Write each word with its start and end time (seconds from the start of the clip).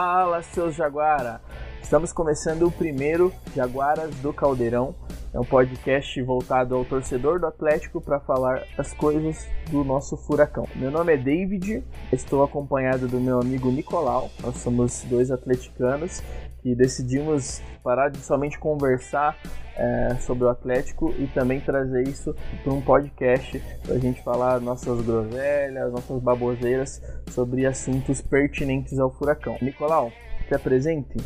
Fala, 0.00 0.42
seus 0.42 0.76
Jaguara! 0.76 1.40
Estamos 1.82 2.12
começando 2.12 2.62
o 2.62 2.70
primeiro 2.70 3.34
Jaguaras 3.52 4.14
do 4.20 4.32
Caldeirão. 4.32 4.94
É 5.32 5.38
um 5.38 5.44
podcast 5.44 6.22
voltado 6.22 6.74
ao 6.74 6.86
torcedor 6.86 7.38
do 7.38 7.46
Atlético 7.46 8.00
para 8.00 8.18
falar 8.18 8.62
as 8.78 8.94
coisas 8.94 9.46
do 9.70 9.84
nosso 9.84 10.16
furacão. 10.16 10.66
Meu 10.74 10.90
nome 10.90 11.12
é 11.12 11.16
David, 11.18 11.84
estou 12.10 12.42
acompanhado 12.42 13.06
do 13.06 13.20
meu 13.20 13.38
amigo 13.38 13.70
Nicolau. 13.70 14.30
Nós 14.42 14.56
somos 14.56 15.04
dois 15.04 15.30
atleticanos 15.30 16.22
que 16.62 16.74
decidimos 16.74 17.60
parar 17.84 18.08
de 18.08 18.18
somente 18.18 18.58
conversar 18.58 19.36
é, 19.76 20.16
sobre 20.20 20.44
o 20.44 20.48
Atlético 20.48 21.14
e 21.18 21.26
também 21.26 21.60
trazer 21.60 22.08
isso 22.08 22.34
para 22.64 22.72
um 22.72 22.80
podcast 22.80 23.62
para 23.84 23.96
a 23.96 23.98
gente 23.98 24.22
falar 24.24 24.60
nossas 24.60 25.00
groselhas, 25.02 25.92
nossas 25.92 26.22
baboseiras 26.22 27.02
sobre 27.32 27.66
assuntos 27.66 28.22
pertinentes 28.22 28.98
ao 28.98 29.10
Furacão. 29.10 29.58
Nicolau, 29.60 30.10
se 30.48 30.54
apresente. 30.54 31.18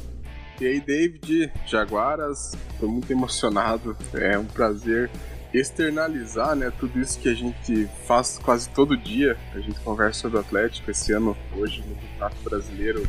E 0.60 0.66
aí, 0.66 0.80
David, 0.80 1.52
Jaguaras, 1.66 2.56
estou 2.72 2.88
muito 2.88 3.10
emocionado, 3.10 3.96
é 4.14 4.38
um 4.38 4.44
prazer 4.44 5.10
externalizar 5.52 6.56
né, 6.56 6.72
tudo 6.78 6.98
isso 6.98 7.18
que 7.18 7.28
a 7.28 7.34
gente 7.34 7.88
faz 8.06 8.38
quase 8.38 8.68
todo 8.70 8.96
dia. 8.96 9.36
A 9.54 9.58
gente 9.58 9.78
conversa 9.80 10.20
sobre 10.20 10.38
o 10.38 10.40
Atlético 10.40 10.90
esse 10.90 11.12
ano, 11.12 11.36
hoje 11.56 11.84
no 11.86 11.94
Campeonato 11.94 12.36
Brasileiro, 12.42 13.06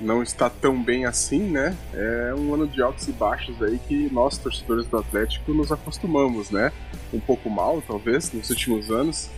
não 0.00 0.22
está 0.22 0.50
tão 0.50 0.82
bem 0.82 1.06
assim, 1.06 1.40
né? 1.40 1.74
É 1.94 2.34
um 2.34 2.52
ano 2.52 2.66
de 2.66 2.82
altos 2.82 3.08
e 3.08 3.12
baixos 3.12 3.62
aí 3.62 3.78
que 3.78 4.12
nós, 4.12 4.36
torcedores 4.36 4.86
do 4.86 4.98
Atlético, 4.98 5.52
nos 5.52 5.72
acostumamos, 5.72 6.50
né? 6.50 6.70
Um 7.12 7.20
pouco 7.20 7.48
mal, 7.48 7.82
talvez, 7.82 8.30
nos 8.32 8.50
últimos 8.50 8.90
anos, 8.90 9.30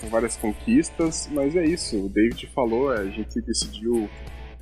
com 0.00 0.08
várias 0.08 0.36
conquistas, 0.36 1.28
mas 1.32 1.56
é 1.56 1.64
isso. 1.64 1.96
O 1.96 2.08
David 2.08 2.46
falou, 2.54 2.90
a 2.90 3.04
gente 3.06 3.40
decidiu 3.40 4.08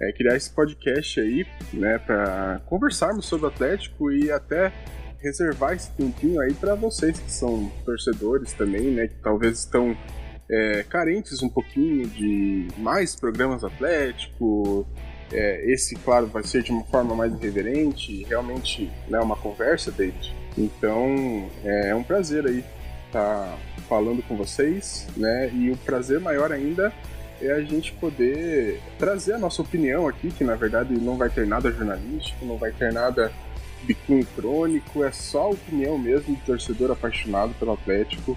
é, 0.00 0.12
criar 0.12 0.36
esse 0.36 0.50
podcast 0.50 1.20
aí, 1.20 1.46
né, 1.72 1.98
para 1.98 2.60
conversarmos 2.66 3.26
sobre 3.26 3.46
o 3.46 3.48
Atlético 3.48 4.10
e 4.10 4.30
até 4.30 4.72
reservar 5.18 5.74
esse 5.74 5.90
tempinho 5.92 6.40
aí 6.40 6.54
para 6.54 6.74
vocês 6.74 7.18
que 7.18 7.30
são 7.30 7.70
torcedores 7.84 8.52
também, 8.54 8.90
né, 8.90 9.08
que 9.08 9.16
talvez 9.22 9.58
estão 9.58 9.96
é, 10.48 10.84
carentes 10.88 11.42
um 11.42 11.48
pouquinho 11.48 12.06
de 12.08 12.68
mais 12.78 13.14
programas 13.14 13.62
Atlético, 13.62 14.86
é, 15.32 15.70
esse, 15.70 15.94
claro, 15.96 16.26
vai 16.26 16.42
ser 16.42 16.62
de 16.62 16.72
uma 16.72 16.84
forma 16.84 17.14
mais 17.14 17.32
irreverente, 17.32 18.24
realmente 18.24 18.90
né, 19.08 19.20
uma 19.20 19.36
conversa, 19.36 19.92
David. 19.92 20.34
Então, 20.58 21.48
é, 21.64 21.90
é 21.90 21.94
um 21.94 22.02
prazer 22.02 22.46
aí 22.46 22.64
estar 23.06 23.44
tá 23.44 23.58
falando 23.88 24.22
com 24.22 24.36
vocês, 24.36 25.06
né? 25.16 25.50
E 25.52 25.70
o 25.70 25.76
prazer 25.76 26.20
maior 26.20 26.52
ainda 26.52 26.92
é 27.40 27.52
a 27.52 27.60
gente 27.62 27.92
poder 27.92 28.80
trazer 28.98 29.34
a 29.34 29.38
nossa 29.38 29.62
opinião 29.62 30.06
aqui, 30.06 30.30
que 30.30 30.44
na 30.44 30.54
verdade 30.54 30.94
não 30.94 31.16
vai 31.16 31.30
ter 31.30 31.46
nada 31.46 31.72
jornalístico, 31.72 32.44
não 32.44 32.56
vai 32.56 32.72
ter 32.72 32.92
nada 32.92 33.32
bicunho 33.82 34.26
crônico, 34.36 35.02
é 35.02 35.10
só 35.10 35.44
a 35.44 35.50
opinião 35.50 35.98
mesmo 35.98 36.34
de 36.34 36.42
torcedor 36.42 36.90
apaixonado 36.90 37.54
pelo 37.58 37.72
Atlético 37.72 38.36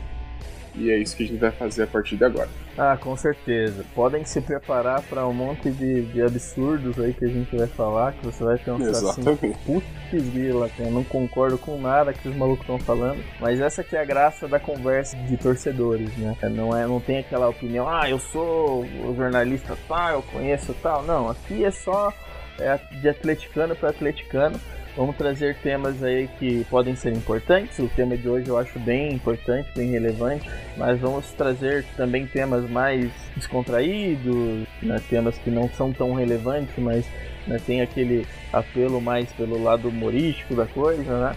e 0.76 0.92
é 0.92 0.98
isso 0.98 1.16
que 1.16 1.24
a 1.24 1.28
gente 1.28 1.40
vai 1.40 1.52
fazer 1.52 1.84
a 1.84 1.88
partir 1.88 2.18
de 2.18 2.24
agora. 2.24 2.50
Ah, 2.78 2.98
com 3.00 3.16
certeza. 3.16 3.86
Podem 3.94 4.26
se 4.26 4.42
preparar 4.42 5.02
para 5.04 5.28
um 5.28 5.34
monte 5.34 5.70
de, 5.70 6.04
de, 6.06 6.22
absurdos 6.22 7.00
aí 7.00 7.14
que 7.14 7.26
a 7.26 7.28
gente 7.28 7.56
vai 7.56 7.68
falar, 7.68 8.14
que 8.14 8.26
você 8.26 8.44
vai 8.44 8.58
pensar 8.58 8.74
assim, 8.74 9.22
Exatamente. 9.22 9.46
assim, 9.46 9.56
putz 9.66 10.30
grila, 10.30 10.70
eu 10.80 10.92
não 10.92 11.04
concordo 11.04 11.58
com 11.58 11.80
nada 11.80 12.14
que 12.14 12.28
os 12.28 12.36
malucos 12.36 12.62
estão 12.62 12.80
falando. 12.80 13.24
Mas 13.40 13.60
essa 13.60 13.84
que 13.84 13.96
é 13.96 14.02
a 14.02 14.06
graça 14.06 14.48
da 14.48 14.60
conversa 14.60 15.16
de 15.16 15.38
torcedores, 15.38 16.16
né? 16.18 16.36
Não, 16.52 16.76
é, 16.76 16.88
não 16.88 17.00
tem 17.00 17.20
aquela 17.20 17.48
opinião, 17.50 17.88
ah, 17.88 18.10
eu 18.10 18.20
sou 18.20 18.84
o 18.84 19.16
jornalista 19.16 19.78
tal, 19.88 20.10
eu 20.14 20.22
conheço 20.24 20.74
tal. 20.82 21.04
Não, 21.04 21.30
aqui 21.30 21.64
é 21.64 21.72
só 21.72 22.12
é, 22.60 22.80
de 23.00 23.10
atleticano 23.10 23.76
para 23.76 23.90
atleticano 23.90 24.60
Vamos 24.96 25.16
trazer 25.16 25.56
temas 25.56 26.04
aí 26.04 26.30
que 26.38 26.64
podem 26.66 26.96
ser 26.96 27.14
importantes. 27.14 27.80
O 27.80 27.88
tema 27.88 28.16
de 28.16 28.30
hoje 28.30 28.48
eu 28.48 28.58
acho 28.58 28.78
bem 28.80 29.14
importante, 29.14 29.68
bem 29.76 29.90
relevante, 29.90 30.48
mas 30.78 31.00
vamos 31.00 31.32
trazer 31.32 31.84
também 31.98 32.28
temas 32.28 32.70
mais 32.70 33.12
descontraídos, 33.36 34.68
né? 34.84 35.02
temas 35.10 35.36
que 35.40 35.50
não 35.50 35.68
são 35.70 35.92
tão 35.92 36.14
relevantes, 36.14 36.76
mas 36.78 37.06
né, 37.48 37.60
tem 37.66 37.82
aquele 37.82 38.28
apelo 38.52 39.02
mais 39.02 39.32
pelo 39.34 39.62
lado 39.62 39.90
humorístico 39.90 40.56
da 40.56 40.68
coisa, 40.68 41.30
né? 41.30 41.36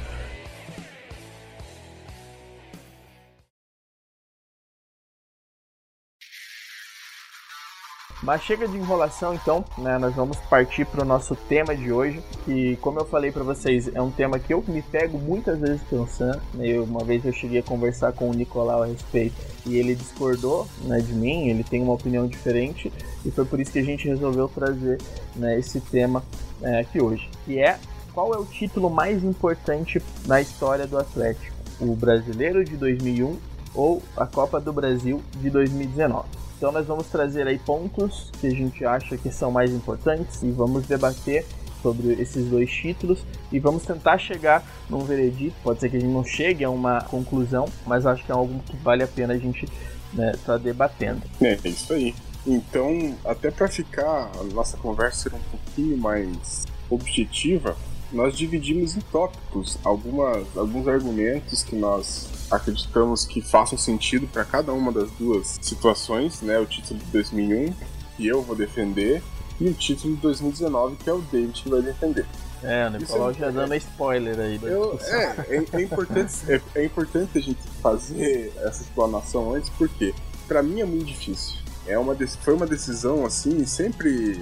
Mas 8.26 8.42
chega 8.42 8.66
de 8.66 8.76
enrolação 8.76 9.32
então, 9.34 9.64
né? 9.78 9.98
Nós 9.98 10.12
vamos 10.16 10.36
partir 10.50 10.84
para 10.84 11.02
o 11.02 11.04
nosso 11.04 11.36
tema 11.36 11.76
de 11.76 11.92
hoje, 11.92 12.20
que 12.44 12.74
como 12.78 12.98
eu 12.98 13.04
falei 13.04 13.30
para 13.30 13.44
vocês, 13.44 13.88
é 13.94 14.02
um 14.02 14.10
tema 14.10 14.36
que 14.36 14.52
eu 14.52 14.64
me 14.66 14.82
pego 14.82 15.16
muitas 15.16 15.60
vezes 15.60 15.80
pensando. 15.88 16.42
Né? 16.54 16.66
Eu, 16.66 16.82
uma 16.82 17.04
vez 17.04 17.24
eu 17.24 17.32
cheguei 17.32 17.60
a 17.60 17.62
conversar 17.62 18.12
com 18.14 18.28
o 18.28 18.34
Nicolau 18.34 18.82
a 18.82 18.86
respeito 18.86 19.36
e 19.64 19.76
ele 19.76 19.94
discordou 19.94 20.66
né, 20.82 20.98
de 20.98 21.12
mim, 21.12 21.50
ele 21.50 21.62
tem 21.62 21.80
uma 21.80 21.92
opinião 21.92 22.26
diferente 22.26 22.92
e 23.24 23.30
foi 23.30 23.44
por 23.44 23.60
isso 23.60 23.70
que 23.70 23.78
a 23.78 23.84
gente 23.84 24.08
resolveu 24.08 24.48
trazer 24.48 25.00
né, 25.36 25.56
esse 25.56 25.80
tema 25.80 26.20
é, 26.62 26.80
aqui 26.80 27.00
hoje, 27.00 27.30
que 27.44 27.60
é 27.60 27.78
qual 28.12 28.34
é 28.34 28.38
o 28.38 28.44
título 28.44 28.90
mais 28.90 29.22
importante 29.22 30.02
na 30.26 30.40
história 30.40 30.84
do 30.84 30.98
Atlético? 30.98 31.54
O 31.80 31.94
Brasileiro 31.94 32.64
de 32.64 32.76
2001 32.76 33.36
ou 33.72 34.02
a 34.16 34.26
Copa 34.26 34.60
do 34.60 34.72
Brasil 34.72 35.22
de 35.40 35.48
2019? 35.48 36.45
Então 36.56 36.72
nós 36.72 36.86
vamos 36.86 37.06
trazer 37.08 37.46
aí 37.46 37.58
pontos 37.58 38.30
que 38.40 38.46
a 38.46 38.50
gente 38.50 38.84
acha 38.84 39.16
que 39.16 39.30
são 39.30 39.50
mais 39.50 39.70
importantes 39.72 40.42
e 40.42 40.50
vamos 40.50 40.86
debater 40.86 41.44
sobre 41.82 42.14
esses 42.14 42.46
dois 42.46 42.70
títulos 42.70 43.20
e 43.52 43.60
vamos 43.60 43.84
tentar 43.84 44.18
chegar 44.18 44.64
num 44.88 45.00
veredito. 45.00 45.54
Pode 45.62 45.80
ser 45.80 45.90
que 45.90 45.96
a 45.96 46.00
gente 46.00 46.12
não 46.12 46.24
chegue 46.24 46.64
a 46.64 46.70
uma 46.70 47.02
conclusão, 47.02 47.66
mas 47.86 48.06
acho 48.06 48.24
que 48.24 48.32
é 48.32 48.34
algo 48.34 48.58
que 48.64 48.76
vale 48.78 49.02
a 49.02 49.06
pena 49.06 49.34
a 49.34 49.38
gente 49.38 49.68
né, 50.12 50.32
tá 50.44 50.56
debatendo. 50.56 51.22
É, 51.40 51.58
é 51.62 51.68
isso 51.68 51.92
aí. 51.92 52.14
Então, 52.46 53.14
até 53.24 53.50
para 53.50 53.68
ficar 53.68 54.30
a 54.38 54.44
nossa 54.54 54.76
conversa 54.76 55.28
um 55.34 55.50
pouquinho 55.50 55.98
mais 55.98 56.64
objetiva, 56.88 57.76
nós 58.12 58.36
dividimos 58.36 58.96
em 58.96 59.00
tópicos 59.00 59.78
algumas, 59.84 60.44
alguns 60.56 60.86
argumentos 60.88 61.62
que 61.62 61.74
nós 61.74 62.28
acreditamos 62.50 63.24
que 63.24 63.40
façam 63.40 63.76
sentido 63.76 64.26
para 64.26 64.44
cada 64.44 64.72
uma 64.72 64.92
das 64.92 65.10
duas 65.12 65.58
situações, 65.60 66.40
né? 66.42 66.58
O 66.58 66.66
título 66.66 67.00
de 67.00 67.06
2001, 67.06 67.72
que 68.16 68.26
eu 68.26 68.42
vou 68.42 68.54
defender, 68.54 69.22
e 69.60 69.68
o 69.68 69.74
título 69.74 70.14
de 70.14 70.22
2019, 70.22 70.96
que 70.96 71.10
é 71.10 71.12
o 71.12 71.20
David 71.20 71.62
que 71.62 71.68
vai 71.68 71.82
defender. 71.82 72.26
É, 72.62 72.86
o 72.86 72.90
Nicolau 72.90 73.30
é, 73.30 73.34
já 73.34 73.50
dando 73.50 73.74
spoiler 73.74 74.38
aí 74.38 74.58
eu, 74.62 74.98
é, 75.04 75.24
é, 75.48 75.64
é, 75.72 75.82
importante, 75.82 76.34
é, 76.48 76.60
é, 76.74 76.84
importante 76.84 77.38
a 77.38 77.40
gente 77.40 77.60
fazer 77.82 78.52
essa 78.62 78.82
explanação 78.82 79.54
antes, 79.54 79.70
porque 79.70 80.14
para 80.48 80.62
mim 80.62 80.80
é 80.80 80.84
muito 80.84 81.04
difícil. 81.04 81.65
É 81.86 81.98
uma, 81.98 82.16
foi 82.42 82.54
uma 82.54 82.66
decisão 82.66 83.24
assim, 83.24 83.64
sempre 83.64 84.40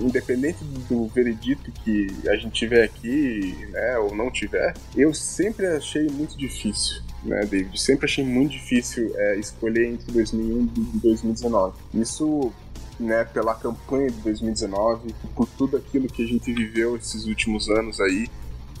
independente 0.00 0.62
do 0.88 1.06
veredito 1.08 1.72
que 1.72 2.08
a 2.28 2.36
gente 2.36 2.52
tiver 2.52 2.84
aqui, 2.84 3.56
né, 3.70 3.98
ou 3.98 4.14
não 4.14 4.30
tiver, 4.30 4.74
eu 4.96 5.12
sempre 5.12 5.66
achei 5.66 6.06
muito 6.08 6.36
difícil 6.38 7.02
né, 7.24 7.44
David? 7.46 7.80
Sempre 7.80 8.06
achei 8.06 8.24
muito 8.24 8.52
difícil 8.52 9.12
é, 9.16 9.38
escolher 9.38 9.86
entre 9.86 10.12
2001 10.12 10.72
e 10.76 10.98
2019. 10.98 11.74
Isso, 11.94 12.52
né, 13.00 13.24
pela 13.24 13.54
campanha 13.54 14.10
de 14.10 14.18
2019, 14.18 15.14
por 15.34 15.48
tudo 15.48 15.76
aquilo 15.76 16.06
que 16.06 16.22
a 16.22 16.26
gente 16.26 16.52
viveu 16.52 16.96
esses 16.96 17.24
últimos 17.26 17.68
anos 17.68 18.00
aí 18.00 18.28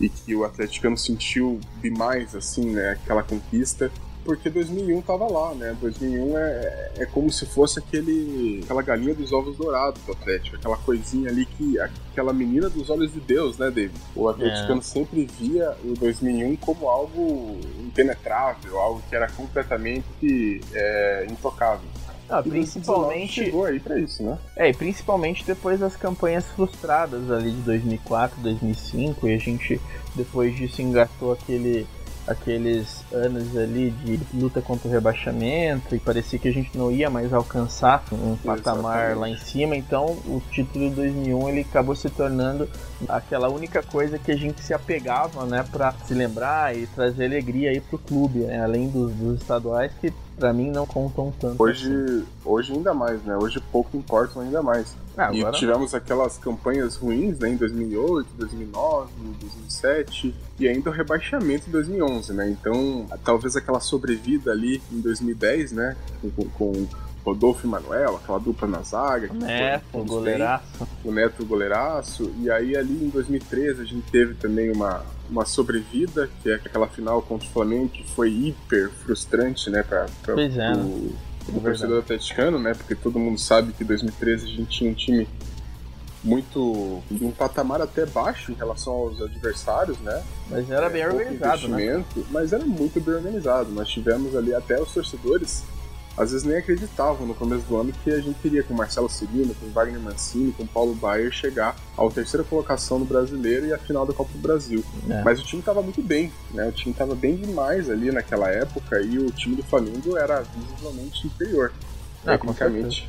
e 0.00 0.08
que 0.08 0.34
o 0.34 0.44
atleticano 0.44 0.96
sentiu 0.96 1.60
demais, 1.80 2.34
assim, 2.34 2.70
né, 2.70 2.90
aquela 2.90 3.22
conquista 3.22 3.90
porque 4.24 4.48
2001 4.48 5.02
tava 5.02 5.30
lá, 5.30 5.54
né? 5.54 5.76
2001 5.80 6.38
é, 6.38 6.92
é 6.98 7.06
como 7.06 7.30
se 7.30 7.44
fosse 7.46 7.78
aquele, 7.78 8.60
aquela 8.64 8.82
galinha 8.82 9.14
dos 9.14 9.32
ovos 9.32 9.56
dourados 9.56 10.00
do 10.02 10.12
Atlético, 10.12 10.56
aquela 10.56 10.76
coisinha 10.78 11.28
ali 11.28 11.46
que. 11.46 11.78
aquela 11.78 12.32
menina 12.32 12.70
dos 12.70 12.88
olhos 12.90 13.12
de 13.12 13.20
Deus, 13.20 13.58
né, 13.58 13.70
David? 13.70 14.00
O 14.16 14.28
atleticano 14.28 14.80
é. 14.80 14.82
sempre 14.82 15.26
via 15.38 15.76
o 15.84 15.94
2001 15.94 16.56
como 16.56 16.88
algo 16.88 17.58
impenetrável, 17.80 18.78
algo 18.78 19.02
que 19.08 19.14
era 19.14 19.28
completamente 19.30 20.60
é, 20.72 21.26
intocável. 21.30 21.88
Ah, 22.28 22.42
principalmente 22.42 23.44
chegou 23.44 23.66
aí 23.66 23.78
para 23.78 23.98
isso, 23.98 24.22
né? 24.22 24.38
É, 24.56 24.70
e 24.70 24.72
principalmente 24.72 25.44
depois 25.44 25.78
das 25.78 25.94
campanhas 25.94 26.46
frustradas 26.46 27.30
ali 27.30 27.50
de 27.50 27.60
2004, 27.60 28.40
2005 28.40 29.28
e 29.28 29.34
a 29.34 29.38
gente 29.38 29.80
depois 30.14 30.56
disso 30.56 30.80
engatou 30.80 31.32
aquele 31.32 31.86
aqueles 32.26 33.04
anos 33.12 33.56
ali 33.56 33.90
de 33.90 34.20
luta 34.32 34.62
contra 34.62 34.88
o 34.88 34.90
rebaixamento 34.90 35.94
e 35.94 35.98
parecia 35.98 36.38
que 36.38 36.48
a 36.48 36.52
gente 36.52 36.76
não 36.76 36.90
ia 36.90 37.10
mais 37.10 37.32
alcançar 37.32 38.02
um 38.12 38.36
patamar 38.36 39.10
Exatamente. 39.10 39.18
lá 39.18 39.28
em 39.28 39.38
cima, 39.38 39.76
então 39.76 40.06
o 40.26 40.42
título 40.50 40.88
de 40.88 40.96
2001 40.96 41.48
ele 41.48 41.60
acabou 41.60 41.94
se 41.94 42.08
tornando 42.08 42.68
aquela 43.08 43.48
única 43.48 43.82
coisa 43.82 44.18
que 44.18 44.32
a 44.32 44.36
gente 44.36 44.62
se 44.62 44.72
apegava, 44.72 45.44
né, 45.44 45.64
para 45.70 45.92
se 46.06 46.14
lembrar 46.14 46.76
e 46.76 46.86
trazer 46.86 47.26
alegria 47.26 47.70
aí 47.70 47.80
pro 47.80 47.98
clube, 47.98 48.40
né? 48.40 48.62
além 48.62 48.88
dos, 48.88 49.12
dos 49.12 49.40
estaduais 49.40 49.92
que 50.00 50.12
para 50.36 50.52
mim 50.52 50.70
não 50.70 50.86
contam 50.86 51.32
tanto. 51.38 51.62
Hoje, 51.62 51.88
assim. 51.88 52.26
hoje 52.44 52.72
ainda 52.72 52.92
mais, 52.92 53.22
né? 53.22 53.36
Hoje 53.36 53.62
pouco 53.72 53.96
importam 53.96 54.42
ainda 54.42 54.62
mais. 54.62 54.96
Ah, 55.16 55.32
e 55.32 55.44
tivemos 55.52 55.94
aquelas 55.94 56.36
campanhas 56.38 56.96
ruins 56.96 57.38
né, 57.38 57.50
em 57.50 57.56
2008, 57.56 58.28
2009, 58.36 59.12
2007 59.40 60.34
e 60.58 60.68
ainda 60.68 60.90
o 60.90 60.92
rebaixamento 60.92 61.68
em 61.68 61.72
2011, 61.72 62.32
né? 62.32 62.50
Então, 62.50 63.06
talvez 63.24 63.54
aquela 63.54 63.80
sobrevida 63.80 64.50
ali 64.50 64.82
em 64.92 65.00
2010, 65.00 65.72
né? 65.72 65.96
Com, 66.20 66.44
com 66.50 66.86
Rodolfo 67.24 67.66
e 67.66 67.70
Manuel, 67.70 68.16
aquela 68.16 68.38
dupla 68.38 68.68
na 68.68 68.82
zaga. 68.82 69.32
O 69.32 69.34
Neto, 69.34 69.84
o 69.92 70.04
goleiraço. 70.04 70.64
Bem, 70.78 70.88
o 71.04 71.12
Neto, 71.12 71.42
o 71.42 71.46
goleiraço. 71.46 72.32
E 72.38 72.50
aí 72.50 72.76
ali 72.76 73.04
em 73.04 73.08
2013 73.08 73.80
a 73.80 73.84
gente 73.84 74.10
teve 74.10 74.34
também 74.34 74.70
uma, 74.70 75.02
uma 75.30 75.44
sobrevida, 75.44 76.28
que 76.42 76.50
é 76.50 76.54
aquela 76.54 76.86
final 76.86 77.22
contra 77.22 77.46
o 77.46 77.50
Flamengo, 77.50 77.88
que 77.88 78.04
foi 78.12 78.30
hiper 78.30 78.90
frustrante, 78.90 79.70
né? 79.70 79.82
Pra, 79.82 80.06
pra, 80.22 80.34
pois 80.34 80.56
é. 80.56 80.72
Pro, 80.72 81.60
torcedor 81.60 81.98
atleticano, 82.00 82.58
né? 82.58 82.74
Porque 82.74 82.94
todo 82.94 83.18
mundo 83.18 83.38
sabe 83.38 83.72
que 83.72 83.84
em 83.84 83.86
2013 83.86 84.44
a 84.44 84.48
gente 84.48 84.78
tinha 84.78 84.90
um 84.90 84.94
time 84.94 85.28
muito 86.22 87.02
um 87.10 87.30
patamar 87.30 87.82
até 87.82 88.06
baixo 88.06 88.50
em 88.50 88.54
relação 88.54 88.94
aos 88.94 89.20
adversários, 89.20 89.98
né? 89.98 90.24
Mas 90.50 90.70
era 90.70 90.88
bem 90.88 91.02
é, 91.02 91.08
organizado, 91.08 91.68
né? 91.68 92.04
Mas 92.30 92.52
era 92.52 92.64
muito 92.64 92.98
bem 92.98 93.14
organizado. 93.14 93.70
Nós 93.70 93.88
tivemos 93.88 94.34
ali 94.34 94.54
até 94.54 94.80
os 94.80 94.90
torcedores 94.92 95.62
às 96.16 96.30
vezes 96.30 96.46
nem 96.46 96.56
acreditavam 96.56 97.26
no 97.26 97.34
começo 97.34 97.64
do 97.66 97.76
ano 97.76 97.92
que 98.04 98.10
a 98.10 98.20
gente 98.20 98.36
iria 98.44 98.62
com 98.62 98.72
Marcelo 98.72 99.08
Cirino, 99.08 99.54
com 99.54 99.68
Wagner 99.70 100.00
Mancini, 100.00 100.52
com 100.52 100.66
Paulo 100.66 100.94
Baier 100.94 101.32
chegar 101.32 101.76
à 101.98 102.08
terceira 102.08 102.44
colocação 102.44 102.98
no 102.98 103.04
Brasileiro 103.04 103.66
e 103.66 103.72
à 103.72 103.78
final 103.78 104.06
da 104.06 104.12
Copa 104.12 104.30
do 104.32 104.38
Brasil. 104.38 104.84
É. 105.10 105.22
Mas 105.22 105.40
o 105.40 105.44
time 105.44 105.60
estava 105.60 105.82
muito 105.82 106.02
bem, 106.02 106.32
né? 106.52 106.68
O 106.68 106.72
time 106.72 106.92
estava 106.92 107.14
bem 107.14 107.36
demais 107.36 107.90
ali 107.90 108.12
naquela 108.12 108.48
época 108.48 109.00
e 109.00 109.18
o 109.18 109.30
time 109.30 109.56
do 109.56 109.64
Flamengo 109.64 110.16
era 110.16 110.42
visivelmente 110.42 111.26
inferior, 111.26 111.72
é, 112.24 112.30
tecnicamente. 112.30 113.08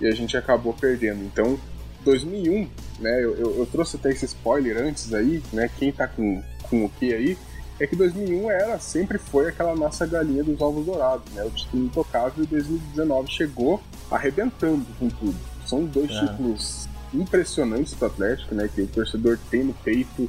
E 0.00 0.06
a 0.06 0.12
gente 0.12 0.36
acabou 0.36 0.74
perdendo. 0.74 1.24
Então, 1.24 1.58
2001, 2.04 2.68
né? 3.00 3.24
Eu, 3.24 3.34
eu, 3.36 3.58
eu, 3.58 3.66
trouxe 3.66 3.96
até 3.96 4.10
esse 4.10 4.26
spoiler 4.26 4.76
antes 4.76 5.14
aí, 5.14 5.42
né? 5.52 5.70
Quem 5.78 5.90
tá 5.90 6.06
com, 6.06 6.42
com 6.68 6.84
o 6.84 6.90
que 6.90 7.14
aí? 7.14 7.38
É 7.78 7.86
que 7.86 7.96
2001 7.96 8.50
era, 8.50 8.78
sempre 8.78 9.18
foi 9.18 9.48
aquela 9.48 9.74
nossa 9.74 10.06
galinha 10.06 10.44
dos 10.44 10.60
ovos 10.60 10.86
dourados, 10.86 11.32
né? 11.32 11.42
O 11.44 11.50
título 11.50 11.84
intocável 11.84 12.44
e 12.44 12.46
2019 12.46 13.30
chegou 13.30 13.82
arrebentando 14.10 14.86
com 14.98 15.08
tudo. 15.08 15.36
São 15.66 15.84
dois 15.84 16.10
é. 16.10 16.20
títulos 16.20 16.88
impressionantes 17.12 17.94
do 17.94 18.06
Atlético, 18.06 18.54
né? 18.54 18.68
Que 18.72 18.82
o 18.82 18.86
torcedor 18.86 19.38
tem 19.50 19.64
no 19.64 19.74
peito, 19.74 20.28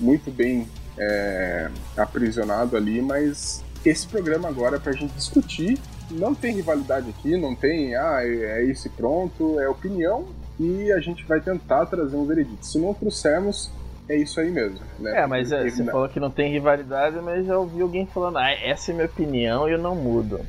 muito 0.00 0.30
bem 0.30 0.66
é, 0.98 1.70
aprisionado 1.96 2.76
ali, 2.76 3.00
mas 3.00 3.62
esse 3.84 4.06
programa 4.06 4.48
agora 4.48 4.76
é 4.76 4.80
pra 4.80 4.92
gente 4.92 5.12
discutir. 5.14 5.78
Não 6.10 6.34
tem 6.34 6.54
rivalidade 6.54 7.08
aqui, 7.10 7.36
não 7.36 7.54
tem, 7.54 7.94
ah, 7.94 8.18
é, 8.20 8.60
é 8.60 8.64
isso 8.64 8.88
e 8.88 8.90
pronto, 8.90 9.60
é 9.60 9.68
opinião 9.68 10.26
e 10.58 10.92
a 10.92 11.00
gente 11.00 11.24
vai 11.24 11.40
tentar 11.40 11.86
trazer 11.86 12.16
um 12.16 12.26
veredito. 12.26 12.66
Se 12.66 12.78
não 12.78 12.92
trouxermos, 12.92 13.70
é 14.10 14.16
isso 14.16 14.40
aí 14.40 14.50
mesmo. 14.50 14.80
Né? 14.98 15.20
É, 15.20 15.26
mas 15.26 15.52
é, 15.52 15.68
você 15.68 15.84
falou 15.84 16.08
que 16.08 16.18
não 16.18 16.30
tem 16.30 16.50
rivalidade, 16.50 17.16
mas 17.20 17.46
já 17.46 17.56
ouvi 17.56 17.80
alguém 17.80 18.06
falando, 18.06 18.38
ah, 18.38 18.50
essa 18.50 18.90
é 18.90 18.94
minha 18.94 19.06
opinião 19.06 19.68
e 19.68 19.72
eu 19.72 19.78
não 19.78 19.94
mudo. 19.94 20.44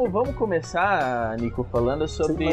Vamos, 0.00 0.12
vamos 0.12 0.34
começar, 0.36 1.36
Nico, 1.36 1.62
falando 1.64 2.08
sobre 2.08 2.46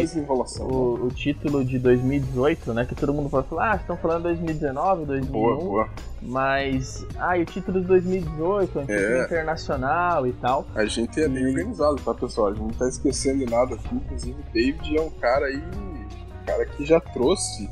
o, 0.59 1.05
o, 1.05 1.09
título 1.09 1.63
de 1.63 1.79
2018, 1.79 2.73
né? 2.73 2.83
Que 2.83 2.93
todo 2.93 3.13
mundo 3.13 3.29
vai 3.29 3.41
falar, 3.41 3.71
ah, 3.71 3.75
estão 3.77 3.95
falando 3.95 4.23
2019, 4.23 5.05
2001. 5.05 5.31
Boa, 5.31 5.55
boa. 5.55 5.89
Mas, 6.21 7.05
ah, 7.17 7.37
e 7.37 7.43
o 7.43 7.45
título 7.45 7.79
de 7.79 7.87
2018, 7.87 8.79
é 8.79 8.81
um 8.81 8.85
título 8.85 9.13
é. 9.13 9.23
internacional 9.23 10.27
e 10.27 10.33
tal. 10.33 10.67
A 10.75 10.85
gente 10.85 11.21
é 11.21 11.29
bem 11.29 11.47
organizado, 11.47 11.95
tá, 11.95 12.13
pessoal? 12.13 12.47
A 12.47 12.53
gente 12.53 12.63
não 12.63 12.69
tá 12.71 12.89
esquecendo 12.89 13.49
nada 13.49 13.75
aqui. 13.75 13.95
Inclusive, 13.95 14.35
o 14.37 14.53
David 14.53 14.97
é 14.97 15.01
um 15.01 15.09
cara 15.11 15.45
aí, 15.45 15.55
um 15.55 16.45
cara 16.45 16.65
que 16.65 16.85
já 16.85 16.99
trouxe 16.99 17.69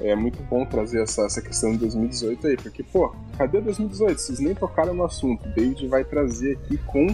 é 0.00 0.14
muito 0.14 0.40
bom 0.44 0.64
trazer 0.64 1.02
essa, 1.02 1.22
essa 1.22 1.42
questão 1.42 1.72
de 1.72 1.78
2018 1.78 2.46
aí, 2.46 2.56
porque, 2.56 2.82
pô, 2.82 3.12
cadê 3.36 3.60
2018? 3.60 4.20
Vocês 4.20 4.38
nem 4.38 4.54
tocaram 4.54 4.94
no 4.94 5.04
assunto. 5.04 5.48
O 5.48 5.52
David 5.52 5.88
vai 5.88 6.04
trazer 6.04 6.52
aqui 6.52 6.78
com 6.78 7.08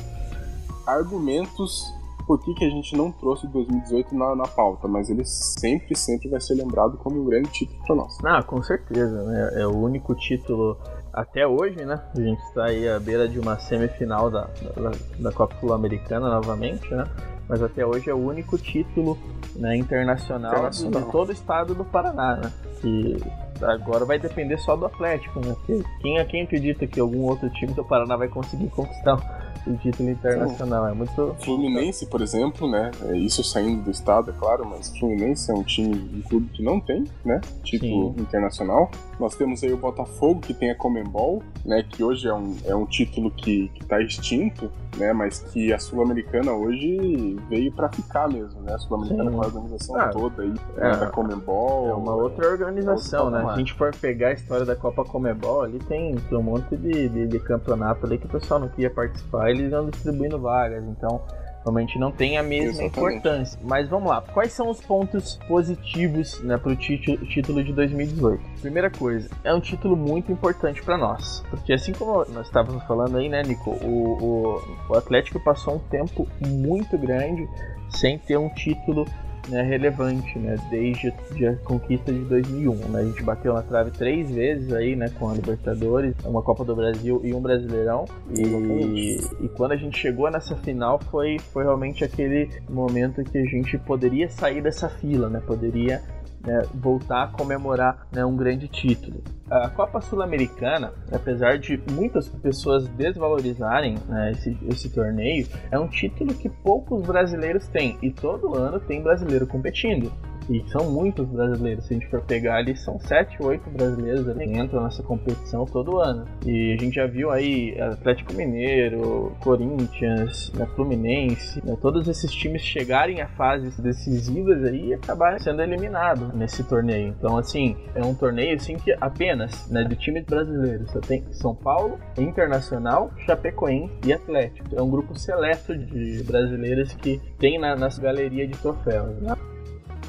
argumentos 0.87 1.93
por 2.27 2.41
que, 2.43 2.55
que 2.55 2.65
a 2.65 2.71
gente 2.71 2.97
não 2.97 3.13
trouxe 3.13 3.47
2018 3.49 4.15
na, 4.15 4.35
na 4.35 4.45
pauta, 4.45 4.89
mas 4.89 5.11
ele 5.11 5.25
sempre, 5.25 5.97
sempre 5.97 6.29
vai 6.29 6.41
ser 6.41 6.55
lembrado 6.55 6.97
como 6.97 7.21
um 7.21 7.25
grande 7.25 7.51
título 7.51 7.79
para 7.87 7.97
nós. 7.97 8.19
Ah, 8.25 8.43
com 8.43 8.63
certeza, 8.63 9.23
né? 9.25 9.63
É 9.63 9.67
o 9.67 9.77
único 9.77 10.15
título 10.15 10.79
até 11.13 11.47
hoje, 11.47 11.85
né? 11.85 12.01
A 12.15 12.21
gente 12.21 12.43
está 12.45 12.65
aí 12.65 12.89
à 12.89 12.99
beira 12.99 13.29
de 13.29 13.39
uma 13.39 13.59
semifinal 13.59 14.31
da, 14.31 14.49
da, 14.77 14.91
da 15.19 15.33
Copa 15.33 15.55
Sul-Americana 15.61 16.29
novamente, 16.29 16.93
né? 16.95 17.05
Mas 17.49 17.63
até 17.63 17.85
hoje 17.85 18.09
é 18.09 18.15
o 18.15 18.27
único 18.27 18.57
título 18.57 19.19
né, 19.55 19.77
internacional, 19.77 20.53
internacional. 20.53 21.03
de 21.03 21.13
todo 21.13 21.29
o 21.29 21.33
estado 21.33 21.75
do 21.75 21.85
Paraná, 21.85 22.37
né? 22.37 22.53
Que 22.81 23.19
agora 23.63 24.07
vai 24.07 24.19
depender 24.19 24.57
só 24.59 24.75
do 24.77 24.87
Atlético, 24.87 25.41
né? 25.41 25.55
Porque 25.55 25.85
quem, 26.01 26.25
quem 26.27 26.43
acredita 26.43 26.87
que 26.87 26.99
algum 26.99 27.25
outro 27.25 27.51
time 27.51 27.75
do 27.75 27.85
Paraná 27.85 28.17
vai 28.17 28.29
conseguir 28.29 28.69
conquistar 28.71 29.44
o 29.67 29.77
título 29.77 30.11
internacional. 30.11 30.87
É 30.89 30.93
muito. 30.95 31.35
Fluminense, 31.41 32.07
por 32.07 32.21
exemplo, 32.21 32.71
né? 32.71 32.91
É 33.09 33.17
isso 33.17 33.43
saindo 33.43 33.83
do 33.83 33.91
estado, 33.91 34.31
é 34.31 34.35
claro, 34.35 34.67
mas 34.67 34.97
Fluminense 34.99 35.51
é 35.51 35.55
um 35.55 35.63
time, 35.63 35.95
um 36.15 36.23
clube 36.23 36.49
que 36.49 36.63
não 36.63 36.81
tem, 36.81 37.05
né? 37.25 37.41
Título 37.63 38.15
Sim. 38.15 38.23
internacional. 38.23 38.91
Nós 39.19 39.35
temos 39.37 39.63
aí 39.63 39.73
o 39.73 39.77
Botafogo, 39.77 40.41
que 40.41 40.55
tem 40.55 40.71
a 40.71 40.75
Comembol, 40.75 41.43
né? 41.65 41.83
Que 41.83 42.03
hoje 42.03 42.29
é 42.29 42.35
um, 42.35 42.57
é 42.65 42.75
um 42.75 42.87
título 42.87 43.31
que, 43.31 43.69
que 43.69 43.85
tá 43.85 44.01
extinto, 44.01 44.71
né? 44.97 45.13
Mas 45.13 45.39
que 45.39 45.73
a 45.73 45.79
Sul-Americana 45.79 46.53
hoje 46.53 47.37
veio 47.49 47.73
para 47.73 47.89
ficar 47.91 48.29
mesmo, 48.29 48.61
né? 48.63 48.75
A 48.75 48.79
Sul-Americana 48.79 49.31
com 49.31 49.43
a 49.43 49.47
organização 49.47 49.97
ah, 49.97 50.09
toda 50.09 50.43
aí, 50.43 50.55
é, 50.79 50.97
da 50.97 51.07
Comembol. 51.07 51.89
É 51.89 51.95
uma 51.95 52.15
outra 52.15 52.49
organização, 52.49 53.31
né? 53.31 53.41
Se 53.41 53.51
a 53.51 53.57
gente 53.57 53.75
for 53.75 53.95
pegar 53.95 54.29
a 54.29 54.33
história 54.33 54.65
da 54.65 54.77
Copa 54.77 55.05
Comembol, 55.05 55.63
ali 55.63 55.79
tem, 55.81 56.15
tem 56.15 56.39
um 56.39 56.43
monte 56.43 56.77
de, 56.77 57.09
de, 57.09 57.27
de 57.27 57.39
campeonato 57.41 58.07
ali 58.07 58.19
que 58.19 58.27
o 58.27 58.31
pessoal 58.31 58.61
não 58.61 58.69
queria 58.69 58.91
participar, 58.91 59.51
eles 59.51 59.71
iam 59.71 59.89
distribuindo 59.89 60.39
vagas, 60.39 60.85
então 60.85 61.23
realmente 61.65 61.99
não 61.99 62.13
tem 62.13 62.37
a 62.37 62.43
mesma 62.43 62.85
Exatamente. 62.85 62.99
importância. 62.99 63.59
Mas 63.63 63.89
vamos 63.89 64.09
lá, 64.09 64.21
quais 64.21 64.53
são 64.53 64.69
os 64.69 64.81
pontos 64.81 65.39
positivos 65.49 66.41
né, 66.43 66.59
para 66.59 66.73
o 66.73 66.77
título 66.77 67.65
de 67.65 67.73
2018? 67.73 68.43
Primeira 68.61 68.91
coisa, 68.91 69.29
é 69.43 69.53
um 69.53 69.61
título 69.61 69.97
muito 69.97 70.31
importante 70.31 70.83
para 70.83 70.99
nós, 70.99 71.43
porque 71.51 71.73
assim 71.73 71.93
como 71.93 72.25
nós 72.31 72.47
estávamos 72.47 72.85
falando 72.85 73.17
aí, 73.17 73.29
né, 73.29 73.43
Nico, 73.43 73.71
o, 73.71 74.23
o, 74.23 74.63
o 74.91 74.97
Atlético 74.97 75.41
passou 75.41 75.77
um 75.77 75.79
tempo 75.79 76.29
muito 76.41 76.99
grande 76.99 77.49
sem 77.89 78.19
ter 78.19 78.37
um 78.37 78.49
título 78.51 79.07
né, 79.49 79.63
relevante, 79.63 80.39
né, 80.39 80.57
desde 80.71 81.13
a 81.47 81.57
conquista 81.65 82.13
de 82.13 82.21
2001. 82.21 82.75
Né, 82.89 83.01
a 83.01 83.05
gente 83.05 83.23
bateu 83.23 83.55
na 83.55 83.63
trave 83.63 83.91
três 83.91 84.31
vezes 84.31 84.73
aí, 84.73 84.97
né, 84.97 85.11
com 85.19 85.29
a 85.29 85.35
Libertadores, 85.35 86.15
uma 86.25 86.43
Copa 86.43 86.65
do 86.65 86.75
Brasil 86.75 87.21
e 87.25 87.35
um 87.35 87.41
Brasileirão. 87.41 88.05
E, 88.37 89.19
e 89.41 89.49
quando 89.51 89.73
a 89.73 89.77
gente 89.77 89.99
chegou 89.99 90.31
nessa 90.31 90.57
final 90.57 90.99
foi, 91.11 91.39
foi 91.53 91.65
realmente 91.65 92.05
aquele 92.05 92.49
momento 92.69 93.23
que 93.25 93.39
a 93.39 93.45
gente 93.45 93.77
poderia 93.79 94.29
sair 94.29 94.63
dessa 94.63 94.89
fila, 94.89 95.29
né, 95.29 95.41
poderia 95.47 96.03
né, 96.45 96.63
voltar 96.75 97.25
a 97.25 97.29
comemorar 97.29 98.07
né, 98.13 98.25
um 98.25 98.37
grande 98.37 98.69
título. 98.69 99.23
A 99.51 99.69
Copa 99.69 100.01
Sul-Americana, 100.01 100.93
apesar 101.13 101.59
de 101.59 101.81
muitas 101.93 102.29
pessoas 102.29 102.89
desvalorizarem 102.89 103.97
né, 104.09 104.33
esse, 104.33 104.57
esse 104.69 104.91
torneio, 104.91 105.47
é 105.71 105.79
um 105.79 105.89
título 105.89 106.35
que 106.35 106.49
poucos 106.49 107.03
brasileiros 107.03 107.67
têm 107.69 107.99
e 108.03 108.11
todo 108.11 108.57
ano 108.57 108.81
tem 108.81 109.03
brasileiro 109.03 109.47
competindo. 109.47 110.13
E 110.49 110.65
são 110.71 110.91
muitos 110.91 111.27
brasileiros. 111.27 111.87
Se 111.87 111.95
a 111.95 111.99
gente 111.99 112.09
for 112.09 112.23
pegar 112.23 112.57
ali, 112.57 112.77
são 112.77 112.99
7, 112.99 113.43
8 113.43 113.71
brasileiros 113.71 114.37
que 114.37 114.45
entram 114.45 114.83
nessa 114.83 115.03
competição 115.03 115.65
todo 115.65 115.99
ano. 115.99 116.27
E 116.45 116.73
a 116.73 116.77
gente 116.77 116.95
já 116.95 117.07
viu 117.07 117.31
aí 117.31 117.81
Atlético 117.81 118.35
Mineiro, 118.35 119.33
Corinthians, 119.41 120.53
né, 120.55 120.67
Fluminense, 120.75 121.65
né, 121.65 121.77
todos 121.81 122.09
esses 122.09 122.31
times 122.33 122.63
chegarem 122.63 123.21
a 123.21 123.29
fases 123.29 123.79
decisivas 123.79 124.65
aí 124.65 124.89
e 124.89 124.95
acabarem 124.95 125.39
sendo 125.39 125.63
eliminados 125.63 126.35
nesse 126.35 126.63
torneio. 126.65 127.15
Então, 127.19 127.37
assim, 127.37 127.77
é 127.95 128.05
um 128.05 128.15
torneio 128.15 128.57
assim 128.57 128.77
que 128.77 128.95
apenas 129.01 129.69
né, 129.71 129.85
de 129.85 129.97
times 129.97 130.25
brasileiros. 130.25 130.91
Você 130.91 131.01
tem 131.01 131.25
São 131.33 131.55
Paulo, 131.55 131.99
Internacional, 132.19 133.11
Chapecoense 133.27 133.93
e 134.07 134.13
Atlético. 134.13 134.75
É 134.75 134.83
um 134.83 134.91
grupo 134.91 135.19
seleto 135.19 135.77
de 135.77 136.23
brasileiros 136.25 136.93
que 136.95 137.21
tem 137.39 137.59
na, 137.59 137.77
nessa 137.77 138.01
galeria 138.01 138.47
de 138.47 138.57
troféus. 138.59 139.21
Né? 139.21 139.35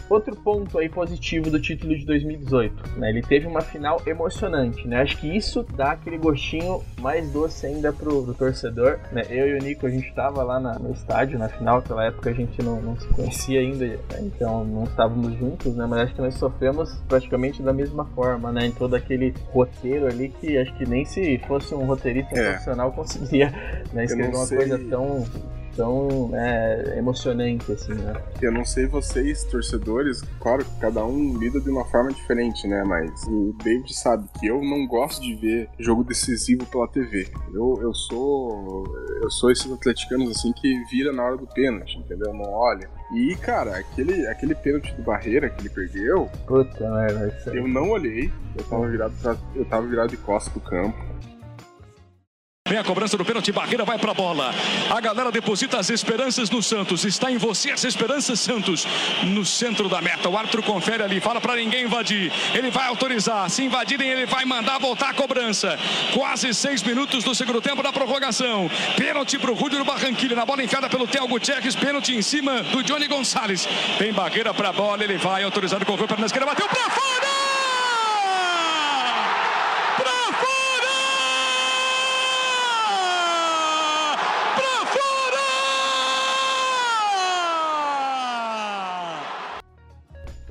Outro 0.10 0.36
ponto 0.36 0.78
aí 0.78 0.88
positivo 0.88 1.50
do 1.50 1.60
título 1.60 1.98
de 1.98 2.06
2018, 2.06 3.00
né? 3.00 3.10
Ele 3.10 3.22
teve 3.22 3.48
uma 3.48 3.62
final 3.62 4.02
emocionante, 4.06 4.88
né? 4.88 5.02
Acho 5.02 5.18
que 5.18 5.36
isso 5.36 5.66
dá 5.76 5.92
aquele 5.92 6.18
gostinho 6.18 6.84
mais 7.00 7.32
doce 7.32 7.66
ainda 7.66 7.92
pro, 7.92 8.24
pro 8.24 8.34
torcedor, 8.34 9.00
né? 9.12 9.24
Eu 9.30 9.48
e 9.48 9.60
o 9.60 9.64
Nico, 9.64 9.88
a 9.88 9.90
gente 9.90 10.14
tava 10.14 10.44
lá 10.44 10.60
na, 10.60 10.78
no 10.78 10.92
estádio 10.92 11.40
na 11.40 11.50
final, 11.50 11.78
naquela 11.78 12.06
época 12.06 12.30
a 12.30 12.34
gente 12.34 12.62
não, 12.62 12.82
não 12.82 13.00
se 13.00 13.08
conhecia 13.08 13.60
ainda, 13.60 13.86
né? 13.86 13.98
então 14.22 14.64
não 14.64 14.84
estávamos 14.84 15.34
juntos, 15.40 15.76
né? 15.76 15.88
Mas 15.90 16.02
acho 16.02 16.16
que 16.16 16.22
nós 16.22 16.36
sofremos 16.36 16.94
praticamente 17.08 17.64
da 17.64 17.74
mesma 17.74 18.06
forma, 18.06 18.52
né? 18.52 18.68
Em 18.68 18.72
todo 18.72 18.96
aquele 18.96 19.34
roteiro 19.52 20.08
ali 20.08 20.30
que 20.30 20.58
acho 20.58 20.74
que 20.78 20.88
nem 20.88 21.04
se 21.04 21.40
fosse 21.48 21.74
um 21.74 21.86
roteirista 21.86 22.38
é. 22.38 22.50
profissional 22.50 22.92
conseguiria 22.92 23.52
né, 23.92 24.06
escrever 24.06 24.36
uma 24.36 24.48
coisa 24.48 24.80
tão 24.90 25.26
tão 25.76 26.32
é, 26.34 26.98
emocionante, 26.98 27.72
assim, 27.72 27.94
né? 27.94 28.14
Eu 28.42 28.52
não 28.52 28.66
sei 28.66 28.86
vocês, 28.86 29.44
torcedores, 29.44 30.22
claro 30.40 30.64
que 30.64 30.80
cada 30.80 31.06
um 31.06 31.38
lida 31.38 31.60
de 31.60 31.70
uma 31.70 31.86
forma 31.86 32.12
diferente, 32.12 32.68
né? 32.68 32.84
Mas 32.84 33.24
o 33.28 33.56
David 33.64 33.94
sabe 33.94 34.28
que 34.40 34.48
eu 34.48 34.62
não 34.62 34.88
gosto 34.88 35.22
de 35.22 35.36
ver 35.36 35.70
jogo 35.80 36.04
decisivo 36.04 36.66
pela 36.66 36.88
TV. 36.88 37.28
Eu, 37.54 37.80
eu 37.82 37.94
sou. 37.94 38.84
Eu 39.22 39.30
sou 39.30 39.52
esses 39.52 39.72
atleticanos 39.72 40.30
assim 40.30 40.52
que 40.54 40.84
vira 40.86 41.12
na 41.12 41.24
hora 41.24 41.38
do 41.38 41.48
pênalti, 41.48 41.98
entendeu? 41.98 42.34
Não 42.34 42.52
olha. 42.52 42.90
E, 43.14 43.36
cara, 43.36 43.78
aquele, 43.78 44.28
aquele 44.28 44.56
pênalti 44.56 44.94
do 44.94 45.04
Barreira 45.04 45.50
que 45.50 45.62
ele 45.62 45.70
perdeu. 45.70 46.30
Puta 46.48 46.90
merda, 46.90 47.36
Eu 47.54 47.68
não 47.68 47.90
olhei. 47.90 48.32
Eu 48.58 48.64
tava 48.66 48.88
virado, 48.88 49.14
pra, 49.22 49.36
eu 49.56 49.66
tava 49.66 49.86
virado 49.86 50.10
de 50.10 50.18
costas 50.18 50.52
pro 50.54 50.62
campo. 50.62 50.98
Vem 52.68 52.80
a 52.80 52.84
cobrança 52.84 53.16
do 53.16 53.24
pênalti, 53.24 53.52
Barreira 53.52 53.86
vai 53.86 54.00
pra 54.00 54.12
bola. 54.12 54.52
A 54.90 55.00
galera 55.00 55.32
deposita 55.32 55.78
as 55.78 55.92
esperanças 55.92 56.50
no 56.50 56.64
Santos. 56.64 57.06
Está 57.06 57.32
em 57.32 57.38
você 57.38 57.70
as 57.70 57.84
esperanças, 57.84 58.40
Santos, 58.40 58.88
no 59.22 59.46
centro 59.46 59.88
da 59.88 60.02
meta. 60.02 60.28
O 60.28 60.36
árbitro 60.36 60.64
confere 60.64 61.04
ali, 61.04 61.22
fala 61.22 61.40
para 61.40 61.58
ninguém 61.58 61.84
invadir. 61.84 62.34
Ele 62.56 62.72
vai 62.72 62.88
autorizar. 62.88 63.48
Se 63.52 63.64
invadirem, 63.64 64.10
ele 64.10 64.26
vai 64.26 64.46
mandar 64.46 64.80
voltar 64.80 65.12
a 65.12 65.14
cobrança. 65.14 65.78
Quase 66.12 66.56
seis 66.56 66.82
minutos 66.82 67.24
do 67.24 67.36
segundo 67.36 67.62
tempo 67.62 67.84
da 67.84 67.94
prorrogação. 67.94 68.68
Pênalti 68.98 69.38
pro 69.38 69.54
Rúdio 69.54 69.78
do 69.78 69.86
Barranquilha. 69.86 70.36
Na 70.36 70.44
bola 70.44 70.64
enfiada 70.64 70.90
pelo 70.90 71.06
Theo 71.06 71.28
Gutierrez. 71.28 71.76
Pênalti 71.76 72.16
em 72.16 72.24
cima 72.24 72.64
do 72.64 72.82
Johnny 72.82 73.08
Gonçalves. 73.08 73.70
Vem 74.00 74.12
Barreira 74.12 74.56
pra 74.56 74.74
bola, 74.74 75.04
ele 75.04 75.20
vai 75.20 75.44
autorizado, 75.44 75.86
correu 75.86 76.08
para 76.08 76.18
na 76.18 76.26
esquerda, 76.26 76.48
bateu 76.48 76.68
pra 76.68 76.90
fora! 76.90 77.45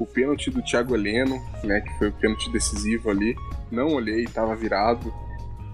Pênalti 0.05 0.51
do 0.51 0.63
Thiago 0.63 0.95
Heleno, 0.95 1.41
né, 1.63 1.81
que 1.81 1.99
foi 1.99 2.09
o 2.09 2.13
pênalti 2.13 2.51
decisivo 2.51 3.11
ali. 3.11 3.37
Não 3.71 3.95
olhei, 3.95 4.25
tava 4.25 4.55
virado. 4.57 5.13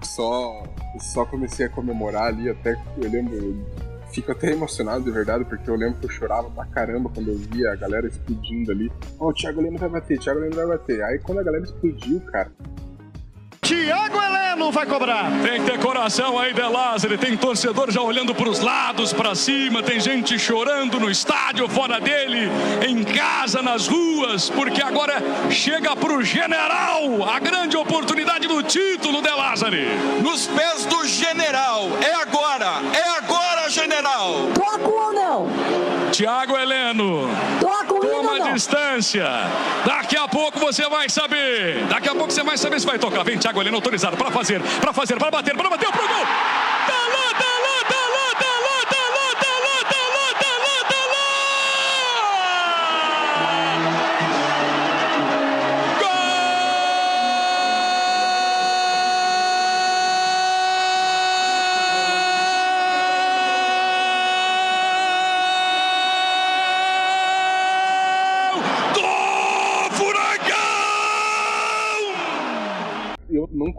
Só 0.03 0.65
só 0.99 1.25
comecei 1.25 1.67
a 1.67 1.69
comemorar 1.69 2.25
ali, 2.25 2.49
até 2.49 2.75
eu 2.97 3.11
lembro, 3.11 3.65
fico 4.13 4.33
até 4.33 4.51
emocionado 4.51 5.05
de 5.05 5.11
verdade, 5.11 5.45
porque 5.45 5.71
eu 5.71 5.77
lembro 5.77 6.01
que 6.01 6.07
eu 6.07 6.11
chorava 6.11 6.51
pra 6.51 6.65
caramba 6.67 7.11
quando 7.11 7.29
eu 7.29 7.37
via 7.37 7.73
a 7.73 7.77
galera 7.77 8.09
explodindo 8.09 8.73
ali. 8.73 8.91
Ó, 9.19 9.27
oh, 9.27 9.29
o 9.29 9.33
Thiago 9.33 9.61
Heleno 9.61 9.79
vai 9.79 9.89
bater, 9.89 10.19
o 10.19 10.21
Thiago 10.21 10.41
Heleno 10.41 10.57
vai 10.57 10.67
bater. 10.67 11.03
Aí 11.03 11.19
quando 11.19 11.39
a 11.39 11.43
galera 11.43 11.65
explodiu, 11.65 12.21
cara, 12.33 12.51
Tiago 13.71 14.21
Heleno 14.21 14.73
vai 14.73 14.85
cobrar. 14.85 15.31
Tem 15.45 15.63
que 15.63 15.71
ter 15.71 15.79
coração 15.79 16.37
aí, 16.37 16.53
De 16.53 16.61
Lázaro. 16.61 17.17
Tem 17.17 17.37
torcedor 17.37 17.89
já 17.89 18.01
olhando 18.03 18.35
para 18.35 18.49
os 18.49 18.59
lados, 18.59 19.13
para 19.13 19.33
cima. 19.37 19.81
Tem 19.81 20.01
gente 20.01 20.37
chorando 20.41 20.99
no 20.99 21.09
estádio, 21.09 21.69
fora 21.69 22.01
dele, 22.01 22.51
em 22.85 23.05
casa, 23.05 23.63
nas 23.63 23.87
ruas, 23.87 24.51
porque 24.51 24.83
agora 24.83 25.23
chega 25.51 25.95
para 25.95 26.13
o 26.13 26.21
general 26.25 27.29
a 27.33 27.39
grande 27.39 27.77
oportunidade 27.77 28.49
do 28.49 28.61
título, 28.61 29.23
De 29.23 29.31
Lázaro. 29.31 29.77
Nos 30.21 30.49
pés 30.49 30.85
do 30.87 31.07
general. 31.07 31.91
É 32.03 32.13
agora, 32.15 32.83
é 32.93 33.19
agora, 33.19 33.71
general. 33.71 34.49
Toco 34.53 34.91
ou 34.91 35.13
não? 35.13 35.49
Tiago 36.11 36.59
Heleno. 36.59 37.31
Toco 37.61 37.80
Toma 38.01 38.37
a 38.37 38.53
distância. 38.53 39.27
Daqui 39.85 40.17
a 40.17 40.27
pouco 40.27 40.59
você 40.59 40.89
vai 40.89 41.09
saber. 41.09 41.85
Daqui 41.87 42.09
a 42.09 42.15
pouco 42.15 42.33
você 42.33 42.43
vai 42.43 42.57
saber 42.57 42.81
se 42.81 42.87
vai 42.87 42.99
tocar. 42.99 43.23
Vem, 43.25 43.37
Tiago 43.39 43.61
Heleno 43.61 43.77
autorizado 43.77 44.17
para 44.17 44.31
fazer, 44.31 44.61
para 44.81 44.93
fazer, 44.93 45.17
para 45.17 45.31
bater, 45.31 45.57
para 45.57 45.71
bater 45.71 45.91
pro 45.91 46.09
gol. 46.09 46.27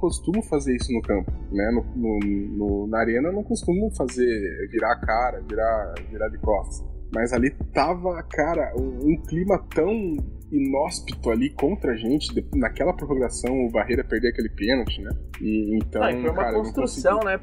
Costumo 0.01 0.41
fazer 0.43 0.75
isso 0.75 0.91
no 0.91 1.01
campo, 1.01 1.31
né? 1.51 1.71
No, 1.71 1.83
no, 1.95 2.19
no, 2.57 2.87
na 2.87 2.99
arena 2.99 3.29
eu 3.29 3.33
não 3.33 3.43
costumo 3.43 3.89
fazer 3.95 4.67
virar 4.71 4.93
a 4.93 4.99
cara, 4.99 5.41
virar, 5.47 5.93
virar 6.09 6.27
de 6.29 6.39
costas. 6.39 6.83
Mas 7.13 7.31
ali 7.31 7.51
tava, 7.73 8.21
cara, 8.23 8.73
um, 8.75 9.11
um 9.11 9.21
clima 9.27 9.63
tão 9.73 10.17
inóspito 10.51 11.29
ali 11.29 11.49
contra 11.53 11.91
a 11.91 11.95
gente, 11.95 12.33
de, 12.33 12.43
naquela 12.57 12.93
prorrogação, 12.93 13.53
o 13.65 13.69
Barreira 13.69 14.03
perder 14.03 14.29
aquele 14.29 14.49
pênalti, 14.49 15.01
né? 15.01 15.11
E 15.39 15.77
então, 15.77 16.01
ah, 16.01 16.11
e 16.11 16.21
foi 16.21 16.29
uma 16.29 16.43
cara, 16.43 16.53
construção, 16.53 17.19
né? 17.19 17.39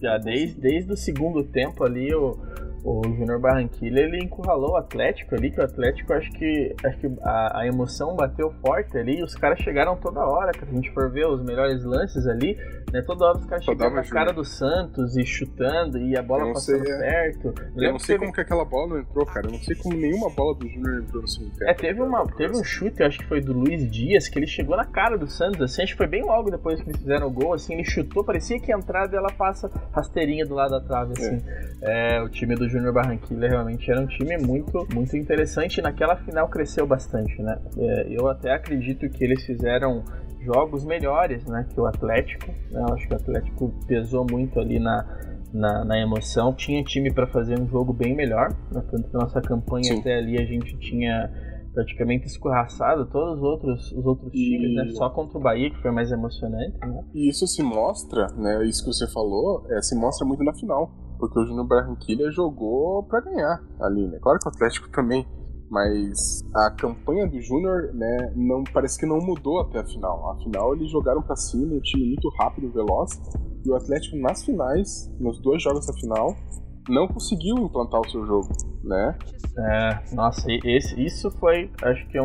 Já 0.00 0.16
desde, 0.18 0.60
desde 0.60 0.92
o 0.92 0.96
segundo 0.96 1.44
tempo 1.44 1.84
ali, 1.84 2.14
o, 2.14 2.38
o 2.88 3.02
Júnior 3.04 3.40
Barranquilla 3.40 4.00
ele 4.00 4.24
encurralou 4.24 4.72
o 4.72 4.76
Atlético 4.76 5.34
ali, 5.34 5.50
que 5.50 5.60
o 5.60 5.64
Atlético 5.64 6.12
acho 6.12 6.30
que, 6.32 6.74
acho 6.84 6.98
que 6.98 7.06
a, 7.22 7.60
a 7.60 7.66
emoção 7.66 8.16
bateu 8.16 8.50
forte 8.64 8.96
ali, 8.96 9.18
e 9.18 9.22
os 9.22 9.34
caras 9.34 9.58
chegaram 9.60 9.96
toda 9.96 10.20
hora, 10.20 10.52
que 10.52 10.64
a 10.64 10.68
gente 10.68 10.90
for 10.92 11.10
ver 11.10 11.26
os 11.26 11.42
melhores 11.42 11.84
lances 11.84 12.26
ali, 12.26 12.56
né? 12.92 13.02
Toda 13.02 13.26
hora 13.26 13.38
os 13.38 13.44
caras 13.44 13.64
chegando 13.64 13.94
na 13.94 14.04
cara 14.04 14.32
do 14.32 14.44
Santos 14.44 15.16
e 15.16 15.24
chutando 15.24 15.98
e 15.98 16.16
a 16.16 16.22
bola 16.22 16.52
passando 16.52 16.84
sei, 16.84 16.94
é. 16.94 16.98
perto. 16.98 17.54
Eu, 17.76 17.82
eu 17.82 17.92
não 17.92 17.98
sei 17.98 18.14
teve... 18.14 18.18
como 18.20 18.32
que 18.32 18.40
aquela 18.40 18.64
bola 18.64 18.88
não 18.88 18.98
entrou, 19.00 19.26
cara. 19.26 19.46
Eu 19.46 19.52
não 19.52 19.58
sei 19.58 19.76
como 19.76 19.96
nenhuma 19.96 20.30
bola 20.30 20.54
do 20.54 20.68
Júnior 20.68 21.02
entrou 21.02 21.22
tempo. 21.48 21.64
É, 21.64 21.74
teve, 21.74 22.00
uma, 22.00 22.24
teve 22.26 22.56
um 22.56 22.64
chute, 22.64 23.02
acho 23.02 23.18
que 23.18 23.26
foi 23.26 23.40
do 23.40 23.52
Luiz 23.52 23.90
Dias, 23.90 24.28
que 24.28 24.38
ele 24.38 24.46
chegou 24.46 24.76
na 24.76 24.84
cara 24.84 25.16
do 25.16 25.26
Santos, 25.26 25.60
assim, 25.60 25.82
acho 25.82 25.92
que 25.92 25.98
foi 25.98 26.06
bem 26.06 26.22
logo 26.22 26.50
depois 26.50 26.80
que 26.80 26.88
eles 26.88 27.00
fizeram 27.00 27.26
o 27.26 27.30
gol, 27.30 27.54
assim, 27.54 27.74
ele 27.74 27.84
chutou, 27.84 28.24
parecia 28.24 28.58
que 28.58 28.72
a 28.72 28.76
entrada 28.76 29.16
ela 29.16 29.32
passa 29.32 29.70
rasteirinha 29.92 30.46
do 30.46 30.54
lado 30.54 30.70
da 30.70 30.80
trave, 30.80 31.12
assim. 31.12 31.38
É. 31.82 32.16
é 32.16 32.22
o 32.22 32.28
time 32.28 32.54
do 32.54 32.68
Júnior 32.68 32.77
Barranquilla 32.92 33.48
realmente 33.48 33.90
era 33.90 34.00
um 34.00 34.06
time 34.06 34.36
muito, 34.38 34.86
muito 34.94 35.16
interessante 35.16 35.78
e 35.78 35.82
naquela 35.82 36.16
final 36.16 36.48
cresceu 36.48 36.86
bastante, 36.86 37.40
né? 37.42 37.58
É, 37.76 38.06
eu 38.10 38.28
até 38.28 38.52
acredito 38.52 39.08
que 39.08 39.24
eles 39.24 39.44
fizeram 39.44 40.04
jogos 40.40 40.84
melhores, 40.84 41.44
né, 41.46 41.66
que 41.72 41.80
o 41.80 41.86
Atlético. 41.86 42.50
Né? 42.70 42.80
Eu 42.80 42.94
acho 42.94 43.06
que 43.06 43.12
o 43.12 43.16
Atlético 43.16 43.74
pesou 43.86 44.26
muito 44.30 44.58
ali 44.58 44.78
na, 44.78 45.04
na, 45.52 45.84
na 45.84 45.98
emoção. 45.98 46.54
Tinha 46.54 46.82
time 46.82 47.12
para 47.12 47.26
fazer 47.26 47.60
um 47.60 47.68
jogo 47.68 47.92
bem 47.92 48.14
melhor, 48.14 48.50
né? 48.72 48.82
tanto 48.90 49.08
que 49.08 49.14
nossa 49.14 49.40
campanha 49.40 49.84
Sim. 49.84 50.00
até 50.00 50.16
ali 50.16 50.40
a 50.40 50.44
gente 50.44 50.76
tinha 50.78 51.30
praticamente 51.74 52.26
escorraçado 52.26 53.06
todos 53.06 53.38
os 53.38 53.42
outros, 53.42 53.92
os 53.92 54.04
outros 54.04 54.32
e... 54.34 54.38
times, 54.38 54.74
né? 54.74 54.92
Só 54.94 55.10
contra 55.10 55.38
o 55.38 55.40
Bahia, 55.40 55.70
que 55.70 55.80
foi 55.80 55.90
mais 55.90 56.10
emocionante, 56.10 56.76
né? 56.80 57.04
E 57.14 57.28
isso 57.28 57.46
se 57.46 57.62
mostra, 57.62 58.26
né? 58.36 58.64
Isso 58.64 58.84
que 58.84 58.92
você 58.92 59.06
falou, 59.12 59.64
é, 59.70 59.80
se 59.82 59.94
mostra 59.94 60.26
muito 60.26 60.42
na 60.42 60.52
final 60.54 61.07
porque 61.18 61.38
o 61.38 61.46
Júnior 61.46 61.66
Barranquilla 61.66 62.30
jogou 62.30 63.02
para 63.04 63.20
ganhar 63.20 63.62
ali, 63.80 64.06
né? 64.06 64.18
Claro 64.20 64.38
que 64.38 64.46
o 64.46 64.50
Atlético 64.50 64.88
também, 64.90 65.26
mas 65.70 66.42
a 66.54 66.70
campanha 66.70 67.26
do 67.26 67.40
Júnior, 67.40 67.92
né, 67.94 68.32
não 68.34 68.64
parece 68.64 68.98
que 68.98 69.06
não 69.06 69.18
mudou 69.18 69.60
até 69.60 69.80
a 69.80 69.84
final. 69.84 70.30
Afinal, 70.30 70.74
eles 70.74 70.90
jogaram 70.90 71.22
para 71.22 71.36
cima, 71.36 71.74
um 71.74 71.80
time 71.80 72.06
muito 72.06 72.28
rápido, 72.40 72.72
veloz, 72.72 73.10
e 73.64 73.70
o 73.70 73.74
Atlético 73.74 74.16
nas 74.16 74.44
finais, 74.44 75.10
nos 75.20 75.40
dois 75.40 75.62
jogos 75.62 75.86
da 75.86 75.92
final, 75.94 76.34
não 76.88 77.06
conseguiu 77.06 77.56
implantar 77.58 78.00
o 78.00 78.08
seu 78.08 78.24
jogo, 78.24 78.48
né? 78.82 79.18
É, 79.58 80.14
nossa, 80.14 80.46
esse, 80.64 81.04
isso 81.04 81.30
foi, 81.32 81.70
acho 81.82 82.08
que 82.08 82.16
é 82.16 82.22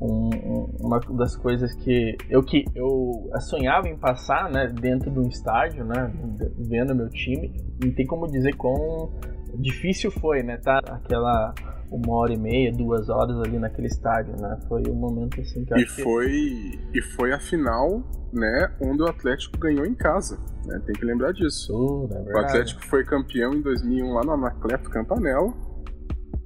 um 0.00 0.28
um, 0.34 0.76
uma 0.80 1.00
das 1.00 1.36
coisas 1.36 1.74
que 1.74 2.16
eu 2.28 2.42
que 2.42 2.64
eu 2.74 3.30
sonhava 3.40 3.88
em 3.88 3.96
passar, 3.96 4.50
né, 4.50 4.66
dentro 4.66 5.10
de 5.10 5.18
um 5.18 5.28
estádio, 5.28 5.84
né, 5.84 6.12
vendo 6.58 6.94
meu 6.94 7.08
time, 7.08 7.54
não 7.82 7.92
tem 7.92 8.06
como 8.06 8.26
dizer 8.30 8.54
quão 8.56 9.12
difícil 9.58 10.10
foi, 10.10 10.42
né, 10.42 10.56
tá 10.58 10.78
aquela 10.86 11.54
uma 11.90 12.16
hora 12.16 12.32
e 12.32 12.38
meia, 12.38 12.72
duas 12.72 13.08
horas 13.08 13.38
ali 13.40 13.58
naquele 13.58 13.86
estádio, 13.86 14.34
né, 14.40 14.58
foi 14.68 14.82
um 14.88 14.94
momento 14.94 15.40
assim 15.40 15.64
que 15.64 15.74
eu 15.74 15.78
e 15.78 15.86
foi 15.86 16.28
que... 16.28 16.98
e 16.98 17.02
foi 17.02 17.32
a 17.32 17.38
final, 17.38 18.02
né, 18.32 18.72
onde 18.80 19.02
o 19.02 19.06
Atlético 19.06 19.58
ganhou 19.58 19.86
em 19.86 19.94
casa, 19.94 20.38
né, 20.66 20.80
tem 20.84 20.94
que 20.94 21.04
lembrar 21.04 21.32
disso. 21.32 21.72
Uh, 21.72 22.08
é 22.28 22.32
o 22.32 22.38
Atlético 22.38 22.84
foi 22.86 23.04
campeão 23.04 23.54
em 23.54 23.62
2001 23.62 24.12
lá 24.12 24.24
no 24.24 24.32
Anacleto 24.32 24.90
Campanella 24.90 25.54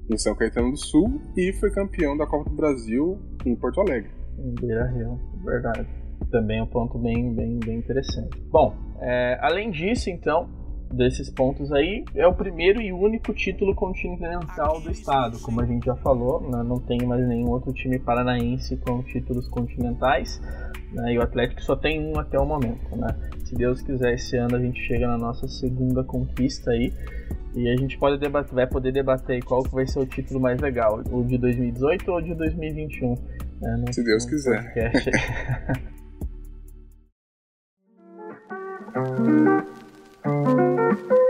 em 0.09 0.17
São 0.17 0.35
Caetano 0.35 0.71
do 0.71 0.77
Sul 0.77 1.21
e 1.37 1.53
foi 1.53 1.69
campeão 1.71 2.17
da 2.17 2.25
Copa 2.25 2.49
do 2.49 2.55
Brasil 2.55 3.19
em 3.45 3.55
Porto 3.55 3.81
Alegre. 3.81 4.09
Em 4.37 4.55
Beira 4.55 4.87
Rio, 4.87 5.19
verdade. 5.43 5.87
Também 6.31 6.59
é 6.59 6.63
um 6.63 6.67
ponto 6.67 6.97
bem, 6.97 7.33
bem, 7.33 7.59
bem 7.59 7.77
interessante. 7.77 8.39
Bom, 8.51 8.75
é, 8.99 9.37
além 9.41 9.71
disso, 9.71 10.09
então, 10.09 10.49
desses 10.91 11.29
pontos 11.29 11.71
aí, 11.71 12.03
é 12.15 12.27
o 12.27 12.33
primeiro 12.33 12.81
e 12.81 12.91
único 12.91 13.33
título 13.33 13.75
continental 13.75 14.81
do 14.81 14.91
estado. 14.91 15.39
Como 15.39 15.61
a 15.61 15.65
gente 15.65 15.85
já 15.85 15.95
falou, 15.97 16.41
né, 16.41 16.63
não 16.63 16.79
tem 16.79 16.99
mais 17.05 17.25
nenhum 17.27 17.49
outro 17.49 17.71
time 17.73 17.99
paranaense 17.99 18.77
com 18.77 19.01
títulos 19.03 19.47
continentais. 19.47 20.41
Né, 20.91 21.13
e 21.13 21.17
o 21.19 21.21
Atlético 21.21 21.61
só 21.61 21.75
tem 21.75 22.03
um 22.03 22.17
até 22.19 22.39
o 22.39 22.45
momento. 22.45 22.95
Né? 22.95 23.07
Se 23.45 23.55
Deus 23.55 23.81
quiser, 23.81 24.13
esse 24.13 24.35
ano 24.37 24.55
a 24.55 24.59
gente 24.59 24.79
chega 24.81 25.07
na 25.07 25.17
nossa 25.17 25.47
segunda 25.47 26.03
conquista 26.03 26.71
aí. 26.71 26.91
E 27.55 27.67
a 27.67 27.75
gente 27.75 27.97
pode 27.97 28.19
debater, 28.19 28.53
vai 28.53 28.67
poder 28.67 28.91
debater 28.91 29.43
qual 29.43 29.63
vai 29.63 29.87
ser 29.87 29.99
o 29.99 30.05
título 30.05 30.39
mais 30.39 30.59
legal, 30.61 31.01
o 31.11 31.23
de 31.23 31.37
2018 31.37 32.11
ou 32.11 32.17
o 32.17 32.21
de 32.21 32.35
2021. 32.35 33.15
Né, 33.61 33.85
Se 33.91 34.03
Deus 34.03 34.25
quiser. 34.25 34.73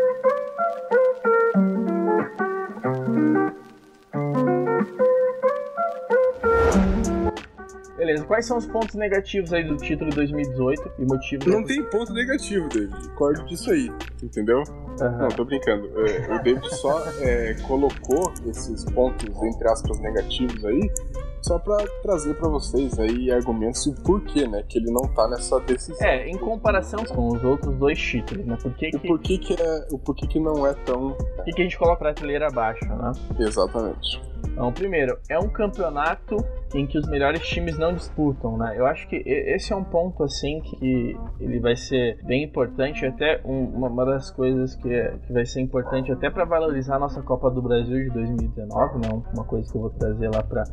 Beleza, 8.00 8.24
quais 8.24 8.46
são 8.46 8.58
os 8.58 8.65
pontos 8.65 8.96
negativos 8.96 9.51
aí 9.51 9.62
do 9.68 9.75
título 9.75 10.10
de 10.10 10.15
2018 10.15 10.91
e 11.00 11.06
motivos? 11.06 11.46
Não 11.46 11.65
tem 11.65 11.84
ponto 11.84 12.13
negativo, 12.13 12.70
David. 12.70 12.96
Acordo 13.08 13.46
disso 13.46 13.70
aí, 13.72 13.91
entendeu? 14.24 14.63
Uhum. 15.01 15.18
Não, 15.18 15.27
tô 15.27 15.44
brincando. 15.44 15.86
É, 16.08 16.34
o 16.34 16.41
David 16.41 16.75
só 16.75 17.03
é, 17.20 17.56
colocou 17.68 18.34
esses 18.48 18.86
pontos, 18.86 19.27
entre 19.44 19.68
aspas, 19.68 20.00
negativos 20.00 20.63
aí, 20.63 20.89
só 21.41 21.58
para 21.60 21.77
trazer 22.01 22.34
para 22.36 22.50
vocês 22.50 23.00
aí 23.00 23.31
argumentos 23.31 23.86
do 23.86 24.01
porquê, 24.01 24.48
né, 24.48 24.63
que 24.67 24.77
ele 24.77 24.91
não 24.91 25.08
tá 25.13 25.27
nessa 25.27 25.60
decisão. 25.62 26.08
É, 26.08 26.27
em 26.27 26.38
comparação 26.38 27.03
com 27.05 27.27
os 27.29 27.43
outros 27.43 27.75
dois 27.75 28.00
títulos, 28.00 28.46
né? 28.46 28.58
Por 28.62 28.74
que 28.74 28.89
o 28.96 29.00
porquê 29.00 29.38
que 29.38 29.53
é, 29.53 29.88
o 29.91 29.98
porquê 29.98 30.27
que 30.27 30.39
não 30.39 30.65
é 30.65 30.74
tão. 30.74 31.12
Por 31.12 31.46
que, 31.46 31.51
que 31.51 31.62
a 31.62 31.63
gente 31.63 31.77
coloca 31.77 32.00
a 32.00 32.13
prateleira 32.13 32.48
abaixo, 32.48 32.86
né? 32.86 33.12
Exatamente. 33.39 34.22
Então, 34.60 34.72
primeiro, 34.74 35.17
é 35.29 35.39
um 35.39 35.48
campeonato 35.48 36.36
em 36.75 36.86
que 36.86 36.98
os 36.98 37.08
melhores 37.08 37.41
times 37.48 37.77
não 37.77 37.93
disputam, 37.93 38.58
né? 38.58 38.75
Eu 38.77 38.86
acho 38.86 39.08
que 39.08 39.15
esse 39.25 39.74
é 39.74 39.75
um 39.75 39.84
ponto 39.84 40.24
assim 40.24 40.62
que 40.62 41.17
ele 41.39 41.60
vai 41.60 41.75
ser 41.75 42.22
bem 42.24 42.43
importante, 42.43 43.05
até 43.05 43.41
uma 43.43 44.05
das 44.05 44.29
coisas 44.29 44.75
que, 44.75 44.93
é, 44.93 45.17
que 45.25 45.34
vai 45.34 45.46
ser 45.46 45.62
importante 45.62 46.12
até 46.12 46.29
para 46.29 46.46
valorizar 46.46 46.98
a 46.98 47.00
nossa 47.00 47.22
Copa 47.22 47.50
do 47.50 47.62
Brasil 47.62 48.03
de 48.03 48.10
2019, 48.10 49.00
né? 49.00 49.24
Uma 49.34 49.43
coisa 49.46 49.72
que 49.72 49.77
eu 49.77 49.81
vou 49.81 49.89
trazer 49.91 50.29
lá 50.29 50.43
para 50.43 50.63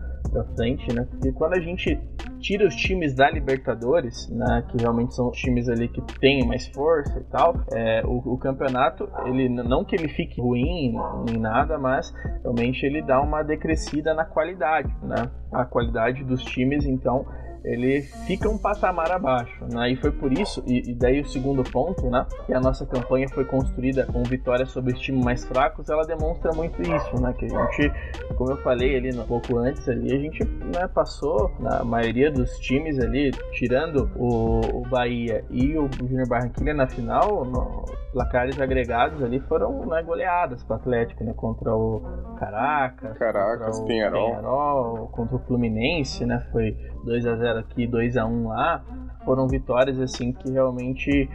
frente, 0.56 0.92
né? 0.94 1.06
Porque 1.10 1.32
quando 1.32 1.54
a 1.54 1.60
gente 1.60 2.00
tira 2.40 2.66
os 2.66 2.74
times 2.74 3.14
da 3.14 3.30
Libertadores, 3.30 4.28
né? 4.30 4.64
Que 4.68 4.78
realmente 4.78 5.14
são 5.14 5.28
os 5.28 5.36
times 5.36 5.68
ali 5.68 5.88
que 5.88 6.00
têm 6.18 6.46
mais 6.46 6.66
força 6.68 7.18
e 7.18 7.24
tal, 7.24 7.54
é, 7.72 8.02
o, 8.04 8.34
o 8.34 8.38
campeonato, 8.38 9.08
ele 9.26 9.48
não 9.48 9.84
que 9.84 9.94
ele 9.94 10.08
fique 10.08 10.40
ruim 10.40 10.96
nem 11.26 11.38
nada, 11.38 11.78
mas 11.78 12.12
realmente 12.42 12.84
ele 12.84 13.02
dá 13.02 13.20
uma 13.20 13.42
decrescida 13.42 14.14
na 14.14 14.24
qualidade, 14.24 14.92
né? 15.02 15.30
A 15.52 15.64
qualidade 15.64 16.24
dos 16.24 16.42
times, 16.42 16.84
então 16.86 17.26
ele 17.66 18.02
fica 18.26 18.48
um 18.48 18.56
patamar 18.56 19.10
abaixo, 19.10 19.64
né? 19.72 19.90
E 19.90 19.96
foi 19.96 20.12
por 20.12 20.32
isso, 20.32 20.62
e, 20.66 20.90
e, 20.90 20.94
daí 20.94 21.20
o 21.20 21.26
segundo 21.26 21.64
ponto, 21.64 22.08
né? 22.08 22.24
Que 22.46 22.54
a 22.54 22.60
nossa 22.60 22.86
campanha 22.86 23.28
foi 23.28 23.44
construída 23.44 24.06
com 24.06 24.22
vitórias 24.22 24.70
sobre 24.70 24.92
os 24.92 25.00
times 25.00 25.24
mais 25.24 25.44
fracos, 25.44 25.88
ela 25.88 26.04
demonstra 26.04 26.52
muito 26.52 26.80
isso, 26.80 27.20
né? 27.20 27.34
Que 27.36 27.46
a 27.46 27.48
gente, 27.48 27.92
como 28.36 28.52
eu 28.52 28.56
falei 28.58 28.96
ali 28.96 29.12
um 29.18 29.26
pouco 29.26 29.58
antes 29.58 29.86
ali, 29.88 30.14
a 30.14 30.18
gente 30.18 30.44
né, 30.44 30.86
passou 30.94 31.50
na 31.58 31.82
maioria 31.82 32.30
dos 32.30 32.56
times 32.60 33.00
ali, 33.00 33.32
tirando 33.52 34.08
o, 34.14 34.60
o 34.60 34.82
Bahia 34.88 35.44
e 35.50 35.76
o 35.76 35.90
Júnior 35.98 36.28
Barranquilla 36.28 36.72
na 36.72 36.86
final, 36.86 37.44
no, 37.44 37.84
placares 38.16 38.58
agregados 38.58 39.22
ali 39.22 39.38
foram 39.40 39.84
né, 39.84 40.02
goleadas 40.02 40.64
para 40.64 40.76
o 40.76 40.80
Atlético, 40.80 41.22
né? 41.22 41.34
Contra 41.36 41.76
o 41.76 42.00
Caracas, 42.38 43.18
Caracas, 43.18 43.78
contra 43.78 43.82
o. 43.82 43.86
Penharol, 43.86 45.08
contra 45.08 45.36
o 45.36 45.38
Fluminense, 45.40 46.24
né? 46.24 46.42
Foi 46.50 46.74
2 47.04 47.26
a 47.26 47.36
0 47.36 47.58
aqui, 47.58 47.86
2 47.86 48.16
a 48.16 48.24
1 48.24 48.48
lá. 48.48 48.82
Foram 49.22 49.46
vitórias 49.46 50.00
assim 50.00 50.32
que 50.32 50.50
realmente 50.50 51.28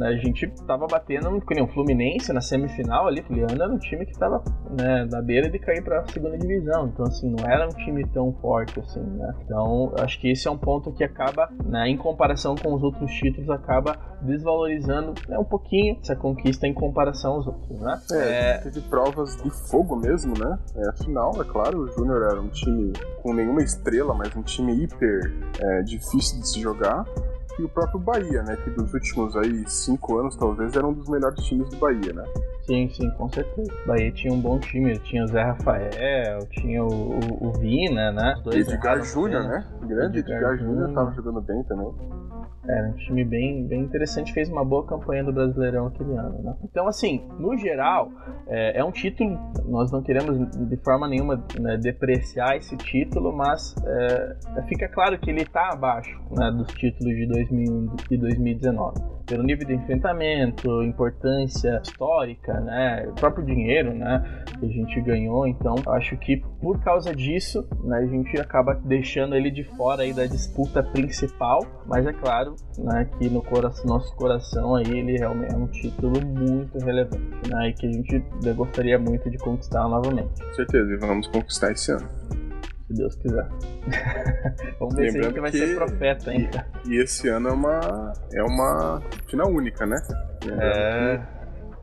a 0.00 0.16
gente 0.16 0.46
tava 0.66 0.86
batendo 0.86 1.40
com 1.40 1.62
o 1.62 1.68
Fluminense 1.68 2.32
na 2.32 2.40
semifinal 2.40 3.06
ali, 3.06 3.22
Filiano 3.22 3.62
era 3.62 3.72
um 3.72 3.78
time 3.78 4.06
que 4.06 4.18
tava 4.18 4.42
né, 4.70 5.06
na 5.10 5.20
beira 5.20 5.50
de 5.50 5.58
cair 5.58 5.82
para 5.82 6.00
a 6.00 6.06
segunda 6.06 6.38
divisão, 6.38 6.88
então 6.88 7.06
assim, 7.06 7.30
não 7.30 7.48
era 7.48 7.66
um 7.66 7.72
time 7.72 8.06
tão 8.08 8.32
forte 8.34 8.78
assim, 8.80 9.00
né? 9.00 9.34
Então, 9.44 9.92
acho 9.98 10.20
que 10.20 10.30
esse 10.30 10.48
é 10.48 10.50
um 10.50 10.58
ponto 10.58 10.92
que 10.92 11.04
acaba, 11.04 11.48
né, 11.64 11.88
em 11.88 11.96
comparação 11.96 12.54
com 12.54 12.74
os 12.74 12.82
outros 12.82 13.10
títulos, 13.12 13.50
acaba 13.50 13.96
desvalorizando 14.22 15.14
né, 15.28 15.38
um 15.38 15.44
pouquinho 15.44 15.98
essa 16.00 16.14
conquista 16.14 16.66
em 16.66 16.74
comparação 16.74 17.34
aos 17.34 17.46
outros, 17.46 17.80
né? 17.80 18.00
É, 18.12 18.50
é... 18.50 18.58
teve 18.58 18.80
provas 18.82 19.36
de 19.42 19.50
fogo 19.68 19.96
mesmo, 19.96 20.34
né? 20.38 20.58
É, 20.76 20.88
afinal, 20.90 21.32
é 21.40 21.44
claro, 21.44 21.80
o 21.80 21.88
Júnior 21.88 22.22
era 22.22 22.40
um 22.40 22.48
time 22.48 22.92
com 23.22 23.32
nenhuma 23.34 23.62
estrela, 23.62 24.14
mas 24.14 24.34
um 24.36 24.42
time 24.42 24.72
hiper 24.84 25.32
é, 25.60 25.82
difícil 25.82 26.40
de 26.40 26.48
se 26.48 26.60
jogar 26.60 27.04
e 27.58 27.62
o 27.62 27.68
próprio 27.68 27.98
Bahia, 27.98 28.42
né? 28.42 28.56
Que 28.56 28.70
dos 28.70 28.92
últimos 28.92 29.36
aí 29.36 29.64
cinco 29.68 30.18
anos, 30.18 30.36
talvez, 30.36 30.74
era 30.74 30.86
um 30.86 30.92
dos 30.92 31.08
melhores 31.08 31.42
times 31.44 31.68
do 31.68 31.76
Bahia, 31.76 32.12
né? 32.12 32.24
Sim, 32.66 32.88
sim, 32.90 33.10
com 33.12 33.28
certeza. 33.28 33.72
O 33.84 33.88
Bahia 33.88 34.12
tinha 34.12 34.32
um 34.32 34.40
bom 34.40 34.58
time, 34.58 34.98
tinha 35.00 35.24
o 35.24 35.26
Zé 35.26 35.42
Rafael, 35.42 36.46
tinha 36.50 36.82
o, 36.82 37.18
o, 37.18 37.48
o 37.48 37.52
Vina, 37.52 38.12
né? 38.12 38.34
Os 38.36 38.42
dois 38.42 38.68
Edgar 38.68 39.02
Júnior, 39.02 39.44
né? 39.44 39.66
O 39.82 39.86
grande 39.86 40.18
Edgar, 40.20 40.36
Edgar 40.36 40.58
Júnior 40.58 40.92
tava 40.92 41.12
jogando 41.12 41.40
bem 41.40 41.62
também. 41.64 41.92
Era 42.66 42.88
um 42.88 42.94
time 42.94 43.24
bem, 43.24 43.66
bem 43.66 43.82
interessante, 43.82 44.32
fez 44.32 44.48
uma 44.48 44.64
boa 44.64 44.86
campanha 44.86 45.24
do 45.24 45.32
Brasileirão 45.32 45.86
aquele 45.86 46.16
ano, 46.16 46.42
né? 46.42 46.54
Então, 46.62 46.86
assim, 46.86 47.26
no 47.38 47.56
geral, 47.56 48.10
é, 48.46 48.78
é 48.78 48.84
um 48.84 48.92
título, 48.92 49.38
nós 49.66 49.90
não 49.90 50.02
queremos 50.02 50.38
de 50.68 50.76
forma 50.78 51.08
nenhuma 51.08 51.44
né, 51.58 51.76
depreciar 51.76 52.56
esse 52.56 52.76
título, 52.76 53.32
mas 53.32 53.74
é, 53.84 54.62
fica 54.68 54.88
claro 54.88 55.18
que 55.18 55.30
ele 55.30 55.42
está 55.42 55.72
abaixo 55.72 56.20
né, 56.30 56.50
dos 56.52 56.68
títulos 56.74 57.14
de 57.14 57.26
2001 57.26 57.96
e 58.10 58.16
2019 58.16 59.12
pelo 59.26 59.42
nível 59.42 59.66
de 59.66 59.74
enfrentamento, 59.74 60.82
importância 60.82 61.80
histórica, 61.82 62.60
né, 62.60 63.06
o 63.08 63.14
próprio 63.14 63.44
dinheiro, 63.44 63.94
né, 63.94 64.22
que 64.58 64.66
a 64.66 64.68
gente 64.68 65.00
ganhou. 65.00 65.46
Então, 65.46 65.76
acho 65.88 66.16
que 66.18 66.36
por 66.60 66.82
causa 66.82 67.14
disso, 67.14 67.66
né, 67.84 67.98
a 67.98 68.06
gente 68.06 68.38
acaba 68.40 68.74
deixando 68.74 69.34
ele 69.34 69.50
de 69.50 69.64
fora 69.64 70.02
aí 70.02 70.12
da 70.12 70.26
disputa 70.26 70.82
principal. 70.82 71.60
Mas 71.86 72.06
é 72.06 72.12
claro, 72.12 72.31
né, 72.78 73.08
que 73.18 73.28
no 73.28 73.42
coração, 73.42 73.86
nosso 73.86 74.14
coração 74.16 74.74
aí 74.76 74.86
ele 74.86 75.18
realmente 75.18 75.52
é 75.52 75.56
um 75.56 75.66
título 75.66 76.24
muito 76.26 76.78
relevante, 76.78 77.50
né, 77.50 77.68
e 77.68 77.72
que 77.74 77.86
a 77.86 77.92
gente 77.92 78.18
gostaria 78.54 78.98
muito 78.98 79.30
de 79.30 79.38
conquistar 79.38 79.88
novamente. 79.88 80.42
Com 80.42 80.54
certeza, 80.54 80.92
e 80.92 80.96
vamos 80.96 81.26
conquistar 81.28 81.72
esse 81.72 81.92
ano 81.92 82.08
se 82.92 82.94
Deus 82.94 83.14
quiser. 83.16 83.48
Vamos 84.78 84.94
ver 84.94 85.12
Lembrando 85.12 85.12
se 85.12 85.18
a 85.18 85.22
gente 85.22 85.40
vai 85.40 85.52
ser 85.52 85.74
profeta 85.74 86.30
ainda. 86.30 86.66
E, 86.84 86.90
e, 86.90 87.02
esse 87.02 87.28
ano 87.28 87.48
é 87.48 87.52
uma 87.52 88.12
é 88.32 88.42
uma 88.42 89.02
final 89.28 89.48
única, 89.48 89.86
né? 89.86 89.96
é. 90.60 91.20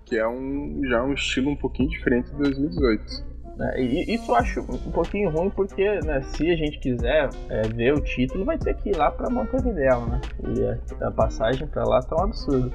Que, 0.06 0.12
que, 0.12 0.18
é 0.18 0.28
um 0.28 0.82
já 0.88 1.04
um 1.04 1.14
estilo 1.14 1.52
um 1.52 1.56
pouquinho 1.56 1.90
diferente 1.90 2.30
de 2.32 2.38
2018. 2.38 3.29
É, 3.62 3.82
e 3.82 4.16
isso 4.16 4.32
eu 4.32 4.36
acho 4.36 4.62
um 4.62 4.92
pouquinho 4.92 5.30
ruim 5.30 5.50
porque, 5.50 6.00
né, 6.02 6.22
se 6.22 6.50
a 6.50 6.56
gente 6.56 6.80
quiser 6.80 7.30
é, 7.50 7.62
ver 7.68 7.94
o 7.94 8.02
título, 8.02 8.46
vai 8.46 8.58
ter 8.58 8.74
que 8.76 8.90
ir 8.90 8.96
lá 8.96 9.12
para 9.12 9.30
Montevideo, 9.30 10.06
né? 10.06 10.22
E 10.48 11.04
a, 11.04 11.12
passagem 11.12 11.68
para 11.68 11.84
lá 11.84 12.02
tá 12.02 12.16
um 12.16 12.24
absurdo. 12.24 12.72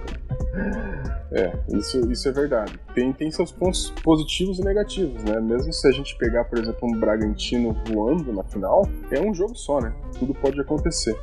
É, 1.33 1.53
isso, 1.77 2.01
isso 2.13 2.29
é 2.29 2.33
verdade. 2.33 2.79
Tem, 2.95 3.13
tem 3.13 3.31
seus 3.31 3.51
pontos 3.51 3.91
positivos 4.03 4.59
e 4.59 4.63
negativos, 4.65 5.25
né? 5.25 5.41
Mesmo 5.41 5.73
se 5.73 5.89
a 5.89 5.91
gente 5.91 6.17
pegar, 6.17 6.45
por 6.45 6.59
exemplo, 6.59 6.89
um 6.89 7.01
Bragantino 7.01 7.75
voando 7.87 8.33
na 8.33 8.45
final, 8.45 8.87
é 9.11 9.21
um 9.21 9.33
jogo 9.33 9.55
só, 9.55 9.81
né? 9.81 9.93
Tudo 10.19 10.35
pode 10.35 10.61
acontecer. 10.61 11.17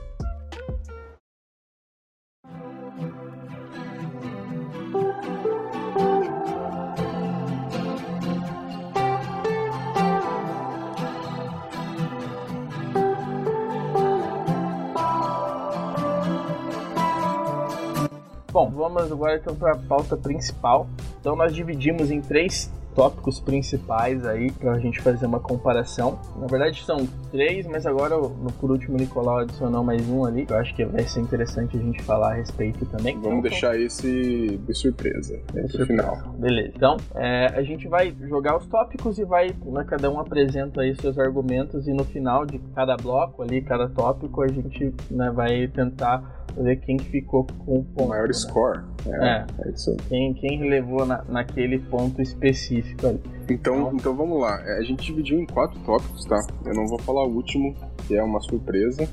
Bom, 18.51 18.69
vamos 18.69 19.11
agora 19.11 19.37
então 19.37 19.55
para 19.55 19.71
a 19.73 19.77
pauta 19.77 20.17
principal. 20.17 20.87
Então 21.19 21.35
nós 21.35 21.53
dividimos 21.53 22.11
em 22.11 22.21
três 22.21 22.69
tópicos 22.95 23.39
principais 23.39 24.25
aí 24.25 24.51
pra 24.51 24.77
gente 24.79 25.01
fazer 25.01 25.25
uma 25.25 25.39
comparação. 25.39 26.19
Na 26.37 26.47
verdade 26.47 26.83
são 26.83 27.07
três, 27.31 27.65
mas 27.65 27.85
agora 27.85 28.17
no, 28.17 28.51
por 28.59 28.71
último 28.71 28.97
o 28.97 28.99
Nicolau 28.99 29.39
adicionou 29.39 29.83
mais 29.83 30.07
um 30.09 30.25
ali. 30.25 30.45
Eu 30.49 30.57
acho 30.57 30.75
que 30.75 30.85
vai 30.85 31.03
ser 31.03 31.21
interessante 31.21 31.77
a 31.77 31.79
gente 31.79 32.01
falar 32.03 32.31
a 32.31 32.33
respeito 32.35 32.85
também. 32.85 33.15
Vamos 33.15 33.39
então, 33.39 33.41
deixar 33.41 33.79
esse 33.79 34.57
de 34.57 34.73
surpresa 34.73 35.39
no 35.53 35.85
final. 35.85 36.17
Beleza. 36.37 36.73
Então, 36.75 36.97
é, 37.15 37.47
a 37.55 37.63
gente 37.63 37.87
vai 37.87 38.13
jogar 38.27 38.57
os 38.57 38.67
tópicos 38.67 39.17
e 39.17 39.23
vai, 39.23 39.55
né, 39.65 39.85
cada 39.87 40.11
um 40.11 40.19
apresenta 40.19 40.81
aí 40.81 40.95
seus 40.95 41.17
argumentos 41.17 41.87
e 41.87 41.93
no 41.93 42.03
final 42.03 42.45
de 42.45 42.59
cada 42.75 42.95
bloco 42.97 43.41
ali, 43.41 43.61
cada 43.61 43.87
tópico, 43.87 44.41
a 44.41 44.47
gente 44.47 44.93
né, 45.09 45.31
vai 45.31 45.67
tentar 45.67 46.40
ver 46.55 46.77
quem 46.77 46.97
ficou 46.99 47.45
com 47.45 47.79
o 47.79 47.83
ponto. 47.83 48.03
O 48.05 48.09
maior 48.09 48.27
né? 48.27 48.33
score. 48.33 48.81
É, 49.05 49.09
é, 49.09 49.45
é 49.65 49.71
isso 49.71 49.91
aí. 49.91 49.97
Quem, 50.09 50.33
quem 50.33 50.69
levou 50.69 51.05
na, 51.05 51.23
naquele 51.29 51.79
ponto 51.79 52.21
específico 52.21 53.07
ali. 53.07 53.21
Então, 53.49 53.75
então, 53.75 53.93
então 53.95 54.15
vamos 54.15 54.39
lá. 54.39 54.61
É, 54.65 54.79
a 54.79 54.83
gente 54.83 55.05
dividiu 55.05 55.39
em 55.39 55.45
quatro 55.45 55.79
tópicos, 55.81 56.25
tá? 56.25 56.45
Eu 56.65 56.73
não 56.73 56.87
vou 56.87 56.99
falar 56.99 57.25
o 57.25 57.33
último, 57.33 57.75
que 58.07 58.15
é 58.15 58.23
uma 58.23 58.41
surpresa. 58.41 59.07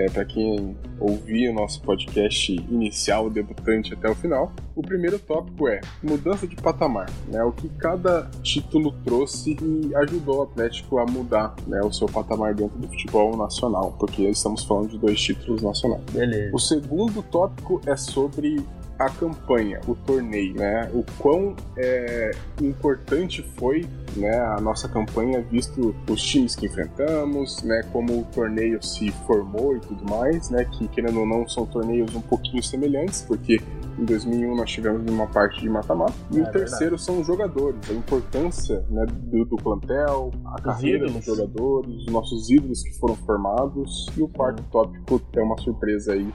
É, 0.00 0.08
para 0.08 0.24
quem 0.24 0.74
ouvir 0.98 1.50
o 1.50 1.52
nosso 1.52 1.82
podcast 1.82 2.52
inicial, 2.70 3.28
debutante 3.28 3.92
até 3.92 4.08
o 4.08 4.14
final. 4.14 4.50
O 4.74 4.80
primeiro 4.80 5.18
tópico 5.18 5.68
é 5.68 5.82
mudança 6.02 6.46
de 6.46 6.56
patamar, 6.56 7.10
né? 7.28 7.44
O 7.44 7.52
que 7.52 7.68
cada 7.68 8.30
título 8.42 8.92
trouxe 9.04 9.58
e 9.60 9.94
ajudou 9.96 10.38
o 10.38 10.42
Atlético 10.44 10.98
a 10.98 11.04
mudar 11.04 11.54
né, 11.66 11.82
o 11.82 11.92
seu 11.92 12.06
patamar 12.06 12.54
dentro 12.54 12.78
do 12.78 12.88
futebol 12.88 13.36
nacional, 13.36 13.94
porque 13.98 14.22
estamos 14.22 14.64
falando 14.64 14.88
de 14.88 14.98
dois 14.98 15.20
títulos 15.20 15.60
nacionais. 15.60 16.02
Beleza. 16.10 16.56
O 16.56 16.58
segundo 16.58 17.22
tópico 17.22 17.82
é 17.84 17.94
sobre 17.94 18.64
a 19.00 19.08
campanha, 19.08 19.80
o 19.88 19.94
torneio, 19.94 20.54
né? 20.54 20.90
O 20.92 21.02
quão 21.18 21.56
é, 21.74 22.32
importante 22.60 23.42
foi 23.56 23.86
né, 24.14 24.38
a 24.38 24.60
nossa 24.60 24.88
campanha, 24.88 25.40
visto 25.40 25.94
os 26.06 26.20
times 26.22 26.54
que 26.54 26.66
enfrentamos, 26.66 27.62
né, 27.62 27.82
como 27.92 28.20
o 28.20 28.24
torneio 28.24 28.82
se 28.82 29.10
formou 29.26 29.74
e 29.74 29.80
tudo 29.80 30.04
mais, 30.04 30.50
né, 30.50 30.64
que 30.64 30.86
querendo 30.88 31.20
ou 31.20 31.26
não 31.26 31.48
são 31.48 31.64
torneios 31.64 32.14
um 32.14 32.20
pouquinho 32.20 32.62
semelhantes, 32.62 33.22
porque 33.22 33.58
em 33.98 34.04
2001 34.04 34.54
nós 34.54 34.70
tivemos 34.70 35.10
uma 35.10 35.26
parte 35.26 35.60
de 35.60 35.68
mata-mata. 35.68 36.12
E 36.30 36.38
é, 36.38 36.42
o 36.42 36.50
terceiro 36.50 36.96
verdade. 36.96 37.02
são 37.02 37.20
os 37.20 37.26
jogadores, 37.26 37.78
a 37.88 37.94
importância 37.94 38.84
né, 38.90 39.06
do, 39.06 39.46
do 39.46 39.56
plantel, 39.56 40.30
a 40.44 40.56
os 40.56 40.60
carreira 40.60 41.06
ídolos. 41.06 41.14
dos 41.14 41.24
jogadores, 41.24 41.94
os 41.94 42.06
nossos 42.06 42.50
ídolos 42.50 42.82
que 42.82 42.92
foram 42.98 43.16
formados. 43.16 44.08
E 44.16 44.22
o 44.22 44.28
quarto 44.28 44.62
tópico 44.70 45.22
é 45.34 45.42
uma 45.42 45.56
surpresa 45.58 46.12
aí 46.12 46.30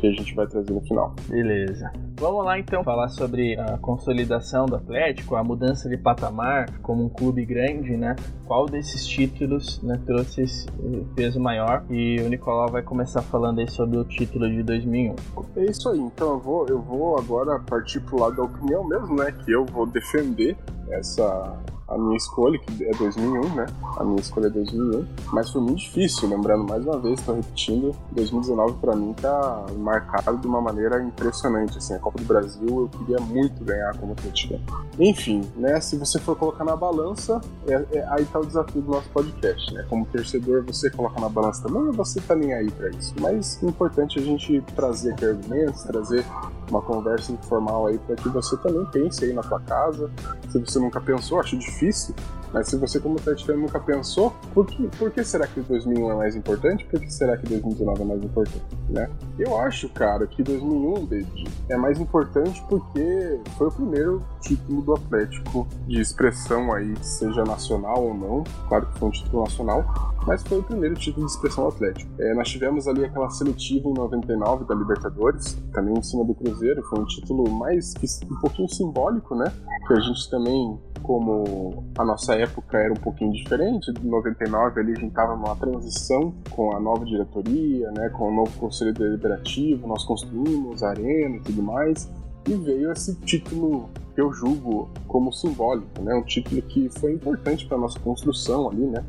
que 0.00 0.06
a 0.06 0.12
gente 0.12 0.34
vai 0.34 0.46
trazer 0.46 0.72
no 0.72 0.80
final. 0.80 1.14
Beleza. 1.28 1.92
Vamos 2.18 2.44
lá 2.44 2.58
então 2.58 2.82
falar 2.82 3.08
sobre 3.08 3.58
a 3.58 3.78
consolidação 3.78 4.66
do 4.66 4.76
Atlético, 4.76 5.36
a 5.36 5.44
mudança 5.44 5.88
de 5.88 5.96
patamar 5.96 6.78
como 6.80 7.04
um 7.04 7.08
clube 7.08 7.44
grande, 7.44 7.96
né? 7.96 8.16
Qual 8.46 8.66
desses 8.66 9.06
títulos 9.06 9.80
né, 9.82 10.00
trouxe 10.06 10.42
esse 10.42 10.66
peso 11.14 11.38
maior? 11.38 11.84
E 11.90 12.20
o 12.20 12.28
Nicolau 12.28 12.68
vai 12.68 12.82
começar 12.82 13.22
falando 13.22 13.60
aí 13.60 13.70
sobre 13.70 13.98
o 13.98 14.04
título 14.04 14.50
de 14.50 14.62
2001. 14.62 15.14
É 15.56 15.64
isso 15.64 15.88
aí. 15.88 15.98
Então 15.98 16.30
eu 16.30 16.40
vou, 16.40 16.66
eu 16.66 16.80
vou 16.80 17.18
agora 17.18 17.58
partir 17.60 18.00
pro 18.00 18.20
lado 18.20 18.36
da 18.36 18.42
opinião 18.42 18.86
mesmo, 18.86 19.16
né? 19.16 19.32
Que 19.44 19.52
eu 19.52 19.64
vou 19.64 19.86
defender 19.86 20.56
essa 20.90 21.58
a 21.90 21.98
minha 21.98 22.16
escolha, 22.16 22.58
que 22.58 22.84
é 22.84 22.90
2001, 22.92 23.54
né? 23.54 23.66
A 23.96 24.04
minha 24.04 24.20
escolha 24.20 24.46
é 24.46 24.50
2001. 24.50 25.06
Mas 25.32 25.50
foi 25.50 25.60
muito 25.60 25.80
difícil, 25.80 26.28
lembrando 26.28 26.64
mais 26.64 26.84
uma 26.84 26.98
vez, 26.98 27.18
estou 27.18 27.34
repetindo, 27.34 27.94
2019 28.12 28.74
para 28.80 28.94
mim 28.94 29.12
tá 29.12 29.66
marcado 29.76 30.38
de 30.38 30.46
uma 30.46 30.60
maneira 30.60 31.02
impressionante. 31.02 31.78
Assim, 31.78 31.94
a 31.94 31.98
Copa 31.98 32.18
do 32.18 32.24
Brasil 32.24 32.68
eu 32.68 32.88
queria 32.98 33.18
muito 33.18 33.64
ganhar 33.64 33.96
como 33.98 34.12
atleticano. 34.12 34.62
Enfim, 34.98 35.42
né? 35.56 35.80
Se 35.80 35.96
você 35.96 36.18
for 36.20 36.36
colocar 36.36 36.64
na 36.64 36.76
balança, 36.76 37.40
é, 37.66 37.84
é, 37.92 38.06
aí 38.10 38.24
tá 38.24 38.38
o 38.38 38.46
desafio 38.46 38.82
do 38.82 38.92
nosso 38.92 39.08
podcast, 39.10 39.74
né? 39.74 39.84
Como 39.88 40.06
torcedor, 40.06 40.62
você 40.64 40.90
coloca 40.90 41.20
na 41.20 41.28
balança 41.28 41.62
também 41.62 41.90
você 41.90 42.20
tá 42.20 42.36
nem 42.36 42.54
aí 42.54 42.70
para 42.70 42.88
isso? 42.90 43.14
Mas 43.20 43.62
é 43.62 43.66
importante 43.66 44.18
a 44.18 44.22
gente 44.22 44.60
trazer 44.76 45.12
aqui 45.12 45.24
argumentos, 45.24 45.82
trazer 45.82 46.24
uma 46.70 46.80
conversa 46.80 47.32
informal 47.32 47.88
aí 47.88 47.98
para 47.98 48.14
que 48.14 48.28
você 48.28 48.56
também 48.58 48.84
pense 48.86 49.24
aí 49.24 49.32
na 49.32 49.42
sua 49.42 49.60
casa. 49.60 50.10
Se 50.48 50.58
você 50.58 50.78
nunca 50.78 51.00
pensou, 51.00 51.40
acho 51.40 51.56
difícil 51.56 51.79
difícil, 51.80 52.14
mas 52.52 52.68
se 52.68 52.76
você 52.76 52.98
como 52.98 53.16
atleticano 53.16 53.60
nunca 53.60 53.78
pensou, 53.78 54.34
por 54.52 54.66
que, 54.66 54.88
por 54.98 55.10
que 55.10 55.22
será 55.22 55.46
que 55.46 55.60
2001 55.60 56.10
é 56.10 56.14
mais 56.16 56.36
importante? 56.36 56.84
Por 56.84 57.00
que 57.00 57.10
será 57.12 57.36
que 57.36 57.46
2019 57.46 58.02
é 58.02 58.04
mais 58.04 58.22
importante, 58.22 58.64
né? 58.88 59.08
Eu 59.38 59.58
acho, 59.60 59.88
cara, 59.90 60.26
que 60.26 60.42
2001, 60.42 61.06
David, 61.06 61.48
é 61.68 61.76
mais 61.76 62.00
importante 62.00 62.62
porque 62.68 63.40
foi 63.56 63.68
o 63.68 63.70
primeiro 63.70 64.22
título 64.40 64.82
do 64.82 64.94
Atlético 64.94 65.66
de 65.86 66.00
expressão 66.00 66.72
aí, 66.72 66.92
seja 67.02 67.44
nacional 67.44 68.02
ou 68.02 68.14
não. 68.14 68.44
Claro 68.68 68.86
que 68.86 68.98
foi 68.98 69.08
um 69.08 69.12
título 69.12 69.44
nacional, 69.44 69.84
mas 70.26 70.42
foi 70.42 70.58
o 70.58 70.62
primeiro 70.62 70.96
título 70.96 71.26
de 71.26 71.32
expressão 71.32 71.68
Atlético. 71.68 72.10
É, 72.18 72.34
nós 72.34 72.48
tivemos 72.48 72.88
ali 72.88 73.04
aquela 73.04 73.30
seletiva 73.30 73.88
em 73.88 73.94
99 73.94 74.64
da 74.64 74.74
Libertadores, 74.74 75.56
também 75.72 75.96
em 75.96 76.02
cima 76.02 76.24
do 76.24 76.34
Cruzeiro, 76.34 76.82
foi 76.82 76.98
um 76.98 77.06
título 77.06 77.48
mais 77.48 77.94
um 78.28 78.40
pouquinho 78.40 78.68
simbólico, 78.68 79.36
né? 79.36 79.52
Que 79.86 79.94
a 79.94 80.00
gente 80.00 80.28
também 80.28 80.80
como 81.02 81.69
a 81.98 82.04
nossa 82.04 82.34
época 82.34 82.78
era 82.78 82.92
um 82.92 82.96
pouquinho 82.96 83.32
diferente, 83.32 83.92
de 83.92 84.06
99 84.06 84.80
ali 84.80 84.92
a 84.92 84.94
gente 84.94 85.08
estava 85.08 85.36
numa 85.36 85.56
transição 85.56 86.34
com 86.50 86.74
a 86.74 86.80
nova 86.80 87.04
diretoria, 87.04 87.90
né, 87.92 88.08
com 88.10 88.28
o 88.28 88.34
novo 88.34 88.58
conselho 88.58 88.92
deliberativo, 88.92 89.86
nós 89.86 90.04
construímos 90.04 90.82
a 90.82 90.90
arena 90.90 91.36
e 91.36 91.40
tudo 91.40 91.62
mais, 91.62 92.10
e 92.48 92.54
veio 92.54 92.90
esse 92.92 93.14
título 93.20 93.88
que 94.14 94.20
eu 94.20 94.32
julgo 94.32 94.90
como 95.06 95.32
simbólico, 95.32 96.02
né, 96.02 96.14
um 96.14 96.22
título 96.22 96.60
que 96.62 96.88
foi 96.98 97.12
importante 97.12 97.66
para 97.66 97.78
nossa 97.78 97.98
construção 98.00 98.70
ali, 98.70 98.86
né. 98.86 99.04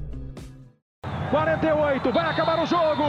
48, 1.31 2.11
vai 2.11 2.25
acabar 2.29 2.61
o 2.61 2.65
jogo, 2.65 3.03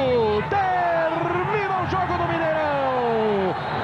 termina 0.48 1.82
o 1.82 1.86
jogo 1.90 2.18
do 2.18 2.28
Mineirão, 2.32 3.81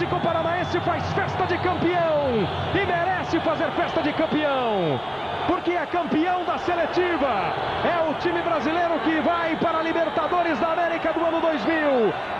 Atlético 0.00 0.20
Paranaense 0.22 0.80
faz 0.80 1.12
festa 1.12 1.44
de 1.44 1.58
campeão 1.58 2.48
e 2.74 2.86
merece 2.86 3.38
fazer 3.40 3.70
festa 3.72 4.02
de 4.02 4.10
campeão 4.14 4.98
porque 5.46 5.72
é 5.72 5.84
campeão 5.84 6.42
da 6.46 6.56
seletiva. 6.58 7.52
É 7.84 8.08
o 8.08 8.14
time 8.18 8.40
brasileiro 8.40 8.98
que 9.00 9.20
vai 9.20 9.58
para 9.58 9.80
a 9.80 9.82
Libertadores 9.82 10.58
da 10.58 10.72
América 10.72 11.12
do 11.12 11.20
ano 11.20 11.40
2000. 11.42 11.74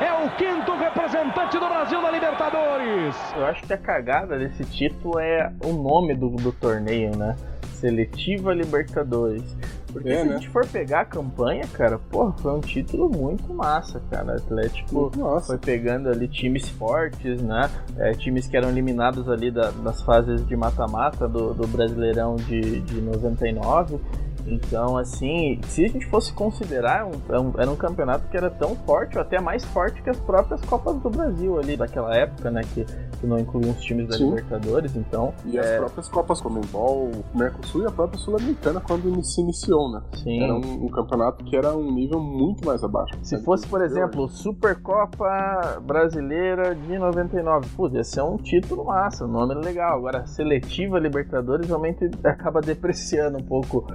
É 0.00 0.24
o 0.24 0.30
quinto 0.36 0.74
representante 0.74 1.58
do 1.58 1.68
Brasil 1.68 2.00
na 2.00 2.10
Libertadores. 2.10 3.16
Eu 3.36 3.44
acho 3.44 3.62
que 3.66 3.72
a 3.74 3.78
cagada 3.78 4.38
desse 4.38 4.64
título 4.64 5.18
é 5.18 5.52
o 5.62 5.72
nome 5.72 6.14
do, 6.14 6.30
do 6.30 6.52
torneio, 6.52 7.14
né? 7.14 7.36
Seletiva 7.72 8.54
Libertadores. 8.54 9.54
Porque 9.92 10.08
é, 10.08 10.22
se 10.22 10.24
né? 10.24 10.34
a 10.34 10.36
gente 10.36 10.48
for 10.48 10.66
pegar 10.66 11.00
a 11.00 11.04
campanha, 11.04 11.66
cara, 11.72 11.98
porra, 11.98 12.32
foi 12.38 12.52
um 12.52 12.60
título 12.60 13.08
muito 13.08 13.52
massa, 13.52 14.00
cara. 14.10 14.32
O 14.32 14.36
Atlético 14.36 15.12
foi 15.46 15.58
pegando 15.58 16.08
ali 16.08 16.28
times 16.28 16.68
fortes, 16.68 17.42
né? 17.42 17.70
É, 17.96 18.12
times 18.12 18.46
que 18.46 18.56
eram 18.56 18.68
eliminados 18.68 19.28
ali 19.28 19.50
da, 19.50 19.70
das 19.70 20.02
fases 20.02 20.46
de 20.46 20.56
mata-mata 20.56 21.28
do, 21.28 21.54
do 21.54 21.66
Brasileirão 21.66 22.36
de, 22.36 22.80
de 22.80 23.00
99. 23.00 23.98
Então, 24.46 24.96
assim, 24.96 25.60
se 25.66 25.84
a 25.84 25.88
gente 25.88 26.06
fosse 26.06 26.32
considerar, 26.32 27.06
um, 27.06 27.56
é 27.58 27.62
era 27.62 27.70
um 27.70 27.76
campeonato 27.76 28.28
que 28.28 28.36
era 28.36 28.50
tão 28.50 28.74
forte, 28.76 29.16
ou 29.16 29.22
até 29.22 29.40
mais 29.40 29.64
forte 29.64 30.02
que 30.02 30.10
as 30.10 30.18
próprias 30.18 30.60
Copas 30.62 30.96
do 30.98 31.10
Brasil 31.10 31.58
ali 31.58 31.76
daquela 31.76 32.14
época, 32.14 32.50
né? 32.50 32.62
Que, 32.74 32.84
que 32.84 33.26
não 33.26 33.38
incluíam 33.38 33.70
os 33.70 33.80
times 33.80 34.08
da 34.08 34.16
Sim. 34.16 34.30
Libertadores, 34.30 34.96
então. 34.96 35.34
E 35.44 35.58
é... 35.58 35.60
as 35.60 35.76
próprias 35.78 36.08
Copas 36.08 36.40
Comembol, 36.40 37.10
o 37.10 37.38
Mercosul 37.38 37.82
e 37.82 37.86
a 37.86 37.90
própria 37.90 38.18
Sul-Americana 38.18 38.80
quando 38.80 39.22
se 39.22 39.40
iniciou, 39.40 39.90
né? 39.90 40.02
Sim. 40.14 40.42
Era 40.42 40.54
um, 40.54 40.84
um, 40.84 40.88
campeonato 40.88 41.44
que 41.44 41.56
era 41.56 41.76
um 41.76 41.92
nível 41.92 42.20
muito 42.20 42.64
mais 42.66 42.82
abaixo. 42.82 43.14
Se 43.22 43.38
fosse, 43.42 43.66
por 43.66 43.82
exemplo, 43.82 44.28
Supercopa 44.28 45.80
Brasileira 45.82 46.74
de 46.74 46.98
99, 46.98 47.68
putz, 47.76 47.94
ia 47.94 48.04
ser 48.04 48.22
um 48.22 48.36
título 48.36 48.84
massa, 48.84 49.24
o 49.24 49.28
nome 49.28 49.54
é 49.54 49.58
legal. 49.58 49.98
Agora, 49.98 50.26
seletiva 50.26 50.98
Libertadores 50.98 51.66
realmente 51.66 52.10
acaba 52.24 52.60
depreciando 52.60 53.38
um 53.38 53.42
pouco 53.42 53.86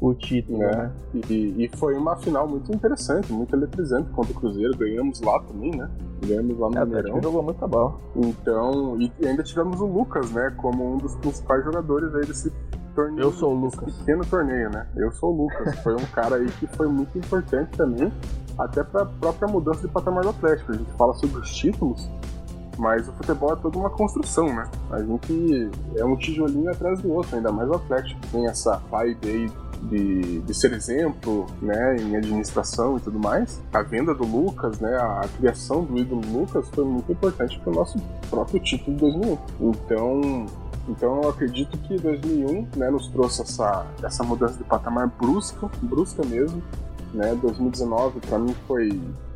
o 0.00 0.14
título, 0.14 0.62
é. 0.62 0.76
né? 0.76 0.92
E, 1.28 1.64
e, 1.64 1.70
foi 1.76 1.94
uma 1.94 2.16
final 2.16 2.48
muito 2.48 2.72
interessante, 2.72 3.30
muito 3.30 3.54
eletrizante 3.54 4.08
contra 4.10 4.32
o 4.32 4.34
Cruzeiro. 4.34 4.76
Ganhamos 4.76 5.20
lá 5.20 5.38
também, 5.40 5.70
né? 5.72 5.90
Ganhamos 6.26 6.58
lá 6.58 6.70
no 6.70 6.78
é, 6.78 6.84
Mineirão. 6.86 7.22
jogou 7.22 7.42
muito 7.42 7.68
bola. 7.68 7.94
Então, 8.16 8.98
e, 8.98 9.12
e, 9.20 9.26
ainda 9.26 9.42
tivemos 9.42 9.78
o 9.80 9.86
Lucas, 9.86 10.30
né? 10.30 10.52
Como 10.56 10.94
um 10.94 10.96
dos 10.96 11.14
principais 11.16 11.62
jogadores 11.64 12.14
aí 12.14 12.24
desse 12.24 12.50
torneio. 12.94 13.26
Eu 13.26 13.32
sou 13.32 13.54
o 13.54 13.60
Lucas. 13.60 13.94
pequeno 13.96 14.24
torneio, 14.24 14.70
né? 14.70 14.86
Eu 14.96 15.12
sou 15.12 15.34
o 15.34 15.42
Lucas. 15.42 15.78
foi 15.80 15.94
um 15.94 16.06
cara 16.14 16.36
aí 16.36 16.46
que 16.46 16.66
foi 16.66 16.88
muito 16.88 17.18
importante 17.18 17.76
também, 17.76 18.10
até 18.58 18.82
para 18.82 19.02
a 19.02 19.06
própria 19.06 19.48
mudança 19.48 19.86
de 19.86 19.88
patamar 19.88 20.22
do 20.22 20.30
Atlético. 20.30 20.72
A 20.72 20.76
gente 20.76 20.92
fala 20.92 21.12
sobre 21.12 21.40
os 21.40 21.54
títulos, 21.54 22.08
mas 22.78 23.06
o 23.06 23.12
futebol 23.12 23.52
é 23.52 23.56
toda 23.56 23.78
uma 23.78 23.90
construção, 23.90 24.46
né? 24.46 24.66
A 24.90 25.02
gente 25.02 25.70
é 25.94 26.04
um 26.06 26.16
tijolinho 26.16 26.70
atrás 26.70 27.02
do 27.02 27.12
outro, 27.12 27.36
ainda 27.36 27.52
mais 27.52 27.68
o 27.68 27.74
Atlético. 27.74 28.18
Tem 28.32 28.46
essa 28.46 28.78
vibe 28.90 29.28
aí 29.28 29.69
de, 29.82 30.40
de 30.40 30.54
ser 30.54 30.72
exemplo, 30.72 31.46
né, 31.60 31.96
em 31.96 32.16
administração 32.16 32.96
e 32.96 33.00
tudo 33.00 33.18
mais. 33.18 33.60
A 33.72 33.82
venda 33.82 34.14
do 34.14 34.24
Lucas, 34.24 34.78
né, 34.80 34.96
a 34.96 35.26
criação 35.38 35.84
do 35.84 35.98
ídolo 35.98 36.22
Lucas 36.32 36.68
foi 36.68 36.84
muito 36.84 37.10
importante 37.12 37.58
para 37.60 37.70
o 37.70 37.74
nosso 37.74 37.98
próprio 38.28 38.60
título 38.60 38.96
de 38.96 39.00
2001. 39.00 39.38
Então, 39.60 40.46
Então 40.88 41.22
eu 41.22 41.30
acredito 41.30 41.76
que 41.78 41.96
2001 41.96 42.68
né, 42.76 42.90
nos 42.90 43.08
trouxe 43.08 43.42
essa, 43.42 43.86
essa 44.02 44.24
mudança 44.24 44.56
de 44.56 44.64
patamar 44.64 45.08
brusca, 45.08 45.70
brusca 45.82 46.24
mesmo. 46.24 46.62
Né? 47.12 47.34
2019 47.34 48.20
para 48.20 48.38
mim 48.38 48.54
foi 48.66 48.90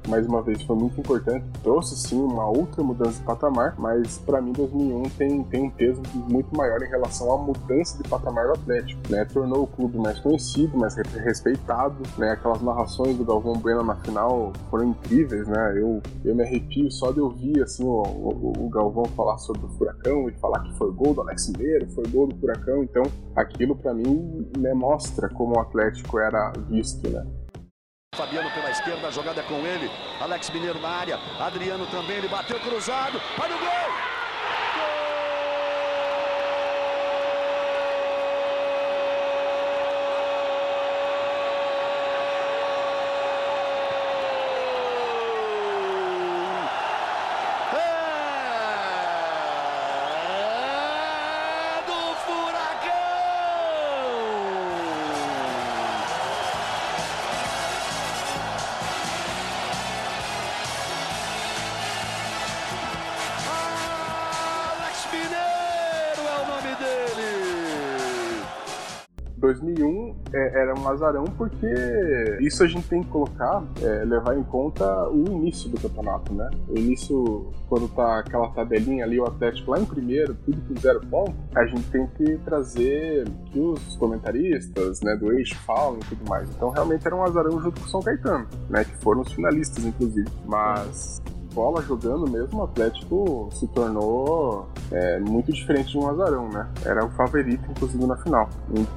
mais 0.09 0.27
uma 0.27 0.43
vez, 0.43 0.63
foi 0.63 0.77
muito 0.77 1.01
importante. 1.01 1.45
Trouxe 1.63 1.97
sim 1.97 2.21
uma 2.21 2.47
outra 2.47 2.83
mudança 2.83 3.19
de 3.19 3.25
patamar, 3.25 3.75
mas 3.79 4.19
para 4.19 4.41
mim 4.41 4.53
2001 4.53 5.03
tem, 5.11 5.45
tem 5.45 5.63
um 5.65 5.71
peso 5.71 6.03
muito 6.15 6.55
maior 6.57 6.83
em 6.83 6.89
relação 6.89 7.33
à 7.33 7.39
mudança 7.39 8.03
de 8.03 8.09
patamar 8.09 8.47
do 8.47 8.53
Atlético. 8.53 9.01
Né? 9.11 9.25
Tornou 9.25 9.63
o 9.63 9.67
clube 9.67 9.99
mais 9.99 10.19
conhecido, 10.19 10.77
mais 10.77 10.95
respeitado. 10.95 11.97
Né? 12.19 12.33
Aquelas 12.33 12.61
narrações 12.61 13.17
do 13.17 13.25
Galvão 13.25 13.55
Bueno 13.55 13.83
na 13.83 13.97
final 13.97 14.53
foram 14.71 14.91
incríveis. 14.91 15.47
Né? 15.49 15.75
Eu, 15.77 16.03
eu 16.25 16.35
me 16.35 16.43
arrepio 16.43 16.91
só 16.91 17.11
de 17.11 17.21
ouvir 17.21 17.63
assim, 17.63 17.85
o, 17.85 18.03
o, 18.03 18.53
o 18.67 18.69
Galvão 18.69 19.05
falar 19.17 19.39
sobre 19.39 19.65
o 19.67 19.69
Furacão 19.71 20.29
e 20.29 20.33
falar 20.33 20.61
que 20.61 20.77
foi 20.77 20.91
gol 20.93 21.15
do 21.15 21.23
Alex 21.23 21.49
Mineiro, 21.49 21.89
foi 21.91 22.07
gol 22.09 22.27
do 22.27 22.37
Furacão. 22.37 22.83
Então 22.83 23.03
aquilo 23.35 23.75
para 23.75 23.95
mim 23.95 24.47
né, 24.59 24.75
mostra 24.75 25.29
como 25.29 25.57
o 25.57 25.61
Atlético 25.61 26.19
era 26.19 26.53
visto. 26.69 27.09
Né? 27.09 27.25
Fabiano 28.15 28.51
pela 28.51 28.71
esquerda, 28.71 29.09
a 29.09 29.11
jogada 29.11 29.41
é 29.41 29.45
com 29.45 29.67
ele. 29.67 29.91
Alex 30.21 30.51
Mineiro 30.51 30.81
na 30.81 30.89
área. 30.89 31.19
Adriano 31.39 31.87
também, 31.87 32.17
ele 32.17 32.29
bateu 32.29 32.59
cruzado. 32.61 33.21
Olha 33.39 33.57
o 33.57 33.59
gol! 33.59 34.14
Era 70.55 70.79
um 70.79 70.89
azarão 70.89 71.25
porque 71.25 71.67
isso 72.41 72.63
a 72.63 72.67
gente 72.67 72.87
tem 72.89 73.03
que 73.03 73.09
colocar, 73.11 73.63
é, 73.83 74.05
levar 74.05 74.39
em 74.39 74.43
conta 74.45 75.09
o 75.09 75.25
início 75.27 75.69
do 75.69 75.81
campeonato, 75.81 76.33
né? 76.33 76.49
O 76.69 76.79
início, 76.79 77.53
quando 77.69 77.89
tá 77.89 78.21
aquela 78.21 78.49
tabelinha 78.51 79.05
ali, 79.05 79.19
o 79.19 79.25
Atlético 79.25 79.73
lá 79.73 79.81
em 79.81 79.85
primeiro, 79.85 80.35
tudo 80.45 80.61
com 80.63 80.81
zero 80.81 81.01
ponto, 81.07 81.35
a 81.55 81.67
gente 81.67 81.83
tem 81.91 82.07
que 82.07 82.39
trazer 82.39 83.29
que 83.47 83.59
os 83.59 83.97
comentaristas, 83.97 85.01
né, 85.01 85.17
do 85.17 85.33
eixo 85.33 85.57
falam 85.67 85.99
e 85.99 86.05
tudo 86.05 86.29
mais. 86.29 86.49
Então 86.51 86.71
realmente 86.71 87.05
era 87.05 87.17
um 87.17 87.25
azarão 87.25 87.61
junto 87.61 87.81
com 87.81 87.87
o 87.87 87.91
São 87.91 88.01
Caetano, 88.01 88.47
né? 88.71 88.85
Que 88.85 88.97
foram 88.99 89.23
os 89.23 89.33
finalistas, 89.33 89.85
inclusive. 89.85 90.29
Mas 90.47 91.21
bola 91.55 91.81
jogando 91.83 92.29
mesmo, 92.29 92.61
o 92.61 92.65
Atlético 92.65 93.49
se 93.53 93.67
tornou 93.69 94.69
é, 94.91 95.21
muito 95.21 95.53
diferente 95.53 95.93
de 95.93 95.99
um 95.99 96.09
azarão, 96.09 96.49
né? 96.49 96.69
Era 96.85 97.05
o 97.05 97.11
favorito, 97.11 97.65
inclusive, 97.71 98.05
na 98.05 98.17
final. 98.17 98.51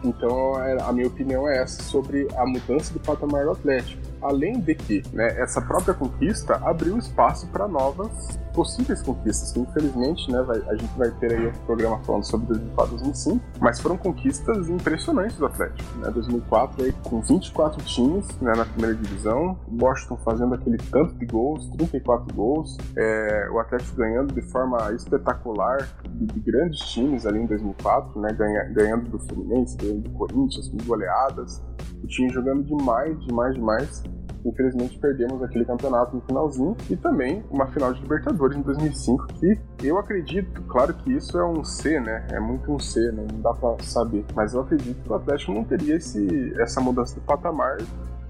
Então, 0.04 0.56
a 0.56 0.92
minha 0.92 1.08
opinião 1.08 1.48
é 1.48 1.60
essa 1.60 1.84
sobre 1.84 2.28
a 2.36 2.46
mudança 2.46 2.92
do 2.94 3.00
patamar 3.00 3.46
do 3.46 3.52
Atlético. 3.52 4.02
Além 4.22 4.60
de 4.60 4.76
que, 4.76 5.04
né, 5.14 5.40
essa 5.40 5.62
própria 5.62 5.94
conquista 5.94 6.56
abriu 6.56 6.98
espaço 6.98 7.48
para 7.48 7.68
novas 7.68 8.38
possíveis 8.58 9.04
conquistas, 9.04 9.52
que 9.52 9.60
infelizmente, 9.60 10.32
né, 10.32 10.42
vai, 10.42 10.58
a 10.68 10.76
gente 10.76 10.98
vai 10.98 11.12
ter 11.12 11.32
aí 11.32 11.46
outro 11.46 11.62
programa 11.62 12.00
falando 12.00 12.24
sobre 12.24 12.48
2004 12.48 12.96
e 12.96 12.98
2005, 12.98 13.46
mas 13.60 13.80
foram 13.80 13.98
conquistas 13.98 14.68
impressionantes 14.68 15.38
do 15.38 15.46
Atlético, 15.46 15.98
né, 16.00 16.10
2004 16.10 16.84
aí 16.84 16.92
com 17.04 17.22
24 17.22 17.84
times, 17.84 18.28
né, 18.42 18.54
na 18.58 18.66
primeira 18.66 18.96
divisão, 18.96 19.60
Washington 19.80 20.18
fazendo 20.26 20.56
aquele 20.56 20.78
tanto 20.78 21.14
de 21.14 21.26
gols, 21.28 21.70
34 21.78 22.34
gols, 22.34 22.76
é, 22.98 23.48
o 23.52 23.60
Atlético 23.60 23.96
ganhando 23.96 24.34
de 24.34 24.42
forma 24.42 24.92
espetacular 24.94 25.88
de, 26.10 26.26
de, 26.26 26.40
grandes 26.40 26.80
times 26.80 27.28
ali 27.28 27.40
em 27.40 27.46
2004, 27.46 28.20
né, 28.20 28.34
ganha, 28.34 28.64
ganhando 28.74 29.08
do 29.08 29.20
Fluminense, 29.20 29.78
ganhando 29.78 30.02
do 30.02 30.10
Corinthians, 30.12 30.68
com 30.70 30.78
goleadas, 30.78 31.62
o 32.04 32.08
time 32.08 32.30
jogando 32.30 32.64
demais, 32.64 33.20
demais, 33.26 33.56
demais, 33.56 34.04
infelizmente 34.46 34.98
perdemos 35.00 35.42
aquele 35.44 35.66
campeonato 35.66 36.16
no 36.16 36.22
finalzinho 36.22 36.76
e 36.90 36.96
também 36.96 37.44
uma 37.52 37.68
final 37.68 37.94
de 37.94 38.02
Libertadores 38.02 38.58
em 38.58 38.62
2005 38.62 39.28
que 39.28 39.58
eu 39.84 39.98
acredito, 39.98 40.62
claro 40.64 40.94
que 40.94 41.12
isso 41.12 41.38
é 41.38 41.46
um 41.46 41.64
C, 41.64 42.00
né? 42.00 42.26
É 42.32 42.40
muito 42.40 42.72
um 42.72 42.80
C, 42.80 43.12
né? 43.12 43.26
não 43.32 43.42
dá 43.42 43.54
para 43.54 43.84
saber, 43.84 44.26
mas 44.36 44.54
eu 44.54 44.62
acredito 44.62 45.02
que 45.02 45.10
o 45.10 45.16
Atlético 45.16 45.54
não 45.54 45.64
teria 45.64 45.96
esse, 45.96 46.54
essa 46.60 46.80
mudança 46.80 47.16
de 47.16 47.22
patamar 47.22 47.78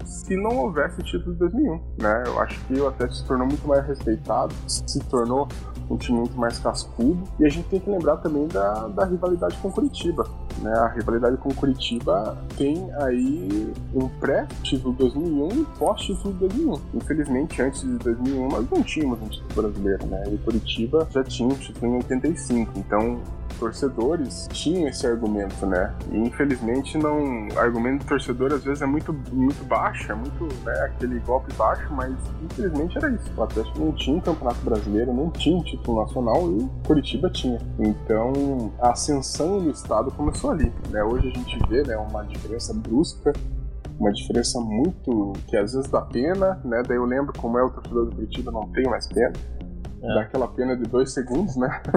se 0.04 0.36
não 0.36 0.56
houvesse 0.56 1.00
o 1.00 1.04
título 1.04 1.32
de 1.34 1.38
2001, 1.40 1.80
né? 2.00 2.24
Eu 2.26 2.40
acho 2.40 2.58
que 2.66 2.80
o 2.80 2.88
Atlético 2.88 3.20
se 3.20 3.26
tornou 3.26 3.46
muito 3.46 3.68
mais 3.68 3.86
respeitado, 3.86 4.54
se 4.66 4.98
tornou 5.00 5.46
muito 5.88 6.36
mais 6.36 6.58
cascudo. 6.58 7.22
E 7.38 7.44
a 7.44 7.48
gente 7.48 7.68
tem 7.68 7.80
que 7.80 7.90
lembrar 7.90 8.18
também 8.18 8.46
da, 8.48 8.88
da 8.88 9.04
rivalidade 9.04 9.56
com 9.58 9.70
Curitiba. 9.70 10.28
Né? 10.60 10.72
A 10.72 10.88
rivalidade 10.88 11.36
com 11.38 11.52
Curitiba 11.54 12.36
tem 12.56 12.88
aí 12.94 13.72
um 13.94 14.08
pré-título 14.20 14.92
2001 14.94 15.48
e 15.48 15.66
pós-título 15.78 16.34
2001. 16.34 16.80
Infelizmente, 16.94 17.62
antes 17.62 17.82
de 17.82 17.96
2001, 17.98 18.48
nós 18.48 18.70
não 18.70 18.82
tínhamos 18.82 19.20
um 19.22 19.28
título 19.28 19.62
brasileiro, 19.62 20.06
né? 20.06 20.24
E 20.32 20.38
Curitiba 20.38 21.08
já 21.10 21.22
tinha 21.24 21.48
um 21.48 21.54
título 21.54 21.92
em 21.92 21.96
85. 21.96 22.78
Então, 22.78 23.20
torcedores 23.58 24.48
tinham 24.52 24.88
esse 24.88 25.06
argumento, 25.06 25.66
né? 25.66 25.94
E 26.10 26.18
infelizmente 26.18 26.96
não. 26.96 27.48
O 27.48 27.58
argumento 27.58 28.04
do 28.04 28.08
torcedor 28.08 28.52
às 28.52 28.64
vezes 28.64 28.82
é 28.82 28.86
muito, 28.86 29.12
muito 29.32 29.64
baixo, 29.64 30.10
é 30.10 30.14
muito, 30.14 30.48
né, 30.64 30.72
aquele 30.86 31.18
golpe 31.20 31.52
baixo, 31.54 31.92
mas 31.92 32.14
infelizmente 32.42 32.96
era 32.96 33.10
isso. 33.10 33.30
O 33.36 33.42
Atlético 33.42 33.78
não 33.78 33.92
tinha 33.92 34.16
um 34.16 34.20
campeonato 34.20 34.60
brasileiro, 34.64 35.12
não 35.12 35.30
tinha 35.30 35.56
um 35.56 35.62
título 35.62 36.02
nacional 36.02 36.50
e 36.52 36.86
Curitiba 36.86 37.30
tinha. 37.30 37.58
Então 37.78 38.72
a 38.80 38.90
ascensão 38.90 39.58
do 39.58 39.70
estado 39.70 40.10
começou 40.12 40.50
ali. 40.50 40.72
Né? 40.90 41.02
Hoje 41.02 41.28
a 41.28 41.38
gente 41.38 41.58
vê 41.68 41.82
né, 41.82 41.96
uma 41.96 42.24
diferença 42.24 42.72
brusca 42.74 43.32
uma 43.98 44.12
diferença 44.12 44.60
muito 44.60 45.32
que 45.48 45.56
às 45.56 45.72
vezes 45.72 45.90
dá 45.90 46.00
pena, 46.00 46.60
né? 46.64 46.82
Daí 46.86 46.96
eu 46.96 47.04
lembro 47.04 47.32
como 47.36 47.58
é 47.58 47.64
o 47.64 47.70
torcedor 47.70 48.06
do 48.06 48.14
Curitiba, 48.14 48.52
não 48.52 48.68
tenho 48.68 48.90
mais 48.90 49.06
pena. 49.08 49.32
É. 50.02 50.14
Dá 50.14 50.20
aquela 50.22 50.48
pena 50.48 50.76
de 50.76 50.84
dois 50.84 51.12
segundos, 51.12 51.56
né? 51.56 51.68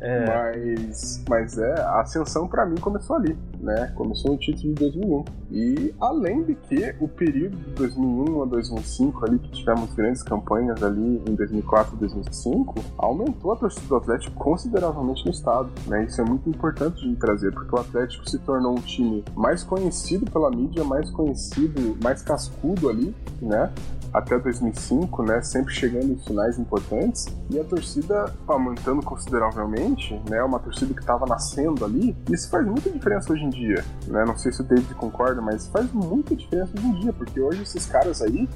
É. 0.00 0.26
mas, 0.26 1.24
mas 1.28 1.58
é, 1.58 1.80
a 1.80 2.00
ascensão 2.00 2.48
para 2.48 2.66
mim 2.66 2.76
começou 2.76 3.16
ali, 3.16 3.36
né? 3.60 3.92
Começou 3.94 4.32
no 4.32 4.38
título 4.38 4.74
de 4.74 4.80
2001. 4.80 5.24
E 5.50 5.94
além 6.00 6.42
de 6.44 6.54
que 6.54 6.94
o 7.00 7.08
período 7.08 7.56
de 7.56 7.70
2001 7.72 8.42
a 8.42 8.46
2005 8.46 9.26
ali, 9.26 9.38
que 9.38 9.50
tivemos 9.50 9.92
grandes 9.94 10.22
campanhas 10.22 10.82
ali 10.82 11.22
em 11.26 11.34
2004 11.34 11.94
e 11.96 11.98
2005, 11.98 12.74
aumentou 12.98 13.52
a 13.52 13.56
torcida 13.56 13.86
do 13.86 13.96
Atlético 13.96 14.36
consideravelmente 14.36 15.24
no 15.24 15.30
estado, 15.30 15.70
né? 15.86 16.04
Isso 16.04 16.20
é 16.20 16.24
muito 16.24 16.48
importante 16.48 17.08
de 17.08 17.16
trazer, 17.16 17.52
porque 17.52 17.74
o 17.74 17.78
Atlético 17.78 18.28
se 18.28 18.38
tornou 18.38 18.72
um 18.72 18.80
time 18.80 19.24
mais 19.34 19.62
conhecido 19.62 20.30
pela 20.30 20.50
mídia, 20.50 20.84
mais 20.84 21.10
conhecido, 21.10 21.96
mais 22.02 22.22
cascudo 22.22 22.88
ali, 22.88 23.14
né? 23.40 23.70
Até 24.12 24.38
2005, 24.38 25.22
né, 25.22 25.42
sempre 25.42 25.72
chegando 25.72 26.12
em 26.12 26.18
finais 26.18 26.58
importantes, 26.58 27.26
e 27.48 27.58
a 27.58 27.64
torcida 27.64 28.32
aumentando 28.46 29.02
consideravelmente, 29.02 30.20
né, 30.28 30.42
uma 30.42 30.58
torcida 30.58 30.92
que 30.94 31.00
estava 31.00 31.26
nascendo 31.26 31.84
ali, 31.84 32.16
isso 32.28 32.48
faz 32.50 32.66
muita 32.66 32.90
diferença 32.90 33.32
hoje 33.32 33.44
em 33.44 33.50
dia, 33.50 33.84
né, 34.06 34.24
não 34.24 34.36
sei 34.36 34.52
se 34.52 34.60
o 34.60 34.64
David 34.64 34.94
concorda, 34.94 35.40
mas 35.40 35.66
faz 35.68 35.92
muita 35.92 36.34
diferença 36.34 36.72
hoje 36.76 36.86
em 36.86 37.00
dia, 37.00 37.12
porque 37.12 37.40
hoje 37.40 37.62
esses 37.62 37.86
caras 37.86 38.20
aí 38.22 38.48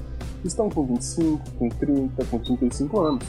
estão 0.45 0.69
com 0.69 0.87
25, 0.87 1.51
com 1.59 1.69
30, 1.69 2.25
com 2.27 2.39
35 2.39 3.01
anos. 3.01 3.25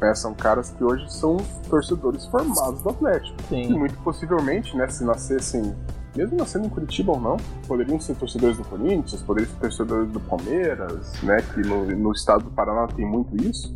Né, 0.00 0.12
são 0.16 0.34
caras 0.34 0.70
que 0.70 0.82
hoje 0.82 1.08
são 1.12 1.36
torcedores 1.70 2.26
formados 2.26 2.82
do 2.82 2.88
Atlético. 2.88 3.36
Sim. 3.48 3.70
E 3.70 3.72
muito 3.72 3.96
possivelmente, 3.98 4.76
né, 4.76 4.88
se 4.88 5.04
nascessem 5.04 5.72
mesmo 6.16 6.36
nascendo 6.36 6.66
em 6.66 6.70
Curitiba 6.70 7.12
ou 7.12 7.20
não, 7.20 7.36
poderiam 7.66 8.00
ser 8.00 8.14
torcedores 8.16 8.56
do 8.56 8.64
Corinthians, 8.64 9.22
poderiam 9.22 9.50
ser 9.52 9.60
torcedores 9.60 10.10
do 10.10 10.20
Palmeiras, 10.20 11.12
né, 11.22 11.38
que 11.54 11.60
no, 11.66 11.86
no 11.86 12.12
estado 12.12 12.44
do 12.44 12.50
Paraná 12.50 12.86
tem 12.88 13.06
muito 13.06 13.36
isso. 13.36 13.74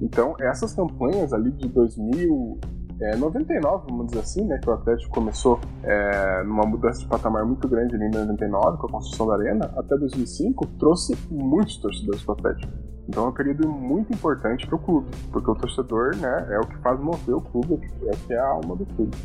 Então, 0.00 0.34
essas 0.40 0.74
campanhas 0.74 1.32
ali 1.32 1.50
de 1.52 1.68
2000, 1.68 2.60
é, 3.00 3.16
99, 3.16 3.84
vamos 3.88 4.06
dizer 4.06 4.20
assim, 4.20 4.44
né, 4.44 4.58
que 4.58 4.68
o 4.68 4.72
Atlético 4.72 5.12
começou 5.14 5.60
é, 5.82 6.42
numa 6.44 6.64
mudança 6.64 7.00
de 7.00 7.06
patamar 7.06 7.44
muito 7.44 7.68
grande 7.68 7.94
ali 7.94 8.06
em 8.06 8.10
99, 8.10 8.78
com 8.78 8.86
a 8.86 8.90
construção 8.90 9.26
da 9.28 9.34
arena, 9.34 9.70
até 9.76 9.96
2005, 9.96 10.66
trouxe 10.78 11.16
muitos 11.30 11.78
torcedores 11.78 12.22
para 12.22 12.32
o 12.32 12.38
Atlético. 12.38 12.72
Então 13.08 13.26
é 13.26 13.28
um 13.28 13.32
período 13.32 13.68
muito 13.68 14.12
importante 14.12 14.66
para 14.66 14.74
o 14.74 14.78
clube, 14.78 15.06
porque 15.30 15.50
o 15.50 15.54
torcedor 15.54 16.16
né, 16.16 16.48
é 16.50 16.58
o 16.58 16.66
que 16.66 16.76
faz 16.78 16.98
mover 17.00 17.36
o 17.36 17.40
clube, 17.40 17.80
é 18.04 18.10
o 18.10 18.16
que 18.26 18.32
é 18.32 18.38
a 18.38 18.48
alma 18.48 18.74
do 18.74 18.84
clube. 18.84 19.16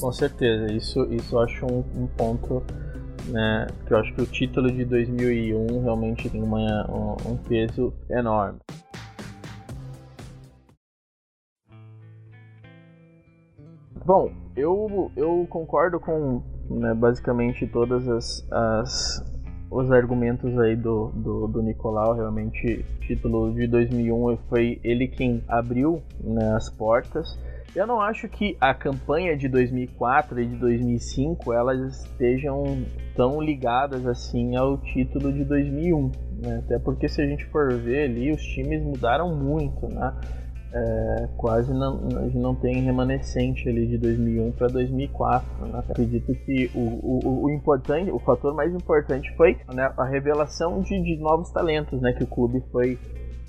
Com 0.00 0.12
certeza, 0.12 0.72
isso, 0.72 1.04
isso 1.12 1.34
eu 1.34 1.40
acho 1.40 1.66
um, 1.66 1.84
um 1.96 2.06
ponto 2.06 2.62
né, 3.28 3.66
que 3.86 3.92
eu 3.92 3.98
acho 3.98 4.14
que 4.14 4.22
o 4.22 4.26
título 4.26 4.70
de 4.70 4.84
2001 4.84 5.82
realmente 5.82 6.30
tem 6.30 6.42
uma, 6.42 6.88
um, 6.88 7.32
um 7.32 7.36
peso 7.36 7.92
enorme. 8.08 8.58
Bom, 14.04 14.32
eu, 14.56 15.10
eu 15.16 15.46
concordo 15.50 15.98
com 15.98 16.42
né, 16.70 16.94
basicamente 16.94 17.66
todas 17.66 18.08
as, 18.08 18.46
as 18.52 19.32
os 19.72 19.90
argumentos 19.90 20.58
aí 20.58 20.76
do, 20.76 21.08
do, 21.14 21.48
do 21.48 21.62
Nicolau, 21.62 22.14
realmente, 22.14 22.84
título 23.00 23.52
de 23.54 23.66
2001 23.66 24.36
foi 24.48 24.78
ele 24.84 25.08
quem 25.08 25.42
abriu 25.48 26.02
né, 26.22 26.54
as 26.54 26.68
portas. 26.68 27.38
Eu 27.74 27.86
não 27.86 28.00
acho 28.00 28.28
que 28.28 28.56
a 28.60 28.74
campanha 28.74 29.36
de 29.36 29.48
2004 29.48 30.40
e 30.40 30.46
de 30.46 30.56
2005 30.56 31.52
elas 31.52 32.02
estejam 32.02 32.84
tão 33.16 33.40
ligadas 33.40 34.06
assim 34.06 34.56
ao 34.56 34.76
título 34.76 35.32
de 35.32 35.42
2001, 35.44 36.12
né? 36.42 36.62
até 36.64 36.78
porque 36.78 37.08
se 37.08 37.22
a 37.22 37.26
gente 37.26 37.46
for 37.46 37.72
ver 37.72 38.10
ali 38.10 38.30
os 38.30 38.42
times 38.42 38.82
mudaram 38.82 39.34
muito, 39.34 39.86
né? 39.88 40.14
é, 40.74 41.28
quase 41.36 41.72
não, 41.72 42.00
a 42.16 42.22
gente 42.22 42.38
não 42.38 42.54
tem 42.54 42.82
remanescente 42.82 43.68
ali 43.68 43.86
de 43.86 43.98
2001 43.98 44.52
para 44.52 44.68
2004. 44.68 45.66
Né? 45.66 45.78
Acredito 45.78 46.34
que 46.34 46.70
o, 46.74 46.80
o, 46.80 47.44
o, 47.44 47.50
importante, 47.50 48.10
o 48.10 48.18
fator 48.18 48.54
mais 48.54 48.74
importante 48.74 49.30
foi 49.36 49.58
né, 49.74 49.92
a 49.96 50.04
revelação 50.04 50.80
de, 50.80 51.00
de, 51.02 51.16
novos 51.18 51.50
talentos, 51.50 52.00
né, 52.00 52.12
que 52.12 52.24
o 52.24 52.26
clube 52.26 52.62
foi 52.72 52.98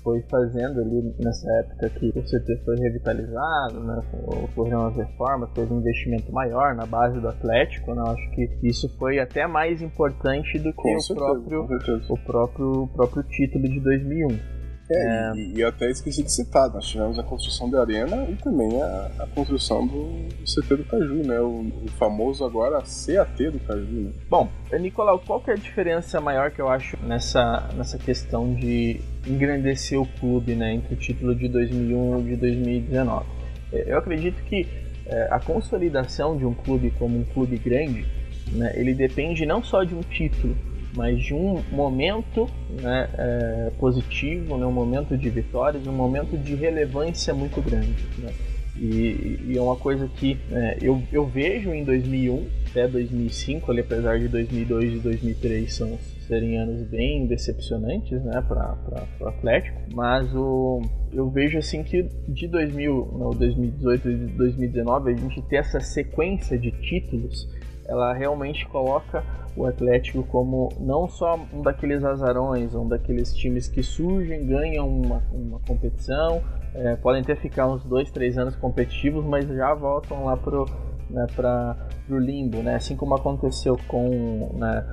foi 0.04 0.22
fazendo 0.30 0.80
ali 0.80 1.14
nessa 1.18 1.50
época 1.60 1.88
que 1.98 2.08
o 2.10 2.22
CT 2.22 2.62
foi 2.64 2.76
revitalizado, 2.76 3.80
né, 3.80 4.02
ocorreram 4.44 4.86
as 4.86 4.96
reformas, 4.96 5.50
teve 5.54 5.72
um 5.72 5.80
investimento 5.80 6.30
maior 6.30 6.74
na 6.74 6.84
base 6.84 7.18
do 7.18 7.28
Atlético, 7.28 7.94
né, 7.94 8.02
acho 8.06 8.30
que 8.32 8.48
isso 8.62 8.86
foi 8.98 9.18
até 9.18 9.46
mais 9.46 9.80
importante 9.80 10.58
do 10.58 10.72
que 10.72 11.12
o, 11.12 11.14
próprio, 11.14 11.64
o 12.10 12.18
próprio 12.18 12.82
o 12.82 12.88
próprio 12.88 13.22
título 13.24 13.64
de 13.64 13.80
2001. 13.80 14.54
É, 14.90 14.96
é... 14.96 15.32
E, 15.34 15.52
e, 15.56 15.64
até 15.64 15.90
esqueci 15.90 16.22
de 16.22 16.30
citar, 16.30 16.68
nós 16.70 16.86
tivemos 16.86 17.18
a 17.18 17.22
construção 17.22 17.70
da 17.70 17.80
arena 17.80 18.26
e 18.28 18.36
também 18.36 18.82
a, 18.82 19.10
a 19.20 19.26
construção 19.28 19.86
do, 19.86 20.28
do, 20.28 20.44
CT 20.44 20.76
do 20.76 20.84
Caju, 20.84 21.26
né? 21.26 21.40
O, 21.40 21.66
o, 21.84 21.88
famoso 21.92 22.44
agora 22.44 22.82
CAT 22.82 23.50
do 23.50 23.60
Caju, 23.60 24.00
né? 24.00 24.12
Bom, 24.28 24.46
Nicolau, 24.78 25.18
qual 25.20 25.40
que 25.40 25.50
é 25.50 25.54
a 25.54 25.56
diferença 25.56 26.20
maior 26.20 26.50
que 26.50 26.60
eu 26.60 26.68
acho 26.68 26.98
nessa, 27.02 27.66
nessa 27.74 27.96
questão 27.96 28.52
de 28.54 29.00
engrandecer 29.26 30.00
o 30.00 30.06
clube, 30.06 30.54
né? 30.54 30.74
Entre 30.74 30.94
o 30.94 30.96
título 30.96 31.34
de 31.34 31.48
2001 31.48 32.20
e 32.20 32.22
de 32.24 32.36
2019? 32.36 33.26
É, 33.72 33.84
eu 33.92 33.98
acredito 33.98 34.42
que 34.44 34.66
é, 35.06 35.28
a 35.30 35.38
consolidação 35.38 36.36
de 36.36 36.44
um 36.44 36.54
clube 36.54 36.90
como 36.98 37.18
um 37.18 37.24
clube 37.24 37.58
grande, 37.58 38.04
né? 38.52 38.72
Ele 38.76 38.94
depende 38.94 39.44
não 39.44 39.62
só 39.62 39.84
de 39.84 39.94
um 39.94 40.00
título, 40.00 40.56
mas 40.96 41.20
de 41.22 41.34
um 41.34 41.62
momento 41.72 42.48
né, 42.80 43.08
é, 43.18 43.72
positivo, 43.78 44.56
né, 44.56 44.64
um 44.64 44.72
momento 44.72 45.16
de 45.16 45.28
vitórias, 45.28 45.86
um 45.86 45.92
momento 45.92 46.36
de 46.38 46.54
relevância 46.54 47.34
muito 47.34 47.60
grande. 47.60 48.04
Né? 48.18 48.32
E, 48.76 49.40
e, 49.48 49.54
é 49.56 49.60
uma 49.60 49.76
coisa 49.76 50.08
que 50.16 50.38
é, 50.50 50.78
eu, 50.80 51.02
eu 51.12 51.26
vejo 51.26 51.72
em 51.72 51.84
2001 51.84 52.48
até 52.70 52.88
2005, 52.88 53.70
ali, 53.70 53.80
apesar 53.80 54.18
de 54.18 54.28
2002 54.28 54.94
e 54.94 54.98
2003 54.98 55.74
são, 55.74 55.98
serem 56.26 56.58
anos 56.58 56.82
bem 56.82 57.26
decepcionantes 57.26 58.22
né, 58.22 58.40
para 58.42 58.76
o 59.20 59.28
Atlético, 59.28 59.80
mas 59.94 60.34
o, 60.34 60.80
eu 61.12 61.28
vejo 61.30 61.58
assim 61.58 61.82
que 61.82 62.02
de 62.28 62.48
2000, 62.48 63.16
não, 63.18 63.30
2018 63.30 64.10
e 64.10 64.16
2019 64.36 65.12
a 65.12 65.16
gente 65.16 65.42
ter 65.42 65.56
essa 65.56 65.80
sequência 65.80 66.58
de 66.58 66.70
títulos 66.70 67.48
ela 67.86 68.12
realmente 68.14 68.66
coloca 68.68 69.22
o 69.56 69.66
Atlético 69.66 70.22
como 70.24 70.68
não 70.80 71.08
só 71.08 71.38
um 71.52 71.62
daqueles 71.62 72.02
azarões, 72.04 72.74
um 72.74 72.88
daqueles 72.88 73.32
times 73.34 73.68
que 73.68 73.82
surgem, 73.82 74.46
ganham 74.46 74.88
uma, 74.88 75.22
uma 75.32 75.60
competição, 75.60 76.42
é, 76.74 76.96
podem 76.96 77.22
até 77.22 77.36
ficar 77.36 77.68
uns 77.68 77.84
dois, 77.84 78.10
três 78.10 78.36
anos 78.36 78.56
competitivos, 78.56 79.24
mas 79.24 79.46
já 79.46 79.72
voltam 79.74 80.24
lá 80.24 80.36
pro, 80.36 80.66
né, 81.08 81.26
para 81.36 81.76
o 82.08 82.18
limbo, 82.18 82.62
né? 82.62 82.74
Assim 82.74 82.96
como 82.96 83.14
aconteceu 83.14 83.78
com, 83.86 84.56
né, 84.58 84.84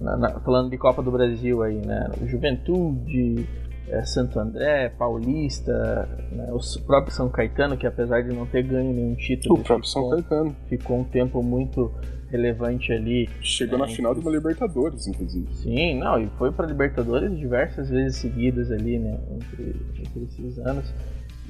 na, 0.00 0.16
na, 0.16 0.40
falando 0.40 0.70
de 0.70 0.78
Copa 0.78 1.02
do 1.02 1.10
Brasil 1.10 1.62
aí, 1.62 1.76
né? 1.84 2.10
Juventude, 2.26 3.46
é, 3.88 4.04
Santo 4.04 4.38
André, 4.38 4.90
Paulista, 4.90 6.08
né, 6.30 6.48
o 6.52 6.60
próprio 6.82 7.12
São 7.12 7.28
Caetano, 7.28 7.76
que 7.76 7.86
apesar 7.86 8.22
de 8.22 8.34
não 8.34 8.46
ter 8.46 8.62
ganho 8.62 8.92
nenhum 8.92 9.14
título, 9.14 9.60
o 9.60 9.64
próprio 9.64 9.88
ficou, 9.88 10.10
São 10.10 10.10
Caetano 10.10 10.56
ficou 10.68 11.00
um 11.00 11.04
tempo 11.04 11.42
muito 11.42 11.92
relevante 12.30 12.92
ali. 12.92 13.28
Chegou 13.40 13.78
né, 13.78 13.86
na 13.86 13.90
final 13.90 14.14
de 14.14 14.20
uma 14.20 14.30
Libertadores, 14.30 15.06
inclusive. 15.06 15.48
Sim, 15.54 15.98
não, 15.98 16.20
e 16.20 16.26
foi 16.38 16.52
para 16.52 16.66
Libertadores 16.66 17.36
diversas 17.36 17.88
vezes 17.88 18.16
seguidas 18.16 18.70
ali, 18.70 18.98
né, 18.98 19.18
entre, 19.32 19.76
entre 19.98 20.24
esses 20.24 20.58
anos. 20.58 20.92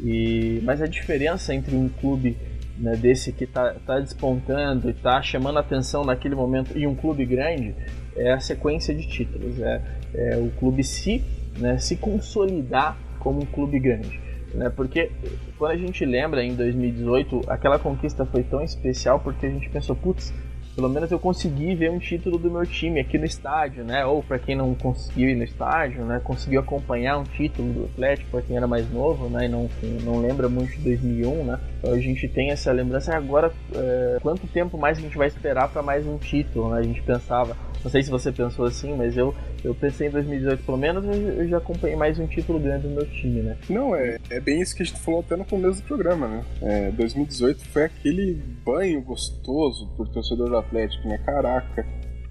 E, 0.00 0.60
mas 0.62 0.80
a 0.80 0.86
diferença 0.86 1.52
entre 1.52 1.74
um 1.74 1.88
clube 1.88 2.36
né, 2.78 2.94
desse 2.94 3.32
que 3.32 3.42
está 3.42 3.74
tá 3.84 3.98
despontando 3.98 4.88
e 4.88 4.92
está 4.92 5.20
chamando 5.20 5.58
atenção 5.58 6.04
naquele 6.04 6.36
momento 6.36 6.78
e 6.78 6.86
um 6.86 6.94
clube 6.94 7.26
grande 7.26 7.74
é 8.18 8.32
a 8.32 8.40
sequência 8.40 8.94
de 8.94 9.06
títulos. 9.06 9.58
É, 9.60 9.80
é 10.14 10.36
o 10.36 10.50
clube 10.58 10.82
se, 10.84 11.24
né, 11.58 11.78
se 11.78 11.96
consolidar 11.96 12.96
como 13.18 13.42
um 13.42 13.46
clube 13.46 13.78
grande. 13.78 14.20
Né, 14.54 14.70
porque 14.70 15.10
quando 15.58 15.72
a 15.72 15.76
gente 15.76 16.04
lembra 16.04 16.42
em 16.42 16.54
2018, 16.54 17.42
aquela 17.48 17.78
conquista 17.78 18.24
foi 18.24 18.42
tão 18.42 18.62
especial 18.62 19.20
porque 19.20 19.46
a 19.46 19.50
gente 19.50 19.68
pensou, 19.68 19.94
putz, 19.94 20.32
pelo 20.78 20.88
menos 20.88 21.10
eu 21.10 21.18
consegui 21.18 21.74
ver 21.74 21.90
um 21.90 21.98
título 21.98 22.38
do 22.38 22.48
meu 22.48 22.64
time 22.64 23.00
aqui 23.00 23.18
no 23.18 23.24
estádio, 23.24 23.82
né? 23.82 24.06
Ou 24.06 24.22
para 24.22 24.38
quem 24.38 24.54
não 24.54 24.76
conseguiu 24.76 25.28
ir 25.28 25.34
no 25.34 25.42
estádio, 25.42 26.04
né? 26.04 26.20
Conseguiu 26.22 26.60
acompanhar 26.60 27.18
um 27.18 27.24
título 27.24 27.72
do 27.72 27.84
Atlético 27.86 28.30
para 28.30 28.42
quem 28.42 28.56
era 28.56 28.66
mais 28.68 28.88
novo, 28.88 29.28
né? 29.28 29.46
E 29.46 29.48
não, 29.48 29.68
não 30.04 30.20
lembra 30.20 30.48
muito 30.48 30.70
de 30.76 30.84
2001, 30.84 31.44
né? 31.44 31.58
Então 31.80 31.92
a 31.92 31.98
gente 31.98 32.28
tem 32.28 32.52
essa 32.52 32.70
lembrança. 32.70 33.12
Agora, 33.12 33.52
é, 33.74 34.18
quanto 34.22 34.46
tempo 34.46 34.78
mais 34.78 34.98
a 34.98 35.00
gente 35.00 35.18
vai 35.18 35.26
esperar 35.26 35.68
para 35.68 35.82
mais 35.82 36.06
um 36.06 36.16
título, 36.16 36.70
né? 36.70 36.78
A 36.78 36.82
gente 36.84 37.02
pensava 37.02 37.56
não 37.82 37.90
sei 37.90 38.02
se 38.02 38.10
você 38.10 38.32
pensou 38.32 38.64
assim, 38.64 38.94
mas 38.94 39.16
eu, 39.16 39.34
eu 39.62 39.74
pensei 39.74 40.08
em 40.08 40.10
2018, 40.10 40.64
pelo 40.64 40.78
menos 40.78 41.04
eu, 41.04 41.48
já 41.48 41.58
acompanhei 41.58 41.96
mais 41.96 42.18
um 42.18 42.26
título 42.26 42.58
grande 42.58 42.88
do 42.88 42.94
meu 42.94 43.06
time, 43.06 43.42
né? 43.42 43.56
Não, 43.68 43.94
é, 43.94 44.18
é 44.30 44.40
bem 44.40 44.60
isso 44.60 44.74
que 44.74 44.82
a 44.82 44.86
gente 44.86 45.00
falou 45.00 45.20
até 45.20 45.36
no 45.36 45.44
começo 45.44 45.80
do 45.80 45.86
programa, 45.86 46.26
né? 46.28 46.44
É, 46.60 46.90
2018 46.92 47.64
foi 47.68 47.84
aquele 47.84 48.34
banho 48.64 49.00
gostoso 49.02 49.88
por 49.96 50.08
torcedor 50.08 50.48
do 50.48 50.56
Atlético, 50.56 51.08
né? 51.08 51.18
Caraca, 51.18 51.86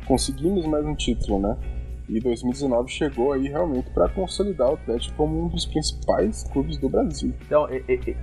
conseguimos 0.06 0.66
mais 0.66 0.86
um 0.86 0.96
título, 0.96 1.40
né? 1.40 1.58
E 2.10 2.22
2019 2.22 2.90
chegou 2.90 3.34
aí 3.34 3.50
realmente 3.50 3.90
para 3.90 4.08
consolidar 4.08 4.70
o 4.70 4.74
Atlético 4.76 5.14
como 5.18 5.44
um 5.44 5.50
dos 5.50 5.66
principais 5.66 6.44
clubes 6.44 6.78
do 6.78 6.88
Brasil. 6.88 7.34
Então, 7.46 7.68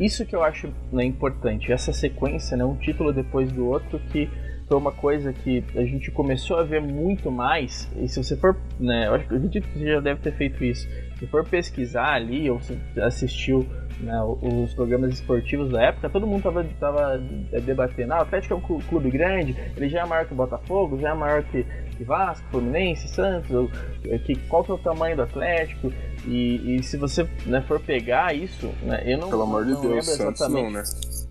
isso 0.01 0.25
que 0.25 0.35
eu 0.35 0.43
acho 0.43 0.73
né, 0.91 1.05
importante, 1.05 1.71
essa 1.71 1.93
sequência, 1.93 2.57
né, 2.57 2.65
um 2.65 2.77
título 2.77 3.13
depois 3.13 3.53
do 3.53 3.67
outro 3.67 3.99
que 4.11 4.31
uma 4.79 4.93
coisa 4.93 5.33
que 5.33 5.65
a 5.75 5.85
gente 5.85 6.11
começou 6.11 6.59
a 6.59 6.63
ver 6.63 6.81
muito 6.81 7.31
mais. 7.31 7.89
E 7.97 8.09
se 8.09 8.23
você 8.23 8.37
for, 8.37 8.57
né, 8.79 9.07
eu 9.09 9.15
acredito 9.15 9.69
que 9.69 9.79
você 9.79 9.93
já 9.93 10.01
deve 10.01 10.21
ter 10.21 10.33
feito 10.33 10.63
isso. 10.65 10.89
Se 11.19 11.27
for 11.27 11.45
pesquisar 11.45 12.15
ali, 12.15 12.51
ou 12.51 12.61
se 12.61 12.79
assistiu 13.01 13.67
né, 14.01 14.21
os 14.43 14.75
programas 14.75 15.15
esportivos 15.15 15.71
da 15.71 15.83
época, 15.83 16.11
todo 16.11 16.27
mundo 16.27 16.43
tava, 16.43 16.65
tava 16.81 17.19
debatendo, 17.65 18.15
ah, 18.15 18.19
o 18.19 18.23
Atlético 18.23 18.55
é 18.55 18.57
um 18.57 18.81
clube 18.81 19.11
grande, 19.11 19.57
ele 19.77 19.89
já 19.89 20.01
é 20.01 20.07
maior 20.07 20.27
que 20.27 20.33
o 20.33 20.37
Botafogo, 20.37 20.99
já 20.99 21.11
é 21.11 21.15
maior 21.15 21.43
que, 21.45 21.65
Vasco, 22.01 22.45
Fluminense, 22.51 23.09
Santos, 23.09 23.51
ou, 23.53 23.71
é, 24.05 24.19
que, 24.19 24.35
qual 24.49 24.65
que 24.65 24.71
é 24.71 24.75
o 24.75 24.79
tamanho 24.79 25.17
do 25.17 25.23
Atlético, 25.23 25.93
e, 26.27 26.77
e 26.77 26.83
se 26.83 26.97
você 26.97 27.29
né, 27.47 27.63
for 27.63 27.81
pegar 27.81 28.35
isso, 28.35 28.67
né, 28.83 29.03
eu 29.05 29.19
não 29.19 29.31
Pelo 29.31 29.43
amor 29.43 29.65
de 29.65 29.81
Deus, 29.81 30.07
Santos 30.07 30.41
não, 30.49 30.71
né? 30.71 30.83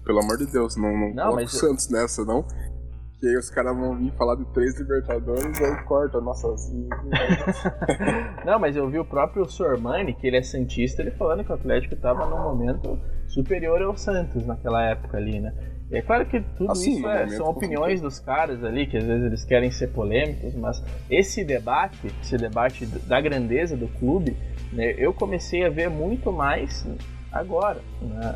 Pelo 0.05 0.19
amor 0.19 0.37
de 0.37 0.45
Deus, 0.45 0.75
não, 0.77 0.97
não, 0.97 1.13
não 1.13 1.35
mas... 1.35 1.51
Santos 1.51 1.89
nessa, 1.89 2.23
não 2.23 2.45
que 3.23 3.29
aí 3.29 3.37
os 3.37 3.49
caras 3.49 3.73
vão 3.73 3.95
vir 3.95 4.11
falar 4.17 4.35
de 4.35 4.43
três 4.47 4.77
Libertadores 4.77 5.57
e 5.57 5.63
aí 5.63 5.83
corta 5.85 6.19
nossas. 6.19 6.69
não, 8.45 8.59
mas 8.59 8.75
eu 8.75 8.89
vi 8.89 8.99
o 8.99 9.05
próprio 9.05 9.47
Sormani, 9.47 10.13
que 10.13 10.27
ele 10.27 10.35
é 10.35 10.41
Santista, 10.41 11.01
ele 11.01 11.11
falando 11.11 11.41
que 11.41 11.49
o 11.49 11.55
Atlético 11.55 11.93
estava 11.93 12.25
num 12.25 12.43
momento 12.43 12.99
superior 13.25 13.81
ao 13.81 13.95
Santos 13.95 14.45
naquela 14.45 14.83
época 14.83 15.15
ali, 15.15 15.39
né? 15.39 15.53
E 15.89 15.95
é 15.95 16.01
claro 16.01 16.25
que 16.25 16.41
tudo 16.57 16.73
assim, 16.73 16.97
isso 16.97 17.07
é, 17.07 17.29
são 17.29 17.45
opiniões 17.47 18.01
dos 18.01 18.19
caras 18.19 18.61
ali, 18.61 18.87
que 18.87 18.97
às 18.97 19.05
vezes 19.05 19.25
eles 19.25 19.45
querem 19.45 19.71
ser 19.71 19.87
polêmicos, 19.93 20.53
mas 20.55 20.83
esse 21.09 21.45
debate, 21.45 22.13
esse 22.21 22.35
debate 22.35 22.85
da 22.85 23.21
grandeza 23.21 23.77
do 23.77 23.87
clube, 23.87 24.35
né, 24.73 24.95
eu 24.97 25.13
comecei 25.13 25.63
a 25.63 25.69
ver 25.69 25.89
muito 25.89 26.29
mais 26.29 26.85
agora, 27.33 27.79
né, 28.01 28.35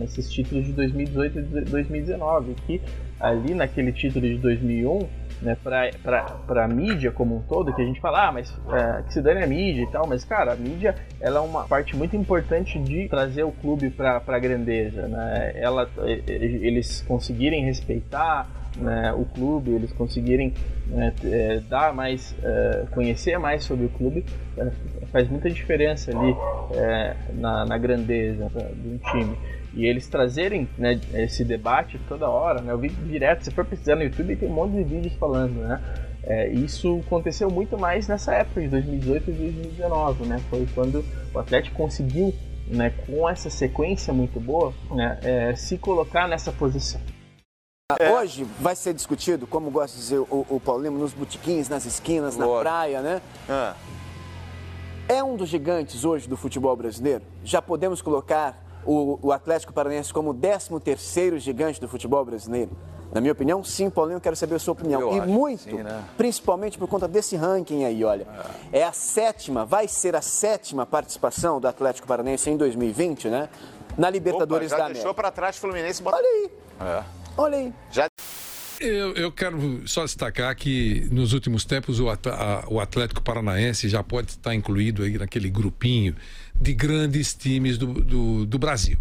nesses 0.00 0.30
títulos 0.30 0.66
de 0.66 0.72
2018 0.72 1.38
e 1.38 1.42
2019, 1.62 2.54
que 2.66 2.82
ali 3.20 3.54
naquele 3.54 3.92
título 3.92 4.26
de 4.26 4.36
2001, 4.38 5.08
né, 5.40 5.56
para 5.62 6.64
a 6.64 6.68
mídia 6.68 7.12
como 7.12 7.36
um 7.36 7.42
todo, 7.42 7.72
que 7.72 7.80
a 7.80 7.84
gente 7.84 8.00
fala, 8.00 8.28
ah, 8.28 8.32
mas 8.32 8.52
é, 8.72 9.02
que 9.02 9.12
se 9.12 9.22
dane 9.22 9.42
a 9.42 9.46
mídia 9.46 9.82
e 9.82 9.86
tal, 9.86 10.06
mas 10.06 10.24
cara, 10.24 10.52
a 10.52 10.56
mídia 10.56 10.94
ela 11.20 11.38
é 11.38 11.42
uma 11.42 11.64
parte 11.64 11.96
muito 11.96 12.16
importante 12.16 12.78
de 12.78 13.08
trazer 13.08 13.44
o 13.44 13.52
clube 13.52 13.90
para 13.90 14.20
a 14.26 14.38
grandeza, 14.38 15.06
né? 15.06 15.52
Ela, 15.54 15.88
eles 16.26 17.02
conseguirem 17.02 17.64
respeitar 17.64 18.63
né, 18.76 19.12
o 19.12 19.24
clube, 19.24 19.70
eles 19.70 19.92
conseguirem 19.92 20.52
né, 20.86 21.12
é, 21.24 21.60
dar 21.68 21.94
mais, 21.94 22.34
é, 22.42 22.84
conhecer 22.90 23.38
mais 23.38 23.64
sobre 23.64 23.86
o 23.86 23.88
clube, 23.88 24.24
é, 24.56 24.70
faz 25.12 25.28
muita 25.28 25.48
diferença 25.50 26.10
ali 26.10 26.34
é, 26.74 27.16
na, 27.34 27.64
na, 27.64 27.78
grandeza 27.78 28.50
de 28.74 28.88
um 28.88 28.98
time. 29.10 29.36
e 29.74 29.86
eles 29.86 30.08
trazerem 30.08 30.68
né, 30.76 31.00
esse 31.14 31.44
debate 31.44 31.98
toda 32.08 32.28
hora, 32.28 32.60
né? 32.60 32.72
Eu 32.72 32.78
vi 32.78 32.88
direto, 32.88 33.44
se 33.44 33.50
for 33.50 33.64
pesquisar 33.64 33.96
no 33.96 34.02
YouTube, 34.02 34.36
tem 34.36 34.48
um 34.48 34.52
monte 34.52 34.72
de 34.72 34.84
vídeos 34.84 35.14
falando, 35.14 35.54
né? 35.60 35.80
É, 36.26 36.48
isso 36.48 37.00
aconteceu 37.06 37.50
muito 37.50 37.78
mais 37.78 38.08
nessa 38.08 38.34
época 38.34 38.62
de 38.62 38.68
2018 38.68 39.30
e 39.30 39.34
2019, 39.34 40.26
né? 40.26 40.40
Foi 40.48 40.66
quando 40.74 41.04
o 41.34 41.38
Atlético 41.38 41.76
conseguiu, 41.76 42.34
né, 42.66 42.92
com 43.06 43.28
essa 43.28 43.50
sequência 43.50 44.12
muito 44.12 44.40
boa, 44.40 44.72
né, 44.90 45.18
é, 45.22 45.54
se 45.54 45.76
colocar 45.76 46.26
nessa 46.26 46.50
posição. 46.50 47.00
É. 48.00 48.10
Hoje 48.10 48.44
vai 48.58 48.74
ser 48.74 48.94
discutido, 48.94 49.46
como 49.46 49.70
gosta 49.70 49.94
de 49.94 50.02
dizer 50.02 50.18
o, 50.18 50.46
o 50.48 50.58
Paulinho, 50.58 50.92
nos 50.92 51.12
botiquins, 51.12 51.68
nas 51.68 51.84
esquinas, 51.84 52.34
na 52.34 52.46
praia, 52.48 53.02
né? 53.02 53.20
É. 55.06 55.16
é 55.16 55.22
um 55.22 55.36
dos 55.36 55.50
gigantes 55.50 56.02
hoje 56.02 56.26
do 56.26 56.34
futebol 56.34 56.74
brasileiro? 56.74 57.22
Já 57.44 57.60
podemos 57.60 58.00
colocar 58.00 58.58
o, 58.86 59.18
o 59.20 59.30
Atlético 59.32 59.70
Paranaense 59.74 60.14
como 60.14 60.30
o 60.30 60.34
13 60.34 60.80
terceiro 60.80 61.38
gigante 61.38 61.78
do 61.78 61.86
futebol 61.86 62.24
brasileiro? 62.24 62.70
Na 63.12 63.20
minha 63.20 63.34
opinião, 63.34 63.62
sim, 63.62 63.90
Paulinho, 63.90 64.16
eu 64.16 64.20
quero 64.22 64.34
saber 64.34 64.54
a 64.54 64.58
sua 64.58 64.72
opinião. 64.72 65.02
Eu 65.02 65.16
e 65.18 65.20
muito, 65.20 65.64
sim, 65.64 65.82
né? 65.82 66.02
principalmente 66.16 66.78
por 66.78 66.88
conta 66.88 67.06
desse 67.06 67.36
ranking 67.36 67.84
aí, 67.84 68.02
olha. 68.02 68.26
É. 68.72 68.78
é. 68.78 68.84
a 68.84 68.92
sétima, 68.92 69.66
vai 69.66 69.88
ser 69.88 70.16
a 70.16 70.22
sétima 70.22 70.86
participação 70.86 71.60
do 71.60 71.68
Atlético 71.68 72.08
Paranaense 72.08 72.48
em 72.48 72.56
2020, 72.56 73.28
né? 73.28 73.50
Na 73.98 74.08
Libertadores 74.08 74.68
Opa, 74.68 74.70
já 74.70 74.76
da 74.78 74.84
América. 74.84 75.00
deixou 75.00 75.14
para 75.14 75.30
trás 75.30 75.58
Fluminense. 75.58 76.02
Olha 76.02 76.26
aí. 76.26 76.50
É. 76.80 77.23
Olha 77.36 77.58
aí. 77.58 77.72
Já 77.90 78.08
eu, 78.80 79.14
eu, 79.14 79.32
quero 79.32 79.82
só 79.86 80.04
destacar 80.04 80.54
que 80.56 81.08
nos 81.10 81.32
últimos 81.32 81.64
tempos 81.64 82.00
o, 82.00 82.10
Atlético 82.80 83.22
Paranaense 83.22 83.88
já 83.88 84.02
pode 84.02 84.30
estar 84.32 84.54
incluído 84.54 85.02
aí 85.02 85.16
naquele 85.16 85.48
grupinho 85.48 86.14
de 86.54 86.74
grandes 86.74 87.34
times 87.34 87.78
do, 87.78 87.86
do, 87.86 88.46
do 88.46 88.58
Brasil. 88.58 88.98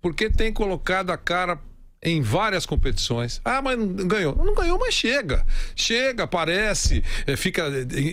Porque 0.00 0.28
tem 0.28 0.52
colocado 0.52 1.10
a 1.10 1.16
cara 1.16 1.58
em 2.02 2.20
várias 2.22 2.64
competições. 2.66 3.40
Ah, 3.44 3.60
mas 3.60 3.78
não 3.78 4.06
ganhou. 4.06 4.36
Não 4.36 4.54
ganhou, 4.54 4.78
mas 4.78 4.94
chega. 4.94 5.44
Chega, 5.74 6.24
aparece, 6.24 7.02
é, 7.26 7.36
fica 7.36 7.64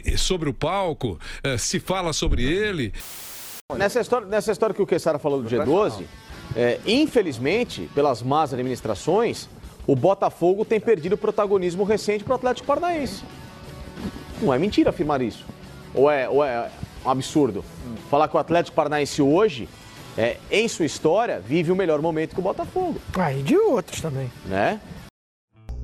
é, 0.05 0.17
sobre 0.17 0.49
o 0.49 0.53
palco, 0.53 1.19
é, 1.43 1.57
se 1.57 1.79
fala 1.79 2.13
sobre 2.13 2.43
ele. 2.43 2.93
Nessa 3.75 3.99
história, 3.99 4.27
nessa 4.27 4.51
história 4.51 4.75
que 4.75 4.81
o 4.81 4.87
Quessara 4.87 5.19
falou 5.19 5.41
do 5.41 5.49
G12, 5.49 6.05
é, 6.55 6.79
infelizmente, 6.85 7.89
pelas 7.95 8.21
más 8.21 8.53
administrações, 8.53 9.49
o 9.87 9.95
Botafogo 9.95 10.65
tem 10.65 10.79
perdido 10.79 11.17
protagonismo 11.17 11.83
recente 11.83 12.23
para 12.23 12.33
o 12.33 12.35
Atlético 12.35 12.67
Paranaense. 12.67 13.23
Não 14.41 14.53
é 14.53 14.59
mentira 14.59 14.89
afirmar 14.89 15.21
isso. 15.21 15.45
Ou 15.93 16.09
é, 16.09 16.27
ou 16.27 16.43
é 16.43 16.69
um 17.05 17.09
absurdo? 17.09 17.63
Falar 18.09 18.27
que 18.27 18.35
o 18.35 18.39
Atlético 18.39 18.75
Paranaense 18.75 19.21
hoje 19.21 19.69
é, 20.17 20.37
em 20.49 20.67
sua 20.67 20.85
história, 20.85 21.39
vive 21.39 21.71
o 21.71 21.75
melhor 21.75 22.01
momento 22.01 22.33
que 22.33 22.39
o 22.39 22.43
Botafogo. 22.43 22.99
Ah, 23.17 23.33
e 23.33 23.41
de 23.43 23.57
outros 23.57 24.01
também. 24.01 24.31
Né? 24.45 24.79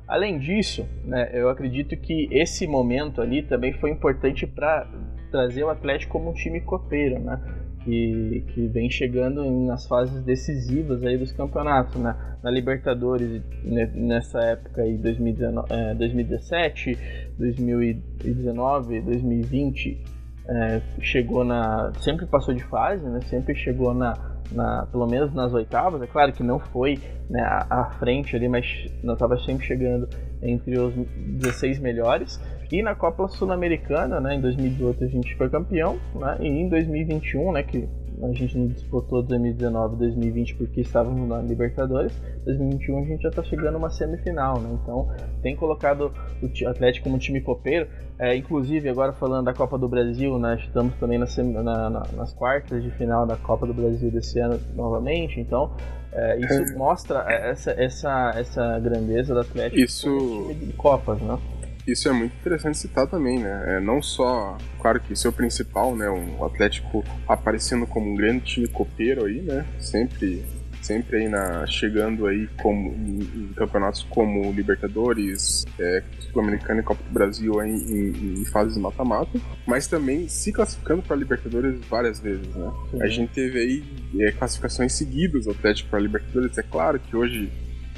Além 0.08 0.38
disso, 0.38 0.86
né, 1.04 1.30
eu 1.32 1.48
acredito 1.48 1.96
que 1.96 2.28
esse 2.30 2.66
momento 2.66 3.20
ali 3.20 3.42
também 3.42 3.72
foi 3.74 3.90
importante 3.90 4.46
para 4.46 4.86
trazer 5.30 5.64
o 5.64 5.70
Atlético 5.70 6.12
como 6.12 6.30
um 6.30 6.34
time 6.34 6.60
copeiro, 6.60 7.18
né? 7.18 7.40
Que, 7.84 8.44
que 8.54 8.66
vem 8.68 8.88
chegando 8.88 9.44
nas 9.66 9.86
fases 9.86 10.22
decisivas 10.22 11.04
aí 11.04 11.18
dos 11.18 11.32
campeonatos, 11.32 12.00
né? 12.00 12.14
Na 12.42 12.50
Libertadores, 12.50 13.42
nessa 13.64 14.38
época 14.40 14.82
aí, 14.82 14.96
2019, 14.96 15.66
é, 15.72 15.94
2017, 15.94 16.98
2019, 17.38 19.00
2020, 19.00 20.00
é, 20.48 20.80
chegou 21.00 21.44
na. 21.44 21.92
sempre 22.00 22.26
passou 22.26 22.54
de 22.54 22.62
fase, 22.64 23.04
né? 23.04 23.20
Sempre 23.22 23.54
chegou 23.54 23.94
na, 23.94 24.14
na, 24.50 24.86
pelo 24.86 25.06
menos 25.06 25.32
nas 25.32 25.52
oitavas. 25.52 26.02
É 26.02 26.06
claro 26.06 26.32
que 26.32 26.42
não 26.42 26.58
foi 26.58 26.98
né, 27.28 27.42
à 27.42 27.90
frente 27.98 28.34
ali, 28.36 28.48
mas 28.48 28.86
não 29.02 29.14
estava 29.14 29.38
sempre 29.38 29.66
chegando 29.66 30.08
entre 30.42 30.78
os 30.78 30.94
16 30.94 31.78
melhores. 31.78 32.40
E 32.72 32.82
na 32.82 32.94
Copa 32.94 33.28
Sul-Americana, 33.28 34.18
né, 34.18 34.34
em 34.34 34.40
2018 34.40 35.04
a 35.04 35.06
gente 35.06 35.36
foi 35.36 35.50
campeão, 35.50 35.98
né, 36.14 36.38
e 36.40 36.46
em 36.48 36.70
2021, 36.70 37.52
né, 37.52 37.62
que 37.62 37.86
a 38.22 38.32
gente 38.32 38.56
não 38.56 38.66
disputou 38.68 39.22
2019 39.22 39.96
2020 39.96 40.54
porque 40.54 40.80
estávamos 40.80 41.28
na 41.28 41.42
Libertadores. 41.42 42.12
2021 42.44 42.98
a 42.98 43.04
gente 43.04 43.22
já 43.22 43.28
está 43.28 43.42
chegando 43.42 43.76
uma 43.76 43.90
semifinal, 43.90 44.60
né? 44.60 44.78
Então 44.80 45.08
tem 45.42 45.56
colocado 45.56 46.12
o 46.40 46.68
Atlético 46.68 47.04
como 47.04 47.18
time 47.18 47.40
copeiro. 47.40 47.88
É, 48.18 48.36
inclusive, 48.36 48.88
agora 48.88 49.12
falando 49.12 49.46
da 49.46 49.54
Copa 49.54 49.76
do 49.76 49.88
Brasil, 49.88 50.38
né? 50.38 50.56
Estamos 50.60 50.94
também 50.96 51.18
na, 51.18 51.26
na, 51.62 51.90
na, 51.90 52.02
nas 52.14 52.32
quartas 52.32 52.82
de 52.82 52.90
final 52.92 53.26
da 53.26 53.36
Copa 53.36 53.66
do 53.66 53.74
Brasil 53.74 54.10
desse 54.10 54.38
ano 54.38 54.60
novamente. 54.74 55.40
Então 55.40 55.72
é, 56.12 56.38
isso 56.38 56.78
mostra 56.78 57.24
essa, 57.28 57.72
essa, 57.72 58.32
essa 58.36 58.78
grandeza 58.78 59.34
do 59.34 59.40
Atlético 59.40 59.80
isso... 59.80 60.54
Copas, 60.76 61.20
né? 61.20 61.38
Isso 61.86 62.08
é 62.08 62.12
muito 62.12 62.34
interessante 62.36 62.78
citar 62.78 63.06
também, 63.06 63.40
né? 63.40 63.76
É, 63.76 63.80
não 63.80 64.00
só, 64.00 64.56
claro 64.80 65.00
que 65.00 65.12
isso 65.12 65.26
é 65.26 65.32
principal, 65.32 65.96
né? 65.96 66.08
O 66.08 66.44
Atlético 66.44 67.04
aparecendo 67.26 67.86
como 67.86 68.10
um 68.10 68.14
grande 68.14 68.44
time 68.44 68.68
copeiro 68.68 69.24
aí, 69.24 69.42
né? 69.42 69.66
Sempre, 69.80 70.44
sempre 70.80 71.16
aí 71.16 71.28
na, 71.28 71.66
chegando 71.66 72.26
aí 72.26 72.48
como, 72.60 72.92
em, 72.92 73.18
em 73.20 73.52
campeonatos 73.54 74.06
como 74.08 74.52
Libertadores, 74.52 75.64
é, 75.78 76.04
Sul-Americana 76.30 76.80
e 76.80 76.84
Copa 76.84 77.02
do 77.02 77.10
Brasil 77.10 77.58
aí, 77.58 77.72
em, 77.72 78.40
em 78.40 78.44
fases 78.44 78.76
mata-mata, 78.76 79.40
mas 79.66 79.88
também 79.88 80.28
se 80.28 80.52
classificando 80.52 81.02
para 81.02 81.16
Libertadores 81.16 81.80
várias 81.90 82.20
vezes, 82.20 82.46
né? 82.54 82.72
Sim. 82.92 83.02
A 83.02 83.08
gente 83.08 83.32
teve 83.32 83.58
aí 83.58 83.84
é, 84.20 84.30
classificações 84.30 84.92
seguidas 84.92 85.46
do 85.46 85.50
Atlético 85.50 85.90
para 85.90 85.98
Libertadores. 85.98 86.56
É 86.56 86.62
claro 86.62 87.00
que 87.00 87.16
hoje 87.16 87.50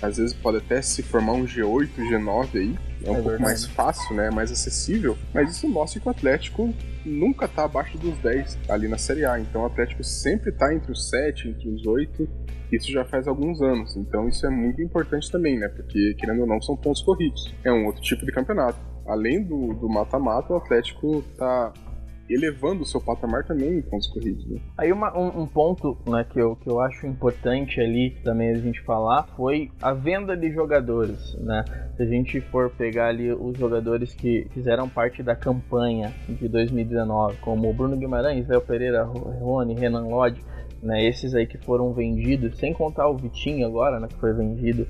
às 0.02 0.16
vezes 0.16 0.34
pode 0.34 0.58
até 0.58 0.82
se 0.82 1.02
formar 1.02 1.32
um 1.32 1.44
G8, 1.44 1.90
G9 1.96 2.48
aí, 2.54 2.78
é 3.04 3.10
um 3.10 3.12
é 3.12 3.14
pouco 3.16 3.28
verdade. 3.30 3.42
mais 3.42 3.64
fácil, 3.66 4.16
né? 4.16 4.30
Mais 4.30 4.50
acessível. 4.50 5.16
Mas 5.32 5.50
isso 5.50 5.68
mostra 5.68 6.00
que 6.00 6.08
o 6.08 6.10
Atlético 6.10 6.74
nunca 7.04 7.46
tá 7.46 7.64
abaixo 7.64 7.98
dos 7.98 8.16
10 8.18 8.58
ali 8.68 8.88
na 8.88 8.96
Série 8.98 9.24
A. 9.24 9.38
Então 9.38 9.62
o 9.62 9.66
Atlético 9.66 10.02
sempre 10.02 10.52
tá 10.52 10.74
entre 10.74 10.90
os 10.90 11.10
7, 11.10 11.48
entre 11.48 11.68
os 11.68 11.86
8. 11.86 12.28
Isso 12.72 12.90
já 12.90 13.04
faz 13.04 13.28
alguns 13.28 13.60
anos. 13.60 13.94
Então 13.96 14.28
isso 14.28 14.46
é 14.46 14.50
muito 14.50 14.80
importante 14.82 15.30
também, 15.30 15.58
né? 15.58 15.68
Porque, 15.68 16.14
querendo 16.18 16.40
ou 16.40 16.46
não, 16.46 16.60
são 16.60 16.76
pontos 16.76 17.02
corridos. 17.02 17.54
É 17.62 17.72
um 17.72 17.86
outro 17.86 18.02
tipo 18.02 18.24
de 18.24 18.32
campeonato. 18.32 18.78
Além 19.06 19.42
do 19.42 19.88
mata-mata, 19.88 20.54
o 20.54 20.56
Atlético 20.56 21.22
tá 21.36 21.72
elevando 22.28 22.82
o 22.82 22.86
seu 22.86 23.00
patamar 23.00 23.44
também 23.44 23.78
em 23.78 23.82
pontos 23.82 24.08
corridos. 24.08 24.44
Né? 24.46 24.60
Aí 24.78 24.92
uma, 24.92 25.16
um, 25.16 25.42
um, 25.42 25.46
ponto 25.46 25.96
né, 26.06 26.24
que, 26.28 26.40
eu, 26.40 26.56
que 26.56 26.68
eu 26.68 26.80
acho 26.80 27.06
importante 27.06 27.80
ali 27.80 28.10
também 28.22 28.50
a 28.50 28.58
gente 28.58 28.80
falar 28.82 29.24
foi 29.36 29.70
a 29.80 29.92
venda 29.92 30.36
de 30.36 30.50
jogadores. 30.52 31.34
Né? 31.40 31.64
Se 31.96 32.02
a 32.02 32.06
gente 32.06 32.40
for 32.40 32.70
pegar 32.70 33.08
ali 33.08 33.32
os 33.32 33.58
jogadores 33.58 34.14
que 34.14 34.46
fizeram 34.52 34.88
parte 34.88 35.22
da 35.22 35.36
campanha 35.36 36.12
de 36.28 36.48
2019, 36.48 37.36
como 37.38 37.72
Bruno 37.72 37.96
Guimarães, 37.96 38.48
Léo 38.48 38.60
Pereira, 38.60 39.04
Rony, 39.04 39.74
Renan 39.74 40.06
Lodge, 40.06 40.40
né, 40.84 41.02
esses 41.02 41.34
aí 41.34 41.46
que 41.46 41.56
foram 41.58 41.92
vendidos, 41.94 42.58
sem 42.58 42.74
contar 42.74 43.08
o 43.08 43.16
Vitinho 43.16 43.66
agora, 43.66 43.98
né, 43.98 44.06
que 44.06 44.16
foi 44.16 44.34
vendido 44.34 44.86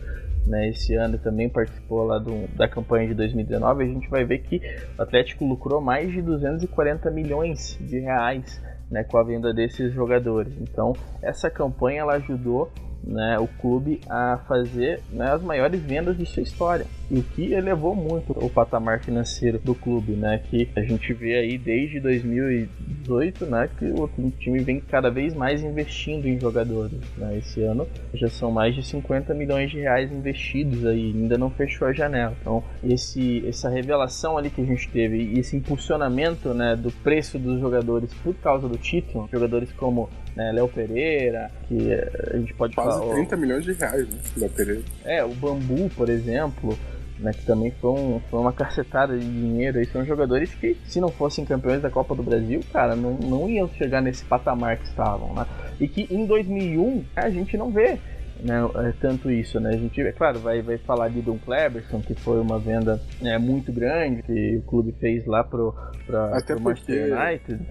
né, 0.47 0.69
esse 0.69 0.95
ano 0.95 1.19
também 1.19 1.49
participou 1.49 2.05
lá 2.05 2.19
do, 2.19 2.47
da 2.57 2.69
campanha 2.69 3.09
de 3.09 3.15
2019, 3.15 3.83
a 3.83 3.87
gente 3.87 4.09
vai 4.09 4.25
ver 4.25 4.39
que 4.39 4.61
o 4.99 5.03
Atlético 5.03 5.45
lucrou 5.45 5.81
mais 5.81 6.13
de 6.13 6.21
240 6.21 7.11
milhões 7.11 7.79
de 7.81 7.99
reais 8.01 8.61
né, 8.91 9.03
com 9.05 9.17
a 9.17 9.23
venda 9.23 9.53
desses 9.53 9.93
jogadores. 9.93 10.53
Então, 10.61 10.95
essa 11.23 11.51
campanha 11.51 12.01
ela 12.01 12.15
ajudou 12.15 12.71
né, 13.03 13.39
o 13.39 13.47
clube 13.47 14.01
a 14.09 14.39
fazer 14.49 15.01
né, 15.11 15.31
as 15.31 15.43
maiores 15.43 15.81
vendas 15.81 16.17
de 16.17 16.27
sua 16.27 16.43
história. 16.43 16.87
E 17.11 17.19
o 17.19 17.23
que 17.23 17.53
elevou 17.53 17.95
muito 17.95 18.33
o 18.33 18.49
patamar 18.49 19.01
financeiro 19.01 19.59
do 19.59 19.75
clube, 19.75 20.13
né? 20.13 20.41
Que 20.51 20.69
a 20.75 20.81
gente 20.81 21.13
vê 21.13 21.37
aí 21.37 21.59
desde 21.59 22.01
2018, 22.01 23.47
né? 23.47 23.69
Que 23.79 23.87
o 23.87 24.09
time 24.39 24.61
vem 24.61 24.81
cada 24.81 25.11
vez 25.11 25.35
mais 25.35 25.63
investindo 25.63 26.27
em 26.27 26.41
jogadores. 26.41 26.99
Né? 27.17 27.39
Esse 27.39 27.63
ano 27.63 27.87
já 28.15 28.29
são 28.29 28.51
mais 28.51 28.75
de 28.75 28.83
50 28.83 29.35
milhões 29.35 29.71
de 29.71 29.81
reais 29.81 30.11
investidos 30.11 30.85
aí, 30.87 31.13
ainda 31.15 31.37
não 31.37 31.51
fechou 31.51 31.89
a 31.89 31.93
janela. 31.93 32.35
Então, 32.41 32.65
esse, 32.83 33.47
essa 33.47 33.69
revelação 33.69 34.39
ali 34.39 34.51
que 34.51 34.63
a 34.63 34.65
gente 34.65 34.89
teve 34.89 35.19
e 35.19 35.39
esse 35.39 35.57
impulsionamento 35.57 36.55
né, 36.55 36.75
do 36.77 36.91
preço 36.91 37.39
dos 37.39 37.61
jogadores 37.61 38.13
por 38.15 38.35
causa 38.37 38.69
do 38.69 38.79
título, 38.79 39.29
jogadores 39.31 39.71
como 39.73 40.09
né, 40.35 40.53
Léo 40.53 40.69
Pereira, 40.69 41.51
que 41.69 41.93
a 42.33 42.37
gente 42.39 42.55
pode 42.55 42.75
Quase 42.75 42.99
falar. 42.99 43.15
30 43.15 43.37
milhões 43.37 43.65
de 43.65 43.73
reais, 43.73 44.09
né? 44.09 44.19
Léo 44.37 44.51
Pereira. 44.51 44.83
É, 45.05 45.25
o 45.25 45.35
Bambu, 45.35 45.91
por 45.97 46.09
exemplo 46.09 46.77
né, 47.19 47.33
que 47.33 47.45
também 47.45 47.71
foi, 47.71 47.91
um, 47.91 48.21
foi 48.31 48.41
uma 48.41 48.53
carcetada 48.53 49.17
de 49.19 49.25
dinheiro. 49.25 49.81
E 49.81 49.87
são 49.87 50.05
jogadores 50.05 50.55
que, 50.55 50.77
se 50.85 51.01
não 51.01 51.09
fossem 51.09 51.45
campeões 51.45 51.81
da 51.81 51.91
Copa 51.91 52.15
do 52.15 52.23
Brasil, 52.23 52.61
cara, 52.73 52.97
não, 52.97 53.15
não 53.15 53.49
iam 53.49 53.69
chegar 53.69 54.01
nesse 54.01 54.25
patamar 54.25 54.79
que 54.79 54.85
estavam, 54.85 55.35
né? 55.35 55.47
E 55.81 55.89
que 55.89 56.07
em 56.11 56.27
2001 56.27 57.05
a 57.17 57.31
gente 57.31 57.57
não 57.57 57.71
vê 57.71 57.99
né, 58.43 58.61
é, 58.77 58.93
tanto 59.01 59.31
isso, 59.31 59.61
né? 59.61 59.71
A 59.71 59.77
gente, 59.77 60.01
é 60.01 60.13
claro, 60.13 60.39
vai, 60.39 60.61
vai 60.61 60.79
falar 60.79 61.09
de 61.09 61.21
Don 61.23 61.39
Cleberson, 61.39 62.01
que 62.01 62.15
foi 62.15 62.41
uma 62.41 62.59
venda 62.59 63.01
né, 63.21 63.39
muito 63.39 63.73
grande 63.73 64.23
que 64.23 64.57
o 64.57 64.63
clube 64.63 64.93
fez 65.01 65.25
lá 65.27 65.45
pro, 65.45 65.75
pra, 66.07 66.37
Até 66.37 66.55
pro 66.55 66.63
Manchester 66.63 67.13
United. 67.13 67.65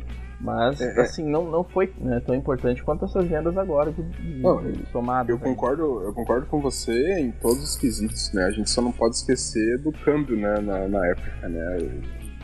Mas, 0.43 0.81
é, 0.81 0.99
é, 0.99 1.01
assim, 1.01 1.23
não, 1.23 1.49
não 1.49 1.63
foi 1.63 1.93
né, 1.97 2.19
tão 2.19 2.35
importante 2.35 2.83
quanto 2.83 3.05
essas 3.05 3.25
vendas 3.25 3.57
agora 3.57 3.93
de, 3.93 4.03
de, 4.03 4.41
não, 4.41 4.61
de 4.61 4.83
tomada. 4.91 5.31
Eu 5.31 5.39
concordo, 5.39 6.03
eu 6.03 6.13
concordo 6.13 6.45
com 6.47 6.59
você 6.59 7.17
em 7.17 7.31
todos 7.31 7.63
os 7.63 7.77
quesitos, 7.77 8.29
né? 8.33 8.43
A 8.43 8.51
gente 8.51 8.69
só 8.69 8.81
não 8.81 8.91
pode 8.91 9.15
esquecer 9.15 9.77
do 9.79 9.93
câmbio, 9.93 10.35
né, 10.35 10.59
na, 10.59 10.85
na 10.89 11.07
época, 11.07 11.47
né? 11.47 11.77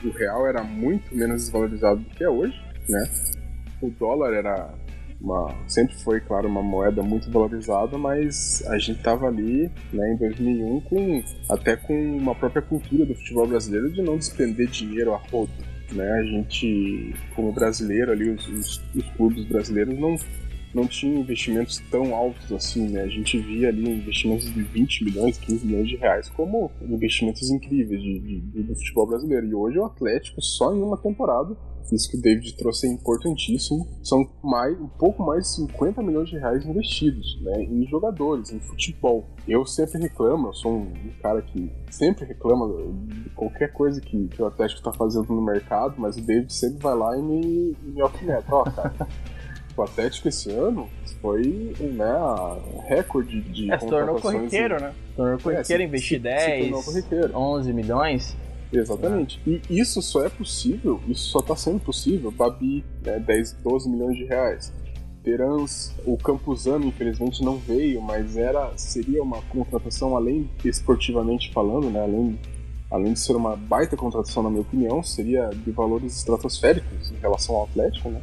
O 0.01 0.11
real 0.11 0.47
era 0.47 0.63
muito 0.63 1.13
menos 1.13 1.43
desvalorizado 1.43 1.99
do 1.99 2.09
que 2.11 2.23
é 2.23 2.29
hoje, 2.29 2.57
né? 2.87 3.09
O 3.81 3.89
dólar 3.89 4.33
era 4.33 4.73
uma, 5.19 5.53
sempre 5.67 5.93
foi, 5.95 6.21
claro, 6.21 6.47
uma 6.47 6.63
moeda 6.63 7.03
muito 7.03 7.29
valorizada, 7.29 7.97
mas 7.97 8.63
a 8.67 8.77
gente 8.77 8.99
estava 8.99 9.27
ali, 9.27 9.69
né, 9.91 10.13
em 10.13 10.15
2001 10.15 10.81
com 10.81 11.23
até 11.49 11.75
com 11.75 11.93
uma 12.15 12.33
própria 12.33 12.61
cultura 12.61 13.05
do 13.05 13.13
futebol 13.13 13.45
brasileiro 13.45 13.91
de 13.91 14.01
não 14.01 14.17
despender 14.17 14.67
dinheiro 14.67 15.13
a 15.13 15.17
rodo, 15.17 15.51
né? 15.95 16.11
A 16.11 16.23
gente, 16.23 17.13
como 17.35 17.51
brasileiro 17.51 18.11
ali, 18.11 18.29
os, 18.29 18.47
os, 18.47 18.81
os 18.95 19.09
clubes 19.15 19.45
brasileiros 19.45 19.97
não 19.97 20.17
não 20.73 20.85
tinham 20.85 21.21
investimentos 21.21 21.81
tão 21.89 22.13
altos 22.13 22.51
assim, 22.51 22.89
né? 22.89 23.01
A 23.01 23.07
gente 23.07 23.37
via 23.39 23.69
ali 23.69 23.89
investimentos 23.89 24.53
de 24.53 24.61
20 24.61 25.03
milhões, 25.03 25.37
15 25.37 25.65
milhões 25.65 25.89
de 25.89 25.95
reais 25.95 26.29
como 26.29 26.71
investimentos 26.81 27.49
incríveis 27.49 28.01
de, 28.01 28.19
de, 28.19 28.39
de, 28.39 28.63
do 28.63 28.75
futebol 28.75 29.07
brasileiro. 29.07 29.47
E 29.47 29.55
hoje 29.55 29.79
o 29.79 29.85
Atlético, 29.85 30.41
só 30.41 30.73
em 30.73 30.81
uma 30.81 30.97
temporada, 30.97 31.55
isso 31.91 32.09
que 32.09 32.17
o 32.17 32.21
David 32.21 32.55
trouxe 32.55 32.87
é 32.87 32.91
importantíssimo. 32.91 33.87
São 34.03 34.29
mais, 34.43 34.79
um 34.79 34.87
pouco 34.87 35.23
mais 35.23 35.43
de 35.43 35.55
50 35.55 36.01
milhões 36.03 36.29
de 36.29 36.37
reais 36.37 36.65
investidos 36.65 37.39
né, 37.41 37.63
em 37.63 37.87
jogadores, 37.87 38.51
em 38.51 38.59
futebol. 38.59 39.25
Eu 39.47 39.65
sempre 39.65 39.99
reclamo, 39.99 40.47
eu 40.47 40.53
sou 40.53 40.73
um, 40.73 40.93
cara 41.21 41.41
que 41.41 41.71
sempre 41.89 42.25
reclama 42.25 42.67
de 43.07 43.29
qualquer 43.31 43.73
coisa 43.73 43.99
que, 43.99 44.27
que 44.27 44.41
o 44.41 44.45
Atlético 44.45 44.79
está 44.79 44.93
fazendo 44.93 45.27
no 45.33 45.41
mercado, 45.41 45.95
mas 45.97 46.17
o 46.17 46.21
David 46.21 46.53
sempre 46.53 46.79
vai 46.79 46.95
lá 46.95 47.17
e 47.17 47.21
me, 47.21 47.75
me 47.81 48.01
alfineta. 48.01 48.45
Ó, 48.51 48.63
cara, 48.63 48.93
o 49.75 49.81
Atlético 49.81 50.27
esse 50.27 50.51
ano 50.51 50.87
foi 51.21 51.73
né, 51.79 52.13
recorde 52.87 53.41
de. 53.41 53.71
É, 53.71 53.79
se 53.79 53.87
tornou 53.87 54.19
corriqueiro, 54.19 54.79
né? 54.79 54.93
Se 55.09 55.15
tornou 55.15 55.39
corriqueiro, 55.39 55.83
é, 55.83 55.85
investir 55.85 56.19
10, 56.19 56.71
11 57.33 57.73
milhões. 57.73 58.35
Exatamente. 58.71 59.41
E 59.45 59.61
isso 59.69 60.01
só 60.01 60.23
é 60.23 60.29
possível, 60.29 61.01
isso 61.07 61.29
só 61.29 61.39
está 61.39 61.55
sendo 61.55 61.79
possível, 61.79 62.31
Babi, 62.31 62.85
né, 63.03 63.19
10, 63.19 63.53
12 63.63 63.89
milhões 63.89 64.15
de 64.15 64.25
reais. 64.25 64.71
Terans, 65.23 65.93
o 66.05 66.17
Campuzano 66.17 66.85
infelizmente 66.85 67.43
não 67.43 67.57
veio, 67.57 68.01
mas 68.01 68.37
era 68.37 68.71
seria 68.77 69.21
uma 69.21 69.41
contratação 69.43 70.15
além 70.15 70.49
esportivamente 70.63 71.51
falando, 71.51 71.89
né, 71.89 72.01
além 72.01 72.39
além 72.89 73.13
de 73.13 73.19
ser 73.19 73.35
uma 73.35 73.55
baita 73.55 73.95
contratação 73.95 74.41
na 74.41 74.49
minha 74.49 74.61
opinião, 74.61 75.03
seria 75.03 75.49
de 75.49 75.69
valores 75.69 76.17
estratosféricos 76.17 77.11
em 77.11 77.17
relação 77.17 77.55
ao 77.55 77.65
Atlético, 77.65 78.09
né? 78.09 78.19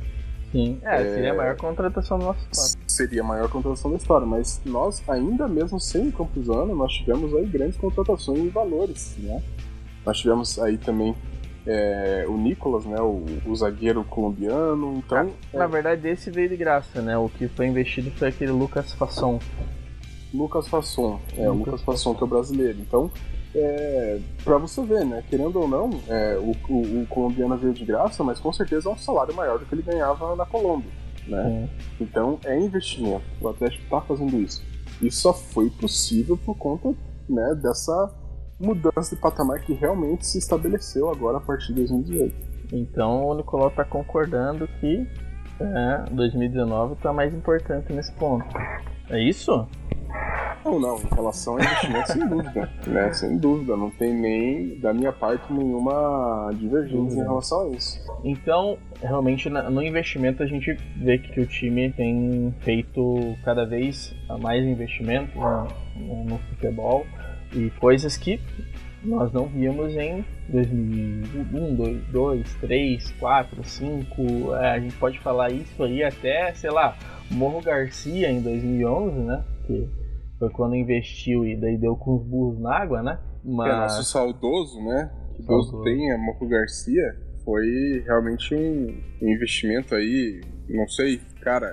Sim, 0.51 0.81
é, 0.83 1.03
é, 1.03 1.15
seria 1.15 1.33
a 1.33 1.37
maior 1.37 1.57
contratação 1.57 2.19
da 2.19 2.27
nossa 2.27 2.41
história. 2.51 2.85
Seria 2.89 3.21
a 3.21 3.25
maior 3.25 3.49
contratação 3.49 3.91
da 3.91 3.97
história, 3.97 4.27
mas 4.27 4.61
nós, 4.65 5.03
ainda 5.09 5.47
mesmo 5.47 5.79
sem 5.79 6.09
o 6.09 6.13
Campuzano, 6.13 6.75
nós 6.75 6.93
tivemos 6.93 7.33
aí 7.35 7.47
grandes 7.47 7.77
contratações 7.77 8.41
em 8.41 8.49
valores, 8.49 9.17
né? 9.19 9.41
Nós 10.07 10.19
tivemos 10.19 10.59
aí 10.61 10.79
também 10.79 11.15
é, 11.67 12.25
o 12.29 12.37
Nicolas, 12.37 12.87
né, 12.87 13.01
o, 13.01 13.25
o, 13.45 13.57
zagueiro 13.57 14.05
colombiano. 14.05 15.03
Então, 15.05 15.33
na 15.53 15.65
é... 15.65 15.69
verdade, 15.69 16.09
esse 16.09 16.31
veio 16.31 16.49
de 16.49 16.57
graça, 16.57 17.03
né? 17.03 17.19
O 17.19 17.29
que 17.29 17.49
foi 17.49 17.67
investido 17.67 18.11
foi 18.13 18.29
aquele 18.29 18.53
Lucas 18.53 18.93
Fasson. 18.93 19.41
Lucas 20.33 20.69
Fasson, 20.69 21.21
é, 21.37 21.49
Lucas, 21.49 21.49
o 21.49 21.59
Lucas 21.59 21.83
Fasson 21.83 22.15
que 22.15 22.23
é 22.23 22.25
o 22.25 22.29
brasileiro. 22.29 22.79
Então, 22.79 23.11
é, 23.53 24.21
para 24.45 24.59
você 24.59 24.81
ver, 24.85 25.05
né? 25.05 25.25
Querendo 25.29 25.59
ou 25.59 25.67
não, 25.67 25.91
é, 26.09 26.39
o, 26.39 26.53
o, 26.73 27.03
o, 27.03 27.07
colombiano 27.09 27.57
veio 27.57 27.73
de 27.73 27.85
graça, 27.85 28.23
mas 28.23 28.39
com 28.39 28.53
certeza 28.53 28.89
é 28.89 28.93
um 28.93 28.99
salário 28.99 29.35
maior 29.35 29.59
do 29.59 29.65
que 29.65 29.75
ele 29.75 29.83
ganhava 29.83 30.37
na 30.37 30.47
Colômbia, 30.47 30.91
né? 31.27 31.69
Então 32.01 32.39
é 32.45 32.57
investimento. 32.57 33.25
O 33.41 33.49
Atlético 33.49 33.83
está 33.83 34.01
fazendo 34.03 34.41
isso. 34.41 34.63
E 35.03 35.11
só 35.11 35.33
foi 35.33 35.69
possível 35.69 36.37
por 36.37 36.57
conta 36.57 36.95
né, 37.29 37.55
dessa 37.61 38.15
mudança 38.59 39.15
de 39.15 39.21
patamar 39.21 39.61
que 39.61 39.73
realmente 39.75 40.27
se 40.27 40.39
estabeleceu 40.39 41.11
agora 41.11 41.39
a 41.39 41.41
partir 41.41 41.69
de 41.69 41.75
2018. 41.87 42.35
Então 42.73 43.27
o 43.27 43.35
Nicolau 43.35 43.69
está 43.69 43.85
concordando 43.85 44.67
que 44.81 45.07
é, 45.61 46.05
2019 46.11 46.95
está 46.95 47.13
mais 47.13 47.35
importante 47.35 47.93
nesse 47.93 48.13
ponto. 48.13 48.47
É 49.09 49.21
isso? 49.21 49.67
Não, 50.65 50.81
não, 50.81 50.99
em 50.99 51.15
relação 51.15 51.57
a 51.57 51.61
investimento, 51.61 52.13
sem 52.13 52.29
dúvida, 52.29 52.71
né? 52.89 53.13
Sem 53.13 53.39
dúvida, 53.39 53.77
não 53.77 53.89
tem 53.89 54.13
nem, 54.13 54.81
da 54.81 54.93
minha 54.93 55.13
parte, 55.13 55.53
nenhuma 55.53 56.51
divergência 56.55 57.21
em 57.21 57.23
relação 57.23 57.63
a 57.63 57.69
isso. 57.69 58.01
Então, 58.25 58.77
realmente, 59.01 59.49
no 59.49 59.81
investimento, 59.81 60.43
a 60.43 60.47
gente 60.47 60.77
vê 60.97 61.19
que 61.19 61.41
o 61.41 61.47
time 61.47 61.93
tem 61.93 62.53
feito 62.61 63.37
cada 63.45 63.65
vez 63.65 64.13
mais 64.41 64.65
investimentos 64.65 65.37
no, 65.95 66.25
no 66.25 66.39
futebol 66.39 67.07
e 67.53 67.71
coisas 67.79 68.17
que 68.17 68.41
nós 69.03 69.33
não 69.33 69.47
víamos 69.47 69.95
em 69.95 70.25
2001, 70.49 72.03
2, 72.11 72.55
3, 72.61 73.13
4, 73.13 73.65
5. 73.65 74.55
É, 74.55 74.71
a 74.73 74.81
gente 74.81 74.97
pode 74.97 75.19
falar 75.21 75.53
isso 75.53 75.83
aí 75.83 76.03
até, 76.03 76.53
sei 76.55 76.71
lá, 76.71 76.97
Morro 77.31 77.61
Garcia 77.63 78.31
em 78.31 78.41
2011, 78.41 79.19
né? 79.21 79.45
Que 79.67 79.89
foi 80.39 80.51
quando 80.51 80.75
investiu 80.75 81.47
e 81.47 81.57
daí 81.57 81.77
deu 81.79 81.97
com 81.97 82.17
os 82.17 82.23
burros 82.27 82.61
na 82.61 82.77
água, 82.77 83.03
né? 83.03 83.19
Mas... 83.45 83.73
É, 83.73 83.77
nosso 83.77 84.05
saudoso, 84.05 84.81
né? 84.83 85.11
Que 85.37 85.43
saudoso. 85.43 85.73
Deus 85.73 85.85
tenha, 85.85 86.19
Morro 86.19 86.49
Garcia, 86.49 87.17
foi 87.45 88.03
realmente 88.05 88.55
um, 88.55 89.01
um 89.23 89.29
investimento 89.29 89.95
aí, 89.95 90.41
não 90.69 90.89
sei, 90.89 91.21
cara, 91.41 91.69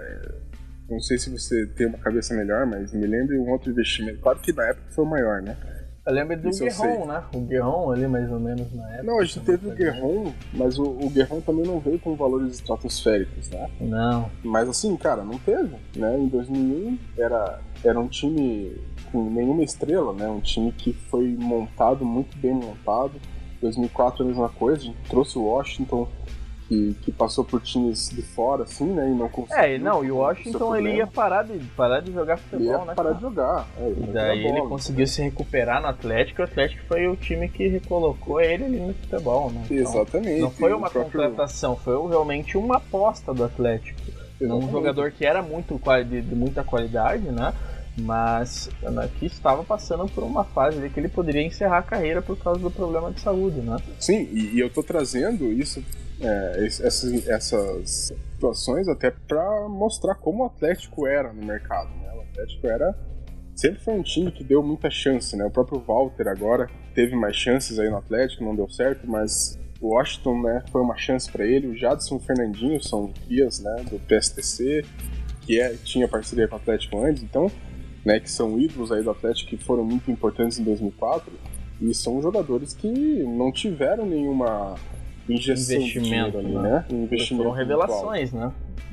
não 0.93 0.99
sei 0.99 1.17
se 1.17 1.29
você 1.29 1.65
tem 1.67 1.87
uma 1.87 1.97
cabeça 1.97 2.33
melhor, 2.33 2.65
mas 2.65 2.93
me 2.93 3.05
lembre 3.05 3.37
um 3.37 3.49
outro 3.49 3.71
investimento. 3.71 4.19
Claro 4.19 4.39
que 4.39 4.53
na 4.53 4.65
época 4.67 4.85
foi 4.91 5.05
o 5.05 5.07
maior, 5.07 5.41
né? 5.41 5.57
Eu 6.05 6.13
lembro 6.13 6.35
do 6.35 6.49
Guerron, 6.49 7.05
né? 7.05 7.23
O 7.33 7.39
Guerron 7.39 7.91
ali, 7.91 8.07
mais 8.07 8.29
ou 8.29 8.37
menos, 8.37 8.73
na 8.73 8.89
época. 8.89 9.03
Não, 9.03 9.19
a 9.19 9.23
gente 9.23 9.39
teve 9.39 9.69
o 9.69 9.71
Guerron, 9.73 10.33
mas 10.53 10.77
o, 10.77 10.83
o 10.83 11.09
Guerron 11.09 11.39
também 11.39 11.65
não 11.65 11.79
veio 11.79 11.97
com 11.97 12.13
valores 12.13 12.55
estratosféricos, 12.55 13.49
né? 13.49 13.69
Não. 13.79 14.29
Mas 14.43 14.67
assim, 14.67 14.97
cara, 14.97 15.23
não 15.23 15.39
teve, 15.39 15.77
né? 15.95 16.19
Em 16.19 16.27
2001 16.27 16.99
era, 17.17 17.61
era 17.85 17.97
um 17.97 18.09
time 18.09 18.75
com 19.13 19.29
nenhuma 19.29 19.63
estrela, 19.63 20.11
né? 20.11 20.27
Um 20.27 20.41
time 20.41 20.73
que 20.73 20.91
foi 20.91 21.37
montado, 21.39 22.03
muito 22.03 22.37
bem 22.37 22.53
montado. 22.53 23.13
2004 23.61 24.23
a 24.23 24.27
mesma 24.27 24.49
coisa, 24.49 24.81
a 24.81 24.85
gente 24.85 25.09
trouxe 25.09 25.37
o 25.37 25.43
Washington 25.43 26.09
que, 26.67 26.95
que 27.01 27.11
passou 27.11 27.43
por 27.43 27.61
times 27.61 28.09
de 28.09 28.21
fora, 28.21 28.63
assim, 28.63 28.85
né? 28.85 29.09
E 29.09 29.13
não 29.13 29.29
conseguiu. 29.29 29.63
É, 29.63 29.77
não, 29.77 30.03
e 30.03 30.11
o 30.11 30.17
Washington 30.17 30.75
ele 30.75 30.95
ia 30.95 31.07
parar 31.07 31.43
de, 31.43 31.57
parar 31.75 31.99
de 31.99 32.11
jogar 32.11 32.37
futebol, 32.37 32.67
ia 32.67 32.77
né? 32.85 32.93
parar 32.93 32.95
cara? 32.95 33.13
de 33.13 33.21
jogar. 33.21 33.67
É, 33.77 33.89
e 33.89 34.07
daí 34.11 34.47
ele 34.47 34.61
conseguiu 34.61 35.07
se 35.07 35.21
recuperar 35.21 35.81
no 35.81 35.87
Atlético 35.87 36.41
e 36.41 36.43
o 36.43 36.45
Atlético 36.45 36.83
foi 36.87 37.07
o 37.07 37.15
time 37.15 37.47
que 37.49 37.67
recolocou 37.67 38.41
ele 38.41 38.65
ali 38.65 38.79
no 38.79 38.93
futebol, 38.93 39.51
né? 39.51 39.61
Então, 39.65 39.77
Exatamente. 39.77 40.41
Não 40.41 40.51
foi 40.51 40.73
uma 40.73 40.89
próprio... 40.89 41.11
contratação, 41.11 41.75
foi 41.75 42.09
realmente 42.09 42.57
uma 42.57 42.77
aposta 42.77 43.33
do 43.33 43.43
Atlético. 43.43 43.99
Exatamente. 44.39 44.65
Um 44.65 44.71
jogador 44.71 45.11
que 45.11 45.25
era 45.25 45.41
muito 45.41 45.79
de, 46.09 46.21
de 46.21 46.35
muita 46.35 46.63
qualidade, 46.63 47.23
né? 47.23 47.53
Mas 47.97 48.69
que 49.19 49.25
estava 49.25 49.63
passando 49.63 50.07
por 50.09 50.23
uma 50.23 50.43
fase 50.43 50.89
que 50.89 50.99
ele 50.99 51.09
poderia 51.09 51.43
encerrar 51.43 51.79
a 51.79 51.83
carreira 51.83 52.21
por 52.21 52.37
causa 52.37 52.59
do 52.59 52.71
problema 52.71 53.11
de 53.11 53.21
saúde, 53.21 53.61
né? 53.61 53.77
Sim, 53.99 54.27
e, 54.31 54.55
e 54.55 54.59
eu 54.59 54.69
tô 54.69 54.81
trazendo 54.81 55.51
isso 55.51 55.83
é, 56.21 56.65
essas, 56.65 57.27
essas 57.27 58.13
situações 58.33 58.87
até 58.87 59.11
para 59.11 59.67
mostrar 59.69 60.15
como 60.15 60.43
o 60.43 60.45
Atlético 60.45 61.05
era 61.05 61.31
no 61.31 61.45
mercado. 61.45 61.89
Né? 61.89 62.11
O 62.15 62.21
Atlético 62.21 62.67
era 62.67 62.95
sempre 63.55 63.79
foi 63.81 63.93
um 63.93 64.03
time 64.03 64.31
que 64.31 64.43
deu 64.43 64.63
muita 64.63 64.89
chance, 64.89 65.35
né? 65.35 65.45
O 65.45 65.51
próprio 65.51 65.79
Walter 65.79 66.27
agora 66.27 66.69
teve 66.95 67.15
mais 67.15 67.35
chances 67.35 67.77
aí 67.77 67.89
no 67.89 67.97
Atlético, 67.97 68.43
não 68.43 68.55
deu 68.55 68.69
certo, 68.69 69.07
mas 69.07 69.59
o 69.79 69.93
Washington, 69.95 70.41
né, 70.41 70.63
foi 70.71 70.81
uma 70.81 70.97
chance 70.97 71.29
para 71.29 71.45
ele. 71.45 71.67
O 71.67 71.77
Jadson 71.77 72.19
Fernandinho 72.19 72.81
são 72.81 73.11
crias, 73.27 73.59
né, 73.59 73.83
do 73.89 73.99
PSTC, 73.99 74.85
que 75.41 75.59
é, 75.59 75.75
tinha 75.83 76.07
parceria 76.07 76.47
com 76.47 76.55
o 76.55 76.57
Atlético 76.57 76.97
antes, 77.03 77.21
então, 77.21 77.51
né, 78.05 78.19
que 78.19 78.29
são 78.29 78.59
ídolos 78.59 78.91
aí 78.91 79.01
do 79.01 79.11
Atlético 79.11 79.49
que 79.49 79.57
foram 79.57 79.83
muito 79.83 80.11
importantes 80.11 80.59
em 80.59 80.63
2004 80.63 81.31
e 81.81 81.93
são 81.93 82.21
jogadores 82.21 82.73
que 82.73 82.87
não 82.87 83.51
tiveram 83.51 84.05
nenhuma 84.05 84.75
injeção 85.27 85.77
investimento, 85.77 86.37
ali, 86.37 86.53
né? 86.53 86.61
né? 86.61 86.85
Investimento 86.89 87.43
Foram 87.43 87.55
revelações, 87.55 88.33
né? 88.33 88.51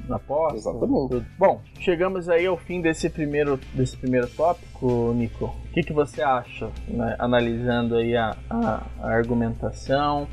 Na 0.09 0.17
aposta. 0.17 0.57
Exatamente. 0.57 1.09
Tudo. 1.09 1.27
Bom, 1.39 1.61
chegamos 1.79 2.29
aí 2.29 2.47
ao 2.47 2.57
fim 2.57 2.81
desse 2.81 3.09
primeiro, 3.09 3.59
desse 3.75 3.97
primeiro 3.97 4.29
tópico, 4.29 5.13
Nico. 5.15 5.47
O 5.47 5.73
que, 5.73 5.83
que 5.83 5.93
você 5.93 6.23
acha, 6.23 6.71
né? 6.89 7.15
analisando 7.19 7.97
aí 7.97 8.17
a, 8.17 8.37
a, 8.49 8.87
a 9.01 9.09
argumentação? 9.09 10.27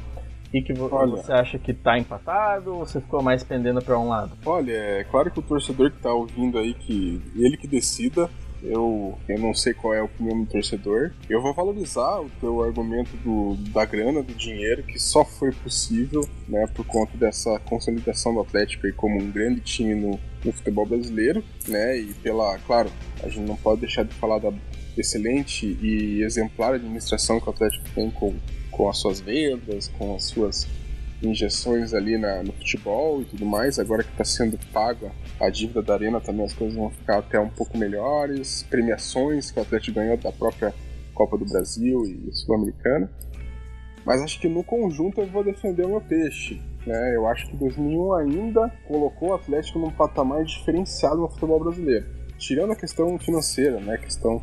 O 0.47 0.49
que, 0.49 0.61
que 0.61 0.73
olha, 0.79 1.11
você 1.11 1.33
acha 1.33 1.59
que 1.59 1.73
tá 1.73 1.99
empatado 1.99 2.73
ou 2.73 2.85
você 2.85 3.01
ficou 3.01 3.21
mais 3.21 3.43
pendendo 3.43 3.81
para 3.83 3.99
um 3.99 4.07
lado? 4.07 4.31
Olha, 4.45 4.71
é 4.71 5.03
claro 5.03 5.29
que 5.29 5.39
o 5.39 5.43
torcedor 5.43 5.91
que 5.91 5.99
tá 5.99 6.11
ouvindo 6.11 6.57
aí, 6.57 6.73
que 6.73 7.21
ele 7.35 7.57
que 7.57 7.67
decida, 7.67 8.29
Eu, 8.61 9.17
eu 9.27 9.39
não 9.39 9.53
sei 9.53 9.73
qual 9.73 9.93
é 9.93 9.99
a 9.99 10.03
opinião 10.03 10.43
do 10.43 10.49
torcedor. 10.49 11.11
Eu 11.29 11.41
vou 11.41 11.53
valorizar 11.53 12.21
o 12.21 12.29
teu 12.39 12.63
argumento 12.63 13.15
do, 13.17 13.55
da 13.71 13.85
grana, 13.85 14.23
do 14.23 14.33
dinheiro, 14.33 14.83
que 14.83 14.99
só 14.99 15.23
foi 15.23 15.51
possível 15.51 16.27
né, 16.47 16.65
por 16.73 16.85
conta 16.85 17.15
dessa 17.17 17.59
consolidação 17.59 18.33
do 18.33 18.41
Atlético 18.41 18.91
como 18.93 19.21
um 19.21 19.31
grande 19.31 19.61
time 19.61 19.93
no, 19.93 20.19
no 20.43 20.51
futebol 20.51 20.85
brasileiro, 20.85 21.43
né? 21.67 21.97
E 21.97 22.13
pela, 22.15 22.57
claro, 22.59 22.89
a 23.23 23.29
gente 23.29 23.47
não 23.47 23.55
pode 23.55 23.81
deixar 23.81 24.03
de 24.03 24.13
falar 24.15 24.39
da 24.39 24.51
excelente 24.97 25.77
e 25.81 26.23
exemplar 26.23 26.73
administração 26.73 27.39
que 27.39 27.47
o 27.47 27.51
Atlético 27.51 27.85
tem 27.93 28.09
com, 28.09 28.33
com 28.71 28.89
as 28.89 28.97
suas 28.97 29.19
vendas, 29.19 29.87
com 29.89 30.15
as 30.15 30.25
suas 30.25 30.67
injeções 31.21 31.93
ali 31.93 32.17
na, 32.17 32.43
no 32.43 32.53
futebol 32.53 33.21
e 33.21 33.25
tudo 33.25 33.45
mais. 33.45 33.79
Agora 33.79 34.03
que 34.03 34.11
está 34.11 34.23
sendo 34.23 34.57
paga 34.71 35.11
a 35.39 35.49
dívida 35.49 35.81
da 35.81 35.93
Arena, 35.93 36.19
também 36.19 36.45
as 36.45 36.53
coisas 36.53 36.75
vão 36.75 36.89
ficar 36.89 37.19
até 37.19 37.39
um 37.39 37.49
pouco 37.49 37.77
melhores. 37.77 38.63
Premiações 38.63 39.51
que 39.51 39.59
o 39.59 39.61
Atlético 39.61 39.95
ganhou 39.95 40.17
da 40.17 40.31
própria 40.31 40.73
Copa 41.13 41.37
do 41.37 41.45
Brasil 41.45 42.03
e 42.05 42.31
Sul-Americana. 42.33 43.09
Mas 44.05 44.21
acho 44.21 44.39
que 44.39 44.47
no 44.47 44.63
conjunto 44.63 45.21
eu 45.21 45.27
vou 45.27 45.43
defender 45.43 45.85
o 45.85 45.89
meu 45.89 46.01
peixe. 46.01 46.61
Né? 46.85 47.15
Eu 47.15 47.27
acho 47.27 47.49
que 47.49 47.57
2001 47.57 48.13
ainda 48.13 48.69
colocou 48.87 49.29
o 49.29 49.33
Atlético 49.33 49.79
num 49.79 49.91
patamar 49.91 50.43
diferenciado 50.43 51.17
no 51.17 51.29
futebol 51.29 51.59
brasileiro. 51.59 52.05
Tirando 52.37 52.71
a 52.71 52.75
questão 52.75 53.17
financeira, 53.19 53.79
né? 53.79 53.95
a 53.95 53.97
questão 53.97 54.41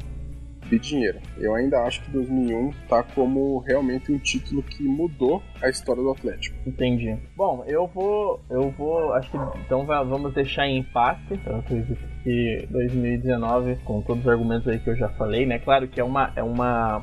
de 0.79 0.89
dinheiro. 0.91 1.18
Eu 1.39 1.55
ainda 1.55 1.81
acho 1.83 2.03
que 2.03 2.11
2001 2.11 2.70
tá 2.89 3.03
como 3.03 3.59
realmente 3.59 4.12
um 4.12 4.18
título 4.18 4.62
que 4.62 4.83
mudou 4.83 5.43
a 5.62 5.68
história 5.68 6.03
do 6.03 6.11
Atlético. 6.11 6.57
Entendi. 6.66 7.16
Bom, 7.37 7.64
eu 7.66 7.87
vou, 7.87 8.41
eu 8.51 8.70
vou, 8.70 9.12
acho 9.14 9.31
que 9.31 9.37
então 9.64 9.85
vamos 9.87 10.33
deixar 10.35 10.66
em 10.66 10.79
empate. 10.79 11.41
Eu 11.47 11.57
acredito 11.57 11.99
que 12.22 12.66
2019, 12.70 13.77
com 13.85 14.01
todos 14.03 14.22
os 14.22 14.29
argumentos 14.29 14.68
aí 14.68 14.79
que 14.79 14.91
eu 14.91 14.97
já 14.97 15.09
falei, 15.11 15.47
né? 15.47 15.59
Claro 15.59 15.89
que 15.89 16.01
é 16.01 16.05
uma, 16.05 16.33
é 16.37 16.43
uma 16.43 17.03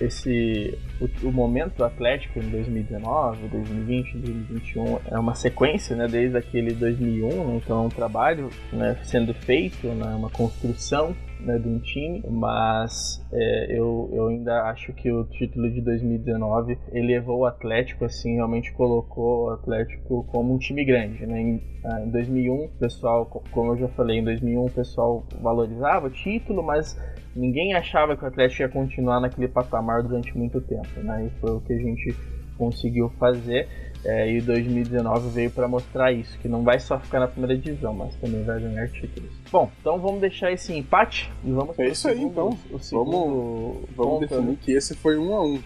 esse 0.00 0.78
o, 1.00 1.28
o, 1.28 1.32
momento 1.32 1.76
do 1.76 1.84
Atlético 1.84 2.38
em 2.38 2.48
2019, 2.48 3.48
2020, 3.48 4.18
2021 4.18 4.98
é 5.10 5.18
uma 5.18 5.34
sequência, 5.34 5.96
né, 5.96 6.06
desde 6.06 6.36
aquele 6.36 6.72
2001, 6.72 7.28
né, 7.28 7.60
então 7.64 7.82
é 7.82 7.86
um 7.86 7.88
trabalho 7.88 8.48
né, 8.72 8.96
sendo 9.02 9.34
feito, 9.34 9.88
né, 9.88 10.14
uma 10.14 10.30
construção 10.30 11.16
né, 11.40 11.58
de 11.58 11.68
um 11.68 11.78
time, 11.78 12.22
mas 12.28 13.24
é, 13.32 13.78
eu, 13.78 14.10
eu 14.12 14.28
ainda 14.28 14.62
acho 14.64 14.92
que 14.92 15.10
o 15.10 15.24
título 15.24 15.70
de 15.70 15.80
2019 15.80 16.78
elevou 16.92 17.40
o 17.40 17.46
Atlético, 17.46 18.04
assim, 18.04 18.34
realmente 18.34 18.72
colocou 18.72 19.46
o 19.46 19.50
Atlético 19.50 20.24
como 20.24 20.54
um 20.54 20.58
time 20.58 20.84
grande, 20.84 21.26
né? 21.26 21.40
Em, 21.40 21.62
ah, 21.84 22.00
em 22.02 22.10
2001, 22.10 22.64
o 22.64 22.68
pessoal, 22.68 23.26
como 23.50 23.72
eu 23.72 23.78
já 23.78 23.88
falei, 23.88 24.18
em 24.18 24.24
2001 24.24 24.64
o 24.64 24.70
pessoal 24.70 25.24
valorizava 25.40 26.08
o 26.08 26.10
título, 26.10 26.62
mas 26.62 26.98
ninguém 27.34 27.74
achava 27.74 28.16
que 28.16 28.24
o 28.24 28.26
Atlético 28.26 28.62
ia 28.62 28.68
continuar 28.68 29.20
naquele 29.20 29.48
patamar 29.48 30.02
durante 30.02 30.36
muito 30.36 30.60
tempo, 30.60 31.00
né? 31.02 31.26
E 31.26 31.40
foi 31.40 31.52
o 31.52 31.60
que 31.60 31.72
a 31.72 31.78
gente 31.78 32.14
conseguiu 32.58 33.08
fazer. 33.10 33.68
É, 34.10 34.26
e 34.26 34.40
2019 34.40 35.28
veio 35.28 35.50
para 35.50 35.68
mostrar 35.68 36.10
isso, 36.12 36.38
que 36.38 36.48
não 36.48 36.62
vai 36.62 36.80
só 36.80 36.98
ficar 36.98 37.20
na 37.20 37.28
primeira 37.28 37.54
divisão, 37.58 37.92
mas 37.92 38.14
também 38.16 38.42
vai 38.42 38.58
ganhar 38.58 38.88
títulos. 38.88 39.30
Bom, 39.52 39.70
então 39.78 40.00
vamos 40.00 40.22
deixar 40.22 40.50
esse 40.50 40.72
empate 40.72 41.30
e 41.44 41.52
vamos 41.52 41.78
É 41.78 41.88
isso 41.88 42.08
segundo, 42.08 42.18
aí 42.18 42.24
então. 42.24 42.58
Vamos 42.90 43.84
vamos 43.94 44.20
definir 44.20 44.52
né? 44.52 44.56
que 44.62 44.72
esse 44.72 44.96
foi 44.96 45.18
um 45.18 45.34
a 45.34 45.44
um. 45.44 45.62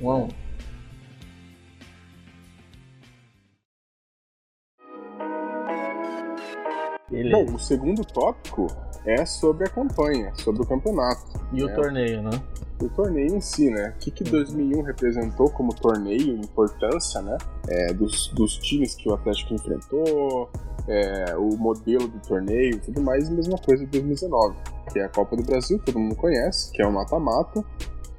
Um 0.00 0.10
a 0.10 0.16
um. 0.16 0.28
Beleza. 7.10 7.44
Bom, 7.44 7.54
o 7.54 7.58
segundo 7.58 8.06
tópico 8.06 8.68
é 9.04 9.24
sobre 9.24 9.66
a 9.66 9.70
campanha, 9.70 10.32
sobre 10.36 10.62
o 10.62 10.66
campeonato. 10.66 11.40
E 11.52 11.62
né? 11.62 11.64
o 11.64 11.74
torneio, 11.74 12.22
né? 12.22 12.42
O 12.80 12.88
torneio 12.88 13.36
em 13.36 13.40
si, 13.40 13.70
né? 13.70 13.94
O 13.96 13.98
que, 13.98 14.10
que 14.10 14.24
2001 14.24 14.82
representou 14.82 15.50
como 15.50 15.74
torneio, 15.74 16.36
importância, 16.36 17.20
né? 17.22 17.38
É, 17.68 17.92
dos, 17.92 18.28
dos 18.28 18.58
times 18.58 18.94
que 18.94 19.08
o 19.08 19.14
Atlético 19.14 19.54
enfrentou, 19.54 20.50
é, 20.88 21.36
o 21.36 21.56
modelo 21.56 22.08
do 22.08 22.18
torneio 22.20 22.74
e 22.74 22.78
tudo 22.78 23.00
mais, 23.00 23.28
a 23.28 23.32
mesma 23.32 23.56
coisa 23.58 23.84
de 23.84 23.90
2019, 23.90 24.56
que 24.92 24.98
é 24.98 25.04
a 25.04 25.08
Copa 25.08 25.36
do 25.36 25.42
Brasil, 25.42 25.78
todo 25.84 25.98
mundo 25.98 26.16
conhece, 26.16 26.72
que 26.72 26.82
é 26.82 26.86
o 26.86 26.92
mata-mata, 26.92 27.64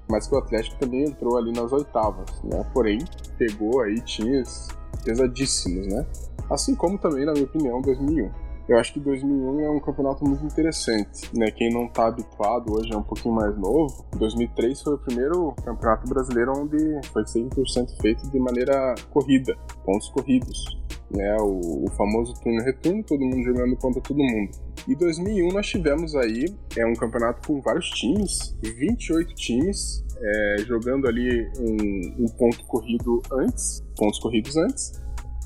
mas 0.09 0.27
que 0.27 0.35
o 0.35 0.37
Atlético 0.37 0.77
também 0.77 1.03
entrou 1.03 1.37
ali 1.37 1.51
nas 1.51 1.71
oitavas, 1.71 2.29
né? 2.43 2.65
Porém, 2.73 2.99
pegou 3.37 3.81
aí 3.81 3.99
times 4.01 4.67
pesadíssimos, 5.03 5.87
né? 5.87 6.05
Assim 6.49 6.75
como 6.75 6.97
também, 6.97 7.25
na 7.25 7.33
minha 7.33 7.45
opinião, 7.45 7.81
2001. 7.81 8.31
Eu 8.67 8.77
acho 8.77 8.93
que 8.93 8.99
2001 8.99 9.59
é 9.59 9.69
um 9.69 9.79
campeonato 9.79 10.23
muito 10.25 10.45
interessante, 10.45 11.29
né? 11.37 11.51
Quem 11.51 11.69
não 11.69 11.87
tá 11.87 12.07
habituado 12.07 12.73
hoje 12.73 12.93
é 12.93 12.97
um 12.97 13.03
pouquinho 13.03 13.35
mais 13.35 13.57
novo. 13.57 14.05
2003 14.17 14.81
foi 14.81 14.93
o 14.93 14.97
primeiro 14.97 15.53
campeonato 15.65 16.07
brasileiro 16.07 16.53
onde 16.55 16.77
foi 17.11 17.23
100% 17.23 18.01
feito 18.01 18.29
de 18.31 18.39
maneira 18.39 18.95
corrida, 19.11 19.57
pontos 19.83 20.09
corridos. 20.09 20.81
Né, 21.11 21.37
o, 21.41 21.85
o 21.85 21.91
famoso 21.91 22.33
turno-retorno, 22.41 23.03
todo 23.03 23.19
mundo 23.19 23.43
jogando 23.43 23.75
contra 23.75 24.01
todo 24.01 24.17
mundo. 24.17 24.49
E 24.87 24.95
2001 24.95 25.47
nós 25.49 25.67
tivemos 25.67 26.15
aí 26.15 26.45
é 26.75 26.83
um 26.87 26.93
campeonato 26.93 27.47
com 27.47 27.61
vários 27.61 27.87
times, 27.91 28.57
28 28.63 29.35
times, 29.35 30.03
é, 30.19 30.55
jogando 30.65 31.07
ali 31.07 31.47
um, 31.59 32.23
um 32.23 32.27
ponto 32.29 32.65
corrido 32.65 33.21
antes, 33.31 33.83
pontos 33.95 34.17
corridos 34.17 34.57
antes, 34.57 35.02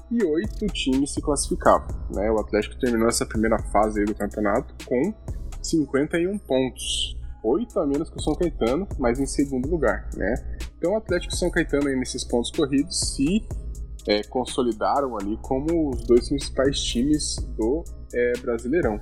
e 0.09 0.23
oito 0.23 0.65
times 0.67 1.11
se 1.11 1.21
classificavam. 1.21 1.87
Né? 2.13 2.31
O 2.31 2.39
Atlético 2.39 2.79
terminou 2.79 3.07
essa 3.07 3.25
primeira 3.25 3.59
fase 3.59 4.03
do 4.05 4.15
campeonato 4.15 4.73
com 4.85 5.13
51 5.61 6.37
pontos. 6.39 7.17
Oito 7.43 7.79
a 7.79 7.85
menos 7.85 8.09
que 8.09 8.17
o 8.17 8.21
São 8.21 8.35
Caetano, 8.35 8.87
mas 8.97 9.19
em 9.19 9.25
segundo 9.25 9.69
lugar. 9.69 10.09
Né? 10.15 10.33
Então 10.77 10.93
o 10.93 10.97
Atlético 10.97 11.33
e 11.33 11.37
São 11.37 11.49
Caetano 11.49 11.87
aí 11.87 11.95
nesses 11.95 12.23
pontos 12.23 12.51
corridos 12.51 13.15
se 13.15 13.45
é, 14.07 14.23
consolidaram 14.23 15.17
ali 15.17 15.37
como 15.41 15.89
os 15.89 16.05
dois 16.05 16.29
principais 16.29 16.79
times 16.81 17.35
do 17.57 17.83
é, 18.13 18.33
Brasileirão. 18.39 18.99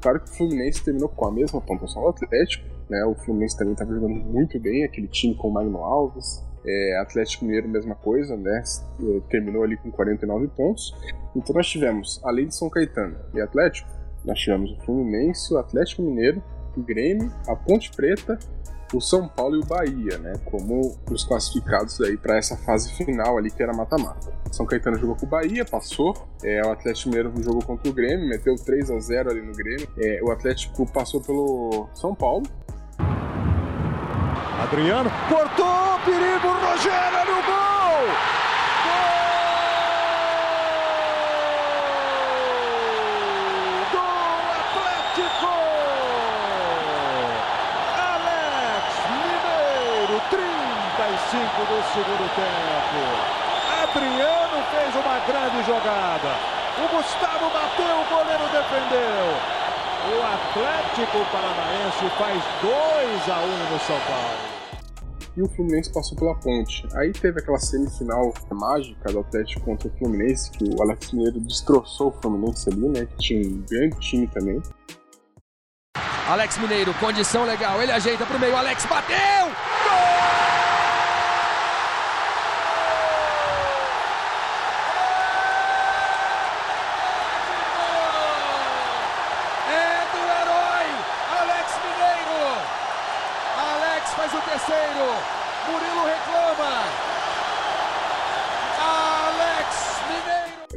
Claro 0.00 0.20
que 0.20 0.30
o 0.30 0.34
Fluminense 0.34 0.84
terminou 0.84 1.08
com 1.08 1.26
a 1.26 1.32
mesma 1.32 1.60
pontuação 1.60 2.02
do 2.02 2.08
Atlético, 2.08 2.64
né? 2.88 3.04
o 3.04 3.14
Fluminense 3.14 3.56
também 3.56 3.72
estava 3.72 3.92
jogando 3.92 4.14
muito 4.14 4.60
bem, 4.60 4.84
aquele 4.84 5.08
time 5.08 5.34
com 5.34 5.48
o 5.48 5.52
Magno 5.52 5.78
Alves, 5.78 6.44
é, 6.66 6.98
Atlético 7.00 7.44
Mineiro, 7.44 7.68
mesma 7.68 7.94
coisa, 7.94 8.36
né? 8.36 8.62
É, 9.00 9.20
terminou 9.28 9.62
ali 9.62 9.76
com 9.76 9.90
49 9.90 10.48
pontos. 10.48 10.94
Então 11.34 11.54
nós 11.54 11.66
tivemos, 11.66 12.20
além 12.24 12.46
de 12.46 12.54
São 12.54 12.70
Caetano 12.70 13.16
e 13.34 13.40
Atlético, 13.40 13.88
nós 14.24 14.38
tivemos 14.38 14.72
o 14.72 14.80
Fluminense, 14.84 15.52
o 15.52 15.58
Atlético 15.58 16.02
Mineiro, 16.02 16.42
o 16.76 16.82
Grêmio, 16.82 17.30
a 17.46 17.54
Ponte 17.54 17.90
Preta, 17.90 18.38
o 18.92 19.00
São 19.00 19.28
Paulo 19.28 19.56
e 19.56 19.58
o 19.58 19.64
Bahia, 19.64 20.18
né? 20.18 20.34
Como 20.44 20.96
os 21.10 21.24
classificados 21.24 22.00
aí 22.00 22.16
para 22.16 22.36
essa 22.36 22.56
fase 22.56 22.92
final 22.94 23.36
ali 23.36 23.50
que 23.50 23.62
era 23.62 23.72
mata-mata. 23.72 24.32
São 24.52 24.64
Caetano 24.64 24.98
jogou 24.98 25.16
com 25.16 25.26
o 25.26 25.28
Bahia, 25.28 25.64
passou. 25.64 26.14
É, 26.42 26.64
o 26.64 26.70
Atlético 26.70 27.08
Mineiro 27.08 27.32
jogou 27.42 27.62
contra 27.62 27.90
o 27.90 27.92
Grêmio, 27.92 28.28
meteu 28.28 28.54
3 28.54 28.90
a 28.90 28.98
0 28.98 29.30
ali 29.30 29.42
no 29.42 29.52
Grêmio. 29.52 29.88
É, 29.98 30.20
o 30.22 30.30
Atlético 30.30 30.86
passou 30.92 31.20
pelo 31.20 31.88
São 31.92 32.14
Paulo, 32.14 32.44
Adriano 34.64 35.12
cortou, 35.28 36.00
perigo, 36.06 36.48
Rogério 36.48 37.24
no 37.26 37.42
gol! 37.42 38.00
Gol 43.92 43.92
do 43.92 44.00
Atlético! 44.56 45.52
Alex 48.00 48.88
Mineiro, 49.12 50.16
35 50.30 51.60
do 51.68 51.78
segundo 51.92 52.24
tempo. 52.34 53.00
Adriano 53.82 54.64
fez 54.70 54.94
uma 54.94 55.18
grande 55.26 55.60
jogada. 55.66 56.32
O 56.78 56.88
Gustavo 56.88 57.50
bateu, 57.50 58.00
o 58.00 58.04
goleiro 58.08 58.48
defendeu. 58.48 59.26
O 60.06 60.22
Atlético 60.22 61.24
Paranaense 61.30 62.08
faz 62.16 62.42
2 62.62 63.28
a 63.28 63.40
1 63.40 63.72
no 63.72 63.78
São 63.80 64.00
Paulo. 64.00 64.53
E 65.36 65.42
o 65.42 65.48
Fluminense 65.48 65.92
passou 65.92 66.16
pela 66.16 66.34
ponte. 66.36 66.86
Aí 66.94 67.12
teve 67.12 67.40
aquela 67.40 67.58
semifinal 67.58 68.32
mágica 68.52 69.10
do 69.12 69.20
Atlético 69.20 69.62
contra 69.62 69.88
o 69.88 69.98
Fluminense, 69.98 70.50
que 70.50 70.64
o 70.64 70.82
Alex 70.82 71.12
Mineiro 71.12 71.40
destroçou 71.40 72.08
o 72.08 72.22
Fluminense 72.22 72.70
ali, 72.70 72.88
né? 72.88 73.06
Que 73.06 73.16
tinha 73.16 73.48
um 73.48 73.64
grande 73.68 73.98
time 73.98 74.26
também. 74.28 74.62
Alex 76.28 76.56
Mineiro, 76.58 76.94
condição 76.94 77.44
legal, 77.44 77.82
ele 77.82 77.92
ajeita 77.92 78.24
pro 78.24 78.38
meio, 78.38 78.56
Alex 78.56 78.86
bateu! 78.86 80.03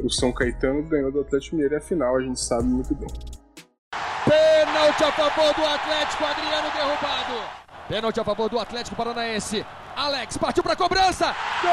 O 0.08 0.10
São 0.10 0.32
Caetano 0.32 0.82
ganhou 0.82 1.12
do 1.12 1.20
Atlético 1.20 1.54
Mineiro 1.54 1.74
e 1.74 1.78
a 1.78 1.80
final 1.80 2.16
a 2.16 2.22
gente 2.22 2.40
sabe 2.40 2.64
muito 2.64 2.94
bem. 2.94 3.08
Pênalti! 4.24 5.04
A 5.04 5.12
favor 5.12 5.54
do 5.54 5.64
Atlético, 5.64 6.24
Adriano 6.24 6.70
derrubado. 6.72 7.34
Pênalti 7.88 8.20
a 8.20 8.24
favor 8.24 8.48
do 8.48 8.58
Atlético 8.58 8.96
Paranaense. 8.96 9.64
Alex 9.94 10.36
partiu 10.38 10.62
para 10.62 10.74
cobrança. 10.76 11.34
Gol! 11.62 11.68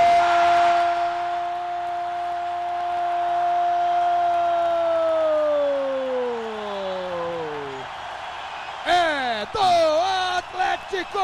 do 9.53 9.59
Atlético! 10.37 11.19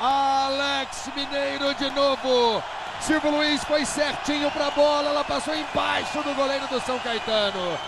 Alex 0.00 1.10
Mineiro 1.14 1.74
de 1.74 1.90
novo. 1.90 2.62
Silvio 3.00 3.30
Luiz 3.30 3.64
foi 3.64 3.84
certinho 3.84 4.50
para 4.50 4.66
a 4.66 4.70
bola, 4.70 5.08
ela 5.08 5.24
passou 5.24 5.54
embaixo 5.54 6.22
do 6.22 6.34
goleiro 6.34 6.66
do 6.68 6.80
São 6.80 6.98
Caetano. 6.98 7.78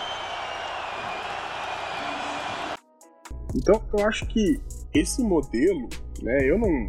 Então, 3.55 3.81
eu 3.97 4.07
acho 4.07 4.25
que 4.25 4.59
esse 4.93 5.21
modelo, 5.21 5.87
né, 6.21 6.49
eu 6.49 6.57
não, 6.57 6.85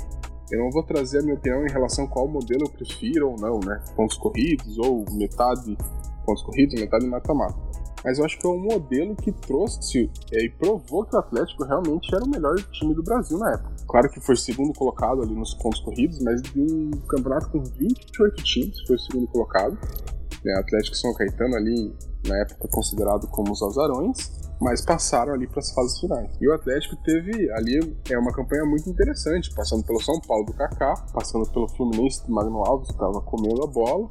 eu 0.51 0.59
não 0.61 0.71
vou 0.71 0.83
trazer 0.83 1.19
a 1.19 1.23
minha 1.23 1.35
opinião 1.35 1.67
em 1.67 1.71
relação 1.71 2.07
a 2.07 2.09
qual 2.09 2.27
modelo 2.27 2.65
eu 2.65 2.71
prefiro 2.71 3.31
ou 3.31 3.37
não, 3.37 3.61
né? 3.61 3.85
Pontos 3.95 4.17
corridos 4.17 4.79
ou 4.79 5.05
metade 5.13 5.77
pontos 6.25 6.43
corridos, 6.43 6.81
metade 6.81 7.07
mata-mata 7.07 7.84
mas 8.05 8.19
eu 8.19 8.25
acho 8.25 8.39
que 8.39 8.47
é 8.47 8.51
um 8.51 8.61
modelo 8.61 9.17
que 9.17 9.33
trouxe 9.33 10.11
é, 10.31 10.45
e 10.45 10.51
provou 10.51 11.05
que 11.05 11.17
o 11.17 11.19
Atlético 11.19 11.65
realmente 11.65 12.15
era 12.15 12.23
o 12.23 12.29
melhor 12.29 12.55
time 12.71 12.95
do 12.95 13.03
Brasil 13.03 13.39
na 13.39 13.53
época. 13.53 13.73
Claro 13.89 14.11
que 14.11 14.21
foi 14.21 14.37
segundo 14.37 14.75
colocado 14.75 15.23
ali 15.23 15.35
nos 15.35 15.55
pontos 15.55 15.81
corridos, 15.81 16.23
mas 16.23 16.43
de 16.43 16.61
um 16.61 16.91
campeonato 17.09 17.49
com 17.51 17.65
28 17.65 18.43
times, 18.45 18.81
foi 18.87 18.97
o 18.97 18.99
segundo 18.99 19.27
colocado. 19.29 19.79
É, 20.47 20.59
Atlético 20.59 20.97
São 20.97 21.15
Caetano 21.15 21.57
ali, 21.57 21.95
na 22.29 22.37
época 22.39 22.69
considerado 22.69 23.27
como 23.29 23.53
os 23.53 23.63
azarões, 23.63 24.45
mas 24.61 24.85
passaram 24.85 25.33
ali 25.33 25.47
para 25.47 25.61
as 25.61 25.73
fases 25.73 25.99
finais. 25.99 26.31
E 26.41 26.49
o 26.49 26.53
Atlético 26.53 26.97
teve 27.03 27.51
ali 27.53 27.97
é 28.11 28.19
uma 28.19 28.33
campanha 28.33 28.65
muito 28.65 28.89
interessante, 28.89 29.53
passando 29.55 29.85
pelo 29.85 30.01
São 30.01 30.21
Paulo 30.21 30.45
do 30.45 30.53
Kaká, 30.53 30.95
passando 31.13 31.49
pelo 31.51 31.69
Fluminense 31.69 32.27
do 32.27 32.33
Magno 32.33 32.63
Alves, 32.65 32.89
que 32.89 32.95
estava 32.95 33.21
comendo 33.23 33.63
a 33.65 33.67
bola, 33.67 34.07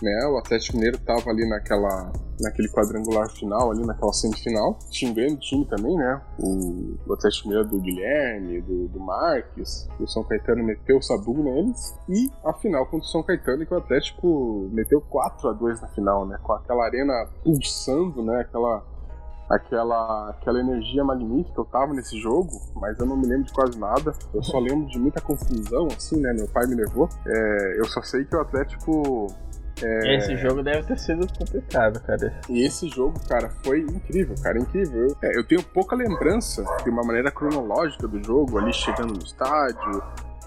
né? 0.00 0.26
O 0.26 0.38
Atlético 0.38 0.76
Mineiro 0.76 0.96
estava 0.96 1.30
ali 1.30 1.48
naquela, 1.48 2.12
naquele 2.40 2.68
quadrangular 2.68 3.28
final, 3.30 3.70
ali 3.70 3.84
naquela 3.84 4.12
semifinal. 4.12 4.78
Tinha 4.90 5.10
um 5.10 5.14
grande 5.14 5.36
time 5.40 5.64
também, 5.66 5.96
né? 5.96 6.20
O, 6.38 6.96
o 7.06 7.12
Atlético 7.12 7.48
Mineiro 7.48 7.68
do 7.68 7.80
Guilherme, 7.80 8.60
do, 8.62 8.88
do 8.88 9.00
Marques. 9.00 9.88
O 10.00 10.06
São 10.06 10.24
Caetano 10.24 10.64
meteu 10.64 10.98
o 10.98 11.02
Sabu 11.02 11.42
neles. 11.42 11.94
E 12.08 12.30
a 12.44 12.52
final 12.54 12.84
contra 12.86 13.06
o 13.06 13.10
São 13.10 13.22
Caetano, 13.22 13.66
que 13.66 13.74
o 13.74 13.78
Atlético 13.78 14.68
meteu 14.72 15.00
4 15.00 15.48
a 15.48 15.52
2 15.52 15.80
na 15.80 15.88
final, 15.88 16.26
né? 16.26 16.38
Com 16.42 16.52
aquela 16.52 16.84
arena 16.84 17.28
pulsando, 17.44 18.22
né? 18.22 18.40
Aquela 18.40 18.84
aquela, 19.48 20.30
aquela 20.30 20.60
energia 20.60 21.04
magnífica. 21.04 21.60
Eu 21.60 21.64
tava 21.66 21.92
nesse 21.92 22.18
jogo, 22.18 22.50
mas 22.74 22.98
eu 22.98 23.06
não 23.06 23.16
me 23.16 23.26
lembro 23.26 23.44
de 23.44 23.52
quase 23.52 23.78
nada. 23.78 24.12
Eu 24.32 24.42
só 24.42 24.58
lembro 24.58 24.86
de 24.86 24.98
muita 24.98 25.20
confusão, 25.20 25.86
assim, 25.96 26.20
né? 26.20 26.32
Meu 26.32 26.48
pai 26.48 26.66
me 26.66 26.74
levou. 26.74 27.08
É, 27.26 27.78
eu 27.78 27.84
só 27.86 28.02
sei 28.02 28.24
que 28.24 28.34
o 28.34 28.40
Atlético 28.40 29.26
Esse 30.16 30.36
jogo 30.36 30.62
deve 30.62 30.86
ter 30.86 30.98
sido 30.98 31.26
complicado, 31.38 32.00
cara. 32.00 32.32
E 32.48 32.64
esse 32.64 32.88
jogo, 32.88 33.18
cara, 33.28 33.50
foi 33.64 33.80
incrível, 33.80 34.34
cara, 34.42 34.58
incrível. 34.58 35.16
É, 35.22 35.38
eu 35.38 35.44
tenho 35.44 35.62
pouca 35.62 35.96
lembrança 35.96 36.64
de 36.84 36.90
uma 36.90 37.02
maneira 37.02 37.30
cronológica 37.30 38.06
do 38.06 38.22
jogo, 38.22 38.58
ali 38.58 38.72
chegando 38.72 39.12
no 39.14 39.24
estádio, 39.24 40.02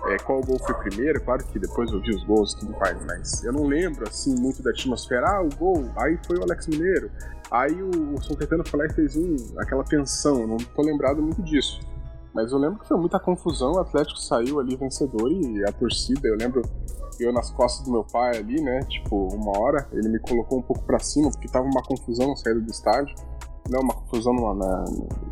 é, 0.07 0.17
qual 0.17 0.41
gol 0.41 0.59
foi 0.59 0.75
primeiro, 0.75 1.19
claro 1.21 1.43
que 1.45 1.57
depois 1.57 1.91
eu 1.91 1.99
vi 1.99 2.11
os 2.11 2.23
gols 2.23 2.53
e 2.53 2.59
tudo 2.59 2.77
mais, 2.77 3.03
mas 3.05 3.43
eu 3.43 3.51
não 3.51 3.65
lembro 3.65 4.07
assim 4.07 4.36
muito 4.39 4.61
da 4.61 4.69
atmosfera. 4.69 5.27
Ah, 5.27 5.41
o 5.41 5.49
gol, 5.57 5.89
aí 5.97 6.19
foi 6.25 6.38
o 6.38 6.43
Alex 6.43 6.67
Mineiro, 6.67 7.09
aí 7.49 7.81
o, 7.81 8.13
o 8.13 8.23
São 8.23 8.36
Caetano 8.36 8.63
foi 8.67 8.79
lá 8.79 8.86
e 8.86 8.93
fez 8.93 9.15
um, 9.15 9.36
aquela 9.57 9.83
tensão, 9.83 10.45
não 10.45 10.57
tô 10.57 10.81
lembrado 10.81 11.21
muito 11.21 11.41
disso. 11.41 11.79
Mas 12.33 12.51
eu 12.51 12.57
lembro 12.57 12.79
que 12.79 12.88
foi 12.88 12.97
muita 12.97 13.19
confusão, 13.19 13.73
o 13.73 13.79
Atlético 13.79 14.19
saiu 14.19 14.59
ali 14.59 14.75
vencedor 14.75 15.31
e 15.31 15.63
a 15.63 15.71
torcida, 15.71 16.27
eu 16.27 16.36
lembro 16.36 16.61
eu 17.24 17.34
nas 17.34 17.51
costas 17.51 17.86
do 17.86 17.91
meu 17.91 18.03
pai 18.03 18.38
ali, 18.38 18.61
né? 18.61 18.80
Tipo, 18.82 19.28
uma 19.34 19.57
hora, 19.57 19.88
ele 19.91 20.09
me 20.09 20.20
colocou 20.20 20.59
um 20.59 20.61
pouco 20.61 20.84
para 20.84 20.99
cima, 20.99 21.30
porque 21.32 21.47
tava 21.47 21.66
uma 21.66 21.82
confusão 21.84 22.30
na 22.30 22.36
saída 22.36 22.59
do 22.59 22.72
estádio. 22.72 23.16
Não, 23.70 23.82
uma 23.82 23.95
confusão 23.95 24.34
na, 24.34 24.53
na, 24.53 24.86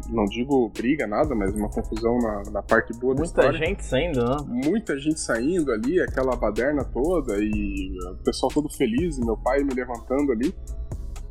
Não 0.09 0.25
digo 0.25 0.69
briga, 0.69 1.05
nada, 1.05 1.36
mas 1.36 1.53
uma 1.53 1.69
confusão 1.69 2.17
na, 2.17 2.43
na 2.51 2.63
parte 2.63 2.91
boa 2.97 3.13
Muita 3.13 3.41
da. 3.41 3.49
Muita 3.49 3.65
gente 3.65 3.86
saindo, 3.86 4.25
né? 4.25 4.38
Muita 4.47 4.97
gente 4.97 5.19
saindo 5.19 5.71
ali, 5.71 6.01
aquela 6.01 6.36
baderna 6.36 6.84
toda, 6.84 7.38
e 7.38 7.95
o 8.11 8.23
pessoal 8.23 8.51
todo 8.51 8.69
feliz, 8.69 9.19
e 9.19 9.25
meu 9.25 9.38
pai 9.38 9.63
me 9.63 9.73
levantando 9.73 10.31
ali. 10.31 10.53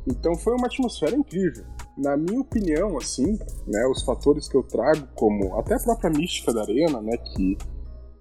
Então 0.07 0.35
foi 0.35 0.53
uma 0.53 0.67
atmosfera 0.67 1.15
incrível. 1.15 1.65
Na 1.97 2.17
minha 2.17 2.41
opinião, 2.41 2.97
assim, 2.97 3.37
né, 3.67 3.85
os 3.87 4.03
fatores 4.03 4.47
que 4.47 4.55
eu 4.55 4.63
trago, 4.63 5.07
como 5.15 5.57
até 5.59 5.75
a 5.75 5.79
própria 5.79 6.09
mística 6.09 6.53
da 6.53 6.61
arena, 6.61 7.01
né, 7.01 7.17
que 7.17 7.57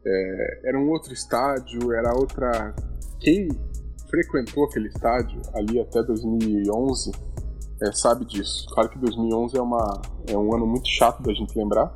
é, 0.04 0.68
era 0.68 0.78
um 0.78 0.90
outro 0.90 1.12
estádio, 1.12 1.92
era 1.92 2.14
outra. 2.14 2.74
Quem 3.20 3.48
frequentou 4.10 4.64
aquele 4.64 4.88
estádio 4.88 5.40
ali 5.54 5.80
até 5.80 6.02
2011 6.02 7.12
é, 7.82 7.92
sabe 7.92 8.24
disso. 8.24 8.66
Claro 8.74 8.88
que 8.88 8.98
2011 8.98 9.56
é, 9.56 9.60
uma, 9.62 10.02
é 10.28 10.36
um 10.36 10.54
ano 10.54 10.66
muito 10.66 10.88
chato 10.88 11.22
da 11.22 11.32
gente 11.32 11.56
lembrar, 11.58 11.92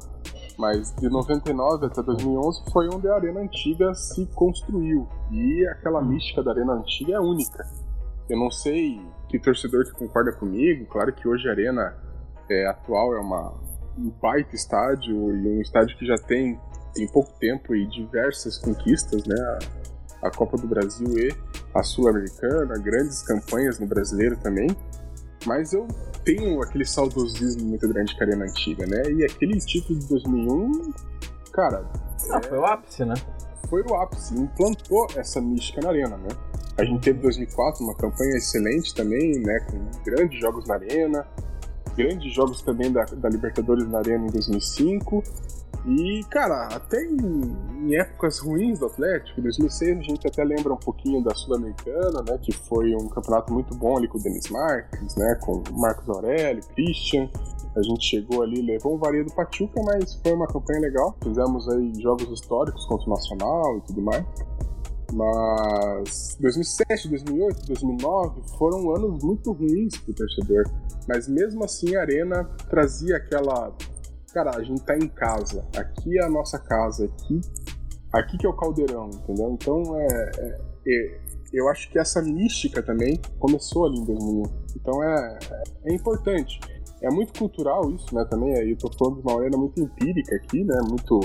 mas 0.58 0.94
de 0.96 1.08
99 1.08 1.86
até 1.86 2.02
2011 2.02 2.62
foi 2.72 2.88
onde 2.88 3.08
a 3.08 3.14
Arena 3.14 3.40
Antiga 3.40 3.94
se 3.94 4.26
construiu. 4.34 5.06
E 5.30 5.66
aquela 5.68 6.02
mística 6.02 6.42
da 6.42 6.52
Arena 6.52 6.74
Antiga 6.74 7.14
é 7.14 7.20
única. 7.20 7.64
Eu 8.28 8.38
não 8.38 8.50
sei 8.50 9.00
que 9.28 9.38
torcedor 9.38 9.84
que 9.84 9.92
concorda 9.92 10.32
comigo, 10.32 10.86
claro 10.86 11.12
que 11.12 11.28
hoje 11.28 11.48
a 11.48 11.52
Arena 11.52 11.96
é, 12.50 12.66
atual 12.66 13.14
é 13.14 13.20
uma, 13.20 13.54
um 13.96 14.10
baita 14.20 14.54
estádio 14.54 15.14
e 15.36 15.58
um 15.58 15.60
estádio 15.60 15.96
que 15.96 16.06
já 16.06 16.16
tem 16.16 16.58
em 16.98 17.06
pouco 17.06 17.32
tempo 17.38 17.74
e 17.74 17.86
diversas 17.86 18.58
conquistas, 18.58 19.24
né? 19.24 19.36
A, 20.22 20.28
a 20.28 20.30
Copa 20.30 20.56
do 20.56 20.66
Brasil 20.66 21.06
e 21.18 21.34
a 21.74 21.82
Sul-Americana, 21.82 22.78
grandes 22.78 23.22
campanhas 23.22 23.78
no 23.78 23.86
brasileiro 23.86 24.36
também. 24.38 24.68
Mas 25.44 25.72
eu 25.72 25.86
tenho 26.24 26.60
aquele 26.62 26.84
saudosismo 26.84 27.64
muito 27.64 27.88
grande 27.88 28.16
com 28.16 28.24
a 28.24 28.26
Arena 28.26 28.44
Antiga, 28.44 28.84
né? 28.86 29.02
E 29.12 29.24
aquele 29.24 29.58
título 29.58 29.98
de 29.98 30.08
2001, 30.08 30.92
cara. 31.52 31.84
Ah, 32.30 32.40
é... 32.42 32.48
foi 32.48 32.58
o 32.58 32.64
ápice, 32.64 33.04
né? 33.04 33.14
Foi 33.68 33.82
o 33.82 33.94
ápice, 33.94 34.34
implantou 34.34 35.06
essa 35.16 35.40
mística 35.40 35.80
na 35.80 35.90
Arena, 35.90 36.16
né? 36.16 36.28
A 36.78 36.84
gente 36.84 37.00
teve 37.00 37.20
2004 37.20 37.82
uma 37.82 37.94
campanha 37.94 38.36
excelente 38.36 38.94
também, 38.94 39.38
né? 39.38 39.60
Com 39.60 40.04
grandes 40.04 40.38
jogos 40.40 40.66
na 40.66 40.74
Arena, 40.74 41.26
grandes 41.96 42.32
jogos 42.34 42.60
também 42.60 42.92
da, 42.92 43.04
da 43.04 43.28
Libertadores 43.28 43.88
na 43.88 43.98
Arena 43.98 44.26
em 44.26 44.30
2005. 44.30 45.22
E, 45.84 46.24
cara, 46.30 46.68
até 46.68 47.04
em, 47.04 47.16
em, 47.16 47.96
épocas 47.96 48.38
ruins 48.38 48.78
do 48.78 48.86
Atlético, 48.86 49.40
em 49.40 49.42
2006 49.42 49.98
a 49.98 50.02
gente 50.02 50.26
até 50.26 50.42
lembra 50.42 50.72
um 50.72 50.78
pouquinho 50.78 51.22
da 51.22 51.34
Sul-Americana, 51.34 52.22
né, 52.28 52.38
que 52.42 52.52
foi 52.52 52.94
um 52.94 53.08
campeonato 53.08 53.52
muito 53.52 53.74
bom 53.76 53.96
ali 53.96 54.08
com 54.08 54.18
o 54.18 54.22
Denis 54.22 54.48
Marques, 54.50 55.14
né, 55.16 55.38
com 55.42 55.62
Marcos 55.72 56.08
Aurélio, 56.08 56.62
Christian. 56.74 57.28
A 57.76 57.82
gente 57.82 58.04
chegou 58.04 58.42
ali, 58.42 58.62
levou 58.62 58.94
um 58.94 58.98
varia 58.98 59.22
do 59.22 59.32
Pachuca, 59.32 59.80
mas 59.84 60.14
foi 60.22 60.32
uma 60.32 60.46
campanha 60.46 60.80
legal. 60.80 61.14
Fizemos 61.22 61.68
aí 61.68 61.92
jogos 62.00 62.30
históricos 62.30 62.86
contra 62.86 63.06
o 63.06 63.10
Nacional 63.10 63.78
e 63.78 63.80
tudo 63.82 64.02
mais. 64.02 64.24
Mas 65.12 66.36
2007, 66.40 67.08
2008, 67.08 67.66
2009 67.66 68.42
foram 68.58 68.94
anos 68.94 69.22
muito 69.22 69.52
ruins 69.52 69.96
para 69.98 70.10
o 70.10 70.14
torcedor. 70.14 70.64
Mas 71.06 71.28
mesmo 71.28 71.64
assim 71.64 71.94
a 71.96 72.00
Arena 72.00 72.44
trazia 72.68 73.16
aquela 73.16 73.72
cara, 74.36 74.50
a 74.54 74.62
gente 74.62 74.82
tá 74.82 74.94
em 74.94 75.08
casa, 75.08 75.66
aqui 75.74 76.18
é 76.18 76.24
a 76.24 76.28
nossa 76.28 76.58
casa, 76.58 77.06
aqui, 77.06 77.40
aqui 78.12 78.36
que 78.36 78.44
é 78.44 78.48
o 78.48 78.52
caldeirão, 78.52 79.08
entendeu? 79.08 79.50
Então 79.52 79.98
é, 79.98 80.30
é, 80.36 80.58
é 80.86 81.20
eu 81.54 81.66
acho 81.70 81.90
que 81.90 81.98
essa 81.98 82.20
mística 82.20 82.82
também 82.82 83.18
começou 83.38 83.86
ali 83.86 83.98
em 83.98 84.04
2001. 84.04 84.42
Então 84.76 85.02
é, 85.02 85.38
é 85.86 85.94
importante. 85.94 86.60
É 87.00 87.10
muito 87.10 87.38
cultural 87.38 87.90
isso, 87.92 88.14
né? 88.14 88.26
Também, 88.28 88.52
eu 88.52 88.76
tô 88.76 88.90
falando 88.92 89.22
de 89.22 89.22
uma 89.22 89.34
maneira 89.36 89.56
muito 89.56 89.80
empírica 89.80 90.36
aqui, 90.36 90.64
né? 90.64 90.76
Muito 90.86 91.20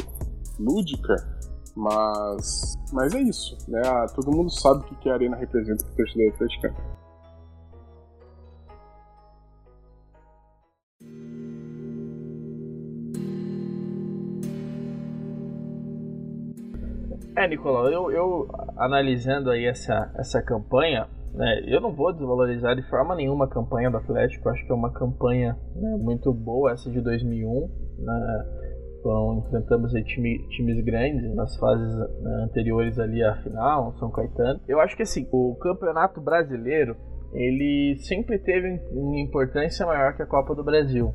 lúdica, 0.58 1.16
mas, 1.76 2.78
mas 2.94 3.14
é 3.14 3.20
isso, 3.20 3.58
né? 3.68 3.82
Ah, 3.84 4.06
todo 4.16 4.32
mundo 4.32 4.50
sabe 4.50 4.86
o 4.86 4.96
que 5.00 5.10
a 5.10 5.14
arena 5.14 5.36
representa 5.36 5.84
para 5.84 5.94
o 5.94 5.96
torcedor 5.98 6.34
atleticano. 6.34 7.01
É, 17.36 17.48
Nicolau, 17.48 17.90
eu, 17.90 18.12
eu 18.12 18.48
analisando 18.78 19.50
aí 19.50 19.66
essa, 19.66 20.12
essa 20.18 20.42
campanha, 20.42 21.08
né, 21.34 21.62
eu 21.66 21.80
não 21.80 21.96
vou 21.96 22.12
desvalorizar 22.12 22.76
de 22.76 22.82
forma 22.90 23.16
nenhuma 23.16 23.46
a 23.46 23.50
campanha 23.50 23.90
do 23.90 23.98
Atlético, 23.98 24.50
acho 24.50 24.66
que 24.66 24.72
é 24.72 24.76
uma 24.76 24.92
campanha 24.92 25.58
né, 25.76 25.98
muito 26.00 26.34
boa 26.34 26.72
essa 26.72 26.92
de 26.92 27.00
2001, 27.00 27.70
né, 28.00 28.46
então 29.00 29.44
enfrentamos 29.46 29.94
time, 29.94 30.46
times 30.50 30.84
grandes 30.84 31.34
nas 31.34 31.56
fases 31.58 31.98
né, 32.22 32.44
anteriores 32.50 33.00
ali 33.00 33.24
à 33.24 33.36
final, 33.42 33.94
São 33.98 34.12
Caetano. 34.12 34.60
Eu 34.68 34.82
acho 34.82 34.96
que 34.96 35.04
assim, 35.04 35.28
o 35.32 35.56
Campeonato 35.56 36.20
Brasileiro 36.20 36.98
ele 37.34 37.96
sempre 38.00 38.38
teve 38.40 38.68
uma 38.92 39.20
importância 39.20 39.86
maior 39.86 40.16
que 40.16 40.22
a 40.22 40.28
Copa 40.28 40.54
do 40.54 40.64
Brasil. 40.64 41.14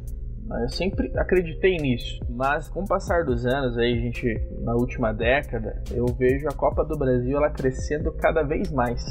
Eu 0.49 0.69
sempre 0.69 1.11
acreditei 1.17 1.77
nisso, 1.77 2.21
mas 2.29 2.69
com 2.69 2.83
o 2.83 2.87
passar 2.87 3.25
dos 3.25 3.45
anos, 3.45 3.77
aí 3.77 4.01
gente 4.01 4.27
na 4.63 4.75
última 4.75 5.13
década, 5.13 5.83
eu 5.93 6.07
vejo 6.07 6.47
a 6.49 6.55
Copa 6.55 6.85
do 6.85 6.97
Brasil 6.97 7.37
ela 7.37 7.51
crescendo 7.51 8.13
cada 8.13 8.43
vez 8.43 8.71
mais. 8.71 9.03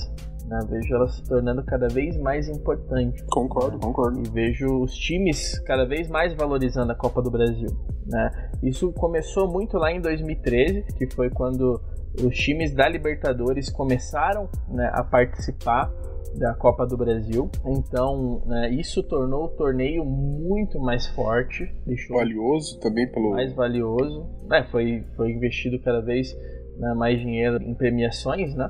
Né? 0.47 0.59
Vejo 0.69 0.95
ela 0.95 1.07
se 1.07 1.23
tornando 1.23 1.63
cada 1.63 1.87
vez 1.87 2.17
mais 2.17 2.47
importante. 2.47 3.23
Concordo, 3.25 3.79
concordo. 3.79 4.19
E 4.19 4.29
vejo 4.29 4.67
os 4.81 4.93
times 4.93 5.59
cada 5.59 5.85
vez 5.85 6.07
mais 6.07 6.33
valorizando 6.33 6.91
a 6.91 6.95
Copa 6.95 7.21
do 7.21 7.31
Brasil. 7.31 7.69
Né? 8.05 8.29
Isso 8.63 8.91
começou 8.93 9.51
muito 9.51 9.77
lá 9.77 9.91
em 9.91 9.99
2013, 9.99 10.83
que 10.95 11.13
foi 11.13 11.29
quando 11.29 11.81
os 12.23 12.35
times 12.37 12.73
da 12.73 12.87
Libertadores 12.87 13.69
começaram 13.69 14.47
né, 14.69 14.89
a 14.93 15.03
participar 15.03 15.91
da 16.33 16.53
Copa 16.53 16.85
do 16.85 16.97
Brasil. 16.97 17.49
Então, 17.65 18.41
né, 18.45 18.69
isso 18.69 19.03
tornou 19.03 19.45
o 19.45 19.49
torneio 19.49 20.03
muito 20.03 20.79
mais 20.79 21.07
forte. 21.07 21.71
Deixou 21.85 22.17
valioso 22.17 22.79
também 22.79 23.07
pelo. 23.09 23.31
Mais 23.31 23.53
valioso. 23.53 24.25
É, 24.51 24.63
foi, 24.63 25.03
foi 25.15 25.31
investido 25.31 25.79
cada 25.79 26.01
vez 26.01 26.35
né, 26.77 26.93
mais 26.93 27.19
dinheiro 27.19 27.61
em 27.61 27.73
premiações, 27.73 28.53
né? 28.55 28.69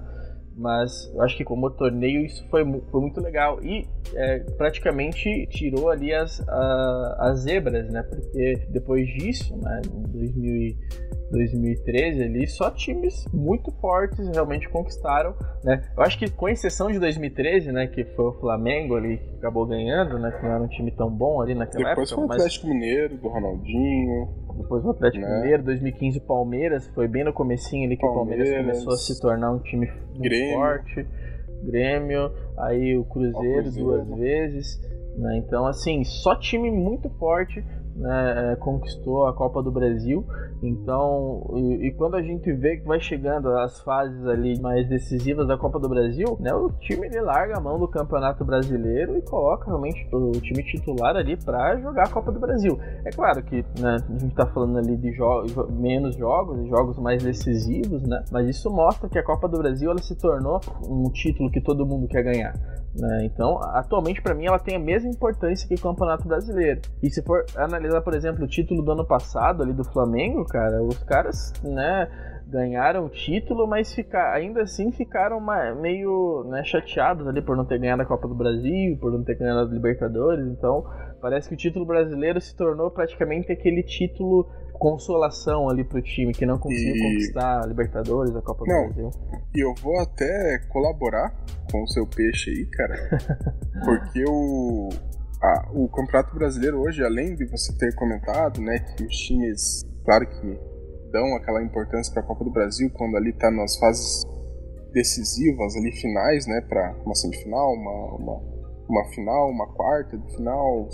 Mas 0.58 1.12
eu 1.14 1.22
acho 1.22 1.36
que 1.36 1.44
como 1.44 1.70
torneio 1.70 2.26
isso 2.26 2.48
foi, 2.50 2.64
foi 2.90 3.02
muito 3.02 3.20
legal. 3.20 3.62
E 3.62 3.88
é, 4.14 4.40
praticamente 4.58 5.48
tirou 5.48 5.90
ali 5.90 6.14
as, 6.14 6.42
a, 6.48 7.18
as 7.20 7.40
zebras, 7.42 7.92
né? 7.92 8.04
Porque 8.04 8.66
depois 8.70 9.08
disso, 9.08 9.56
né, 9.58 9.82
em 9.86 10.04
2000 10.04 10.76
2013 11.32 12.24
ali, 12.24 12.48
só 12.48 12.70
times 12.72 13.26
muito 13.34 13.72
fortes 13.82 14.28
realmente 14.30 14.70
conquistaram, 14.70 15.34
né? 15.64 15.84
Eu 15.98 16.04
acho 16.04 16.18
que 16.18 16.30
com 16.30 16.48
exceção 16.48 16.92
de 16.92 17.00
2013, 17.00 17.72
né, 17.72 17.88
que 17.88 18.04
foi 18.04 18.26
o 18.26 18.34
Flamengo 18.34 18.96
ali 18.96 19.18
que 19.18 19.36
acabou 19.36 19.66
ganhando, 19.66 20.20
né, 20.20 20.32
que 20.32 20.44
não 20.44 20.52
era 20.54 20.64
um 20.64 20.68
time 20.68 20.92
tão 20.92 21.10
bom 21.10 21.42
ali 21.42 21.56
naquela 21.56 21.90
Depois 21.90 22.12
época. 22.12 22.12
Depois 22.12 22.12
foi 22.12 22.24
o 22.24 22.32
Atlético 22.32 22.68
mas... 22.68 22.76
Mineiro, 22.76 23.18
do 23.18 23.28
Ronaldinho. 23.28 24.30
Depois 24.58 24.86
o 24.86 24.90
Atlético 24.90 25.26
né? 25.26 25.42
Mineiro, 25.42 25.64
2015 25.64 26.18
o 26.18 26.22
Palmeiras, 26.22 26.88
foi 26.94 27.08
bem 27.08 27.24
no 27.24 27.34
comecinho 27.34 27.86
ali 27.86 27.98
que 27.98 28.06
Palmeiras, 28.06 28.48
o 28.48 28.54
Palmeiras 28.54 28.84
começou 28.84 28.94
a 28.94 28.98
se 28.98 29.20
tornar 29.20 29.52
um 29.52 29.60
time 29.60 29.88
muito 29.88 30.22
forte. 30.54 31.08
Grêmio, 31.64 32.32
aí 32.58 32.96
o 32.98 33.04
Cruzeiro, 33.06 33.60
o 33.60 33.64
Cruzeiro. 33.64 33.90
duas 33.90 34.20
vezes. 34.20 34.80
Né? 35.18 35.38
Então, 35.38 35.66
assim, 35.66 36.04
só 36.04 36.36
time 36.36 36.70
muito 36.70 37.10
forte 37.12 37.64
né, 37.96 38.52
é, 38.52 38.56
conquistou 38.58 39.26
a 39.26 39.34
Copa 39.34 39.64
do 39.64 39.72
Brasil. 39.72 40.26
Então, 40.62 41.46
e, 41.56 41.88
e, 41.88 41.92
quando 41.94 42.16
a 42.16 42.22
gente 42.22 42.52
vê 42.54 42.78
que 42.78 42.86
vai 42.86 43.00
chegando 43.00 43.50
as 43.50 43.80
fases 43.82 44.26
ali 44.26 44.60
mais 44.60 44.88
decisivas 44.88 45.48
da 45.48 45.58
Copa 45.58 45.80
do 45.80 45.88
Brasil, 45.88 46.38
né, 46.40 46.54
o 46.54 46.70
time 46.80 47.08
ele 47.08 47.22
larga 47.22 47.58
a 47.58 47.62
mão 47.62 47.80
do 47.80 47.88
Campeonato 47.88 48.44
Brasileiro 48.44 49.18
e 49.18 49.22
coloca 49.22 49.66
realmente 49.66 50.08
o 50.12 50.32
time 50.32 50.64
titular 50.64 51.16
ali 51.16 51.38
para 51.38 51.78
jogar 51.80 52.04
a 52.04 52.10
Copa 52.10 52.32
do 52.32 52.40
Brasil. 52.40 52.80
É 53.06 53.12
claro 53.12 53.42
que 53.44 53.64
né, 53.80 53.96
a 53.96 54.12
gente 54.12 54.28
está 54.28 54.46
falando 54.48 54.78
ali 54.78 54.98
de 54.98 55.12
jo 55.12 55.46
menos 55.70 56.16
jogos, 56.16 56.68
jogos 56.68 56.98
mais 57.00 57.24
decisivos, 57.24 58.04
né, 58.04 58.24
mas 58.32 58.48
isso 58.50 58.70
mostra 58.70 59.08
que 59.08 59.20
a 59.20 59.24
Copa 59.24 59.48
do 59.48 59.58
Brasil 59.58 59.92
ela 59.92 60.02
se 60.02 60.16
tornou 60.16 60.60
um 60.90 61.10
título 61.12 61.52
que 61.52 61.62
todo 61.62 61.86
mundo 61.86 62.08
quer 62.08 62.24
ganhar. 62.24 62.54
Né? 62.98 63.26
Então, 63.26 63.60
atualmente, 63.62 64.22
para 64.22 64.34
mim, 64.34 64.46
ela 64.46 64.58
tem 64.58 64.78
a 64.78 64.80
mesma 64.80 65.10
importância 65.10 65.68
que 65.68 65.76
o 65.76 65.82
Campeonato 65.82 66.28
Brasileiro. 66.28 66.82
E 67.04 67.10
se 67.10 67.22
for 67.22 67.46
analisar, 67.56 67.85
por 68.04 68.14
exemplo, 68.14 68.46
o 68.46 68.48
título 68.48 68.82
do 68.82 68.92
ano 68.92 69.06
passado 69.06 69.64
ali 69.64 69.74
do 69.74 69.84
Flamengo, 69.84 70.46
cara, 70.46 70.82
os 70.84 70.98
caras, 71.04 71.54
né, 71.64 72.08
ganharam 72.48 73.06
o 73.06 73.10
título, 73.10 73.68
mas 73.68 73.94
ficar, 73.94 74.34
ainda 74.34 74.62
assim 74.62 74.92
ficaram 74.92 75.38
uma, 75.38 75.74
meio 75.76 76.46
né, 76.50 76.64
chateados 76.64 77.28
ali 77.28 77.42
por 77.42 77.58
não 77.58 77.66
ter 77.66 77.80
ganhado 77.80 78.02
a 78.02 78.06
Copa 78.06 78.28
do 78.28 78.36
Brasil, 78.36 78.98
por 79.00 79.12
não 79.12 79.24
ter 79.24 79.36
ganhado 79.36 79.60
a 79.60 79.74
Libertadores. 79.74 80.46
Então, 80.48 80.86
parece 81.22 81.50
que 81.50 81.56
o 81.56 81.58
título 81.58 81.86
brasileiro 81.86 82.40
se 82.40 82.56
tornou 82.56 82.92
praticamente 82.92 83.52
aquele 83.52 83.84
título 83.84 84.48
consolação 84.78 85.70
ali 85.70 85.84
pro 85.84 86.02
time 86.02 86.34
que 86.34 86.46
não 86.46 86.58
conseguiu 86.58 86.96
e... 86.96 87.00
conquistar 87.00 87.64
a 87.64 87.66
Libertadores, 87.66 88.36
a 88.36 88.42
Copa 88.42 88.64
não, 88.68 88.88
do 88.88 88.94
Brasil. 88.94 89.10
E 89.56 89.66
eu 89.66 89.74
vou 89.82 90.00
até 90.00 90.60
colaborar 90.70 91.34
com 91.72 91.82
o 91.82 91.88
seu 91.88 92.06
peixe 92.06 92.52
aí, 92.52 92.66
cara. 92.68 92.96
porque 93.86 94.24
o, 94.28 94.90
a, 95.46 95.70
o 95.74 95.88
Campeonato 95.90 96.34
Brasileiro 96.34 96.80
hoje, 96.80 97.04
além 97.04 97.36
de 97.36 97.46
você 97.46 97.76
ter 97.78 97.94
comentado, 97.96 98.62
né, 98.62 98.80
que 98.80 99.06
os 99.06 99.16
times, 99.16 99.82
claro 100.04 100.28
que 100.28 100.60
dão 101.12 101.36
aquela 101.36 101.64
importância 101.64 102.12
para 102.14 102.24
a 102.24 102.26
Copa 102.26 102.44
do 102.44 102.52
Brasil 102.52 102.90
quando 102.94 103.16
ali 103.16 103.32
tá 103.34 103.52
nas 103.52 103.78
fases 103.78 104.24
decisivas 104.92 105.76
ali 105.76 105.92
finais, 105.92 106.48
né, 106.48 106.62
para 106.62 106.96
uma 107.06 107.16
semifinal, 107.16 107.74
uma, 107.74 108.16
uma 108.16 108.56
uma 108.88 109.04
final, 109.06 109.50
uma 109.50 109.68
quarta 109.74 110.18
de 110.18 110.36
final. 110.36 110.88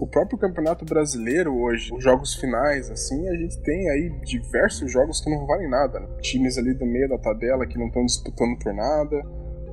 O 0.00 0.06
próprio 0.06 0.36
Campeonato 0.36 0.84
Brasileiro 0.84 1.56
hoje, 1.56 1.94
os 1.94 2.02
jogos 2.02 2.34
finais, 2.34 2.90
assim, 2.90 3.28
a 3.28 3.36
gente 3.36 3.60
tem 3.62 3.88
aí 3.88 4.10
diversos 4.24 4.90
jogos 4.90 5.20
que 5.20 5.30
não 5.30 5.46
valem 5.46 5.70
nada. 5.70 6.00
Né? 6.00 6.08
Times 6.20 6.58
ali 6.58 6.74
do 6.74 6.84
meio 6.84 7.08
da 7.08 7.18
tabela 7.18 7.66
que 7.66 7.78
não 7.78 7.86
estão 7.86 8.04
disputando 8.04 8.58
por 8.58 8.74
nada 8.74 9.22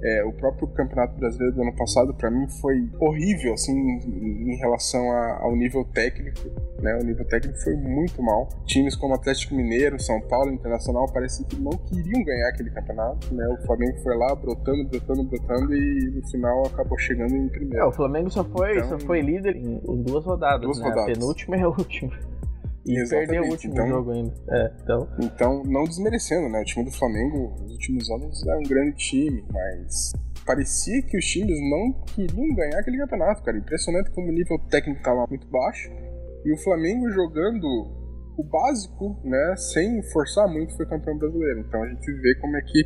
é, 0.04 0.24
o 0.26 0.34
próprio 0.34 0.68
Campeonato 0.68 1.18
Brasileiro 1.18 1.56
do 1.56 1.62
ano 1.62 1.76
passado, 1.76 2.14
para 2.14 2.30
mim, 2.30 2.46
foi 2.62 2.90
horrível, 3.00 3.54
assim, 3.54 3.74
em 3.74 4.58
relação 4.58 5.10
a, 5.12 5.40
ao 5.44 5.56
nível 5.56 5.86
técnico. 5.86 6.42
Né? 6.82 6.94
O 7.02 7.06
nível 7.06 7.26
técnico 7.26 7.58
foi 7.60 7.76
muito 7.78 8.22
mal. 8.22 8.50
Times 8.66 8.96
como 8.98 9.14
Atlético 9.14 9.56
Mineiro, 9.56 9.98
São 10.02 10.20
Paulo, 10.22 10.52
Internacional, 10.52 11.08
parece 11.12 11.46
que 11.46 11.56
não 11.56 11.72
queriam 11.72 12.22
ganhar 12.24 12.50
aquele 12.50 12.70
campeonato. 12.70 13.34
Né? 13.34 13.48
O 13.48 13.66
Flamengo 13.66 13.98
foi 14.04 14.18
lá 14.18 14.36
brotando, 14.36 14.90
brotando, 14.90 15.24
brotando 15.24 15.74
e 15.74 16.12
no 16.14 16.28
final 16.30 16.66
acabou 16.66 16.98
chegando 16.98 17.34
em 17.34 17.48
primeiro. 17.48 17.78
É, 17.78 17.86
o 17.86 17.92
Flamengo 17.92 18.30
só 18.30 18.44
foi, 18.44 18.78
então, 18.78 19.00
só 19.00 19.00
foi 19.00 19.22
líder 19.22 19.56
em 19.56 19.80
duas 20.04 20.26
rodadas. 20.26 20.62
Duas 20.62 20.80
né? 20.80 20.90
rodadas. 20.90 21.16
A 21.16 21.20
penúltima 21.20 21.56
é 21.56 21.62
a 21.62 21.70
última. 21.70 22.33
E 22.86 23.00
Exatamente. 23.00 23.28
perdeu 23.28 23.44
o 23.44 23.52
último 23.52 23.74
então, 23.74 23.88
jogo 23.88 24.12
ainda. 24.12 24.34
É, 24.50 24.74
então... 24.82 25.10
então, 25.22 25.64
não 25.64 25.84
desmerecendo, 25.86 26.50
né? 26.50 26.62
O 26.62 26.66
time 26.66 26.84
do 26.84 26.92
Flamengo 26.92 27.56
nos 27.62 27.72
últimos 27.72 28.10
anos 28.10 28.46
é 28.46 28.56
um 28.58 28.64
grande 28.64 28.98
time, 28.98 29.46
mas 29.52 30.12
parecia 30.46 31.02
que 31.04 31.18
os 31.18 31.26
times 31.26 31.58
não 31.70 31.94
queriam 32.08 32.54
ganhar 32.56 32.80
aquele 32.80 32.98
campeonato, 32.98 33.42
cara. 33.44 33.58
Impressionante 33.58 34.12
como 34.12 34.28
o 34.28 34.32
nível 34.32 34.60
técnico 34.70 35.00
estava 35.00 35.26
muito 35.30 35.48
baixo. 35.48 35.90
E 36.46 36.54
o 36.54 36.58
Flamengo 36.58 37.10
jogando 37.10 37.66
o 38.38 38.44
básico, 38.44 39.20
né, 39.24 39.56
sem 39.56 40.02
forçar 40.12 40.48
muito, 40.48 40.76
foi 40.76 40.86
campeão 40.86 41.18
brasileiro. 41.18 41.62
Então 41.62 41.82
a 41.84 41.88
gente 41.88 42.12
vê 42.12 42.36
como 42.36 42.58
é 42.58 42.62
que 42.62 42.84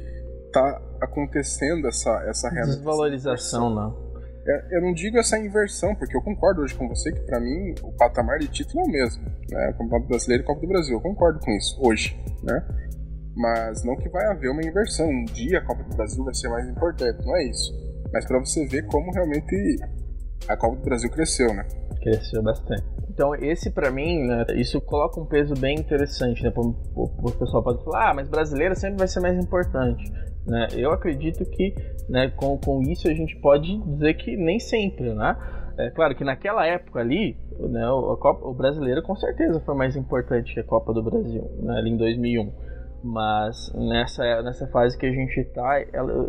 tá 0.52 0.82
acontecendo 1.02 1.88
essa, 1.88 2.24
essa 2.28 2.50
Desvalorização, 2.50 3.74
não. 3.74 4.07
É, 4.48 4.78
eu 4.78 4.82
não 4.82 4.94
digo 4.94 5.18
essa 5.18 5.38
inversão, 5.38 5.94
porque 5.96 6.16
eu 6.16 6.22
concordo 6.22 6.62
hoje 6.62 6.74
com 6.74 6.88
você 6.88 7.12
que 7.12 7.20
para 7.22 7.40
mim 7.40 7.76
o 7.84 7.92
patamar 7.92 8.40
de 8.40 8.48
título 8.48 8.82
é 8.82 8.88
o 8.88 8.92
mesmo, 8.92 9.24
né? 9.52 9.70
O 9.70 9.78
Campeonato 9.78 10.08
Brasileiro 10.08 10.44
e 10.44 10.46
Copa 10.46 10.62
do 10.62 10.68
Brasil, 10.68 10.96
eu 10.96 11.02
concordo 11.02 11.40
com 11.40 11.52
isso 11.52 11.78
hoje, 11.82 12.18
né? 12.44 12.66
Mas 13.36 13.84
não 13.84 13.96
que 13.98 14.08
vai 14.08 14.26
haver 14.28 14.50
uma 14.50 14.64
inversão, 14.64 15.10
um 15.10 15.26
dia 15.26 15.60
a 15.60 15.66
Copa 15.66 15.84
do 15.84 15.96
Brasil 15.96 16.24
vai 16.24 16.34
ser 16.34 16.48
mais 16.48 16.68
importante, 16.70 17.26
não 17.26 17.36
é 17.36 17.44
isso. 17.44 17.74
Mas 18.14 18.26
para 18.26 18.40
você 18.40 18.66
ver 18.66 18.86
como 18.88 19.12
realmente 19.12 19.76
a 20.48 20.56
Copa 20.56 20.78
do 20.78 20.84
Brasil 20.84 21.10
cresceu, 21.10 21.54
né? 21.54 21.68
Cresceu 22.02 22.42
bastante. 22.42 22.84
Então, 23.10 23.36
esse 23.36 23.70
para 23.72 23.92
mim, 23.92 24.28
né, 24.28 24.46
isso 24.56 24.80
coloca 24.80 25.20
um 25.20 25.26
peso 25.26 25.56
bem 25.56 25.78
interessante, 25.78 26.42
né? 26.44 26.54
O 26.56 27.32
pessoal 27.32 27.64
pode 27.64 27.84
falar, 27.84 28.12
ah, 28.12 28.14
mas 28.14 28.30
brasileiro 28.30 28.76
sempre 28.76 28.98
vai 28.98 29.08
ser 29.08 29.20
mais 29.20 29.38
importante. 29.38 30.10
Né? 30.48 30.68
Eu 30.76 30.92
acredito 30.92 31.46
que 31.46 31.76
né, 32.08 32.30
com, 32.30 32.58
com 32.58 32.82
isso 32.82 33.08
a 33.08 33.14
gente 33.14 33.36
pode 33.38 33.78
dizer 33.80 34.14
que 34.14 34.38
nem 34.38 34.60
sempre, 34.60 35.14
né? 35.14 35.36
É 35.78 35.92
claro 35.92 36.16
que 36.16 36.24
naquela 36.24 36.66
época 36.66 37.00
ali, 37.00 37.38
né, 37.60 37.86
a 37.86 38.18
Copa, 38.18 38.48
o 38.48 38.54
brasileiro 38.54 39.04
com 39.04 39.16
certeza 39.16 39.60
foi 39.60 39.76
mais 39.76 39.96
importante 39.96 40.54
que 40.54 40.60
a 40.60 40.64
Copa 40.64 40.92
do 40.92 41.04
Brasil, 41.04 41.44
né, 41.62 41.78
ali 41.78 41.92
em 41.92 41.98
2001. 41.98 42.52
Mas 43.04 43.72
nessa, 43.76 44.42
nessa 44.42 44.68
fase 44.68 44.98
que 44.98 45.06
a 45.06 45.12
gente 45.12 45.40
está, 45.40 45.80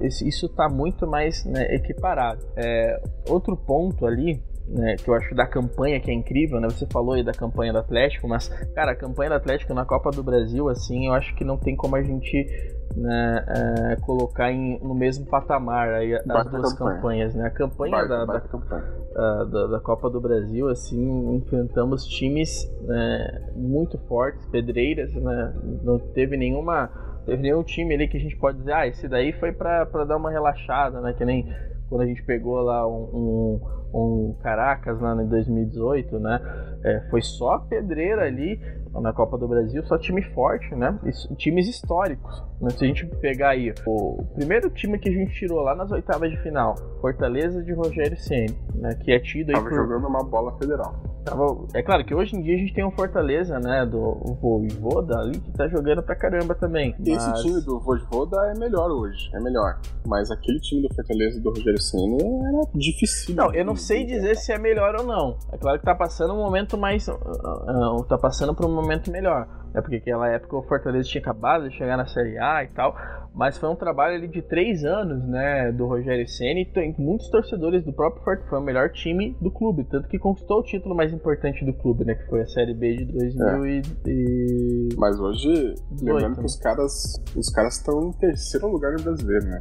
isso 0.05 0.47
está 0.47 0.69
muito 0.69 1.07
mais 1.07 1.45
né, 1.47 1.75
equiparado. 1.75 2.45
É, 2.57 3.01
outro 3.27 3.57
ponto 3.57 4.05
ali 4.05 4.43
né, 4.69 4.97
que 4.97 5.09
eu 5.09 5.15
acho 5.15 5.35
da 5.35 5.47
campanha 5.47 5.99
que 5.99 6.11
é 6.11 6.15
incrível, 6.15 6.61
né? 6.61 6.69
Você 6.69 6.87
falou 6.93 7.15
aí 7.15 7.25
da 7.25 7.33
campanha 7.33 7.73
do 7.73 7.79
Atlético, 7.79 8.29
mas, 8.29 8.49
cara, 8.75 8.93
a 8.93 8.95
campanha 8.95 9.31
do 9.31 9.37
Atlético 9.37 9.73
na 9.73 9.87
Copa 9.87 10.11
do 10.11 10.23
Brasil, 10.23 10.69
assim, 10.69 11.07
eu 11.07 11.15
acho 11.15 11.35
que 11.37 11.45
não 11.45 11.57
tem 11.57 11.75
como 11.75 11.97
a 11.97 12.03
gente 12.03 12.77
né, 12.97 13.45
é, 13.49 13.97
colocar 13.97 14.51
em, 14.51 14.79
no 14.81 14.95
mesmo 14.95 15.27
patamar 15.27 15.89
aí 15.91 16.15
as 16.15 16.25
duas 16.51 16.73
campanha. 16.73 16.97
campanhas, 16.97 17.35
né? 17.35 17.47
A 17.47 17.51
campanha, 17.51 18.07
da, 18.07 18.25
da, 18.25 18.41
campanha. 18.41 18.85
A, 19.15 19.45
da, 19.45 19.67
da, 19.67 19.81
Copa 19.81 20.11
do 20.11 20.21
Brasil, 20.21 20.69
assim, 20.69 21.37
enfrentamos 21.37 22.05
times 22.05 22.71
né, 22.83 23.51
muito 23.55 23.99
fortes, 24.09 24.45
pedreiras, 24.47 25.13
né? 25.15 25.55
Não 25.83 25.99
teve 25.99 26.37
nenhuma 26.37 26.91
teve 27.25 27.43
nenhum 27.43 27.63
time 27.63 27.95
ali 27.95 28.09
que 28.09 28.17
a 28.17 28.21
gente 28.21 28.37
pode 28.37 28.57
dizer, 28.59 28.73
ah, 28.73 28.87
esse 28.87 29.07
daí 29.07 29.35
foi 29.35 29.53
para 29.53 29.85
dar 30.07 30.17
uma 30.17 30.31
relaxada, 30.31 31.01
né? 31.03 31.13
Que 31.13 31.27
nem 31.27 31.47
quando 31.89 32.03
a 32.03 32.07
gente 32.07 32.23
pegou 32.23 32.61
lá 32.63 32.87
um, 32.89 33.61
um, 33.93 33.99
um 33.99 34.37
Caracas 34.43 34.99
lá 35.01 35.15
em 35.23 35.29
2018, 35.29 36.19
né? 36.19 36.41
É, 36.85 37.01
foi 37.11 37.21
só 37.21 37.59
pedreira 37.59 38.23
ali 38.23 38.59
na 39.01 39.13
Copa 39.13 39.37
do 39.39 39.49
Brasil, 39.49 39.85
só 39.87 39.99
time 39.99 40.23
forte, 40.23 40.75
né? 40.75 40.99
E 41.05 41.35
times 41.35 41.69
históricos. 41.69 42.43
Né? 42.61 42.71
Se 42.71 42.85
a 42.85 42.89
gente 42.89 43.07
pegar 43.07 43.51
aí 43.51 43.73
o 43.87 44.25
primeiro 44.35 44.71
time 44.71 44.99
que 44.99 45.09
a 45.09 45.13
gente 45.13 45.33
tirou 45.35 45.61
lá 45.61 45.75
nas 45.75 45.91
oitavas 45.91 46.31
de 46.31 46.37
final, 46.39 46.75
Fortaleza 47.01 47.63
de 47.63 47.73
Rogério 47.73 48.17
Ceni, 48.19 48.57
né? 48.75 48.95
Que 49.03 49.13
é 49.13 49.19
tido 49.19 49.51
aí 49.51 49.55
Tava 49.55 49.69
por... 49.69 49.77
jogando 49.77 50.07
uma 50.07 50.23
bola 50.23 50.57
federal. 50.59 50.95
Tava... 51.29 51.67
É 51.75 51.83
claro 51.83 52.05
que 52.05 52.15
hoje 52.15 52.37
em 52.37 52.43
dia 52.43 52.55
a 52.55 52.59
gente 52.59 52.73
tem 52.73 52.85
um 52.85 52.91
Fortaleza, 52.91 53.59
né? 53.59 53.85
Do 53.85 54.37
Voivoda 54.41 55.19
ali 55.19 55.39
que 55.39 55.53
tá 55.53 55.69
jogando 55.69 56.03
pra 56.03 56.17
caramba 56.17 56.55
também. 56.55 56.95
Mas... 56.99 57.09
Esse 57.09 57.43
time 57.43 57.61
do 57.61 57.79
Voivoda 57.81 58.37
é 58.55 58.59
melhor 58.59 58.91
hoje, 58.91 59.31
é 59.35 59.41
melhor. 59.41 59.79
Mas 60.07 60.31
aquele 60.31 60.59
time 60.61 60.83
do 60.83 60.95
Fortaleza 60.95 61.41
do 61.41 61.51
Rogério 61.51 61.81
Ceni 61.81 62.23
era 62.23 62.63
difícil. 62.75 63.35
Não, 63.35 63.55
eu 63.55 63.65
não 63.65 63.77
sei 63.77 64.05
dizer 64.05 64.37
se 64.37 64.53
é 64.53 64.59
melhor 64.59 64.97
ou 64.97 65.07
não. 65.07 65.37
É 65.53 65.59
claro 65.59 65.79
que 65.79 65.85
tá 65.85 65.95
passando 65.95 66.35
um 66.35 66.39
momento 66.39 66.79
mais. 66.79 67.07
Uh, 67.09 67.13
uh, 67.13 68.05
tá 68.05 68.17
passando 68.17 68.55
por 68.55 68.67
um 68.67 68.75
momento 68.75 69.11
melhor. 69.11 69.47
É 69.75 69.81
porque 69.81 69.97
naquela 69.97 70.29
época 70.29 70.57
o 70.57 70.63
Fortaleza 70.63 71.09
tinha 71.09 71.21
acabado 71.21 71.69
de 71.69 71.77
chegar 71.77 71.97
na 71.97 72.07
Série 72.07 72.39
A 72.39 72.65
e 72.65 72.69
tal. 72.69 72.97
Mas 73.35 73.57
foi 73.57 73.69
um 73.69 73.77
trabalho 73.77 74.17
ali 74.17 74.27
de 74.27 74.43
três 74.43 74.85
anos, 74.85 75.23
né? 75.29 75.71
Do 75.73 75.87
Rogério 75.87 76.27
Senna 76.27 76.61
e 76.61 76.65
tem 76.65 76.95
muitos 76.99 77.29
torcedores 77.29 77.85
do 77.85 77.93
próprio 77.93 78.25
Fortaleza. 78.25 78.51
Foi 78.51 78.59
o 78.59 78.63
melhor 78.63 78.91
time 78.91 79.37
do 79.41 79.51
clube. 79.51 79.85
Tanto 79.85 80.09
que 80.09 80.19
conquistou 80.19 80.61
o 80.61 80.63
título 80.63 80.95
mais 80.95 81.13
importante 81.13 81.65
do 81.65 81.73
clube, 81.73 82.05
né? 82.05 82.15
Que 82.15 82.27
foi 82.27 82.43
a 82.43 82.47
Série 82.47 82.75
B 82.75 82.97
de 82.97 83.05
2000 83.05 83.65
é. 83.65 83.83
e... 84.07 84.89
Mas 84.97 85.21
hoje, 85.21 85.75
18, 85.93 86.05
lembrando 86.05 86.35
que 86.35 86.41
né? 86.41 86.47
os 86.47 86.57
caras 86.57 87.23
os 87.37 87.51
caras 87.51 87.77
estão 87.77 88.09
em 88.09 88.13
terceiro 88.13 88.69
lugar 88.69 88.93
no 88.93 89.03
brasileiro, 89.03 89.45
né? 89.47 89.61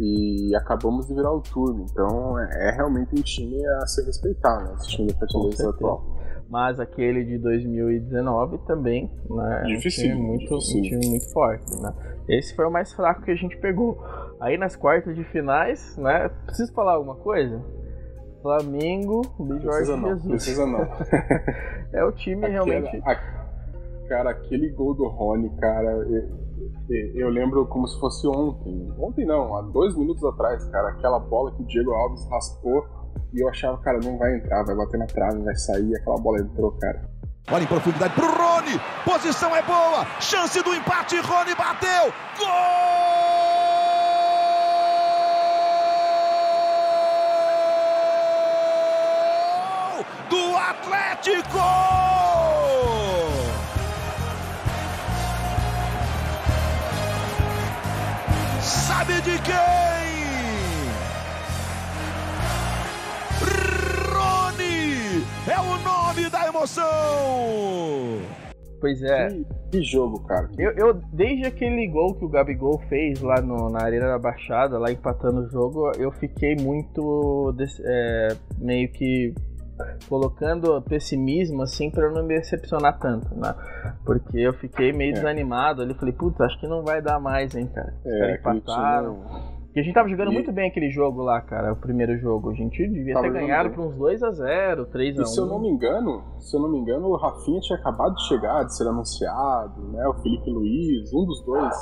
e 0.00 0.54
acabamos 0.56 1.06
de 1.06 1.14
virar 1.14 1.32
o 1.32 1.40
turno. 1.40 1.86
Então 1.90 2.38
é, 2.38 2.68
é 2.68 2.70
realmente 2.72 3.14
um 3.14 3.22
time 3.22 3.64
a 3.66 3.86
se 3.86 4.04
respeitar, 4.04 4.64
né? 4.64 4.74
Esse 4.78 4.88
time 4.88 5.12
do 5.12 5.18
Fortaleza 5.18 5.70
atual. 5.70 6.21
Mas 6.52 6.78
aquele 6.78 7.24
de 7.24 7.38
2019 7.38 8.58
também, 8.66 9.10
né? 9.30 9.62
Difícil, 9.68 10.04
um 10.04 10.12
time 10.12 10.22
muito, 10.22 10.54
um 10.54 10.58
time 10.58 11.06
muito 11.08 11.32
forte, 11.32 11.80
né? 11.80 11.94
Esse 12.28 12.54
foi 12.54 12.66
o 12.66 12.70
mais 12.70 12.92
fraco 12.92 13.22
que 13.22 13.30
a 13.30 13.34
gente 13.34 13.56
pegou. 13.56 13.98
Aí 14.38 14.58
nas 14.58 14.76
quartas 14.76 15.16
de 15.16 15.24
finais, 15.24 15.96
né? 15.96 16.28
Preciso 16.44 16.70
falar 16.74 16.92
alguma 16.92 17.14
coisa? 17.14 17.58
Flamengo 18.42 19.22
de 19.40 19.62
Jorge 19.62 19.92
não, 19.92 20.08
Jesus. 20.10 20.28
Precisa 20.28 20.66
não. 20.66 20.86
é 21.90 22.04
o 22.04 22.12
time 22.12 22.44
Aquela, 22.44 22.66
realmente. 22.66 23.02
A, 23.02 23.14
cara, 24.06 24.30
aquele 24.32 24.68
gol 24.68 24.92
do 24.92 25.08
Rony, 25.08 25.48
cara, 25.58 26.06
eu, 27.14 27.28
lembro 27.28 27.66
como 27.66 27.86
se 27.86 27.98
fosse 27.98 28.26
ontem. 28.26 28.92
Ontem 28.98 29.24
não, 29.24 29.56
há 29.56 29.62
dois 29.62 29.96
minutos 29.96 30.24
atrás, 30.24 30.64
cara, 30.66 30.90
aquela 30.90 31.18
bola 31.18 31.52
que 31.52 31.62
o 31.62 31.66
Diego 31.66 31.92
Alves 31.92 32.26
raspou 32.30 32.86
e 33.32 33.40
eu 33.42 33.48
achava, 33.48 33.78
cara, 33.78 33.98
não 34.02 34.18
vai 34.18 34.36
entrar, 34.36 34.62
vai 34.64 34.76
bater 34.76 34.98
na 34.98 35.06
trave, 35.06 35.42
vai 35.42 35.54
sair, 35.54 35.94
aquela 35.96 36.18
bola 36.18 36.38
entrou, 36.38 36.72
cara. 36.72 37.10
Olha 37.50 37.64
em 37.64 37.66
profundidade 37.66 38.14
pro 38.14 38.26
Rony, 38.26 38.80
posição 39.04 39.54
é 39.56 39.62
boa, 39.62 40.04
chance 40.20 40.62
do 40.62 40.74
empate, 40.74 41.16
Rony 41.16 41.54
bateu, 41.54 42.12
gol! 42.38 42.92
do 50.30 50.56
Atlético! 50.56 51.81
De 59.24 59.38
quem? 59.42 59.52
Rony 64.12 65.24
é 65.48 65.60
o 65.60 65.78
nome 65.84 66.28
da 66.28 66.48
emoção! 66.48 66.82
Pois 68.80 69.00
é. 69.00 69.28
Que, 69.28 69.46
que 69.70 69.82
jogo, 69.82 70.18
cara. 70.24 70.50
Eu, 70.58 70.72
eu, 70.72 70.94
desde 71.12 71.46
aquele 71.46 71.86
gol 71.86 72.14
que 72.14 72.24
o 72.24 72.28
Gabigol 72.28 72.80
fez 72.88 73.20
lá 73.20 73.40
no, 73.40 73.70
na 73.70 73.84
Arena 73.84 74.08
da 74.08 74.18
Baixada, 74.18 74.76
lá 74.76 74.90
empatando 74.90 75.42
o 75.42 75.48
jogo, 75.48 75.92
eu 75.98 76.10
fiquei 76.10 76.56
muito 76.56 77.54
é, 77.84 78.36
meio 78.58 78.90
que 78.90 79.32
colocando 80.08 80.80
pessimismo 80.82 81.62
assim 81.62 81.90
para 81.90 82.10
não 82.10 82.22
me 82.22 82.36
decepcionar 82.36 82.98
tanto, 82.98 83.34
né? 83.34 83.54
Porque 84.04 84.38
eu 84.38 84.52
fiquei 84.52 84.92
meio 84.92 85.10
é. 85.10 85.14
desanimado 85.14 85.82
ali, 85.82 85.94
falei, 85.94 86.14
putz, 86.14 86.40
acho 86.40 86.58
que 86.60 86.66
não 86.66 86.82
vai 86.82 87.00
dar 87.00 87.20
mais, 87.20 87.54
hein, 87.54 87.68
cara. 87.72 87.94
Os 88.04 88.12
é, 88.12 88.34
empataram. 88.34 89.52
Porque 89.72 89.80
a 89.80 89.82
gente 89.84 89.94
tava 89.94 90.08
jogando 90.08 90.32
e... 90.32 90.34
muito 90.34 90.52
bem 90.52 90.68
aquele 90.68 90.90
jogo 90.90 91.22
lá, 91.22 91.40
cara, 91.40 91.72
o 91.72 91.76
primeiro 91.76 92.18
jogo. 92.18 92.50
A 92.50 92.54
gente 92.54 92.86
devia 92.88 93.14
tava 93.14 93.26
ter 93.26 93.32
ganhado 93.32 93.70
por 93.70 93.86
uns 93.86 93.96
2 93.96 94.22
a 94.22 94.30
0 94.30 94.84
3 94.86 95.18
a 95.18 95.22
1 95.22 95.24
Se 95.24 95.40
eu 95.40 95.46
não 95.46 95.58
me 95.58 95.68
engano, 95.68 96.22
se 96.38 96.54
eu 96.54 96.60
não 96.60 96.70
me 96.70 96.78
engano, 96.78 97.08
o 97.08 97.16
Rafinha 97.16 97.58
tinha 97.60 97.78
acabado 97.78 98.14
de 98.14 98.28
chegar, 98.28 98.64
de 98.64 98.76
ser 98.76 98.86
anunciado, 98.86 99.88
né? 99.92 100.06
O 100.06 100.14
Felipe 100.20 100.50
Luiz, 100.50 101.10
um 101.14 101.24
dos 101.24 101.42
dois. 101.46 101.74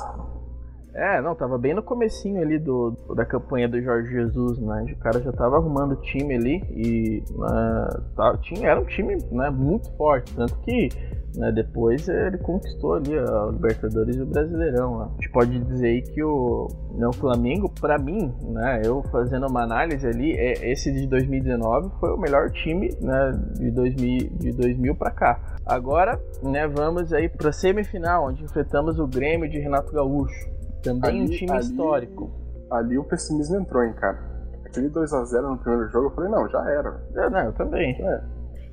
É, 0.95 1.20
não, 1.20 1.34
tava 1.34 1.57
bem 1.57 1.74
no 1.74 1.82
comecinho 1.82 2.41
ali 2.41 2.59
do, 2.59 2.97
da 3.14 3.24
campanha 3.24 3.68
do 3.68 3.80
Jorge 3.80 4.11
Jesus, 4.11 4.59
né? 4.59 4.84
O 4.93 4.99
cara 4.99 5.20
já 5.20 5.32
tava 5.32 5.57
arrumando 5.57 5.97
time 5.97 6.34
ali 6.34 6.62
e 6.70 7.22
uh, 7.30 8.38
tinha, 8.43 8.70
era 8.70 8.80
um 8.80 8.84
time 8.84 9.16
né, 9.30 9.51
muito 9.51 9.91
forte, 9.97 10.34
tanto 10.34 10.59
que 10.61 10.88
né, 11.36 11.53
depois 11.53 12.09
ele 12.09 12.38
conquistou 12.38 12.95
ali 12.95 13.16
a 13.16 13.51
Libertadores 13.53 14.16
e 14.16 14.20
o 14.20 14.26
Brasileirão. 14.26 14.99
Né? 14.99 15.05
A 15.05 15.22
gente 15.22 15.30
pode 15.30 15.59
dizer 15.61 15.86
aí 15.86 16.03
que 16.03 16.22
o, 16.22 16.68
né, 16.95 17.07
o 17.07 17.12
Flamengo, 17.12 17.72
para 17.80 17.99
mim, 17.99 18.34
né, 18.43 18.82
eu 18.84 19.03
fazendo 19.05 19.47
uma 19.47 19.62
análise 19.62 20.07
ali, 20.07 20.32
é, 20.32 20.70
esse 20.70 20.93
de 20.93 21.07
2019 21.07 21.91
foi 22.01 22.11
o 22.11 22.18
melhor 22.18 22.51
time 22.51 22.91
né, 23.01 23.32
de 23.55 23.70
2000, 23.70 24.30
de 24.38 24.53
2000 24.53 24.95
para 24.97 25.11
cá. 25.11 25.57
Agora, 25.64 26.20
né, 26.43 26.66
vamos 26.66 27.12
aí 27.12 27.28
para 27.28 27.53
semifinal, 27.53 28.26
onde 28.26 28.43
enfrentamos 28.43 28.99
o 28.99 29.07
Grêmio 29.07 29.49
de 29.49 29.59
Renato 29.59 29.93
Gaúcho. 29.93 30.59
Também 30.82 31.22
ali, 31.22 31.22
um 31.22 31.36
time 31.36 31.50
ali, 31.50 31.60
histórico. 31.60 32.30
Ali 32.70 32.98
o 32.98 33.04
pessimismo 33.04 33.56
entrou, 33.56 33.82
hein, 33.82 33.92
cara. 33.94 34.18
Aquele 34.64 34.88
2x0 34.88 35.42
no 35.42 35.58
primeiro 35.58 35.88
jogo, 35.90 36.06
eu 36.06 36.10
falei, 36.12 36.30
não, 36.30 36.48
já 36.48 36.70
era. 36.70 37.00
É, 37.14 37.30
não, 37.30 37.40
eu 37.40 37.52
também. 37.52 38.00
É. 38.00 38.22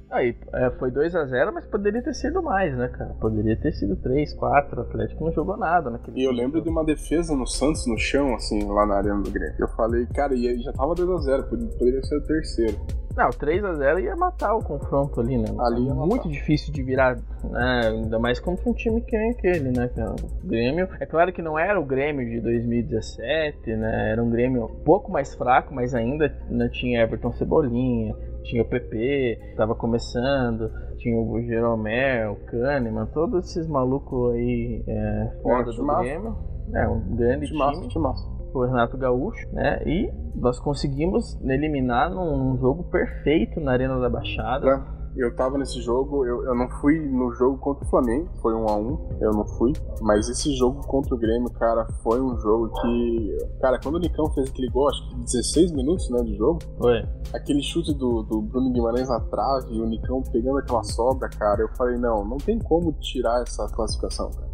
Aí, 0.10 0.36
é, 0.54 0.70
foi 0.72 0.90
2 0.90 1.16
a 1.16 1.26
0 1.26 1.54
mas 1.54 1.66
poderia 1.66 2.02
ter 2.02 2.14
sido 2.14 2.42
mais, 2.42 2.76
né, 2.78 2.88
cara? 2.88 3.14
Poderia 3.20 3.58
ter 3.58 3.74
sido 3.74 3.96
3, 3.98 4.34
4. 4.34 4.80
O 4.80 4.84
Atlético 4.84 5.26
não 5.26 5.32
jogou 5.34 5.58
nada 5.58 5.90
naquele 5.90 6.20
E 6.20 6.24
eu 6.24 6.32
lembro 6.32 6.62
de 6.62 6.70
uma 6.70 6.84
defesa 6.84 7.36
no 7.36 7.46
Santos, 7.46 7.86
no 7.86 7.98
chão, 7.98 8.34
assim, 8.36 8.66
lá 8.68 8.86
na 8.86 8.96
arena 8.96 9.22
do 9.22 9.30
Grêmio. 9.30 9.56
Eu 9.60 9.68
falei, 9.70 10.06
cara, 10.08 10.34
e 10.34 10.48
aí 10.48 10.60
já 10.60 10.72
tava 10.72 10.96
2 10.96 11.10
a 11.10 11.18
0 11.18 11.44
poderia 11.44 12.02
ser 12.04 12.18
o 12.18 12.24
terceiro. 12.24 12.78
Não, 13.18 13.32
3 13.32 13.66
a 13.66 13.74
0 13.74 14.00
ia 14.00 14.16
matar 14.16 14.54
o 14.54 14.64
confronto 14.64 15.20
ali, 15.20 15.40
né? 15.40 15.48
Ali 15.60 15.90
é 15.90 15.94
muito 15.94 16.30
difícil 16.30 16.72
de 16.72 16.84
virar, 16.84 17.16
né? 17.44 17.82
Ainda 17.88 18.20
mais 18.20 18.40
contra 18.40 18.70
um 18.70 18.74
time 18.74 19.02
que 19.02 19.16
é 19.16 19.30
aquele, 19.32 19.72
né? 19.72 19.90
É 19.98 20.06
o 20.06 20.48
Grêmio. 20.48 20.88
É 21.00 21.06
claro 21.08 21.34
que 21.34 21.42
não 21.42 21.58
era 21.58 21.80
o 21.80 21.84
Grêmio 21.84 22.30
de 22.30 22.40
2017, 22.40 23.76
né? 23.76 24.12
Era 24.12 24.24
um 24.24 24.30
Grêmio 24.30 24.66
um 24.66 24.84
pouco 24.84 25.12
mais 25.12 25.34
fraco, 25.34 25.74
mas 25.74 25.96
ainda 25.96 26.32
né, 26.48 26.70
tinha 26.72 27.02
Everton 27.02 27.34
Cebolinha, 27.34 28.16
tinha 28.48 28.64
o 28.64 28.66
PP, 28.66 29.40
estava 29.52 29.76
começando, 29.76 30.72
tinha 30.98 31.18
o 31.18 31.42
Jeromel, 31.42 32.34
o 32.34 32.46
Kahneman, 32.46 33.06
todos 33.08 33.46
esses 33.46 33.68
malucos 33.68 34.34
aí 34.34 34.84
é, 34.88 35.40
fora 35.42 35.64
do 35.66 35.84
massa. 35.84 36.04
Grêmio. 36.04 36.36
É, 36.74 36.88
um 36.88 37.16
grande 37.16 37.48
time. 37.48 37.60
Massa 37.60 38.38
o 38.54 38.66
Renato 38.66 38.98
Gaúcho, 38.98 39.48
né? 39.54 39.82
E 39.86 40.12
nós 40.36 40.60
conseguimos 40.60 41.40
eliminar 41.44 42.10
num 42.10 42.58
jogo 42.58 42.84
perfeito 42.86 43.60
na 43.60 43.74
Arena 43.74 44.00
da 44.00 44.10
Baixada. 44.10 44.68
É. 44.68 44.97
Eu 45.16 45.36
tava 45.36 45.58
nesse 45.58 45.82
jogo, 45.82 46.26
eu, 46.26 46.44
eu 46.46 46.56
não 46.56 46.70
fui 46.82 47.00
no 47.00 47.32
jogo 47.34 47.58
contra 47.58 47.86
o 47.86 47.90
Flamengo, 47.90 48.30
foi 48.42 48.54
um 48.54 48.68
a 48.68 48.76
um, 48.76 49.10
eu 49.22 49.32
não 49.32 49.46
fui. 49.58 49.74
Mas 50.02 50.30
esse 50.30 50.56
jogo 50.56 50.86
contra 50.88 51.14
o 51.16 51.18
Grêmio, 51.18 51.50
cara, 51.52 51.88
foi 52.04 52.22
um 52.22 52.38
jogo 52.40 52.70
que. 52.82 53.38
Cara, 53.62 53.80
quando 53.82 53.96
o 53.96 54.00
Nicão 54.00 54.30
fez 54.34 54.50
aquele 54.50 54.70
gol, 54.70 54.90
acho 54.90 55.10
que 55.10 55.16
16 55.16 55.72
minutos 55.72 56.10
né, 56.10 56.24
de 56.24 56.36
jogo. 56.36 56.60
Foi. 56.78 57.04
Aquele 57.34 57.62
chute 57.62 57.94
do, 57.94 58.24
do 58.24 58.42
Bruno 58.42 58.72
Guimarães 58.72 59.10
na 59.10 59.20
trave 59.20 59.74
e 59.74 59.82
o 59.82 59.86
Nicão 59.86 60.22
pegando 60.32 60.60
aquela 60.60 60.84
sobra, 60.84 61.30
cara, 61.30 61.62
eu 61.62 61.70
falei, 61.76 61.98
não, 61.98 62.26
não 62.26 62.38
tem 62.38 62.60
como 62.60 62.92
tirar 62.94 63.42
essa 63.42 63.68
classificação, 63.70 64.30
cara. 64.32 64.48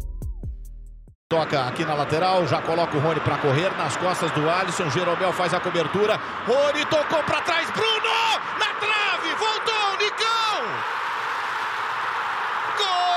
Toca 1.34 1.66
aqui 1.66 1.84
na 1.84 1.94
lateral, 1.94 2.46
já 2.46 2.62
coloca 2.62 2.96
o 2.96 3.00
Rony 3.00 3.18
para 3.18 3.38
correr 3.38 3.76
nas 3.76 3.96
costas 3.96 4.30
do 4.32 4.48
Alisson. 4.48 4.88
Jeromel 4.90 5.32
faz 5.32 5.52
a 5.52 5.58
cobertura. 5.58 6.20
Rony 6.46 6.84
tocou 6.84 7.22
para 7.24 7.40
trás. 7.40 7.68
Bruno 7.70 8.14
na 8.58 8.74
trave, 8.74 9.34
voltou, 9.34 9.96
Nicão. 9.98 10.62
Gol! 12.78 13.14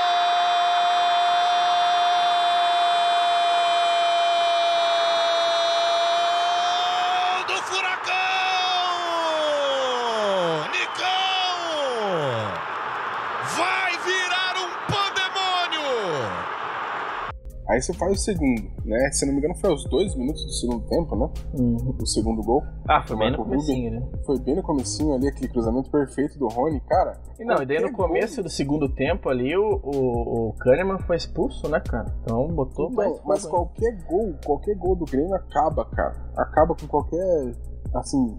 Aí 17.78 17.82
você 17.82 17.92
faz 17.92 18.12
o 18.12 18.16
segundo, 18.16 18.68
né? 18.84 19.08
Se 19.12 19.24
não 19.24 19.32
me 19.32 19.38
engano, 19.38 19.54
foi 19.54 19.70
aos 19.70 19.84
dois 19.84 20.12
minutos 20.16 20.44
do 20.44 20.50
segundo 20.50 20.84
tempo, 20.88 21.14
né? 21.14 21.30
Uhum. 21.56 21.96
O 22.02 22.06
segundo 22.06 22.42
gol. 22.42 22.64
Ah, 22.88 23.04
foi 23.06 23.16
bem 23.16 23.30
no 23.30 23.36
comecinho, 23.36 23.92
né? 23.92 24.08
Foi 24.26 24.38
bem 24.40 24.56
no 24.56 24.62
comecinho 24.64 25.14
ali, 25.14 25.28
aquele 25.28 25.46
cruzamento 25.48 25.88
perfeito 25.88 26.36
do 26.40 26.48
Rony, 26.48 26.80
cara. 26.80 27.20
E 27.38 27.44
não, 27.44 27.62
e 27.62 27.66
daí 27.66 27.78
no 27.78 27.92
começo 27.92 28.36
gol... 28.36 28.44
do 28.44 28.50
segundo 28.50 28.88
tempo 28.88 29.28
ali, 29.28 29.56
o, 29.56 29.80
o, 29.84 30.48
o 30.48 30.52
Kahneman 30.54 30.98
foi 31.06 31.14
expulso, 31.14 31.68
né, 31.68 31.78
cara? 31.78 32.12
Então 32.22 32.48
botou 32.48 32.90
não, 32.90 33.20
Mas 33.24 33.46
qualquer 33.46 33.96
gol, 34.08 34.34
qualquer 34.44 34.74
gol 34.74 34.96
do 34.96 35.04
Grêmio 35.04 35.34
acaba, 35.34 35.84
cara. 35.84 36.16
Acaba 36.36 36.74
com 36.74 36.88
qualquer, 36.88 37.52
assim... 37.94 38.36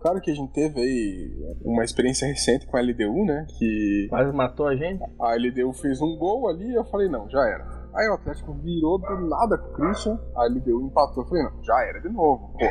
Claro 0.00 0.20
que 0.20 0.30
a 0.30 0.34
gente 0.34 0.52
teve 0.52 0.80
aí 0.80 1.56
uma 1.62 1.84
experiência 1.84 2.26
recente 2.26 2.66
com 2.66 2.76
a 2.76 2.80
LDU, 2.80 3.22
né? 3.26 3.46
Que. 3.58 4.06
Quase 4.08 4.32
matou 4.32 4.66
a 4.66 4.74
gente. 4.74 5.04
A 5.20 5.34
LDU 5.34 5.74
fez 5.74 6.00
um 6.00 6.16
gol 6.16 6.48
ali 6.48 6.70
e 6.70 6.74
eu 6.74 6.84
falei, 6.84 7.06
não, 7.06 7.28
já 7.28 7.46
era. 7.46 7.79
Aí 7.94 8.08
o 8.08 8.14
Atlético 8.14 8.54
virou 8.54 8.98
do 8.98 9.28
nada 9.28 9.58
com 9.58 9.68
o 9.68 9.72
Christian, 9.74 10.18
a 10.36 10.46
LDU 10.46 10.86
empatou. 10.86 11.24
Eu 11.24 11.28
falei, 11.28 11.44
não, 11.44 11.62
já 11.62 11.84
era 11.84 12.00
de 12.00 12.08
novo. 12.08 12.52
Pô, 12.52 12.64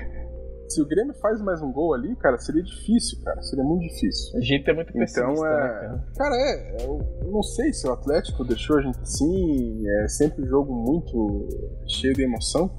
se 0.70 0.82
o 0.82 0.88
Grêmio 0.88 1.14
faz 1.16 1.42
mais 1.42 1.62
um 1.62 1.72
gol 1.72 1.94
ali, 1.94 2.16
cara, 2.18 2.38
seria 2.38 2.62
difícil, 2.62 3.20
cara. 3.24 3.42
Seria 3.42 3.64
muito 3.64 3.82
difícil. 3.90 4.38
A 4.38 4.42
gente 4.42 4.70
é 4.70 4.74
muito 4.74 4.94
pessimista, 4.94 5.22
então, 5.22 5.46
é... 5.46 5.50
Né, 5.50 5.68
cara? 5.68 6.08
cara, 6.16 6.36
é. 6.36 6.86
Eu 6.86 7.32
não 7.32 7.42
sei 7.42 7.74
se 7.74 7.88
o 7.88 7.92
Atlético 7.92 8.44
deixou 8.44 8.78
a 8.78 8.82
gente 8.82 9.00
assim. 9.00 9.84
É 10.04 10.08
sempre 10.08 10.44
um 10.44 10.48
jogo 10.48 10.74
muito 10.74 11.48
cheio 11.88 12.14
de 12.14 12.24
emoção. 12.24 12.70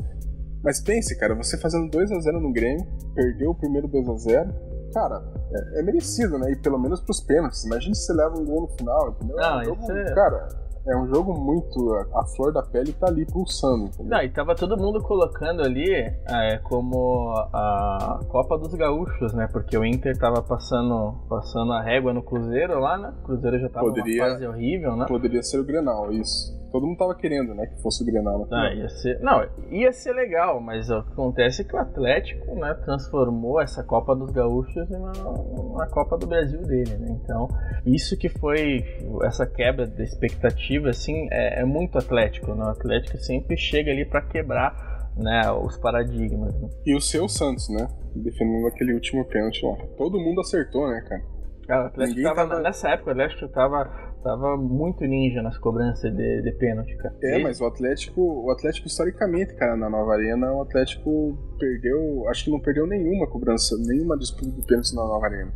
Mas 0.63 0.81
pense, 0.81 1.19
cara, 1.19 1.35
você 1.35 1.59
fazendo 1.59 1.91
2 1.91 2.13
a 2.13 2.21
0 2.21 2.41
no 2.41 2.53
Grêmio, 2.53 2.87
perdeu 3.15 3.51
o 3.51 3.55
primeiro 3.55 3.89
2 3.89 4.09
a 4.09 4.17
0 4.17 4.71
cara, 4.93 5.23
é, 5.53 5.81
é 5.81 5.83
merecido, 5.83 6.39
né? 6.39 6.53
E 6.53 6.57
pelo 6.57 6.79
menos 6.79 7.01
pros 7.01 7.21
pênaltis. 7.21 7.65
Imagina 7.65 7.95
se 7.95 8.07
você 8.07 8.13
leva 8.13 8.39
um 8.39 8.45
gol 8.45 8.63
no 8.63 8.69
final, 8.77 9.11
entendeu? 9.11 9.37
Não, 9.37 9.61
é 9.61 9.63
um 9.63 9.65
jogo, 9.65 9.93
é... 9.93 10.15
Cara, 10.15 10.49
é 10.87 10.97
um 10.97 11.07
jogo 11.07 11.39
muito. 11.39 11.95
A, 12.15 12.25
flor 12.27 12.53
da 12.53 12.63
pele 12.63 12.93
tá 12.93 13.07
ali 13.07 13.27
pulsando. 13.27 13.85
Entendeu? 13.87 14.07
Não, 14.07 14.23
e 14.23 14.31
tava 14.31 14.55
todo 14.55 14.77
mundo 14.77 15.03
colocando 15.03 15.63
ali 15.63 15.91
é, 15.93 16.59
como 16.65 17.35
a 17.53 18.21
Copa 18.29 18.59
dos 18.59 18.75
Gaúchos, 18.75 19.33
né? 19.33 19.49
Porque 19.53 19.77
o 19.77 19.85
Inter 19.85 20.17
tava 20.19 20.43
passando, 20.43 21.15
passando 21.29 21.73
a 21.73 21.83
régua 21.83 22.13
no 22.13 22.23
Cruzeiro 22.23 22.79
lá, 22.79 22.97
né? 22.97 23.13
O 23.23 23.27
Cruzeiro 23.27 23.59
já 23.59 23.69
tava 23.69 23.87
poderia, 23.87 24.23
numa 24.23 24.33
fase 24.33 24.47
horrível, 24.47 24.97
né? 24.97 25.07
Poderia 25.07 25.43
ser 25.43 25.59
o 25.59 25.65
Grenal, 25.65 26.13
isso. 26.13 26.59
Todo 26.71 26.87
mundo 26.87 26.99
tava 26.99 27.15
querendo, 27.15 27.55
né, 27.55 27.67
que 27.67 27.83
fosse 27.83 28.03
o 28.03 28.07
Grenal. 28.07 28.47
Ah, 28.51 28.73
ia 28.73 28.89
ser, 28.89 29.21
não, 29.21 29.47
ia 29.71 29.93
ser 29.93 30.13
legal, 30.13 30.61
mas 30.61 30.89
o 30.91 31.03
que 31.03 31.13
acontece 31.13 31.63
é 31.63 31.65
que 31.65 31.75
o 31.75 31.79
Atlético, 31.79 32.55
né, 32.55 32.75
transformou 32.85 33.61
essa 33.61 33.83
Copa 33.83 34.15
dos 34.15 34.31
Gaúchos 34.31 34.91
em 34.91 34.97
uma, 34.97 35.13
uma 35.13 35.87
Copa 35.89 36.17
do 36.17 36.27
Brasil 36.27 36.63
dele, 36.63 36.97
né? 36.97 37.19
Então, 37.23 37.49
isso 37.85 38.17
que 38.17 38.29
foi 38.29 38.85
essa 39.23 39.47
quebra 39.47 39.87
de 39.87 40.03
expectativa, 40.03 40.91
assim, 40.91 41.29
é, 41.31 41.61
é 41.61 41.65
muito 41.65 41.99
Atlético, 41.99 42.55
né? 42.55 42.65
O 42.65 42.69
Atlético 42.69 43.19
sempre 43.19 43.57
chega 43.57 43.91
ali 43.91 44.05
para 44.05 44.23
quebrar 44.23 45.11
né, 45.17 45.51
os 45.51 45.77
paradigmas. 45.77 46.55
Né? 46.61 46.69
E 46.87 46.95
o 46.95 47.01
seu 47.01 47.29
Santos, 47.29 47.69
né? 47.69 47.89
Defendendo 48.15 48.67
aquele 48.67 48.95
último 48.95 49.25
pênalti 49.25 49.65
lá. 49.65 49.77
Todo 49.97 50.19
mundo 50.19 50.41
acertou, 50.41 50.89
né, 50.89 51.01
cara? 51.09 51.23
Cara 51.71 51.85
o 51.85 51.87
Atlético 51.87 52.23
tava, 52.23 52.49
tava, 52.49 52.61
nessa 52.61 52.89
época, 52.91 53.11
o 53.11 53.13
Atlético 53.13 53.49
tava 53.49 54.11
Tava 54.23 54.55
muito 54.55 55.03
ninja 55.07 55.41
nas 55.41 55.57
cobranças 55.57 56.15
de, 56.15 56.43
de 56.43 56.53
pênalti, 56.53 56.95
cara. 56.99 57.17
É, 57.23 57.39
e... 57.39 57.43
mas 57.43 57.59
o 57.59 57.65
Atlético, 57.65 58.21
o 58.21 58.51
Atlético 58.51 58.87
historicamente, 58.87 59.55
cara, 59.55 59.77
na 59.77 59.89
Nova 59.89 60.13
Arena, 60.13 60.53
o 60.53 60.61
Atlético 60.61 61.39
perdeu, 61.59 62.29
acho 62.29 62.45
que 62.45 62.51
não 62.51 62.61
perdeu 62.61 62.87
nenhuma 62.87 63.27
cobrança, 63.27 63.75
nenhuma 63.79 64.19
disputa 64.19 64.51
de 64.51 64.67
pênalti 64.67 64.95
na 64.95 65.07
Nova 65.07 65.27
Arena. 65.27 65.51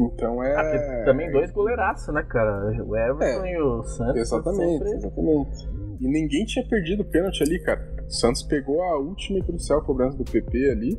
Então 0.00 0.42
é. 0.42 0.56
Ah, 0.56 1.04
também 1.04 1.30
dois 1.30 1.52
goleiraços, 1.52 2.12
né, 2.12 2.24
cara? 2.24 2.72
O 2.84 2.96
Everton 2.96 3.44
é, 3.44 3.52
e 3.52 3.62
o 3.62 3.84
Santos. 3.84 4.16
Exatamente, 4.16 4.78
sempre... 4.78 4.90
exatamente. 4.94 5.68
E 6.00 6.08
ninguém 6.08 6.44
tinha 6.44 6.66
perdido 6.66 7.02
o 7.02 7.04
pênalti 7.04 7.44
ali, 7.44 7.60
cara. 7.62 7.80
O 8.04 8.10
Santos 8.10 8.42
pegou 8.42 8.82
a 8.82 8.98
última 8.98 9.38
e 9.38 9.42
crucial 9.42 9.80
cobrança 9.82 10.18
do 10.18 10.24
PP 10.24 10.70
ali. 10.70 10.98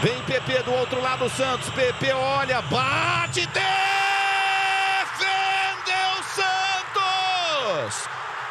Vem 0.00 0.22
PP 0.22 0.62
do 0.62 0.72
outro 0.72 1.00
lado, 1.00 1.28
Santos. 1.30 1.68
PP 1.70 2.12
olha, 2.12 2.62
bate, 2.62 3.46
tem! 3.48 3.62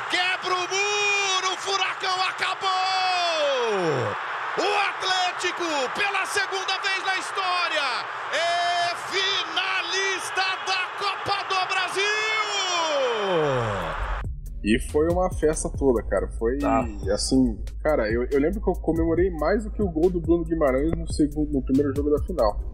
Quebra 0.10 0.54
o 0.54 0.60
muro, 0.60 1.54
o 1.54 1.58
furacão 1.58 2.22
acabou! 2.24 2.70
O 4.58 4.80
Atlético, 4.90 5.64
pela 5.96 6.26
segunda 6.26 6.78
vez 6.80 7.06
na 7.06 7.16
história, 7.16 8.06
é 8.34 8.94
finalista 9.10 10.44
da 10.68 10.90
Copa 11.00 11.46
do 11.48 11.66
Brasil! 11.74 13.71
E 14.64 14.80
foi 14.92 15.08
uma 15.10 15.30
festa 15.34 15.70
toda, 15.70 16.04
cara. 16.04 16.28
Foi 16.38 16.58
tá. 16.60 16.86
assim, 17.14 17.58
cara, 17.82 18.12
eu, 18.12 18.26
eu 18.32 18.40
lembro 18.40 18.62
que 18.62 18.70
eu 18.70 18.74
comemorei 18.74 19.32
mais 19.32 19.64
do 19.64 19.72
que 19.72 19.82
o 19.82 19.90
gol 19.90 20.10
do 20.10 20.22
Bruno 20.22 20.44
Guimarães 20.44 20.92
no 20.92 21.12
segundo, 21.12 21.52
no 21.52 21.64
primeiro 21.64 21.96
jogo 21.96 22.12
da 22.12 22.24
final. 22.24 22.72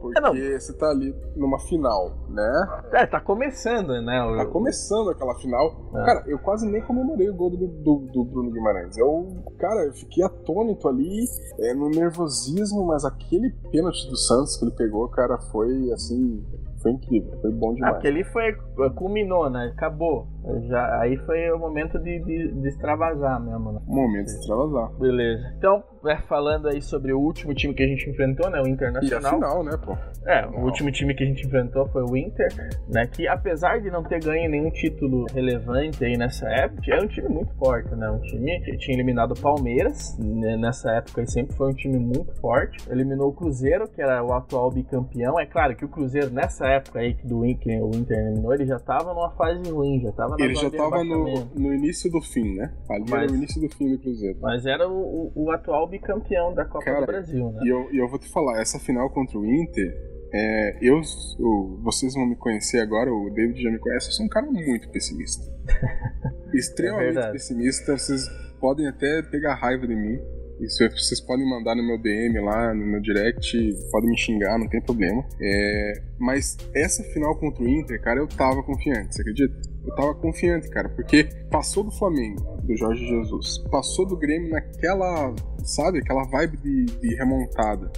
Porque 0.00 0.18
é, 0.18 0.58
você 0.58 0.72
tá 0.74 0.88
ali 0.88 1.14
numa 1.36 1.58
final, 1.58 2.14
né? 2.28 2.82
É, 2.92 3.06
tá 3.06 3.20
começando, 3.20 4.00
né? 4.00 4.22
O... 4.22 4.36
Tá 4.36 4.46
começando 4.46 5.10
aquela 5.10 5.34
final. 5.34 5.90
É. 5.94 6.04
Cara, 6.04 6.24
eu 6.26 6.38
quase 6.38 6.66
nem 6.66 6.80
comemorei 6.82 7.28
o 7.28 7.34
gol 7.34 7.50
do, 7.50 7.66
do, 7.66 7.96
do, 8.12 8.24
Bruno 8.24 8.50
Guimarães. 8.50 8.96
Eu, 8.96 9.28
cara, 9.58 9.84
eu 9.86 9.92
fiquei 9.92 10.24
atônito 10.24 10.88
ali, 10.88 11.24
é, 11.60 11.74
no 11.74 11.90
nervosismo, 11.90 12.86
mas 12.86 13.04
aquele 13.04 13.50
pênalti 13.70 14.08
do 14.08 14.16
Santos 14.16 14.56
que 14.56 14.64
ele 14.64 14.72
pegou, 14.72 15.08
cara, 15.08 15.38
foi 15.38 15.90
assim 15.92 16.42
foi 16.82 16.92
incrível, 16.92 17.38
foi 17.40 17.50
bom 17.50 17.74
demais. 17.74 17.96
Aquele 17.96 18.24
foi. 18.24 18.56
Culminou, 18.94 19.50
né? 19.50 19.72
Acabou. 19.74 20.26
Já, 20.68 21.00
aí 21.00 21.16
foi 21.18 21.50
o 21.50 21.58
momento 21.58 21.98
de, 21.98 22.20
de, 22.20 22.52
de 22.52 22.68
extravasar 22.68 23.40
mesmo, 23.40 23.72
né? 23.72 23.80
Momento 23.86 24.26
de 24.26 24.32
extravasar. 24.32 24.90
Beleza. 24.98 25.54
Então, 25.58 25.82
é, 26.06 26.16
falando 26.22 26.68
aí 26.68 26.80
sobre 26.80 27.12
o 27.12 27.18
último 27.18 27.54
time 27.54 27.74
que 27.74 27.82
a 27.82 27.86
gente 27.86 28.08
enfrentou, 28.08 28.48
né? 28.50 28.60
O 28.60 28.68
Internacional. 28.68 29.22
E 29.22 29.26
a 29.26 29.34
final, 29.34 29.64
né, 29.64 29.76
pô? 29.84 29.96
É, 30.26 30.46
o 30.46 30.64
último 30.64 30.90
time 30.90 31.14
que 31.14 31.24
a 31.24 31.26
gente 31.26 31.46
enfrentou 31.46 31.86
foi 31.88 32.02
o 32.02 32.16
Inter, 32.16 32.48
né? 32.88 33.06
Que 33.06 33.26
apesar 33.26 33.80
de 33.80 33.90
não 33.90 34.02
ter 34.02 34.20
ganho 34.20 34.50
nenhum 34.50 34.70
título 34.70 35.26
relevante 35.32 36.04
aí 36.04 36.16
nessa 36.16 36.48
época, 36.48 36.82
era 36.92 37.02
um 37.02 37.08
time 37.08 37.28
muito 37.28 37.54
forte, 37.56 37.94
né? 37.94 38.08
Um 38.10 38.20
time 38.20 38.60
que 38.60 38.76
tinha 38.78 38.96
eliminado 38.96 39.32
o 39.32 39.40
Palmeiras, 39.40 40.16
né? 40.18 40.56
nessa 40.56 40.90
época 40.92 41.22
e 41.22 41.30
sempre 41.30 41.56
foi 41.56 41.70
um 41.70 41.74
time 41.74 41.98
muito 41.98 42.32
forte. 42.40 42.78
Eliminou 42.90 43.28
o 43.28 43.32
Cruzeiro, 43.32 43.88
que 43.88 44.00
era 44.00 44.22
o 44.22 44.32
atual 44.32 44.70
bicampeão. 44.70 45.38
É 45.38 45.46
claro 45.46 45.74
que 45.76 45.84
o 45.84 45.88
Cruzeiro 45.88 46.30
nessa 46.30 46.66
época 46.66 47.00
aí 47.00 47.14
do 47.24 47.44
Inter, 47.44 47.82
o 47.82 47.94
Inter 47.94 48.18
eliminou, 48.18 48.54
ele 48.54 48.64
já 48.68 48.78
tava 48.78 49.12
numa 49.12 49.30
fase 49.32 49.70
ruim, 49.70 50.00
já 50.00 50.12
tava 50.12 50.36
na 50.36 50.44
Ele 50.44 50.54
já 50.54 50.70
tava 50.70 51.02
no, 51.02 51.44
no, 51.46 51.74
início 51.74 52.10
do 52.10 52.20
fim, 52.20 52.54
né? 52.54 52.72
Ali 52.88 53.04
mas, 53.10 53.22
era 53.22 53.32
o 53.32 53.34
início 53.34 53.60
do 53.60 53.74
fim 53.74 53.90
do 53.90 53.98
Cruzeiro. 53.98 54.38
Mas 54.40 54.66
era 54.66 54.88
o, 54.88 55.32
o, 55.34 55.44
o 55.44 55.50
atual 55.50 55.88
bicampeão 55.88 56.54
da 56.54 56.64
Copa 56.64 56.84
Cara, 56.84 57.00
do 57.00 57.06
Brasil, 57.06 57.50
né? 57.50 57.60
E 57.64 57.68
eu, 57.68 57.92
e 57.92 57.98
eu 57.98 58.08
vou 58.08 58.18
te 58.18 58.28
falar, 58.30 58.60
essa 58.60 58.78
final 58.78 59.10
contra 59.10 59.38
o 59.38 59.44
Inter, 59.44 59.92
é, 60.32 60.78
eu, 60.82 61.00
eu, 61.38 61.80
vocês 61.82 62.14
vão 62.14 62.26
me 62.26 62.36
conhecer 62.36 62.80
agora, 62.80 63.12
o 63.12 63.30
David 63.30 63.62
já 63.62 63.70
me 63.70 63.78
conhece, 63.78 64.08
eu 64.08 64.12
sou 64.12 64.26
um 64.26 64.28
cara 64.28 64.46
muito 64.46 64.88
pessimista. 64.90 65.44
Extremamente 66.52 67.18
é 67.18 67.32
pessimista, 67.32 67.96
vocês 67.96 68.28
podem 68.60 68.86
até 68.86 69.22
pegar 69.22 69.54
raiva 69.54 69.86
de 69.86 69.94
mim. 69.94 70.18
Isso 70.60 70.88
vocês 70.90 71.20
podem 71.20 71.48
mandar 71.48 71.74
no 71.76 71.86
meu 71.86 71.98
DM 71.98 72.40
lá, 72.40 72.74
no 72.74 72.84
meu 72.84 73.00
direct, 73.00 73.56
podem 73.90 74.10
me 74.10 74.18
xingar, 74.18 74.58
não 74.58 74.68
tem 74.68 74.80
problema. 74.80 75.24
É, 75.40 76.02
mas 76.18 76.56
essa 76.74 77.02
final 77.04 77.36
contra 77.38 77.62
o 77.62 77.68
Inter, 77.68 78.00
cara, 78.00 78.20
eu 78.20 78.26
tava 78.26 78.62
confiante, 78.62 79.14
você 79.14 79.22
acredita? 79.22 79.54
Eu 79.86 79.94
tava 79.94 80.14
confiante, 80.14 80.68
cara, 80.68 80.88
porque 80.88 81.24
passou 81.50 81.84
do 81.84 81.90
Flamengo, 81.92 82.58
do 82.62 82.76
Jorge 82.76 83.06
Jesus, 83.06 83.58
passou 83.70 84.06
do 84.06 84.16
Grêmio 84.16 84.50
naquela, 84.50 85.34
sabe, 85.64 85.98
aquela 85.98 86.24
vibe 86.24 86.56
de, 86.58 86.84
de 86.86 87.14
remontada. 87.14 87.90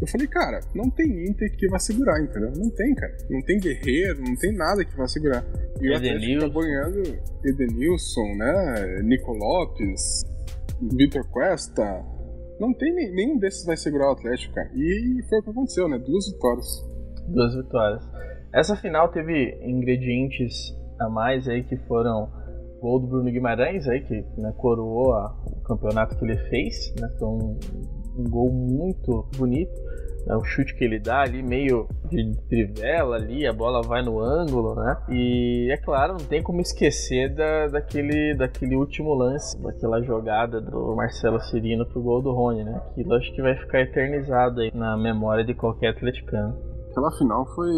Eu 0.00 0.06
falei, 0.06 0.28
cara, 0.28 0.60
não 0.74 0.88
tem 0.90 1.28
Inter 1.28 1.50
que 1.56 1.66
vai 1.68 1.80
segurar, 1.80 2.22
entendeu? 2.22 2.52
Não 2.56 2.70
tem, 2.70 2.94
cara. 2.94 3.16
Não 3.28 3.42
tem 3.42 3.58
Guerreiro, 3.58 4.22
não 4.22 4.36
tem 4.36 4.52
nada 4.52 4.84
que 4.84 4.96
vai 4.96 5.08
segurar. 5.08 5.44
E 5.80 5.90
o 5.90 5.96
Atlético 5.96 6.52
tá 6.52 6.60
ganhando 6.60 7.18
Edenilson, 7.44 8.34
né? 8.36 9.02
Nico 9.02 9.32
Lopes, 9.32 10.22
Vitor 10.80 11.26
Cuesta. 11.30 12.04
Não 12.60 12.72
tem 12.74 12.92
nenhum 12.92 13.38
desses 13.38 13.64
vai 13.64 13.76
segurar 13.76 14.08
o 14.08 14.12
Atlético, 14.12 14.54
cara. 14.54 14.70
E 14.74 15.22
foi 15.28 15.38
o 15.38 15.42
que 15.42 15.50
aconteceu, 15.50 15.88
né? 15.88 15.98
Duas 15.98 16.30
vitórias. 16.30 16.86
Duas 17.28 17.54
vitórias. 17.54 18.08
Essa 18.52 18.76
final 18.76 19.08
teve 19.10 19.58
ingredientes 19.62 20.74
a 20.98 21.08
mais 21.08 21.48
aí 21.48 21.62
que 21.62 21.76
foram 21.76 22.28
gol 22.80 23.00
do 23.00 23.06
Bruno 23.06 23.30
Guimarães 23.30 23.86
aí 23.88 24.00
que 24.00 24.24
né, 24.36 24.52
coroou 24.56 25.12
a, 25.12 25.36
o 25.46 25.60
campeonato 25.62 26.16
que 26.16 26.24
ele 26.24 26.38
fez, 26.48 26.94
né? 27.00 27.08
Foi 27.18 27.28
um, 27.28 27.58
um 28.18 28.24
gol 28.24 28.50
muito 28.50 29.28
bonito. 29.36 29.72
Né, 30.28 30.36
o 30.36 30.44
chute 30.44 30.74
que 30.74 30.84
ele 30.84 30.98
dá 30.98 31.22
ali, 31.22 31.42
meio 31.42 31.88
de 32.10 32.36
trivela 32.50 33.16
ali, 33.16 33.46
a 33.46 33.52
bola 33.52 33.80
vai 33.80 34.02
no 34.02 34.20
ângulo, 34.20 34.74
né? 34.74 34.96
E 35.08 35.70
é 35.72 35.76
claro, 35.78 36.12
não 36.12 36.26
tem 36.26 36.42
como 36.42 36.60
esquecer 36.60 37.34
da, 37.34 37.68
daquele, 37.68 38.34
daquele 38.34 38.76
último 38.76 39.14
lance, 39.14 39.58
daquela 39.62 40.02
jogada 40.02 40.60
do 40.60 40.94
Marcelo 40.94 41.40
Cirino 41.40 41.86
pro 41.86 42.02
gol 42.02 42.20
do 42.20 42.32
Rony, 42.32 42.62
né? 42.62 42.78
Aquilo 42.90 43.14
acho 43.14 43.34
que 43.34 43.40
vai 43.40 43.56
ficar 43.56 43.80
eternizado 43.80 44.60
aí 44.60 44.70
na 44.74 44.98
memória 44.98 45.42
de 45.42 45.54
qualquer 45.54 45.88
atleticano. 45.88 46.54
Aquela 46.90 47.10
final 47.12 47.46
foi 47.54 47.72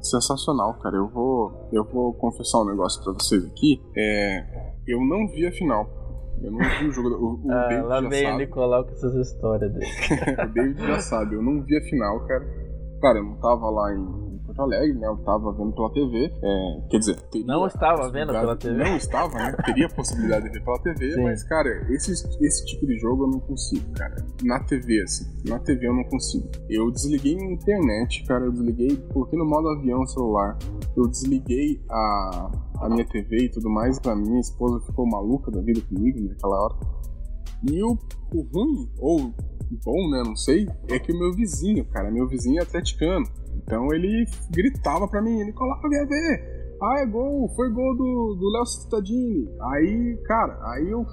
sensacional, 0.00 0.74
cara. 0.80 0.96
Eu 0.96 1.08
vou, 1.08 1.68
eu 1.70 1.84
vou 1.84 2.14
confessar 2.14 2.62
um 2.62 2.66
negócio 2.66 3.02
para 3.04 3.12
vocês 3.12 3.44
aqui. 3.44 3.82
É, 3.94 4.72
eu 4.86 5.00
não 5.00 5.26
vi 5.28 5.46
a 5.46 5.52
final. 5.52 6.03
Eu 6.42 6.50
não 6.50 6.58
vi 6.58 6.88
o 6.88 6.92
jogo. 6.92 7.08
O, 7.08 7.46
o 7.46 7.52
ah, 7.52 7.68
David 7.68 7.86
lá 7.86 8.00
vem 8.00 8.08
o 8.08 8.30
sabe. 8.30 8.38
Nicolau 8.38 8.84
com 8.84 8.90
essas 8.92 9.14
histórias 9.14 9.72
dele. 9.72 9.86
o 10.42 10.52
David 10.52 10.86
já 10.86 10.98
sabe. 11.00 11.34
Eu 11.34 11.42
não 11.42 11.62
vi 11.62 11.76
a 11.76 11.82
final, 11.82 12.26
cara. 12.26 12.44
Cara, 13.00 13.18
eu 13.18 13.24
não 13.24 13.36
tava 13.36 13.70
lá 13.70 13.94
em 13.94 14.33
Porto 14.54 14.62
Alegre, 14.62 14.98
né? 14.98 15.06
Eu 15.06 15.16
tava 15.18 15.52
vendo 15.52 15.72
pela 15.72 15.92
TV. 15.92 16.32
É, 16.42 16.88
quer 16.88 16.98
dizer, 16.98 17.18
Não 17.44 17.66
estava 17.66 18.10
vendo 18.10 18.32
pela 18.32 18.56
TV? 18.56 18.84
Não 18.84 18.96
estava, 18.96 19.36
né? 19.36 19.52
Teria 19.66 19.86
a 19.86 19.90
possibilidade 19.90 20.46
de 20.46 20.58
ver 20.58 20.64
pela 20.64 20.78
TV, 20.78 21.12
Sim. 21.12 21.22
mas, 21.22 21.42
cara, 21.42 21.68
esse, 21.92 22.12
esse 22.12 22.66
tipo 22.66 22.86
de 22.86 22.96
jogo 22.98 23.24
eu 23.24 23.30
não 23.30 23.40
consigo, 23.40 23.84
cara. 23.92 24.16
Na 24.42 24.60
TV, 24.60 25.02
assim. 25.02 25.24
Na 25.48 25.58
TV 25.58 25.86
eu 25.88 25.94
não 25.94 26.04
consigo. 26.04 26.48
Eu 26.68 26.90
desliguei 26.90 27.36
a 27.36 27.52
internet, 27.52 28.24
cara. 28.24 28.44
Eu 28.44 28.52
desliguei, 28.52 28.96
coloquei 29.12 29.38
no 29.38 29.44
modo 29.44 29.68
avião 29.68 30.00
o 30.00 30.06
celular. 30.06 30.56
Eu 30.96 31.08
desliguei 31.08 31.82
a, 31.90 32.50
a 32.80 32.88
minha 32.88 33.04
TV 33.04 33.44
e 33.44 33.48
tudo 33.48 33.68
mais. 33.68 33.98
A 34.06 34.14
minha 34.14 34.40
esposa 34.40 34.80
ficou 34.86 35.06
maluca 35.06 35.50
da 35.50 35.60
vida 35.60 35.80
comigo 35.82 36.20
naquela 36.20 36.64
hora. 36.64 36.74
E 37.70 37.82
o, 37.82 37.98
o 38.32 38.42
ruim, 38.42 38.90
ou 38.98 39.34
bom, 39.84 40.10
né? 40.10 40.22
Não 40.24 40.36
sei, 40.36 40.68
é 40.88 40.98
que 40.98 41.10
o 41.10 41.18
meu 41.18 41.32
vizinho, 41.32 41.84
cara, 41.86 42.10
meu 42.10 42.28
vizinho 42.28 42.60
é 42.60 42.62
atleticano. 42.62 43.26
Então 43.64 43.92
ele 43.92 44.26
gritava 44.50 45.08
pra 45.08 45.22
mim, 45.22 45.42
Nicolau, 45.42 45.80
quer 45.80 46.06
ver? 46.06 46.54
Ah, 46.82 47.00
é 47.00 47.06
gol, 47.06 47.48
foi 47.56 47.70
gol 47.72 47.96
do 47.96 48.50
Léo 48.52 48.66
Cittadini. 48.66 49.48
Aí, 49.72 50.22
cara, 50.26 50.58
aí 50.72 50.90
eu, 50.90 51.04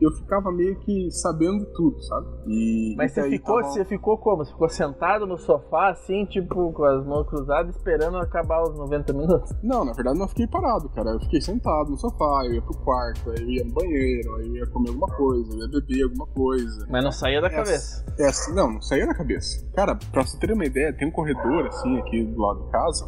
eu 0.00 0.10
ficava 0.12 0.50
meio 0.52 0.78
que 0.80 1.10
sabendo 1.10 1.64
tudo, 1.74 2.00
sabe? 2.02 2.26
E, 2.46 2.94
Mas 2.96 3.12
e 3.12 3.14
você 3.14 3.30
ficou, 3.30 3.56
tava- 3.60 3.68
você 3.72 3.84
ficou 3.84 4.18
como? 4.18 4.44
Você 4.44 4.52
ficou 4.52 4.68
sentado 4.68 5.26
no 5.26 5.36
sofá, 5.38 5.90
assim, 5.90 6.24
tipo, 6.26 6.72
com 6.72 6.84
as 6.84 7.04
mãos 7.06 7.26
cruzadas, 7.28 7.76
esperando 7.76 8.16
acabar 8.18 8.62
os 8.62 8.76
90 8.78 9.12
minutos? 9.12 9.52
Não, 9.62 9.84
na 9.84 9.92
verdade 9.92 10.18
não 10.18 10.28
fiquei 10.28 10.46
parado, 10.46 10.88
cara. 10.90 11.10
Eu 11.10 11.20
fiquei 11.20 11.40
sentado 11.40 11.90
no 11.90 11.96
sofá, 11.96 12.42
eu 12.46 12.54
ia 12.54 12.62
pro 12.62 12.76
quarto, 12.78 13.30
aí 13.30 13.42
eu 13.42 13.50
ia 13.50 13.64
no 13.64 13.72
banheiro, 13.72 14.34
aí 14.36 14.46
eu 14.48 14.56
ia 14.56 14.66
comer 14.68 14.88
alguma 14.88 15.08
coisa, 15.16 15.52
eu 15.52 15.58
ia 15.60 15.68
beber 15.68 16.02
alguma 16.04 16.26
coisa. 16.28 16.86
Mas 16.90 17.04
não 17.04 17.12
saía 17.12 17.40
da 17.40 17.48
É 17.48 17.50
cabeça. 17.50 18.04
Assim, 18.20 18.54
não, 18.54 18.72
não 18.72 18.80
saía 18.82 19.06
da 19.06 19.14
cabeça. 19.14 19.64
Cara, 19.74 19.96
pra 20.12 20.22
você 20.24 20.38
ter 20.38 20.52
uma 20.52 20.64
ideia, 20.64 20.92
tem 20.96 21.08
um 21.08 21.12
corredor 21.12 21.66
assim 21.66 21.98
aqui 21.98 22.24
do 22.24 22.40
lado 22.40 22.64
de 22.64 22.70
casa. 22.70 23.06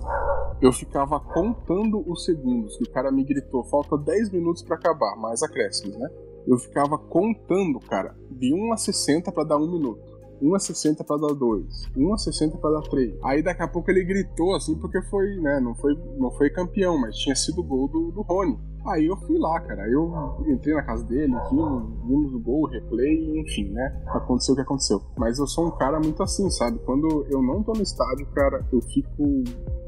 Eu 0.60 0.72
ficava 0.72 1.18
contando 1.18 2.02
os 2.06 2.24
segundos 2.24 2.76
que 2.76 2.84
o 2.84 2.90
cara 2.92 3.10
me 3.10 3.24
gritou, 3.24 3.64
falta 3.64 3.96
10 3.98 4.30
minutos 4.30 4.62
pra 4.62 4.76
acabar, 4.76 5.16
mais 5.16 5.42
acréscimos, 5.42 5.96
né? 5.98 6.08
Eu 6.46 6.58
ficava 6.58 6.98
contando, 6.98 7.78
cara, 7.80 8.14
de 8.30 8.52
1 8.52 8.72
a 8.72 8.76
60 8.76 9.30
pra 9.32 9.44
dar 9.44 9.58
1 9.58 9.70
minuto. 9.70 10.12
1 10.42 10.54
a 10.56 10.58
60 10.58 11.04
pra 11.04 11.16
dar 11.16 11.34
2, 11.34 11.90
1 11.96 12.12
a 12.12 12.18
60 12.18 12.58
pra 12.58 12.70
dar 12.70 12.82
3. 12.82 13.14
Aí 13.22 13.42
daqui 13.42 13.62
a 13.62 13.68
pouco 13.68 13.90
ele 13.90 14.02
gritou 14.02 14.56
assim, 14.56 14.74
porque 14.76 15.00
foi, 15.02 15.36
né, 15.36 15.60
não 15.60 15.74
foi, 15.76 15.94
não 16.18 16.32
foi 16.32 16.50
campeão, 16.50 16.98
mas 16.98 17.16
tinha 17.16 17.36
sido 17.36 17.62
gol 17.62 17.86
do, 17.86 18.10
do 18.10 18.22
Rony. 18.22 18.58
Aí 18.86 19.06
eu 19.06 19.16
fui 19.16 19.38
lá, 19.38 19.60
cara. 19.60 19.88
Eu 19.88 20.12
entrei 20.46 20.74
na 20.74 20.82
casa 20.82 21.04
dele, 21.04 21.34
vimos, 21.50 21.84
vimos 22.06 22.34
o 22.34 22.40
gol, 22.40 22.62
o 22.62 22.66
replay, 22.66 23.40
enfim, 23.40 23.70
né? 23.70 24.02
Aconteceu 24.08 24.52
o 24.52 24.56
que 24.56 24.62
aconteceu. 24.62 25.00
Mas 25.16 25.38
eu 25.38 25.46
sou 25.46 25.66
um 25.66 25.70
cara 25.70 26.00
muito 26.00 26.22
assim, 26.22 26.48
sabe? 26.50 26.78
Quando 26.80 27.26
eu 27.30 27.42
não 27.42 27.62
tô 27.62 27.72
no 27.72 27.82
estádio, 27.82 28.26
cara, 28.34 28.64
eu 28.72 28.80
fico 28.82 29.44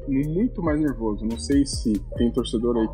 muito 0.07 0.61
mais 0.61 0.79
nervoso. 0.79 1.25
Não 1.25 1.37
sei 1.37 1.65
se 1.65 1.93
tem 2.17 2.31
torcedor 2.31 2.77
aí 2.77 2.87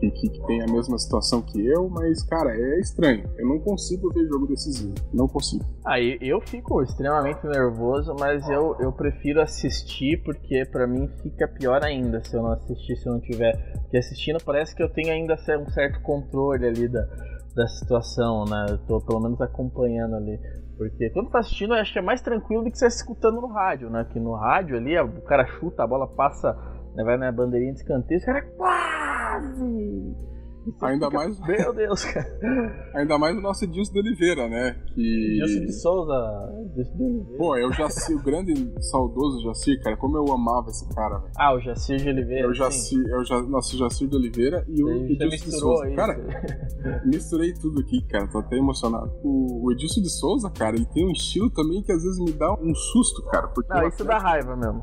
que, 0.00 0.10
que, 0.10 0.28
que 0.30 0.46
tem 0.46 0.62
a 0.62 0.66
mesma 0.66 0.98
situação 0.98 1.42
que 1.42 1.64
eu, 1.66 1.88
mas, 1.88 2.22
cara, 2.22 2.56
é 2.56 2.80
estranho. 2.80 3.28
Eu 3.36 3.46
não 3.46 3.58
consigo 3.58 4.12
ver 4.12 4.26
jogo 4.26 4.46
decisivo. 4.46 4.94
Não 5.12 5.28
consigo. 5.28 5.64
Aí 5.84 6.18
eu 6.20 6.40
fico 6.40 6.82
extremamente 6.82 7.44
nervoso, 7.46 8.14
mas 8.18 8.48
eu, 8.48 8.76
eu 8.80 8.92
prefiro 8.92 9.40
assistir 9.40 10.22
porque 10.24 10.64
pra 10.64 10.86
mim 10.86 11.08
fica 11.22 11.46
pior 11.46 11.82
ainda 11.84 12.22
se 12.24 12.34
eu 12.34 12.42
não 12.42 12.52
assistir, 12.52 12.96
se 12.96 13.06
eu 13.06 13.12
não 13.12 13.20
tiver. 13.20 13.54
Porque 13.82 13.96
assistindo 13.98 14.38
parece 14.44 14.74
que 14.74 14.82
eu 14.82 14.88
tenho 14.88 15.12
ainda 15.12 15.36
um 15.58 15.68
certo 15.68 16.00
controle 16.02 16.66
ali 16.66 16.88
da, 16.88 17.06
da 17.54 17.66
situação, 17.66 18.44
né? 18.44 18.66
Eu 18.70 18.78
tô 18.86 19.00
pelo 19.00 19.20
menos 19.20 19.40
acompanhando 19.40 20.16
ali. 20.16 20.38
Porque 20.76 21.10
quando 21.10 21.30
tá 21.30 21.38
assistindo, 21.38 21.74
acho 21.74 21.92
que 21.92 21.98
é 21.98 22.02
mais 22.02 22.20
tranquilo 22.20 22.64
do 22.64 22.70
que 22.70 22.78
você 22.78 22.86
escutando 22.86 23.40
no 23.40 23.46
rádio, 23.46 23.88
né? 23.90 24.04
Que 24.12 24.18
no 24.18 24.34
rádio 24.34 24.76
ali, 24.76 24.98
o 24.98 25.22
cara 25.22 25.46
chuta, 25.46 25.84
a 25.84 25.86
bola 25.86 26.08
passa, 26.08 26.52
né, 26.94 27.04
vai 27.04 27.16
na 27.16 27.30
bandeirinha 27.30 27.72
de 27.72 27.80
escanteio, 27.80 28.18
os 28.18 28.24
caras 28.24 28.44
quase! 28.56 30.33
Ainda 30.82 31.06
fica, 31.06 31.18
mais- 31.18 31.40
Meu 31.46 31.72
Deus, 31.74 32.04
cara. 32.04 32.90
Ainda 32.94 33.18
mais 33.18 33.36
o 33.36 33.40
nosso 33.40 33.64
Edilson 33.64 33.92
de 33.92 33.98
Oliveira, 34.00 34.48
né? 34.48 34.76
Que. 34.94 35.36
Gilson 35.36 35.64
de 35.66 35.72
Souza. 35.72 36.52
Gilson 36.74 36.96
de 36.96 37.02
Oliveira. 37.04 37.38
Pô, 37.38 37.56
eu 37.56 37.72
já 37.72 37.86
o 37.86 38.22
grande 38.22 38.54
saudoso 38.82 39.42
Jacir, 39.42 39.82
cara, 39.82 39.96
como 39.96 40.16
eu 40.16 40.32
amava 40.32 40.68
esse 40.70 40.88
cara, 40.94 41.18
velho. 41.18 41.32
Ah, 41.38 41.54
o 41.54 41.60
Jacir 41.60 41.96
de 41.98 42.08
Oliveira. 42.08 42.48
Eu 42.48 42.54
já 42.54 42.70
sim. 42.70 43.02
eu 43.08 43.24
já, 43.24 43.42
nosso 43.42 43.76
Jacir 43.76 44.08
de 44.08 44.16
Oliveira 44.16 44.64
e 44.68 44.82
o 44.82 45.06
Edilson 45.06 45.44
de 45.44 45.58
Souza. 45.58 45.84
aí. 45.84 45.94
Cara, 45.96 46.16
misturei 47.04 47.52
tudo 47.54 47.80
aqui, 47.80 48.02
cara, 48.08 48.26
tô 48.28 48.38
até 48.38 48.56
emocionado. 48.56 49.12
O, 49.22 49.66
o 49.66 49.72
Edilson 49.72 50.00
de 50.00 50.10
Souza, 50.10 50.50
cara, 50.50 50.76
ele 50.76 50.86
tem 50.86 51.06
um 51.06 51.12
estilo 51.12 51.50
também 51.50 51.82
que 51.82 51.92
às 51.92 52.02
vezes 52.02 52.18
me 52.18 52.32
dá 52.32 52.52
um 52.54 52.74
susto, 52.74 53.22
cara. 53.24 53.48
Porque 53.48 53.72
Não, 53.72 53.88
isso 53.88 54.04
dá 54.04 54.18
raiva 54.18 54.56
mesmo. 54.56 54.82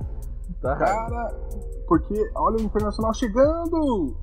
Dá 0.62 0.76
raiva. 0.76 0.96
Cara, 1.10 1.40
porque 1.88 2.14
olha 2.36 2.58
o 2.58 2.62
Internacional 2.62 3.14
chegando 3.14 4.16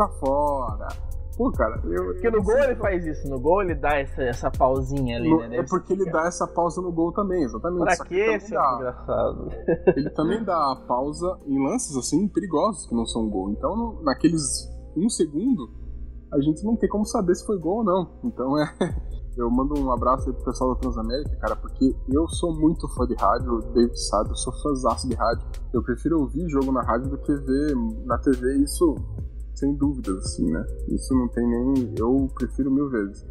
pra 0.00 0.08
fora. 0.18 0.88
Pô, 1.36 1.50
cara, 1.52 1.80
eu. 1.84 2.04
Porque 2.12 2.30
no 2.30 2.42
gol 2.42 2.58
ele 2.58 2.76
faz 2.76 3.06
isso, 3.06 3.28
no 3.28 3.40
gol 3.40 3.62
ele 3.62 3.74
dá 3.74 3.98
essa, 3.98 4.22
essa 4.22 4.50
pausinha 4.50 5.16
ali, 5.16 5.30
No- 5.30 5.38
né? 5.38 5.46
é 5.46 5.48
Deve 5.50 5.68
porque 5.68 5.92
ele 5.94 6.04
ficar- 6.04 6.22
dá 6.22 6.28
essa 6.28 6.46
pausa 6.46 6.80
no 6.82 6.92
gol 6.92 7.12
também, 7.12 7.42
exatamente. 7.44 7.96
Pra 7.96 8.04
que 8.04 8.40
seu 8.40 8.58
dá- 8.58 8.74
engraçado? 8.76 9.48
ele 9.96 10.10
também 10.10 10.44
dá 10.44 10.72
a 10.72 10.76
pausa 10.86 11.38
em 11.46 11.62
lances 11.66 11.96
assim 11.96 12.28
perigosos 12.28 12.86
que 12.86 12.94
não 12.94 13.06
são 13.06 13.28
gol. 13.28 13.50
Então, 13.50 13.74
no- 13.76 14.02
naqueles 14.02 14.68
um 14.96 15.08
segundo, 15.08 15.70
a 16.32 16.40
gente 16.40 16.62
não 16.64 16.76
tem 16.76 16.88
como 16.90 17.04
saber 17.06 17.34
se 17.34 17.46
foi 17.46 17.58
gol 17.58 17.78
ou 17.78 17.84
não. 17.84 18.10
Então 18.24 18.58
é. 18.58 18.64
Eu 19.38 19.48
mando 19.48 19.78
um 19.80 19.92
abraço 19.92 20.28
aí 20.28 20.34
pro 20.34 20.44
pessoal 20.46 20.74
da 20.74 20.80
Transamérica, 20.80 21.34
cara, 21.36 21.54
porque 21.56 21.94
eu 22.12 22.28
sou 22.28 22.52
muito 22.52 22.86
fã 22.88 23.06
de 23.06 23.14
rádio, 23.14 23.54
o 23.54 23.60
David 23.72 23.96
sabe, 24.08 24.30
eu 24.30 24.34
sou 24.34 24.52
fãzaço 24.60 25.08
de 25.08 25.14
rádio. 25.14 25.46
Eu 25.72 25.82
prefiro 25.84 26.20
ouvir 26.20 26.46
jogo 26.50 26.72
na 26.72 26.82
rádio 26.82 27.08
do 27.10 27.16
que 27.16 27.32
ver 27.32 27.74
na 28.04 28.18
TV, 28.18 28.56
isso 28.64 28.96
sem 29.60 29.74
dúvidas, 29.74 30.16
assim, 30.18 30.50
né? 30.50 30.64
Isso 30.88 31.14
não 31.14 31.28
tem 31.28 31.46
nem. 31.46 31.94
Eu 31.98 32.28
prefiro 32.34 32.70
mil 32.70 32.88
vezes. 32.90 33.24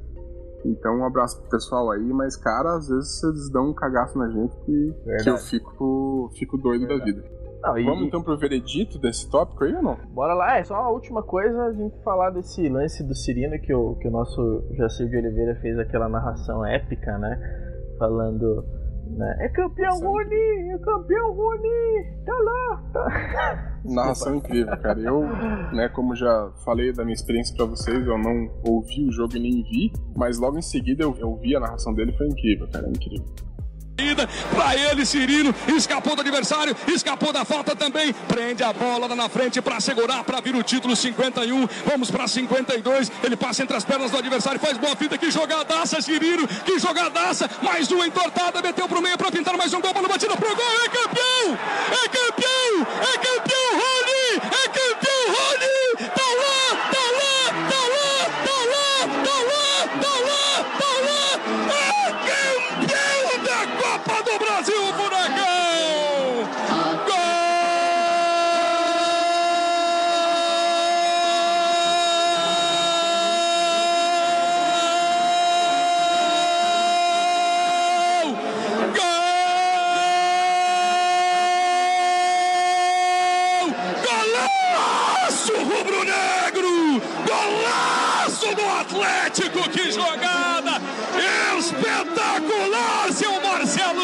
Então, 0.66 0.98
um 1.00 1.06
abraço 1.06 1.40
pro 1.42 1.50
pessoal 1.50 1.90
aí, 1.92 2.04
mas, 2.14 2.36
cara, 2.36 2.76
às 2.76 2.88
vezes 2.90 3.24
eles 3.24 3.50
dão 3.50 3.70
um 3.70 3.74
cagaço 3.74 4.18
na 4.18 4.30
gente 4.30 4.56
que, 4.66 4.94
Verdade. 5.06 5.24
que 5.24 5.30
eu 5.30 5.38
fico, 5.38 6.30
fico 6.38 6.58
doido 6.58 6.88
da 6.88 6.98
vida. 7.04 7.24
Não, 7.62 7.78
e- 7.78 7.84
Vamos 7.86 8.08
então 8.08 8.22
pro 8.22 8.38
veredito 8.38 8.98
desse 9.00 9.30
tópico 9.30 9.64
aí 9.64 9.74
ou 9.76 9.82
não? 9.82 9.98
Bora 10.14 10.34
lá, 10.34 10.58
é 10.58 10.64
só 10.64 10.76
a 10.76 10.90
última 10.90 11.24
coisa 11.24 11.62
a 11.64 11.74
gente 11.74 11.98
falar 12.04 12.30
desse 12.32 12.68
lance 12.70 13.04
do 13.04 13.16
Cirino 13.16 13.60
que 13.60 13.74
o, 13.74 13.96
que 13.96 14.08
o 14.08 14.12
nosso 14.12 14.64
Jacir 14.76 15.10
de 15.10 15.18
Oliveira 15.18 15.56
fez 15.62 15.78
aquela 15.80 16.08
narração 16.08 16.66
épica, 16.66 17.18
né? 17.18 17.38
Falando. 17.98 18.64
Né? 19.10 19.36
É 19.40 19.50
campeão 19.50 20.00
Rony! 20.00 20.72
É 20.72 20.78
campeão 20.78 21.34
Rony! 21.34 22.24
Tá 22.26 22.34
lá! 22.34 22.84
Tá... 22.94 23.76
Narração 23.84 24.36
incrível, 24.36 24.78
cara. 24.78 25.00
Eu, 25.00 25.22
né, 25.74 25.90
como 25.90 26.16
já 26.16 26.52
falei 26.64 26.94
da 26.94 27.04
minha 27.04 27.16
experiência 27.16 27.56
pra 27.56 27.66
vocês, 27.66 28.06
eu 28.06 28.18
não 28.18 28.50
ouvi 28.66 29.08
o 29.08 29.12
jogo 29.12 29.36
e 29.36 29.40
nem 29.40 29.64
vi, 29.64 29.92
mas 30.16 30.38
logo 30.38 30.58
em 30.58 30.62
seguida 30.62 31.04
eu, 31.04 31.16
eu 31.18 31.36
vi 31.38 31.56
a 31.56 31.60
narração 31.60 31.94
dele 31.94 32.12
foi 32.18 32.28
incrível, 32.28 32.68
cara, 32.72 32.88
incrível. 32.90 33.26
Para 34.52 34.76
ele, 34.76 35.06
Cirino, 35.06 35.54
escapou 35.76 36.16
do 36.16 36.22
adversário, 36.22 36.76
escapou 36.88 37.34
da 37.34 37.44
falta 37.44 37.76
também, 37.76 38.14
prende 38.28 38.64
a 38.64 38.72
bola 38.72 39.08
lá 39.08 39.16
na 39.16 39.28
frente 39.28 39.62
para 39.62 39.80
segurar, 39.82 40.24
para 40.24 40.40
vir 40.40 40.56
o 40.56 40.64
título 40.64 40.96
51, 40.96 41.68
vamos 41.86 42.10
para 42.10 42.28
52, 42.28 43.12
ele 43.24 43.36
passa 43.36 43.64
entre 43.64 43.76
as 43.76 43.84
pernas 43.84 44.12
do 44.12 44.18
adversário, 44.18 44.60
faz 44.60 44.78
boa 44.78 44.96
fita, 44.96 45.18
que 45.18 45.30
jogadaça, 45.30 46.02
Cirino, 46.02 46.48
que 46.48 46.80
jogadaça, 46.80 47.50
mais 47.62 47.92
uma 47.92 48.08
entortada, 48.08 48.62
meteu 48.62 48.88
pro 48.88 49.02
meio 49.02 49.18
para 49.18 49.32
pintar 49.32 49.58
mais 49.58 49.74
um 49.74 49.82
gol, 49.82 49.94
bola 49.94 50.08
batida 50.08 50.36
pro 50.38 50.56
gol, 50.56 50.66
é 50.86 50.90
campeão, 50.90 51.58
é 51.92 52.08
campeão, 52.08 52.88
é 53.02 53.18
campeão, 53.18 53.70
Rony, 53.74 54.42
é 54.46 54.68
campeão, 54.70 55.26
Rony, 55.28 56.10
tá 56.16 56.29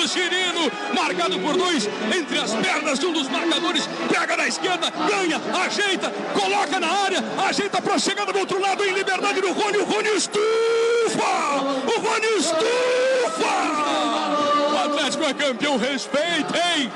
Chirino, 0.07 0.71
marcado 0.93 1.39
por 1.39 1.57
dois, 1.57 1.89
entre 2.15 2.39
as 2.39 2.53
pernas 2.53 2.99
de 2.99 3.05
um 3.05 3.13
dos 3.13 3.27
marcadores, 3.29 3.87
pega 4.07 4.37
na 4.37 4.47
esquerda, 4.47 4.91
ganha, 4.91 5.41
ajeita, 5.65 6.11
coloca 6.33 6.79
na 6.79 6.87
área, 6.87 7.23
ajeita 7.47 7.81
para 7.81 7.97
chegada 7.97 8.31
do 8.31 8.39
outro 8.39 8.59
lado 8.59 8.83
em 8.83 8.93
liberdade 8.93 9.41
do 9.41 9.51
Rony, 9.51 9.77
o 9.77 9.85
Rony 9.85 10.09
estufa! 10.15 10.41
O 11.87 11.99
Rony 11.99 12.27
estufa! 12.39 12.65
O 14.73 14.77
Atlético 14.85 15.23
é 15.23 15.33
campeão, 15.33 15.77
respeitem! 15.77 16.91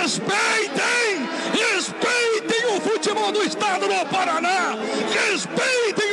Respeitem! 0.00 1.28
Respeitem 1.74 2.76
o 2.76 2.80
futebol 2.80 3.32
do 3.32 3.42
estado 3.42 3.86
do 3.86 4.06
Paraná! 4.06 4.74
Respeitem 5.30 6.05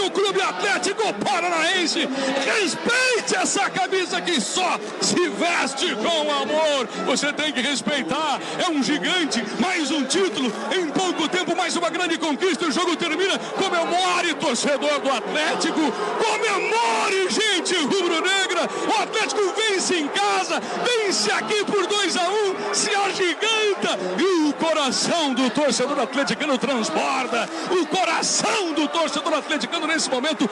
Paranaense! 1.11 2.07
Respeite 2.45 3.35
essa 3.35 3.69
camisa 3.69 4.21
que 4.21 4.39
só 4.39 4.79
se 5.01 5.27
veste 5.29 5.95
com 5.95 6.31
amor! 6.31 6.87
Você 7.05 7.33
tem 7.33 7.51
que 7.51 7.61
respeitar! 7.61 8.39
É 8.65 8.69
um 8.69 8.81
gigante, 8.83 9.43
mais 9.59 9.91
um 9.91 10.05
título, 10.05 10.53
em 10.71 10.89
pouco 10.91 11.27
tempo, 11.27 11.55
mais 11.55 11.75
uma 11.75 11.89
grande 11.89 12.17
conquista. 12.17 12.65
O 12.65 12.71
jogo 12.71 12.95
termina. 12.95 13.37
Comemore, 13.39 14.33
torcedor 14.35 14.99
do 14.99 15.09
Atlético! 15.09 15.81
Comemore, 16.23 17.29
gente 17.29 17.75
rubro-negra! 17.75 18.69
O 18.87 19.01
Atlético 19.01 19.41
vence 19.55 19.95
em 19.95 20.07
casa, 20.07 20.61
vence 20.83 21.31
aqui 21.31 21.65
por 21.65 21.85
2 21.85 22.17
a 22.17 22.29
1 22.29 22.33
um, 22.33 22.73
se 22.73 22.89
agiganta 22.95 23.99
e 24.17 24.49
o 24.49 24.53
coração 24.53 25.33
do 25.33 25.49
torcedor 25.49 25.99
atleticano 25.99 26.57
transborda. 26.57 27.49
O 27.71 27.85
coração 27.87 28.73
do 28.73 28.87
torcedor 28.87 29.33
atleticano 29.33 29.87
nesse 29.87 30.09
momento 30.09 30.49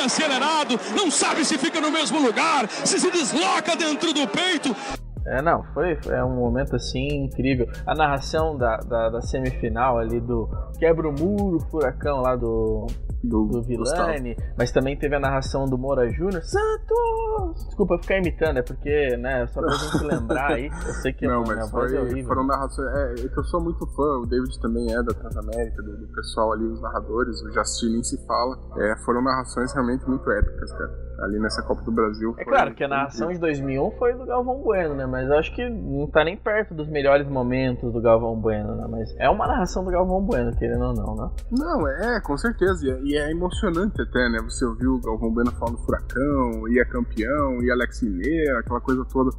acelerado, 0.00 0.78
não 0.94 1.10
sabe 1.10 1.44
se 1.44 1.58
fica 1.58 1.80
no 1.80 1.90
mesmo 1.90 2.20
lugar, 2.20 2.68
se 2.68 2.98
se 2.98 3.10
desloca 3.10 3.76
dentro 3.76 4.12
do 4.12 4.26
peito. 4.26 4.74
É, 5.26 5.42
não, 5.42 5.64
foi, 5.74 5.96
foi 5.96 6.22
um 6.22 6.36
momento 6.36 6.76
assim 6.76 7.24
incrível. 7.24 7.68
A 7.84 7.94
narração 7.94 8.56
da, 8.56 8.76
da, 8.76 9.08
da 9.10 9.20
semifinal 9.20 9.98
ali 9.98 10.20
do 10.20 10.48
quebra 10.78 11.08
o 11.08 11.12
muro, 11.12 11.58
furacão 11.68 12.20
lá 12.20 12.36
do, 12.36 12.86
do, 13.26 13.46
do 13.46 13.62
Vilani, 13.62 14.36
mas 14.56 14.72
também 14.72 14.96
teve 14.96 15.14
a 15.14 15.20
narração 15.20 15.66
do 15.66 15.76
Moura 15.76 16.08
Júnior. 16.10 16.42
Santos! 16.42 17.66
Desculpa 17.66 17.98
ficar 17.98 18.18
imitando, 18.18 18.58
é 18.58 18.62
porque, 18.62 19.16
né, 19.16 19.46
só 19.48 19.60
pra 19.60 19.72
gente 19.72 20.04
lembrar 20.06 20.52
aí, 20.52 20.66
eu 20.66 20.94
sei 20.94 21.12
que 21.12 21.26
Não, 21.26 21.42
mas 21.46 21.66
é 21.66 21.70
foi, 21.70 21.98
horrível. 21.98 22.26
foram 22.26 22.46
narrações. 22.46 22.88
É, 22.88 23.14
é 23.22 23.36
eu 23.36 23.44
sou 23.44 23.60
muito 23.60 23.86
fã, 23.94 24.20
o 24.22 24.26
David 24.26 24.60
também 24.60 24.92
é 24.92 25.02
da 25.02 25.14
Transamérica, 25.14 25.82
do, 25.82 25.96
do 25.96 26.06
pessoal 26.08 26.52
ali, 26.52 26.64
os 26.64 26.80
narradores, 26.80 27.42
o 27.42 27.52
Justin 27.52 27.92
nem 27.92 28.04
se 28.04 28.26
fala. 28.26 28.56
É, 28.78 28.96
foram 29.04 29.22
narrações 29.22 29.72
realmente 29.72 30.08
muito 30.08 30.30
épicas, 30.30 30.72
cara. 30.72 31.06
Ali 31.20 31.38
nessa 31.38 31.62
Copa 31.62 31.80
do 31.82 31.90
Brasil. 31.90 32.34
É 32.38 32.44
claro 32.44 32.74
que 32.74 32.84
a 32.84 32.88
narração 32.88 33.28
de 33.28 33.36
incrível. 33.36 33.64
2001 33.64 33.98
foi 33.98 34.12
do 34.14 34.26
Galvão 34.26 34.62
Bueno, 34.62 34.94
né? 34.94 35.06
Mas 35.06 35.26
eu 35.28 35.38
acho 35.38 35.54
que 35.54 35.66
não 35.66 36.06
tá 36.06 36.22
nem 36.22 36.36
perto 36.36 36.74
dos 36.74 36.88
melhores 36.88 37.26
momentos 37.26 37.90
do 37.90 38.00
Galvão 38.02 38.38
Bueno, 38.38 38.76
né? 38.76 38.86
Mas 38.86 39.14
é 39.18 39.30
uma 39.30 39.46
narração 39.46 39.82
do 39.82 39.90
Galvão 39.90 40.22
Bueno, 40.22 40.54
querendo 40.56 40.84
ou 40.84 40.94
não, 40.94 41.16
né? 41.16 41.30
Não, 41.50 41.88
é, 41.88 42.20
com 42.20 42.36
certeza. 42.36 43.00
E 43.02 43.15
é, 43.15 43.15
e 43.16 43.18
é 43.18 43.30
emocionante 43.30 44.02
até, 44.02 44.28
né? 44.28 44.38
Você 44.42 44.62
ouviu 44.64 44.94
o 44.94 45.00
Galvão 45.00 45.32
Bueno 45.32 45.50
falando 45.52 45.78
Furacão, 45.78 46.68
e 46.68 46.78
é 46.78 46.84
campeão, 46.84 47.62
e 47.62 47.70
Alex 47.70 48.02
Mineiro, 48.02 48.58
aquela 48.58 48.80
coisa 48.80 49.06
toda. 49.06 49.30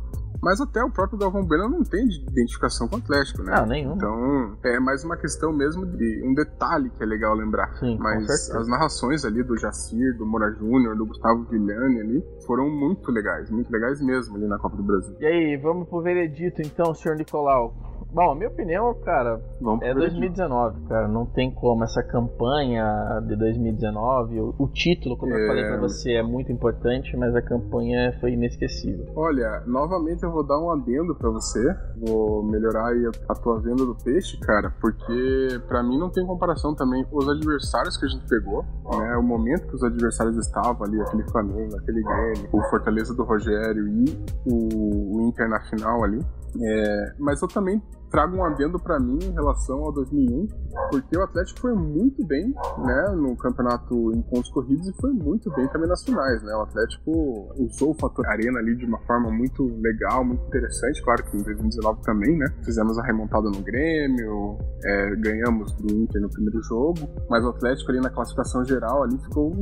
Mas 0.41 0.59
até 0.59 0.83
o 0.83 0.89
próprio 0.89 1.17
Galvão 1.17 1.43
Bueno 1.43 1.69
não 1.69 1.83
tem 1.83 2.07
de 2.07 2.21
identificação 2.21 2.87
com 2.87 2.95
o 2.95 2.99
Atlético, 2.99 3.43
né? 3.43 3.55
Não, 3.55 3.65
nenhuma. 3.67 3.95
Então, 3.95 4.57
é 4.63 4.79
mais 4.79 5.03
uma 5.03 5.15
questão 5.15 5.51
mesmo 5.53 5.85
de 5.85 6.23
um 6.25 6.33
detalhe 6.33 6.89
que 6.91 7.03
é 7.03 7.05
legal 7.05 7.35
lembrar. 7.35 7.75
Sim, 7.77 7.97
Mas 7.99 8.49
as 8.49 8.67
narrações 8.67 9.25
ali 9.25 9.43
do 9.43 9.55
Jacir, 9.57 10.15
do 10.17 10.25
Moura 10.25 10.51
Júnior, 10.53 10.95
do 10.95 11.05
Gustavo 11.05 11.43
Villani 11.43 11.99
ali, 11.99 12.23
foram 12.47 12.69
muito 12.69 13.11
legais, 13.11 13.51
muito 13.51 13.69
legais 13.71 14.01
mesmo 14.01 14.35
ali 14.37 14.47
na 14.47 14.57
Copa 14.57 14.75
do 14.77 14.83
Brasil. 14.83 15.15
E 15.19 15.25
aí, 15.25 15.57
vamos 15.57 15.87
pro 15.87 16.01
veredito 16.01 16.61
então, 16.61 16.93
senhor 16.95 17.15
Nicolau. 17.17 17.73
Bom, 18.13 18.31
a 18.31 18.35
minha 18.35 18.47
opinião, 18.47 18.93
cara, 19.03 19.39
Vamos 19.61 19.81
é 19.83 19.91
pro 19.91 19.99
veredito. 19.99 20.21
2019, 20.21 20.87
cara. 20.87 21.07
Não 21.09 21.25
tem 21.25 21.53
como. 21.53 21.83
Essa 21.83 22.01
campanha 22.01 23.21
de 23.27 23.35
2019, 23.35 24.39
o, 24.39 24.55
o 24.57 24.67
título, 24.69 25.17
como 25.17 25.33
eu 25.33 25.43
É. 25.43 25.47
falei 25.47 25.65
pra 25.65 25.77
você, 25.77 26.13
é 26.13 26.23
muito 26.23 26.49
importante, 26.51 27.15
mas 27.17 27.35
a 27.35 27.41
campanha 27.41 28.17
foi 28.21 28.31
inesquecível. 28.31 29.05
Olha, 29.15 29.61
novamente 29.67 30.23
eu 30.23 30.31
vou 30.31 30.45
dar 30.45 30.57
um 30.57 30.71
adendo 30.71 31.15
pra 31.15 31.29
você. 31.29 31.59
Vou 32.07 32.43
melhorar 32.43 32.87
aí 32.87 33.09
a 33.27 33.33
tua 33.35 33.59
venda 33.59 33.85
do 33.85 33.95
peixe, 33.95 34.39
cara, 34.39 34.73
porque 34.79 35.59
pra 35.67 35.83
mim 35.83 35.99
não 35.99 36.09
tem 36.09 36.25
comparação 36.25 36.73
também 36.75 37.05
os 37.11 37.27
adversários 37.27 37.97
que 37.97 38.05
a 38.05 38.09
gente 38.09 38.25
pegou, 38.29 38.63
né? 38.97 39.17
O 39.17 39.23
momento 39.23 39.67
que 39.67 39.75
os 39.75 39.83
adversários 39.83 40.37
estavam 40.37 40.87
ali, 40.87 40.99
aquele 41.01 41.23
Flamengo, 41.29 41.75
aquele 41.75 42.01
Grêmio, 42.03 42.36
o 42.51 42.61
Fortaleza 42.69 43.13
do 43.13 43.23
Rogério 43.23 43.87
e 43.87 44.25
o, 44.45 45.17
o 45.17 45.27
Inter 45.27 45.47
na 45.49 45.59
final 45.61 46.03
ali. 46.03 46.19
É, 46.61 47.13
mas 47.19 47.41
eu 47.41 47.47
também 47.47 47.81
trago 48.09 48.37
um 48.37 48.43
adendo 48.43 48.79
pra 48.79 48.99
mim 48.99 49.19
em 49.21 49.31
relação 49.31 49.83
ao 49.83 49.91
2001, 49.91 50.47
porque 50.91 51.17
o 51.17 51.23
Atlético 51.23 51.59
foi 51.59 51.73
muito 51.73 52.25
bem, 52.25 52.53
né, 52.77 53.15
no 53.15 53.35
campeonato 53.37 54.11
em 54.13 54.21
pontos 54.21 54.49
corridos 54.51 54.87
e 54.87 54.93
foi 55.01 55.11
muito 55.11 55.51
bem 55.51 55.67
também 55.69 55.87
nas 55.87 56.03
finais, 56.03 56.41
né? 56.43 56.53
O 56.55 56.61
Atlético 56.61 57.53
usou 57.57 57.91
o 57.91 57.93
fator 57.95 58.25
arena 58.27 58.59
ali 58.59 58.75
de 58.75 58.85
uma 58.85 58.99
forma 58.99 59.29
muito 59.31 59.63
legal, 59.81 60.23
muito 60.23 60.45
interessante, 60.47 61.03
claro 61.03 61.23
que 61.23 61.37
em 61.37 61.43
2019 61.43 62.01
também, 62.03 62.37
né? 62.37 62.47
Fizemos 62.63 62.97
a 62.97 63.03
remontada 63.03 63.49
no 63.49 63.61
Grêmio, 63.61 64.57
é, 64.83 65.15
ganhamos 65.17 65.73
do 65.73 65.93
Inter 65.93 66.21
no 66.21 66.29
primeiro 66.29 66.61
jogo, 66.63 66.99
mas 67.29 67.43
o 67.43 67.49
Atlético 67.49 67.91
ali 67.91 67.99
na 67.99 68.09
classificação 68.09 68.63
geral 68.65 69.03
ali 69.03 69.17
ficou 69.19 69.53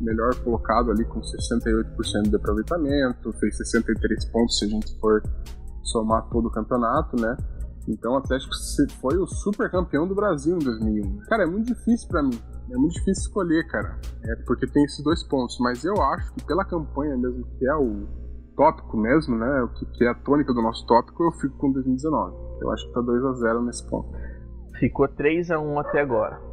melhor 0.00 0.34
colocado 0.42 0.90
ali 0.90 1.04
com 1.04 1.20
68% 1.20 2.28
de 2.28 2.36
aproveitamento, 2.36 3.32
fez 3.38 3.56
63 3.56 4.24
pontos 4.26 4.58
se 4.58 4.64
a 4.64 4.68
gente 4.68 4.98
for 5.00 5.22
somar 5.84 6.28
todo 6.30 6.46
o 6.46 6.50
campeonato, 6.50 7.20
né? 7.20 7.36
Então 7.88 8.12
o 8.12 8.16
Atlético 8.16 8.52
foi 9.00 9.16
o 9.18 9.26
super 9.26 9.70
campeão 9.70 10.06
do 10.06 10.14
Brasil 10.14 10.56
em 10.56 10.58
2001. 10.58 11.18
Cara, 11.28 11.44
é 11.44 11.46
muito 11.46 11.66
difícil 11.66 12.08
pra 12.08 12.22
mim. 12.22 12.38
É 12.70 12.76
muito 12.76 12.92
difícil 12.92 13.22
escolher, 13.22 13.66
cara. 13.66 13.98
É 14.24 14.36
porque 14.46 14.66
tem 14.66 14.84
esses 14.84 15.02
dois 15.02 15.22
pontos. 15.24 15.58
Mas 15.60 15.84
eu 15.84 16.00
acho 16.00 16.32
que 16.34 16.44
pela 16.44 16.64
campanha 16.64 17.16
mesmo, 17.16 17.44
que 17.58 17.66
é 17.66 17.74
o 17.74 18.06
tópico 18.56 18.96
mesmo, 18.96 19.36
né? 19.36 19.62
O 19.62 19.68
que, 19.68 19.86
que 19.86 20.04
é 20.04 20.08
a 20.08 20.14
tônica 20.14 20.52
do 20.52 20.62
nosso 20.62 20.86
tópico, 20.86 21.24
eu 21.24 21.32
fico 21.32 21.56
com 21.56 21.72
2019. 21.72 22.36
Eu 22.60 22.70
acho 22.70 22.86
que 22.86 22.92
tá 22.92 23.00
2 23.00 23.24
a 23.24 23.32
0 23.32 23.62
nesse 23.62 23.88
ponto. 23.88 24.08
Ficou 24.78 25.08
3 25.08 25.50
a 25.50 25.58
1 25.58 25.78
até 25.78 26.00
agora. 26.00 26.50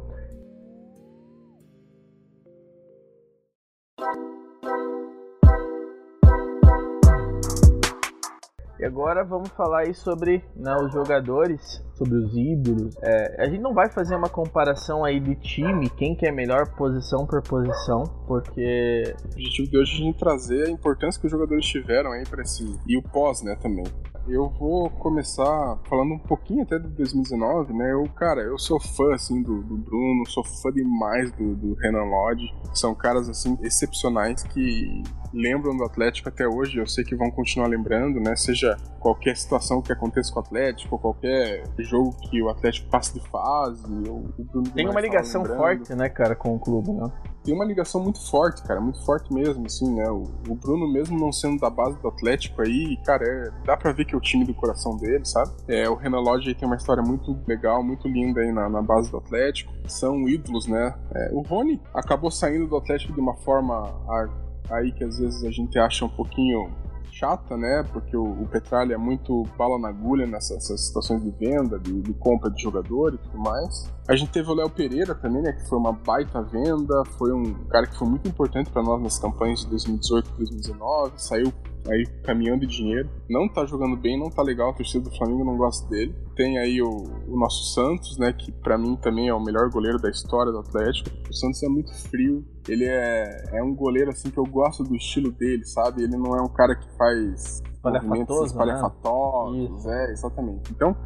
E 8.78 8.84
agora 8.84 9.24
vamos 9.24 9.48
falar 9.50 9.80
aí 9.80 9.94
sobre 9.94 10.44
né, 10.54 10.74
os 10.76 10.92
jogadores, 10.92 11.82
sobre 11.94 12.16
os 12.16 12.32
ídolos. 12.34 12.94
É, 13.02 13.42
a 13.42 13.48
gente 13.48 13.60
não 13.60 13.74
vai 13.74 13.90
fazer 13.90 14.14
uma 14.14 14.28
comparação 14.28 15.04
aí 15.04 15.18
de 15.18 15.34
time, 15.34 15.90
quem 15.90 16.14
que 16.14 16.26
é 16.26 16.32
melhor 16.32 16.74
posição 16.76 17.26
por 17.26 17.42
posição, 17.42 18.04
porque 18.26 19.14
O 19.24 19.32
objetivo 19.32 19.70
de 19.70 19.78
hoje 19.78 19.92
é 19.92 19.94
a 19.94 20.06
gente 20.06 20.18
trazer 20.18 20.68
a 20.68 20.70
importância 20.70 21.20
que 21.20 21.26
os 21.26 21.32
jogadores 21.32 21.66
tiveram 21.66 22.12
aí 22.12 22.24
pra 22.24 22.42
esse. 22.42 22.64
E 22.86 22.96
o 22.96 23.02
pós, 23.02 23.42
né, 23.42 23.56
também. 23.60 23.84
Eu 24.28 24.50
vou 24.50 24.90
começar 24.90 25.78
falando 25.88 26.12
um 26.12 26.18
pouquinho 26.18 26.62
até 26.62 26.78
de 26.78 26.86
2019, 26.88 27.72
né? 27.72 27.92
Eu, 27.92 28.04
cara, 28.14 28.42
eu 28.42 28.58
sou 28.58 28.78
fã, 28.78 29.14
assim, 29.14 29.42
do, 29.42 29.62
do 29.62 29.78
Bruno, 29.78 30.26
sou 30.26 30.44
fã 30.44 30.70
demais 30.70 31.32
do, 31.32 31.56
do 31.56 31.74
Renan 31.76 32.04
Lodge. 32.04 32.46
São 32.74 32.94
caras, 32.94 33.26
assim, 33.26 33.56
excepcionais 33.62 34.42
que 34.42 35.02
lembram 35.32 35.76
do 35.76 35.84
Atlético 35.84 36.28
até 36.28 36.46
hoje. 36.46 36.78
Eu 36.78 36.86
sei 36.86 37.04
que 37.04 37.14
vão 37.16 37.30
continuar 37.30 37.66
lembrando, 37.68 38.20
né? 38.20 38.34
Seja 38.36 38.76
qualquer 39.00 39.36
situação 39.36 39.80
que 39.80 39.92
aconteça 39.92 40.32
com 40.32 40.40
o 40.40 40.42
Atlético, 40.42 40.94
ou 40.94 40.98
qualquer 41.00 41.64
jogo 41.78 42.14
que 42.28 42.42
o 42.42 42.48
Atlético 42.48 42.90
passe 42.90 43.14
de 43.18 43.28
fase, 43.28 43.84
ou 44.08 44.26
o 44.38 44.44
Bruno 44.44 44.70
tem 44.70 44.86
uma 44.88 45.00
ligação 45.00 45.44
forte, 45.44 45.94
né, 45.94 46.08
cara, 46.08 46.34
com 46.34 46.54
o 46.54 46.58
clube, 46.58 46.92
né? 46.92 47.10
tem 47.44 47.54
uma 47.54 47.64
ligação 47.64 48.02
muito 48.02 48.20
forte, 48.30 48.62
cara, 48.64 48.78
muito 48.80 49.02
forte 49.06 49.32
mesmo, 49.32 49.64
assim, 49.64 49.94
né? 49.94 50.10
O, 50.10 50.24
o 50.48 50.54
Bruno, 50.54 50.92
mesmo 50.92 51.18
não 51.18 51.32
sendo 51.32 51.58
da 51.60 51.70
base 51.70 51.98
do 52.00 52.08
Atlético 52.08 52.60
aí, 52.60 52.98
cara, 53.06 53.24
é- 53.24 53.50
dá 53.64 53.76
pra 53.76 53.92
ver 53.92 54.04
que 54.04 54.14
é 54.14 54.18
o 54.18 54.20
time 54.20 54.44
do 54.44 54.52
coração 54.52 54.96
dele, 54.96 55.24
sabe? 55.24 55.50
É, 55.68 55.88
o 55.88 55.94
Renan 55.94 56.20
Lodge 56.20 56.48
aí 56.48 56.54
tem 56.54 56.66
uma 56.68 56.76
história 56.76 57.02
muito 57.02 57.38
legal, 57.46 57.82
muito 57.82 58.06
linda 58.08 58.40
aí 58.42 58.52
na, 58.52 58.68
na 58.68 58.82
base 58.82 59.10
do 59.10 59.16
Atlético. 59.16 59.72
São 59.86 60.28
ídolos, 60.28 60.66
né? 60.66 60.94
É, 61.14 61.30
o 61.32 61.40
Rony 61.40 61.80
acabou 61.94 62.30
saindo 62.30 62.66
do 62.66 62.76
Atlético 62.76 63.12
de 63.14 63.20
uma 63.20 63.34
forma 63.36 63.74
a- 64.08 64.28
aí 64.70 64.92
que 64.92 65.04
às 65.04 65.18
vezes 65.18 65.44
a 65.44 65.50
gente 65.50 65.78
acha 65.78 66.04
um 66.04 66.08
pouquinho 66.08 66.70
chata, 67.12 67.56
né? 67.56 67.84
Porque 67.92 68.16
o, 68.16 68.42
o 68.42 68.48
Petralha 68.48 68.94
é 68.94 68.98
muito 68.98 69.44
bala 69.56 69.78
na 69.78 69.88
agulha 69.88 70.26
nessas, 70.26 70.56
nessas 70.56 70.86
situações 70.86 71.22
de 71.22 71.30
venda, 71.30 71.78
de, 71.78 72.00
de 72.00 72.14
compra 72.14 72.50
de 72.50 72.62
jogador 72.62 73.14
e 73.14 73.18
tudo 73.18 73.38
mais. 73.38 73.90
A 74.08 74.16
gente 74.16 74.32
teve 74.32 74.50
o 74.50 74.54
Léo 74.54 74.70
Pereira 74.70 75.14
também, 75.14 75.42
né? 75.42 75.52
Que 75.52 75.68
foi 75.68 75.78
uma 75.78 75.92
baita 75.92 76.40
venda, 76.40 77.04
foi 77.18 77.30
um 77.30 77.52
cara 77.68 77.86
que 77.86 77.98
foi 77.98 78.08
muito 78.08 78.26
importante 78.26 78.70
para 78.70 78.82
nós 78.82 79.02
nas 79.02 79.18
campanhas 79.18 79.60
de 79.60 79.68
2018 79.68 80.30
e 80.30 80.36
2019. 80.38 81.12
Saiu 81.16 81.52
aí 81.86 82.06
caminhando 82.22 82.66
de 82.66 82.74
dinheiro. 82.74 83.10
Não 83.28 83.46
tá 83.46 83.66
jogando 83.66 83.96
bem, 83.96 84.18
não 84.18 84.30
tá 84.30 84.42
legal, 84.42 84.70
a 84.70 84.72
torcida 84.72 85.04
do 85.04 85.14
Flamengo 85.14 85.44
não 85.44 85.58
gosta 85.58 85.86
dele. 85.90 86.14
Tem 86.34 86.58
aí 86.58 86.80
o, 86.80 86.88
o 86.88 87.38
nosso 87.38 87.74
Santos, 87.74 88.16
né, 88.16 88.32
que 88.32 88.50
para 88.50 88.78
mim 88.78 88.96
também 88.96 89.28
é 89.28 89.34
o 89.34 89.44
melhor 89.44 89.68
goleiro 89.70 89.98
da 89.98 90.08
história 90.08 90.50
do 90.50 90.58
Atlético. 90.58 91.10
O 91.28 91.34
Santos 91.34 91.62
é 91.62 91.68
muito 91.68 91.92
frio, 92.08 92.42
ele 92.66 92.86
é, 92.86 93.44
é 93.52 93.62
um 93.62 93.74
goleiro 93.74 94.10
assim 94.10 94.30
que 94.30 94.38
eu 94.38 94.44
gosto 94.44 94.82
do 94.84 94.96
estilo 94.96 95.32
dele, 95.32 95.66
sabe? 95.66 96.02
Ele 96.02 96.16
não 96.16 96.34
é 96.34 96.40
um 96.40 96.48
cara 96.48 96.74
que 96.74 96.88
faz 96.96 97.62
movimentos 97.84 98.46
espalhafatosos, 98.46 99.84
né? 99.84 100.06
é, 100.06 100.12
exatamente. 100.12 100.72
Então, 100.72 100.96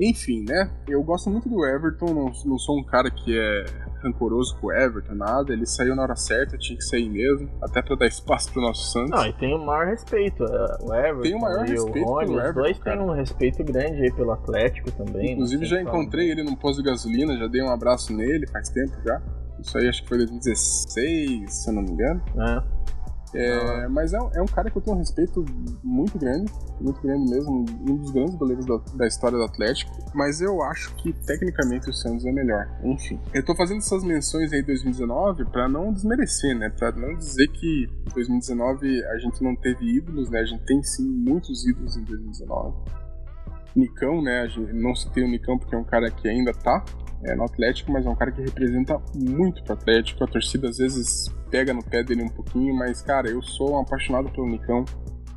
enfim, 0.00 0.44
né? 0.44 0.70
Eu 0.88 1.02
gosto 1.02 1.28
muito 1.28 1.48
do 1.48 1.64
Everton, 1.64 2.14
não, 2.14 2.32
não 2.46 2.58
sou 2.58 2.78
um 2.78 2.84
cara 2.84 3.10
que 3.10 3.38
é 3.38 3.64
rancoroso 4.02 4.56
com 4.58 4.68
o 4.68 4.72
Everton, 4.72 5.14
nada. 5.14 5.52
Ele 5.52 5.66
saiu 5.66 5.94
na 5.94 6.02
hora 6.02 6.16
certa, 6.16 6.56
tinha 6.56 6.76
que 6.76 6.84
sair 6.84 7.08
mesmo, 7.08 7.50
até 7.62 7.82
para 7.82 7.96
dar 7.96 8.06
espaço 8.06 8.50
pro 8.50 8.62
nosso 8.62 8.90
Santos. 8.92 9.10
Não, 9.10 9.26
e 9.26 9.32
tem 9.34 9.54
o 9.54 9.58
maior 9.58 9.86
respeito. 9.86 10.44
É, 10.44 10.78
o 10.82 10.94
Everton 10.94 11.22
tem 11.22 11.34
o 11.34 11.40
maior 11.40 11.66
e 11.66 11.70
respeito 11.70 12.08
o 12.08 12.12
Rony, 12.12 12.36
os 12.36 12.54
dois 12.54 12.78
têm 12.78 12.98
um 12.98 13.12
respeito 13.12 13.64
grande 13.64 14.02
aí 14.02 14.12
pelo 14.12 14.32
Atlético 14.32 14.90
também. 14.92 15.32
Inclusive, 15.32 15.66
já 15.66 15.82
encontrei 15.82 16.30
ele 16.30 16.42
num 16.42 16.56
posto 16.56 16.82
de 16.82 16.88
gasolina, 16.88 17.36
já 17.36 17.46
dei 17.46 17.62
um 17.62 17.70
abraço 17.70 18.12
nele 18.12 18.46
faz 18.48 18.70
tempo 18.70 18.96
já. 19.04 19.20
Isso 19.60 19.76
aí 19.76 19.88
acho 19.88 20.02
que 20.02 20.08
foi 20.08 20.18
2016, 20.18 21.52
se 21.52 21.68
eu 21.68 21.74
não 21.74 21.82
me 21.82 21.90
engano. 21.90 22.22
É. 22.38 22.80
É, 23.34 23.86
mas 23.88 24.12
é, 24.12 24.18
é, 24.34 24.42
um 24.42 24.46
cara 24.46 24.70
que 24.70 24.76
eu 24.76 24.82
tenho 24.82 24.96
um 24.96 24.98
respeito 24.98 25.44
muito 25.84 26.18
grande, 26.18 26.52
muito 26.80 27.00
grande 27.00 27.30
mesmo, 27.30 27.64
um 27.88 27.96
dos 27.96 28.10
grandes 28.10 28.34
goleiros 28.34 28.66
da, 28.66 28.76
da, 28.94 29.06
história 29.06 29.38
do 29.38 29.44
Atlético, 29.44 29.92
mas 30.14 30.40
eu 30.40 30.60
acho 30.62 30.94
que 30.96 31.12
tecnicamente 31.12 31.88
o 31.88 31.92
Santos 31.92 32.26
é 32.26 32.32
melhor. 32.32 32.68
Enfim, 32.82 33.20
eu 33.32 33.44
tô 33.44 33.54
fazendo 33.54 33.78
essas 33.78 34.02
menções 34.02 34.52
aí 34.52 34.62
2019 34.62 35.44
para 35.46 35.68
não 35.68 35.92
desmerecer, 35.92 36.58
né? 36.58 36.70
Para 36.70 36.90
não 36.92 37.16
dizer 37.16 37.46
que 37.48 37.88
2019 38.14 39.04
a 39.04 39.18
gente 39.18 39.42
não 39.44 39.54
teve 39.54 39.98
ídolos, 39.98 40.28
né? 40.28 40.40
A 40.40 40.44
gente 40.44 40.64
tem 40.64 40.82
sim 40.82 41.08
muitos 41.08 41.64
ídolos 41.66 41.96
em 41.96 42.02
2019. 42.04 42.76
Nicão, 43.76 44.20
né? 44.20 44.40
A 44.40 44.48
gente 44.48 44.72
não 44.72 44.94
citei 44.94 45.22
o 45.22 45.28
Nicão 45.28 45.56
porque 45.56 45.74
é 45.74 45.78
um 45.78 45.84
cara 45.84 46.10
que 46.10 46.28
ainda 46.28 46.52
tá 46.52 46.84
é, 47.22 47.36
no 47.36 47.44
Atlético, 47.44 47.92
mas 47.92 48.04
é 48.04 48.10
um 48.10 48.16
cara 48.16 48.32
que 48.32 48.42
representa 48.42 49.00
muito 49.14 49.62
pro 49.62 49.74
Atlético. 49.74 50.24
A 50.24 50.26
torcida 50.26 50.68
às 50.68 50.78
vezes 50.78 51.32
pega 51.50 51.74
no 51.74 51.82
pé 51.82 52.02
dele 52.02 52.22
um 52.22 52.28
pouquinho, 52.28 52.74
mas 52.74 53.02
cara, 53.02 53.28
eu 53.28 53.42
sou 53.42 53.72
um 53.72 53.80
apaixonado 53.80 54.30
pelo 54.30 54.46
Nicão. 54.46 54.84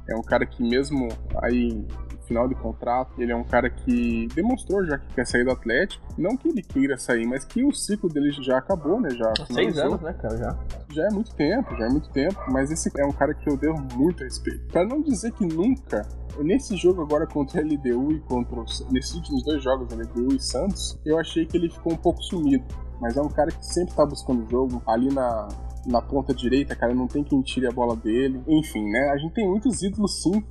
É 0.08 0.16
um 0.16 0.22
cara 0.22 0.46
que 0.46 0.62
mesmo 0.62 1.08
aí 1.42 1.86
final 2.28 2.48
de 2.48 2.56
contrato, 2.56 3.22
ele 3.22 3.32
é 3.32 3.36
um 3.36 3.44
cara 3.44 3.70
que 3.70 4.28
demonstrou 4.34 4.86
já 4.86 4.98
que 4.98 5.14
quer 5.14 5.26
sair 5.26 5.44
do 5.44 5.52
Atlético. 5.52 6.06
Não 6.18 6.36
que 6.36 6.48
ele 6.50 6.62
queira 6.62 6.98
sair, 6.98 7.26
mas 7.26 7.46
que 7.46 7.64
o 7.64 7.74
ciclo 7.74 8.10
dele 8.10 8.32
já 8.32 8.58
acabou, 8.58 9.00
né? 9.00 9.10
Já 9.12 9.34
Seis 9.52 9.78
anos, 9.78 10.02
né, 10.02 10.14
cara? 10.14 10.38
Já. 10.38 10.58
Já 10.90 11.08
é 11.08 11.10
muito 11.10 11.34
tempo, 11.36 11.76
já 11.76 11.86
é 11.86 11.90
muito 11.90 12.10
tempo. 12.10 12.40
Mas 12.50 12.72
esse 12.72 12.90
é 12.98 13.06
um 13.06 13.12
cara 13.12 13.34
que 13.34 13.50
eu 13.50 13.58
devo 13.58 13.82
muito 13.96 14.24
respeito. 14.24 14.66
Pra 14.68 14.86
não 14.86 15.02
dizer 15.02 15.32
que 15.32 15.46
nunca 15.46 16.08
Nesse 16.40 16.76
jogo 16.76 17.02
agora 17.02 17.28
contra 17.28 17.62
a 17.62 17.64
LDU 17.64 18.12
e 18.12 18.20
contra 18.22 18.60
os, 18.60 18.88
nesses 18.90 19.14
últimos 19.14 19.44
dois 19.44 19.64
jogos, 19.64 19.94
LDU 19.94 20.34
e 20.34 20.40
Santos, 20.40 21.00
eu 21.06 21.20
achei 21.20 21.46
que 21.46 21.58
ele 21.58 21.70
ficou 21.70 21.94
um 21.94 21.98
pouco 21.98 22.22
sumido. 22.24 22.66
Mas 23.00 23.16
é 23.18 23.22
um 23.22 23.30
cara 23.30 23.52
que 23.52 23.64
sempre 23.64 23.94
tá 23.94 24.06
buscando 24.06 24.44
o 24.44 24.50
jogo. 24.50 24.82
Ali 24.88 25.14
na, 25.14 25.48
na 25.86 26.02
ponta 26.02 26.34
direita, 26.34 26.76
cara, 26.76 26.94
não 26.94 27.08
tem 27.08 27.24
quem 27.24 27.42
tire 27.42 27.68
a 27.68 27.72
bola 27.72 27.96
dele. 27.96 28.42
Enfim, 28.48 28.90
né? 28.90 29.12
A 29.12 29.18
gente 29.18 29.34
tem 29.34 29.48
muitos 29.48 29.82
ídolos 29.82 30.22
sim 30.22 30.44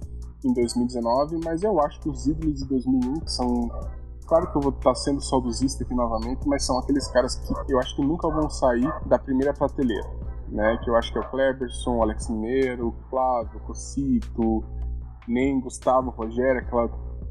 em 0.44 0.52
2019, 0.52 1.38
mas 1.44 1.62
eu 1.62 1.80
acho 1.80 2.00
que 2.00 2.09
os 2.09 2.26
ídolos 2.26 2.59
de 2.59 2.68
2001, 2.68 3.14
que 3.20 3.30
são. 3.30 3.68
Claro 4.26 4.50
que 4.50 4.56
eu 4.56 4.62
vou 4.62 4.72
estar 4.72 4.94
sendo 4.94 5.20
saudosista 5.20 5.84
aqui 5.84 5.94
novamente, 5.94 6.46
mas 6.46 6.64
são 6.64 6.78
aqueles 6.78 7.06
caras 7.09 7.36
que 7.36 7.72
eu 7.72 7.78
acho 7.78 7.94
que 7.96 8.02
nunca 8.02 8.28
vão 8.28 8.48
sair 8.48 8.90
da 9.06 9.18
primeira 9.18 9.52
prateleira. 9.52 10.22
Né, 10.48 10.78
que 10.84 10.90
eu 10.90 10.96
acho 10.96 11.10
que 11.10 11.18
é 11.18 11.22
o 11.22 11.30
Kleberson, 11.30 11.96
o 11.96 12.02
Alex 12.02 12.28
Mineiro, 12.28 12.88
o 12.88 12.92
Flávio, 13.09 13.59
o 13.59 13.60
Cocito, 13.60 14.62
nem 15.26 15.59
Gustavo 15.59 16.10
Rogério, 16.10 16.60
aquela 16.60 16.90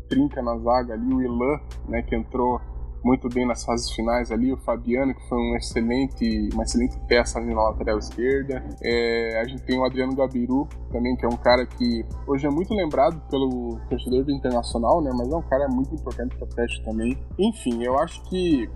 trinca 0.10 0.42
na 0.42 0.58
zaga 0.58 0.96
ali, 0.96 1.14
o 1.14 1.22
Ilan, 1.22 1.60
né, 1.88 2.02
que 2.02 2.16
entrou 2.16 2.60
muito 3.04 3.28
bem 3.30 3.48
nas 3.48 3.64
fases 3.64 3.92
finais 3.92 4.32
ali, 4.32 4.52
o 4.54 4.58
Fabiano, 4.58 5.14
que 5.14 5.28
foi 5.28 5.38
um 5.38 5.56
excelente, 5.56 6.50
uma 6.54 6.64
excelente 6.64 7.00
peça 7.08 7.40
ali 7.40 7.54
na 7.54 7.64
lateral 7.64 7.98
esquerda. 7.98 8.64
É, 8.82 9.42
a 9.42 9.48
gente 9.48 9.64
tem 9.64 9.80
o 9.80 9.84
Adriano 9.84 10.16
Gabiru 10.16 10.68
também, 10.92 11.16
que 11.16 11.26
é 11.26 11.30
um 11.30 11.38
cara 11.38 11.66
que 11.66 12.06
hoje 12.28 12.46
é 12.46 12.50
muito 12.50 12.74
lembrado 12.74 13.22
pelo 13.30 13.80
torcedor 13.90 14.24
do 14.24 14.32
Internacional, 14.32 15.02
né, 15.02 15.12
mas 15.14 15.32
é 15.32 15.36
um 15.36 15.42
cara 15.42 15.68
muito 15.68 15.94
importante 15.96 16.36
para 16.36 16.46
o 16.46 16.48
Atlético 16.50 16.86
também. 16.86 17.18
Enfim, 17.40 17.84
eu 17.84 17.98
acho 17.98 18.22
que 18.30 18.70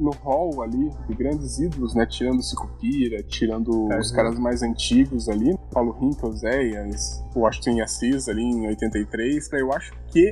no 0.00 0.10
hall 0.10 0.62
ali 0.62 0.90
de 1.08 1.14
grandes 1.14 1.58
ídolos, 1.58 1.94
né? 1.94 2.06
Tirando 2.06 2.40
o 2.40 2.42
Sicupira, 2.42 3.22
tirando 3.22 3.92
é, 3.92 3.98
os 3.98 4.10
caras 4.10 4.38
mais 4.38 4.62
antigos 4.62 5.28
ali, 5.28 5.56
Paulo 5.72 5.92
Rinkel, 5.92 6.32
Zéias, 6.32 7.22
o 7.34 7.46
Assis 7.46 8.28
ali 8.28 8.42
em 8.42 8.66
83, 8.66 9.52
eu 9.52 9.72
acho 9.72 9.92
que 10.08 10.30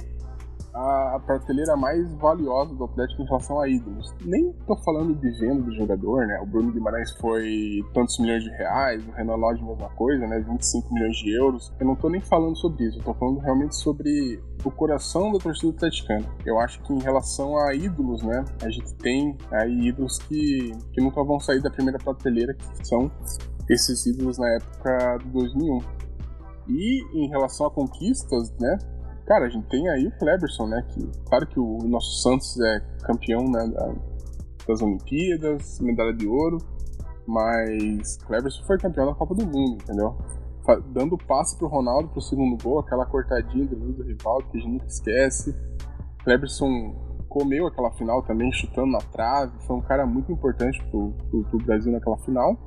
a, 0.73 1.17
a 1.17 1.21
prateleira 1.21 1.77
mais 1.77 2.13
valiosa 2.15 2.75
do 2.75 2.85
Atlético 2.85 3.23
em 3.23 3.27
relação 3.27 3.61
a 3.61 3.69
ídolos. 3.69 4.15
Nem 4.25 4.53
tô 4.67 4.77
falando 4.77 5.15
de 5.15 5.31
venda 5.39 5.63
do 5.63 5.75
jogador, 5.75 6.27
né? 6.27 6.41
O 6.43 6.47
Bruno 6.47 6.73
Guimarães 6.73 7.11
foi 7.17 7.85
tantos 7.93 8.19
milhões 8.19 8.43
de 8.43 8.51
reais, 8.51 9.07
o 9.07 9.11
Renan 9.13 9.37
Lodge 9.37 9.63
mesma 9.65 9.89
coisa, 9.91 10.27
né? 10.27 10.41
25 10.41 10.93
milhões 10.95 11.17
de 11.17 11.37
euros. 11.37 11.73
Eu 11.81 11.87
não 11.87 11.97
tô 11.97 12.09
nem 12.09 12.21
falando 12.21 12.57
sobre 12.57 12.85
isso, 12.85 12.99
eu 12.99 13.05
tô 13.05 13.15
falando 13.15 13.41
realmente 13.41 13.77
sobre 13.77 14.41
o 14.65 14.71
coração 14.71 15.33
da 15.33 15.39
torcida 15.39 15.73
atleticana. 15.73 16.27
Eu 16.45 16.59
acho 16.59 16.81
que 16.83 16.93
em 16.93 17.01
relação 17.01 17.59
a 17.59 17.75
ídolos, 17.75 18.23
né? 18.23 18.45
A 18.63 18.71
gente 18.71 18.95
tem 18.97 19.37
aí 19.53 19.89
ídolos 19.89 20.19
que, 20.19 20.73
que 20.93 21.01
nunca 21.01 21.23
vão 21.25 21.41
sair 21.41 21.61
da 21.61 21.71
primeira 21.71 21.99
prateleira, 21.99 22.55
que 22.55 22.87
são 22.87 23.11
esses 23.69 24.07
ídolos 24.07 24.39
na 24.39 24.49
época 24.55 25.19
de 25.25 25.31
2001. 25.31 25.79
E 26.69 27.25
em 27.25 27.29
relação 27.29 27.67
a 27.67 27.71
conquistas, 27.71 28.53
né? 28.61 28.79
Cara, 29.31 29.47
a 29.47 29.49
gente 29.49 29.69
tem 29.69 29.89
aí 29.89 30.09
o 30.09 30.19
Kleberson, 30.19 30.67
né? 30.67 30.85
Que, 30.89 31.09
claro 31.29 31.47
que 31.47 31.61
o 31.61 31.79
nosso 31.87 32.21
Santos 32.21 32.61
é 32.61 32.81
campeão 33.05 33.45
né, 33.45 33.65
da, 33.69 33.95
das 34.67 34.83
Olimpíadas, 34.83 35.79
medalha 35.79 36.13
de 36.13 36.27
ouro, 36.27 36.59
mas 37.29 38.17
Kleberson 38.27 38.65
foi 38.65 38.77
campeão 38.77 39.07
da 39.07 39.15
Copa 39.15 39.33
do 39.37 39.47
Mundo, 39.47 39.81
entendeu? 39.85 40.19
Dando 40.87 41.17
passe 41.17 41.57
pro 41.57 41.69
Ronaldo 41.69 42.09
pro 42.09 42.21
segundo 42.21 42.61
gol, 42.61 42.81
aquela 42.81 43.07
cortadinha 43.07 43.67
do 43.67 43.77
do 43.77 44.03
Rivaldo 44.03 44.49
que 44.49 44.59
a 44.59 44.61
gente 44.61 44.73
nunca 44.73 44.87
esquece. 44.87 45.55
Kleberson 46.25 46.97
comeu 47.29 47.69
aquela 47.69 47.93
final 47.93 48.25
também, 48.25 48.51
chutando 48.51 48.91
na 48.91 48.99
trave, 48.99 49.53
foi 49.65 49.77
um 49.77 49.83
cara 49.83 50.07
muito 50.07 50.33
importante 50.33 50.83
pro, 50.91 51.13
pro, 51.31 51.45
pro 51.45 51.59
Brasil 51.61 51.93
naquela 51.93 52.19
final. 52.19 52.59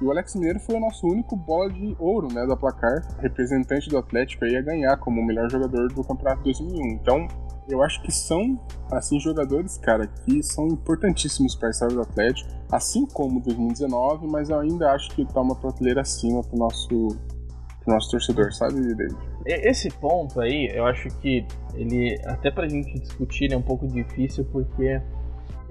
E 0.00 0.04
o 0.04 0.10
Alex 0.10 0.34
Mineiro 0.34 0.60
foi 0.60 0.76
o 0.76 0.80
nosso 0.80 1.06
único 1.06 1.36
bola 1.36 1.70
de 1.70 1.96
ouro, 1.98 2.28
né, 2.32 2.46
da 2.46 2.56
placar, 2.56 3.02
representante 3.18 3.88
do 3.88 3.98
Atlético 3.98 4.44
aí 4.44 4.56
a 4.56 4.62
ganhar 4.62 4.96
como 4.98 5.20
o 5.20 5.24
melhor 5.24 5.50
jogador 5.50 5.88
do 5.92 6.04
Campeonato 6.04 6.42
2001. 6.42 6.86
Então, 6.92 7.26
eu 7.68 7.82
acho 7.82 8.02
que 8.02 8.12
são, 8.12 8.58
assim, 8.90 9.20
jogadores, 9.20 9.78
cara, 9.78 10.06
que 10.06 10.42
são 10.42 10.66
importantíssimos 10.68 11.54
para 11.54 11.68
a 11.68 11.70
história 11.70 11.94
do 11.94 12.02
Atlético, 12.02 12.50
assim 12.70 13.06
como 13.06 13.40
2019, 13.40 14.26
mas 14.26 14.50
eu 14.50 14.58
ainda 14.58 14.92
acho 14.92 15.10
que 15.10 15.24
tá 15.24 15.40
uma 15.40 15.54
prateleira 15.54 16.00
acima 16.00 16.42
pro 16.42 16.58
nosso, 16.58 16.88
pro 17.84 17.94
nosso 17.94 18.10
torcedor, 18.10 18.52
sabe, 18.52 18.80
David? 18.94 19.16
Esse 19.46 19.90
ponto 19.90 20.40
aí, 20.40 20.70
eu 20.74 20.84
acho 20.86 21.08
que 21.20 21.46
ele, 21.74 22.20
até 22.24 22.50
pra 22.50 22.68
gente 22.68 22.92
discutir, 22.98 23.52
é 23.52 23.56
um 23.56 23.62
pouco 23.62 23.86
difícil, 23.86 24.44
porque 24.46 25.00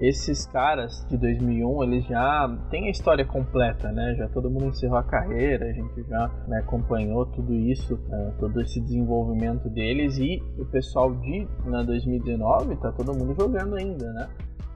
esses 0.00 0.46
caras 0.46 1.06
de 1.08 1.16
2001, 1.16 1.82
eles 1.84 2.04
já 2.06 2.58
têm 2.70 2.86
a 2.86 2.90
história 2.90 3.24
completa, 3.24 3.92
né? 3.92 4.14
Já 4.16 4.28
todo 4.28 4.50
mundo 4.50 4.66
encerrou 4.66 4.98
a 4.98 5.04
carreira, 5.04 5.66
a 5.66 5.72
gente 5.72 6.02
já 6.08 6.28
né, 6.48 6.58
acompanhou 6.58 7.26
tudo 7.26 7.54
isso, 7.54 7.94
uh, 7.94 8.32
todo 8.38 8.60
esse 8.60 8.80
desenvolvimento 8.80 9.68
deles 9.68 10.18
e 10.18 10.42
o 10.58 10.64
pessoal 10.66 11.14
de 11.14 11.46
né, 11.64 11.84
2019 11.84 12.76
tá 12.76 12.92
todo 12.92 13.14
mundo 13.14 13.34
jogando 13.38 13.76
ainda, 13.76 14.12
né? 14.12 14.28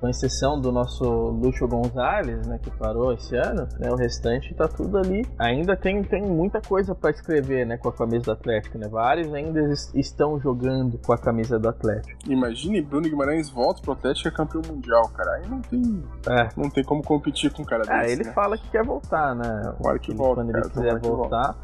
Com 0.04 0.08
exceção 0.10 0.60
do 0.60 0.70
nosso 0.70 1.02
Lúcio 1.02 1.66
Gonzalez, 1.66 2.46
né, 2.46 2.58
que 2.62 2.70
parou 2.70 3.14
esse 3.14 3.34
ano, 3.36 3.66
né, 3.78 3.90
o 3.90 3.96
restante 3.96 4.54
tá 4.54 4.68
tudo 4.68 4.98
ali. 4.98 5.24
Ainda 5.38 5.74
tem, 5.74 6.02
tem 6.02 6.22
muita 6.22 6.60
coisa 6.60 6.94
para 6.94 7.10
escrever, 7.10 7.64
né, 7.66 7.78
com 7.78 7.88
a 7.88 7.92
camisa 7.92 8.24
do 8.24 8.32
Atlético, 8.32 8.76
né? 8.76 8.86
Vários 8.86 9.32
ainda 9.32 9.60
estão 9.94 10.38
jogando 10.38 10.98
com 10.98 11.12
a 11.14 11.16
camisa 11.16 11.58
do 11.58 11.70
Atlético. 11.70 12.20
Imagine 12.28 12.82
Bruno 12.82 13.08
Guimarães 13.08 13.48
volta 13.48 13.80
pro 13.80 13.92
Atlético 13.92 14.28
e 14.28 14.30
é 14.30 14.34
campeão 14.34 14.60
mundial, 14.68 15.08
cara. 15.08 15.36
Aí 15.36 15.48
não 15.48 15.62
tem, 15.62 16.04
é. 16.28 16.48
não 16.54 16.68
tem 16.68 16.84
como 16.84 17.02
competir 17.02 17.50
com 17.50 17.62
um 17.62 17.64
cara 17.64 17.84
é, 17.88 18.02
desse. 18.02 18.12
ele 18.12 18.24
né? 18.24 18.32
fala 18.34 18.58
que 18.58 18.68
quer 18.68 18.84
voltar, 18.84 19.34
né? 19.34 19.74
Tomara 19.78 19.98
que 19.98 20.14
volta, 20.14 20.42
Quando 20.42 20.52
cara, 20.52 20.66
ele 20.66 20.74
quiser 20.74 21.00
voltar. 21.00 21.56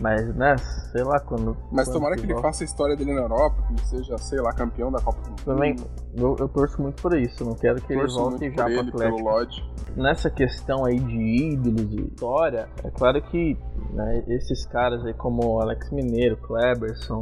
Mas, 0.00 0.34
né, 0.36 0.56
sei 0.92 1.02
lá 1.02 1.18
quando. 1.18 1.56
Mas 1.72 1.88
quando 1.88 1.94
tomara 1.94 2.16
que, 2.16 2.22
ele 2.22 2.32
volta. 2.32 2.48
faça 2.48 2.62
a 2.62 2.66
história 2.66 2.96
dele 2.96 3.14
na 3.14 3.22
Europa, 3.22 3.62
que 3.66 3.72
ele 3.72 3.86
seja, 3.86 4.16
sei 4.18 4.40
lá, 4.40 4.52
campeão 4.52 4.92
da 4.92 5.00
Copa 5.00 5.20
do 5.22 5.30
Mundo. 5.30 5.44
Também, 5.44 5.76
eu, 6.16 6.36
eu 6.38 6.48
torço 6.48 6.80
muito 6.80 7.02
por 7.02 7.16
isso, 7.18 7.44
não 7.44 7.54
quero 7.54 7.80
que 7.82 7.94
Torço 7.94 8.18
ele 8.18 8.28
volte 8.28 8.50
já 8.50 8.64
pro 8.64 8.80
Atlético. 8.80 8.98
pelo 8.98 9.18
Lodge. 9.18 9.64
Nessa 9.96 10.30
questão 10.30 10.84
aí 10.84 11.00
de 11.00 11.52
ídolos 11.52 11.92
e 11.92 12.02
história, 12.02 12.68
é 12.84 12.90
claro 12.90 13.20
que 13.22 13.58
né, 13.92 14.22
esses 14.28 14.64
caras 14.66 15.04
aí 15.04 15.14
como 15.14 15.60
Alex 15.60 15.90
Mineiro, 15.90 16.36
Kleberson, 16.36 17.20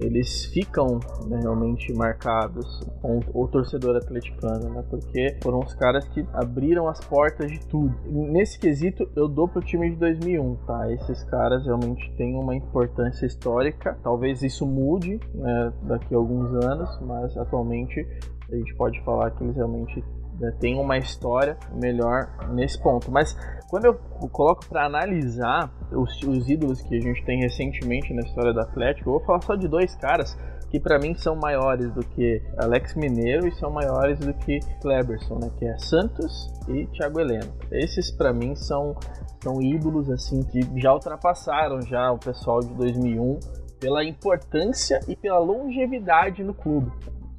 eles 0.00 0.46
ficam 0.46 1.00
né, 1.26 1.40
realmente 1.40 1.92
marcados 1.92 2.80
com 3.02 3.20
o 3.34 3.48
torcedor 3.48 3.96
atleticano, 3.96 4.70
né? 4.70 4.84
Porque 4.88 5.36
foram 5.42 5.60
os 5.60 5.74
caras 5.74 6.06
que 6.08 6.24
abriram 6.32 6.88
as 6.88 7.00
portas 7.04 7.50
de 7.50 7.60
tudo. 7.66 7.94
Nesse 8.06 8.58
quesito, 8.58 9.08
eu 9.16 9.28
dou 9.28 9.48
pro 9.48 9.60
time 9.60 9.90
de 9.90 9.96
2001, 9.96 10.56
tá? 10.66 10.92
Esses 10.92 11.22
caras 11.24 11.64
realmente 11.64 12.12
têm 12.16 12.36
uma 12.36 12.54
importância 12.54 13.26
histórica. 13.26 13.98
Talvez 14.02 14.42
isso 14.42 14.64
mude 14.66 15.20
né, 15.34 15.72
daqui 15.82 16.14
a 16.14 16.18
alguns 16.18 16.52
anos, 16.64 16.98
mas 17.00 17.36
atualmente 17.36 18.06
a 18.50 18.56
gente 18.56 18.74
pode 18.76 19.00
falar 19.02 19.30
que 19.32 19.44
eles 19.44 19.56
realmente 19.56 20.02
né, 20.38 20.52
têm 20.60 20.78
uma 20.78 20.98
história 20.98 21.56
melhor 21.74 22.28
nesse 22.50 22.80
ponto. 22.82 23.10
Mas 23.10 23.36
quando 23.68 23.86
eu 23.86 23.94
coloco 24.30 24.66
para 24.66 24.86
analisar 24.86 25.70
os, 25.92 26.22
os, 26.22 26.48
ídolos 26.48 26.80
que 26.82 26.96
a 26.96 27.00
gente 27.00 27.24
tem 27.24 27.40
recentemente 27.40 28.12
na 28.14 28.22
história 28.22 28.52
do 28.52 28.60
Atlético, 28.60 29.10
eu 29.10 29.14
vou 29.14 29.24
falar 29.24 29.42
só 29.42 29.54
de 29.54 29.68
dois 29.68 29.94
caras 29.94 30.36
que 30.70 30.78
para 30.78 30.98
mim 30.98 31.14
são 31.14 31.34
maiores 31.34 31.90
do 31.92 32.04
que 32.04 32.42
Alex 32.58 32.94
Mineiro 32.94 33.46
e 33.46 33.52
são 33.52 33.70
maiores 33.70 34.18
do 34.18 34.34
que 34.34 34.60
Kleberson, 34.82 35.38
né? 35.38 35.50
Que 35.58 35.66
é 35.66 35.78
Santos 35.78 36.52
e 36.68 36.86
Thiago 36.88 37.20
Heleno. 37.20 37.52
Esses 37.70 38.10
para 38.10 38.32
mim 38.32 38.54
são 38.54 38.94
são 39.42 39.62
ídolos 39.62 40.10
assim 40.10 40.42
que 40.42 40.60
já 40.80 40.92
ultrapassaram 40.92 41.80
já 41.82 42.10
o 42.10 42.18
pessoal 42.18 42.60
de 42.60 42.74
2001 42.74 43.38
pela 43.78 44.04
importância 44.04 45.00
e 45.06 45.14
pela 45.14 45.38
longevidade 45.38 46.42
no 46.42 46.52
clube. 46.52 46.90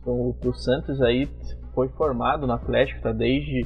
Então, 0.02 0.34
o 0.44 0.54
Santos 0.54 1.02
aí 1.02 1.30
foi 1.74 1.88
formado 1.90 2.46
no 2.46 2.54
Atlético, 2.54 3.02
tá 3.02 3.12
desde 3.12 3.66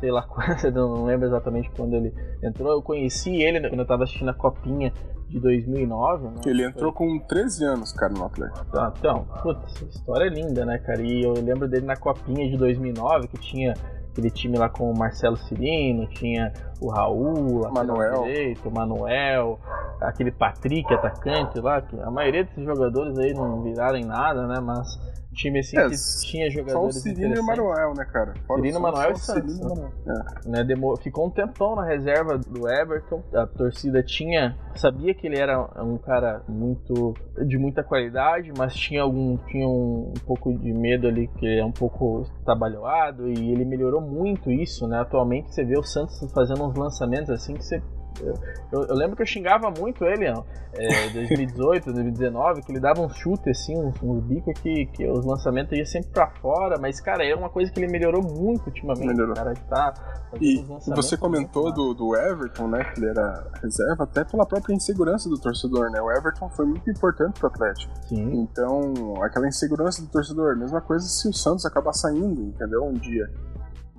sei 0.00 0.10
lá 0.10 0.22
quando, 0.26 0.72
não 0.72 1.04
lembro 1.04 1.26
exatamente 1.26 1.70
quando 1.70 1.94
ele 1.94 2.12
entrou. 2.42 2.72
Eu 2.72 2.82
conheci 2.82 3.42
ele 3.42 3.68
quando 3.68 3.80
eu 3.80 3.86
tava 3.86 4.04
assistindo 4.04 4.30
a 4.30 4.34
Copinha 4.34 4.92
de 5.28 5.40
2009. 5.40 6.28
Né? 6.28 6.34
Ele 6.46 6.64
entrou 6.64 6.92
Foi... 6.92 7.08
com 7.08 7.26
13 7.26 7.64
anos, 7.64 7.92
cara, 7.92 8.12
no 8.12 8.24
Atlético. 8.24 8.66
Ah, 8.76 8.92
então, 8.96 9.26
putz, 9.42 9.80
história 9.82 10.28
linda, 10.28 10.66
né, 10.66 10.78
cara? 10.78 11.00
E 11.02 11.22
eu 11.22 11.32
lembro 11.32 11.68
dele 11.68 11.86
na 11.86 11.96
Copinha 11.96 12.48
de 12.50 12.56
2009, 12.56 13.28
que 13.28 13.38
tinha 13.38 13.74
aquele 14.10 14.30
time 14.30 14.58
lá 14.58 14.68
com 14.68 14.90
o 14.90 14.96
Marcelo 14.96 15.36
Cirino, 15.36 16.06
tinha 16.08 16.52
o 16.80 16.90
Raul, 16.90 17.62
Manuel. 17.72 18.24
direito, 18.24 18.68
o 18.68 18.72
Manuel, 18.72 19.58
aquele 20.02 20.30
Patrick, 20.30 20.92
atacante 20.92 21.58
lá, 21.60 21.80
que 21.80 21.98
a 21.98 22.10
maioria 22.10 22.44
desses 22.44 22.62
jogadores 22.62 23.18
aí 23.18 23.32
não 23.32 23.62
viraram 23.62 23.96
em 23.96 24.04
nada, 24.04 24.46
né, 24.46 24.60
mas 24.60 24.86
time 25.32 25.60
assim 25.60 25.78
é, 25.78 25.88
que 25.88 25.96
tinha 26.26 26.50
jogadores. 26.50 26.94
Só 26.94 27.00
o 27.00 27.02
Cirino 27.02 27.34
e 27.34 27.38
o 27.38 27.44
Manuel, 27.44 27.94
né, 27.94 28.04
cara? 28.04 28.34
Cirino, 28.54 28.80
Manuel 28.80 29.12
e 29.12 29.18
Santos. 29.18 29.58
Né? 29.58 29.90
É. 30.06 30.48
Né, 30.48 30.64
demor... 30.64 31.00
Ficou 31.02 31.26
um 31.26 31.30
tempão 31.30 31.74
na 31.76 31.84
reserva 31.84 32.38
do 32.38 32.68
Everton. 32.68 33.22
A 33.34 33.46
torcida 33.46 34.02
tinha. 34.02 34.56
Sabia 34.74 35.14
que 35.14 35.26
ele 35.26 35.38
era 35.38 35.60
um 35.82 35.98
cara 35.98 36.42
muito. 36.48 37.14
de 37.46 37.58
muita 37.58 37.82
qualidade, 37.82 38.52
mas 38.56 38.74
tinha 38.74 39.02
algum. 39.02 39.36
tinha 39.48 39.66
um, 39.66 40.12
um 40.16 40.20
pouco 40.26 40.52
de 40.52 40.72
medo 40.72 41.06
ali, 41.06 41.28
que 41.28 41.46
ele 41.46 41.60
é 41.60 41.64
um 41.64 41.72
pouco 41.72 42.24
trabalhado. 42.44 43.28
E 43.28 43.52
ele 43.52 43.64
melhorou 43.64 44.00
muito 44.00 44.50
isso, 44.50 44.86
né? 44.86 45.00
Atualmente 45.00 45.54
você 45.54 45.64
vê 45.64 45.78
o 45.78 45.82
Santos 45.82 46.18
fazendo 46.32 46.64
uns 46.64 46.76
lançamentos 46.76 47.30
assim 47.30 47.54
que 47.54 47.64
você 47.64 47.82
eu, 48.20 48.84
eu, 48.86 48.94
lembro 48.94 49.16
que 49.16 49.22
eu 49.22 49.26
xingava 49.26 49.70
muito 49.70 50.04
ele, 50.04 50.30
ó, 50.30 50.44
é, 50.74 51.10
2018, 51.14 51.92
2019, 51.92 52.62
que 52.62 52.72
ele 52.72 52.80
dava 52.80 53.00
um 53.00 53.08
chute 53.08 53.50
assim, 53.50 53.76
uns, 53.76 53.94
uns 54.02 54.22
bicos 54.24 54.58
que, 54.60 54.86
que 54.86 55.06
os 55.06 55.24
lançamentos 55.24 55.76
iam 55.76 55.86
sempre 55.86 56.10
pra 56.10 56.28
fora, 56.28 56.78
mas, 56.80 57.00
cara, 57.00 57.24
é 57.24 57.34
uma 57.34 57.48
coisa 57.48 57.70
que 57.70 57.80
ele 57.80 57.90
melhorou 57.90 58.22
muito 58.22 58.66
ultimamente. 58.66 59.06
Melhorou. 59.06 59.34
Cara, 59.34 59.54
tá 59.68 59.94
e 60.40 60.64
você 60.94 61.16
comentou 61.16 61.72
do, 61.72 61.92
do 61.92 62.16
Everton, 62.16 62.68
né, 62.68 62.84
que 62.84 63.00
ele 63.00 63.10
era 63.10 63.46
reserva, 63.62 64.04
até 64.04 64.24
pela 64.24 64.46
própria 64.46 64.74
insegurança 64.74 65.28
do 65.28 65.38
torcedor, 65.38 65.90
né? 65.90 66.00
O 66.00 66.10
Everton 66.10 66.48
foi 66.50 66.64
muito 66.64 66.88
importante 66.90 67.38
pro 67.38 67.48
Atlético. 67.48 67.92
Sim. 68.08 68.40
Então, 68.40 68.94
aquela 69.22 69.46
insegurança 69.46 70.00
do 70.00 70.08
torcedor, 70.08 70.56
mesma 70.56 70.80
coisa 70.80 71.06
se 71.06 71.28
o 71.28 71.32
Santos 71.32 71.66
acabar 71.66 71.92
saindo, 71.92 72.42
entendeu? 72.42 72.84
Um 72.84 72.94
dia 72.94 73.30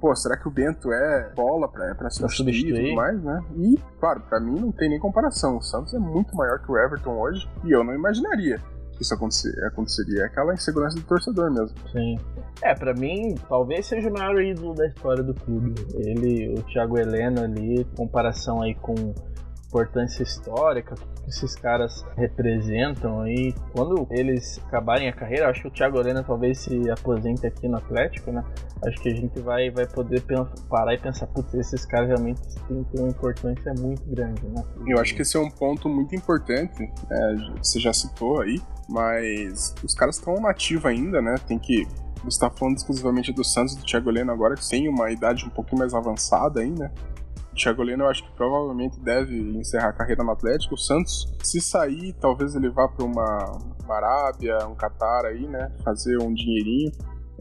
pô, 0.04 0.14
será 0.14 0.36
que 0.36 0.46
o 0.46 0.52
Bento 0.52 0.92
é 0.92 1.32
bola 1.34 1.66
pra, 1.70 1.96
pra 1.96 2.10
substituir, 2.10 2.76
e 2.76 2.84
tudo 2.84 2.96
mais, 2.96 3.24
né? 3.24 3.40
E, 3.56 3.80
claro, 4.02 4.20
pra 4.28 4.38
mim 4.38 4.60
não 4.60 4.70
tem 4.70 4.90
nem 4.90 5.00
comparação. 5.00 5.56
O 5.56 5.62
Santos 5.62 5.94
é 5.94 5.98
muito 5.98 6.36
maior 6.36 6.60
que 6.60 6.70
o 6.70 6.78
Everton 6.78 7.18
hoje 7.18 7.50
e 7.64 7.72
eu 7.72 7.86
não 7.86 7.96
imaginaria 7.96 8.60
que 8.98 9.02
isso 9.02 9.14
acontecer, 9.14 9.58
aconteceria. 9.66 10.24
É 10.24 10.26
aquela 10.26 10.54
insegurança 10.54 10.98
do 10.98 11.04
torcedor 11.04 11.50
mesmo. 11.50 11.74
Sim. 11.94 12.20
É, 12.62 12.76
pra 12.76 12.94
mim, 12.94 13.34
talvez 13.48 13.86
seja 13.86 14.10
o 14.10 14.14
maior 14.14 14.42
ídolo 14.42 14.74
da 14.74 14.88
história 14.88 15.24
do 15.24 15.34
clube. 15.34 15.74
Ele, 15.94 16.54
o 16.60 16.64
Thiago 16.64 16.98
Heleno 16.98 17.42
ali, 17.42 17.88
comparação 17.96 18.62
aí 18.62 18.76
com 18.76 19.14
importância 19.74 20.22
histórica 20.22 20.94
que 20.96 21.30
esses 21.30 21.56
caras 21.56 22.06
representam 22.16 23.22
aí. 23.22 23.56
Quando 23.74 24.08
eles 24.12 24.62
acabarem 24.68 25.10
a 25.10 25.14
carreira, 25.14 25.50
acho 25.50 25.62
que 25.62 25.68
o 25.68 25.72
Thiago 25.72 26.00
Helena 26.00 26.24
talvez 26.24 26.60
se 26.60 26.90
aposente 26.92 27.48
aqui 27.48 27.68
no 27.68 27.78
Atlético, 27.78 28.32
né? 28.32 28.44
Acho 28.86 29.02
que 29.02 29.10
a 29.10 29.16
gente 29.16 29.40
vai, 29.40 29.72
vai 29.72 29.88
poder 29.88 30.24
parar 30.70 30.94
e 30.94 30.98
pensar, 30.98 31.26
putz, 31.28 31.54
esses 31.56 31.86
caras 31.86 32.10
realmente 32.10 32.42
têm, 32.68 32.84
têm 32.84 33.02
uma 33.02 33.10
importância 33.10 33.74
muito 33.80 34.04
grande, 34.06 34.46
né? 34.48 34.64
Eu 34.86 35.00
acho 35.00 35.16
que 35.16 35.24
esse 35.24 35.36
é 35.36 35.40
um 35.40 35.50
ponto 35.50 35.90
muito 35.90 36.16
importante, 36.16 36.84
é, 37.10 37.36
você 37.58 37.80
já 37.80 37.94
citou 37.94 38.42
aí, 38.42 38.62
mas 38.88 39.74
os 39.84 39.96
caras 39.96 40.18
estão 40.18 40.36
nativos 40.36 40.86
ainda, 40.86 41.22
né? 41.22 41.36
Tem 41.48 41.58
que 41.58 41.88
está 42.28 42.50
falando 42.50 42.78
exclusivamente 42.78 43.34
do 43.34 43.44
Santos 43.44 43.74
e 43.74 43.78
do 43.78 43.84
Thiago 43.84 44.10
Heleno 44.10 44.32
agora, 44.32 44.56
que 44.56 44.70
tem 44.70 44.88
uma 44.88 45.12
idade 45.12 45.46
um 45.46 45.50
pouquinho 45.50 45.80
mais 45.80 45.94
avançada 45.94 46.62
ainda. 46.62 46.92
Thiago 47.54 47.84
Leno 47.84 48.04
eu 48.04 48.10
acho 48.10 48.24
que 48.24 48.32
provavelmente 48.36 49.00
deve 49.00 49.38
encerrar 49.58 49.90
a 49.90 49.94
carreira 49.94 50.24
no 50.24 50.32
Atlético. 50.32 50.76
O 50.76 50.78
Santos, 50.78 51.34
se 51.44 51.62
sair, 51.62 52.14
talvez 52.14 52.56
ele 52.56 52.70
vá 52.70 52.88
para 52.88 53.06
uma, 53.06 53.52
uma 53.84 53.96
Arábia, 53.96 54.66
um 54.68 54.76
Catar 54.76 55.26
aí, 55.26 55.48
né? 55.48 55.72
Fazer 55.84 56.18
um 56.18 56.34
dinheirinho. 56.34 56.92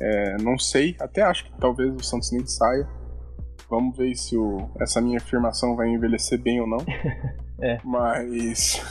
É, 0.01 0.37
não 0.43 0.59
sei, 0.59 0.97
até 1.01 1.23
acho 1.23 1.45
que 1.45 1.59
talvez 1.59 1.95
o 1.95 2.03
Santos 2.03 2.31
nem 2.33 2.47
saia. 2.47 2.89
Vamos 3.71 3.97
ver 3.97 4.15
se 4.15 4.37
o, 4.37 4.71
essa 4.81 5.01
minha 5.01 5.19
afirmação 5.19 5.75
vai 5.77 5.89
envelhecer 5.89 6.41
bem 6.41 6.61
ou 6.61 6.67
não. 6.67 6.79
é. 7.63 7.79
Mas. 7.85 8.83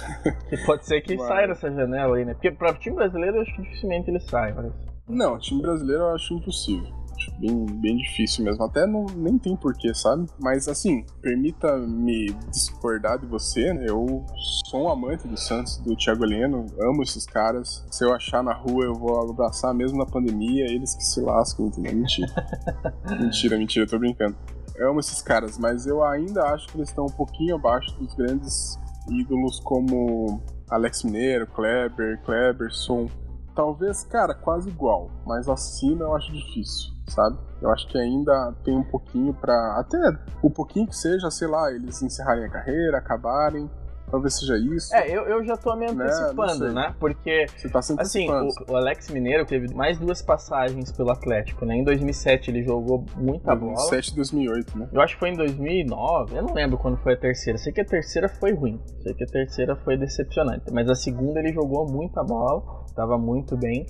pode 0.65 0.85
ser 0.85 1.01
que 1.01 1.15
Mas... 1.17 1.27
saia 1.27 1.47
dessa 1.47 1.71
janela 1.71 2.17
aí, 2.17 2.25
né? 2.25 2.33
Porque 2.33 2.51
para 2.51 2.71
o 2.71 2.79
time 2.79 2.95
brasileiro 2.95 3.37
eu 3.37 3.41
acho 3.41 3.55
que 3.55 3.61
dificilmente 3.61 4.09
ele 4.09 4.19
sai. 4.21 4.53
Mas... 4.53 4.73
Não, 5.07 5.37
time 5.37 5.61
brasileiro 5.61 6.03
eu 6.03 6.15
acho 6.15 6.33
impossível 6.33 7.00
bem, 7.39 7.65
bem 7.65 7.97
difícil 7.97 8.43
mesmo. 8.43 8.63
Até 8.63 8.85
não, 8.85 9.05
nem 9.15 9.37
tem 9.37 9.55
porquê, 9.55 9.93
sabe? 9.93 10.27
Mas 10.39 10.67
assim, 10.67 11.05
permita-me 11.21 12.33
discordar 12.49 13.19
de 13.19 13.25
você, 13.25 13.73
né? 13.73 13.85
Eu 13.87 14.25
sou 14.65 14.83
um 14.83 14.89
amante 14.89 15.27
do 15.27 15.37
Santos, 15.37 15.77
do 15.77 15.95
Thiago 15.95 16.25
Leno, 16.25 16.65
amo 16.79 17.03
esses 17.03 17.25
caras. 17.25 17.85
Se 17.91 18.03
eu 18.03 18.13
achar 18.13 18.43
na 18.43 18.53
rua, 18.53 18.85
eu 18.85 18.93
vou 18.93 19.29
abraçar 19.29 19.73
mesmo 19.73 19.97
na 19.97 20.05
pandemia, 20.05 20.65
eles 20.65 20.95
que 20.95 21.03
se 21.03 21.21
lascam, 21.21 21.67
entendeu? 21.67 21.93
Mentira. 21.93 22.33
mentira, 23.19 23.57
mentira, 23.57 23.87
tô 23.87 23.99
brincando. 23.99 24.35
Eu 24.75 24.91
amo 24.91 24.99
esses 24.99 25.21
caras, 25.21 25.57
mas 25.57 25.85
eu 25.85 26.03
ainda 26.03 26.43
acho 26.53 26.67
que 26.69 26.77
eles 26.77 26.89
estão 26.89 27.05
um 27.05 27.11
pouquinho 27.11 27.55
abaixo 27.55 27.95
dos 27.99 28.13
grandes 28.15 28.79
ídolos 29.09 29.59
como 29.59 30.41
Alex 30.69 31.03
Mineiro, 31.03 31.47
Kleber, 31.47 32.21
Kleberson. 32.23 33.09
Talvez, 33.53 34.03
cara, 34.05 34.33
quase 34.33 34.69
igual, 34.69 35.11
mas 35.25 35.49
acima 35.49 36.05
eu 36.05 36.15
acho 36.15 36.31
difícil 36.31 36.90
sabe? 37.07 37.37
Eu 37.61 37.69
acho 37.71 37.87
que 37.87 37.97
ainda 37.97 38.53
tem 38.63 38.75
um 38.75 38.83
pouquinho 38.83 39.33
para 39.33 39.79
até 39.79 39.97
o 40.41 40.49
pouquinho 40.49 40.87
que 40.87 40.95
seja, 40.95 41.29
sei 41.29 41.47
lá, 41.47 41.71
eles 41.71 42.01
encerrarem 42.01 42.45
a 42.45 42.49
carreira, 42.49 42.97
acabarem, 42.97 43.69
talvez 44.11 44.37
seja 44.37 44.57
isso. 44.57 44.93
É, 44.93 45.09
eu, 45.09 45.23
eu 45.23 45.43
já 45.43 45.55
tô 45.55 45.73
me 45.75 45.91
né, 45.91 46.03
antecipando, 46.03 46.67
né? 46.67 46.73
né? 46.73 46.95
Porque, 46.99 47.45
Você 47.55 47.69
tá 47.69 47.81
se 47.81 47.95
assim, 47.97 48.29
o, 48.29 48.49
o, 48.71 48.75
Alex 48.75 49.09
Mineiro 49.09 49.45
teve 49.45 49.73
mais 49.73 49.97
duas 49.97 50.21
passagens 50.21 50.91
pelo 50.91 51.09
Atlético, 51.11 51.65
né? 51.65 51.75
Em 51.75 51.83
2007 51.83 52.51
ele 52.51 52.63
jogou 52.63 53.05
muita 53.15 53.55
2007 53.55 53.59
bola. 53.59 53.75
2007 53.75 54.11
e 54.11 54.15
2008, 54.15 54.77
né? 54.77 54.89
Eu 54.91 55.01
acho 55.01 55.13
que 55.13 55.19
foi 55.19 55.29
em 55.29 55.37
2009, 55.37 56.37
eu 56.37 56.43
não 56.43 56.53
lembro 56.53 56.77
quando 56.77 56.97
foi 56.97 57.13
a 57.13 57.17
terceira. 57.17 57.57
Sei 57.57 57.71
que 57.71 57.81
a 57.81 57.85
terceira 57.85 58.27
foi 58.27 58.53
ruim, 58.53 58.79
sei 59.01 59.13
que 59.13 59.23
a 59.23 59.27
terceira 59.27 59.75
foi 59.77 59.97
decepcionante, 59.97 60.71
mas 60.71 60.89
a 60.89 60.95
segunda 60.95 61.39
ele 61.39 61.53
jogou 61.53 61.87
muita 61.89 62.23
bola, 62.23 62.85
tava 62.93 63.17
muito 63.17 63.57
bem. 63.57 63.85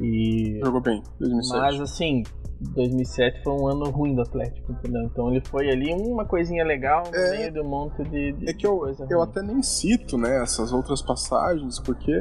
E... 0.00 0.60
Jogou 0.64 0.80
bem, 0.80 1.02
2007. 1.18 1.60
Mas 1.60 1.80
assim, 1.80 2.22
2007 2.60 3.42
foi 3.42 3.52
um 3.52 3.68
ano 3.68 3.88
ruim 3.90 4.14
do 4.14 4.22
Atlético, 4.22 4.72
entendeu? 4.72 5.02
Então 5.02 5.30
ele 5.30 5.40
foi 5.40 5.70
ali 5.70 5.92
uma 5.92 6.24
coisinha 6.24 6.64
legal 6.64 7.04
no 7.08 7.16
é, 7.16 7.38
meio 7.38 7.52
de 7.52 7.60
um 7.60 7.68
monte 7.68 8.02
de, 8.04 8.32
de 8.32 8.50
É 8.50 8.52
que 8.52 8.66
eu, 8.66 8.82
eu 9.08 9.22
até 9.22 9.42
nem 9.42 9.62
cito, 9.62 10.18
né, 10.18 10.42
essas 10.42 10.72
outras 10.72 11.00
passagens, 11.00 11.78
porque 11.78 12.12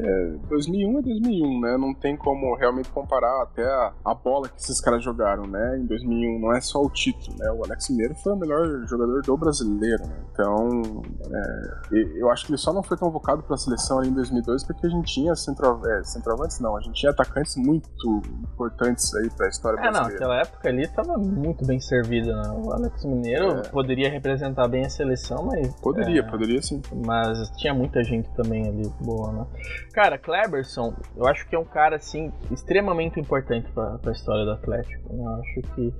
2001 0.47 0.99
é 0.99 1.01
2001, 1.01 1.61
né? 1.61 1.77
Não 1.77 1.93
tem 1.93 2.15
como 2.15 2.55
realmente 2.55 2.89
comparar 2.91 3.43
até 3.43 3.63
a, 3.63 3.93
a 4.05 4.13
bola 4.13 4.47
que 4.47 4.59
esses 4.59 4.79
caras 4.79 5.03
jogaram, 5.03 5.47
né? 5.47 5.79
Em 5.79 5.85
2001 5.85 6.39
não 6.39 6.55
é 6.55 6.61
só 6.61 6.81
o 6.81 6.89
título, 6.89 7.35
né? 7.37 7.49
O 7.51 7.63
Alex 7.63 7.89
Mineiro 7.89 8.15
foi 8.15 8.33
o 8.33 8.37
melhor 8.37 8.85
jogador 8.87 9.21
do 9.21 9.37
brasileiro, 9.37 10.05
né? 10.05 10.17
Então, 10.31 11.01
é, 11.31 12.19
eu 12.19 12.29
acho 12.29 12.45
que 12.45 12.51
ele 12.51 12.57
só 12.57 12.71
não 12.71 12.83
foi 12.83 12.97
convocado 12.97 13.41
para 13.43 13.55
a 13.55 13.57
seleção 13.57 13.99
ali 13.99 14.09
em 14.09 14.13
2002 14.13 14.63
porque 14.63 14.85
a 14.85 14.89
gente 14.89 15.13
tinha 15.13 15.35
centro, 15.35 15.81
é, 15.87 16.03
centroavantes, 16.03 16.59
não, 16.59 16.77
a 16.77 16.81
gente 16.81 16.93
tinha 16.93 17.11
atacantes 17.11 17.55
muito 17.67 18.21
importantes 18.41 19.13
aí 19.15 19.29
para 19.29 19.47
a 19.47 19.49
história 19.49 19.77
é, 19.77 19.81
brasileira. 19.81 20.07
É, 20.07 20.09
não, 20.09 20.15
aquela 20.15 20.41
época 20.41 20.69
ali 20.69 20.83
estava 20.83 21.17
muito 21.17 21.65
bem 21.65 21.79
servida, 21.79 22.33
né? 22.35 22.49
O 22.63 22.71
Alex 22.71 23.03
Mineiro 23.03 23.59
é. 23.59 23.61
poderia 23.69 24.09
representar 24.09 24.67
bem 24.67 24.85
a 24.85 24.89
seleção, 24.89 25.45
mas... 25.45 25.75
Poderia, 25.81 26.21
é, 26.21 26.23
poderia 26.23 26.61
sim. 26.61 26.81
Mas 27.05 27.49
tinha 27.57 27.73
muita 27.73 28.03
gente 28.03 28.29
também 28.35 28.67
ali 28.67 28.89
boa, 29.01 29.31
né? 29.33 29.45
Cara, 29.93 30.17
Kleberson, 30.17 30.93
eu 31.15 31.27
acho 31.27 31.47
que 31.47 31.55
é 31.55 31.59
um 31.59 31.65
cara, 31.65 31.97
assim, 31.97 32.31
extremamente 32.49 33.19
importante 33.19 33.69
para 33.71 33.99
a 34.05 34.11
história 34.11 34.45
do 34.45 34.51
Atlético. 34.51 35.13
Né? 35.13 35.23
Eu 35.23 35.41
acho 35.41 35.61
que 35.75 35.93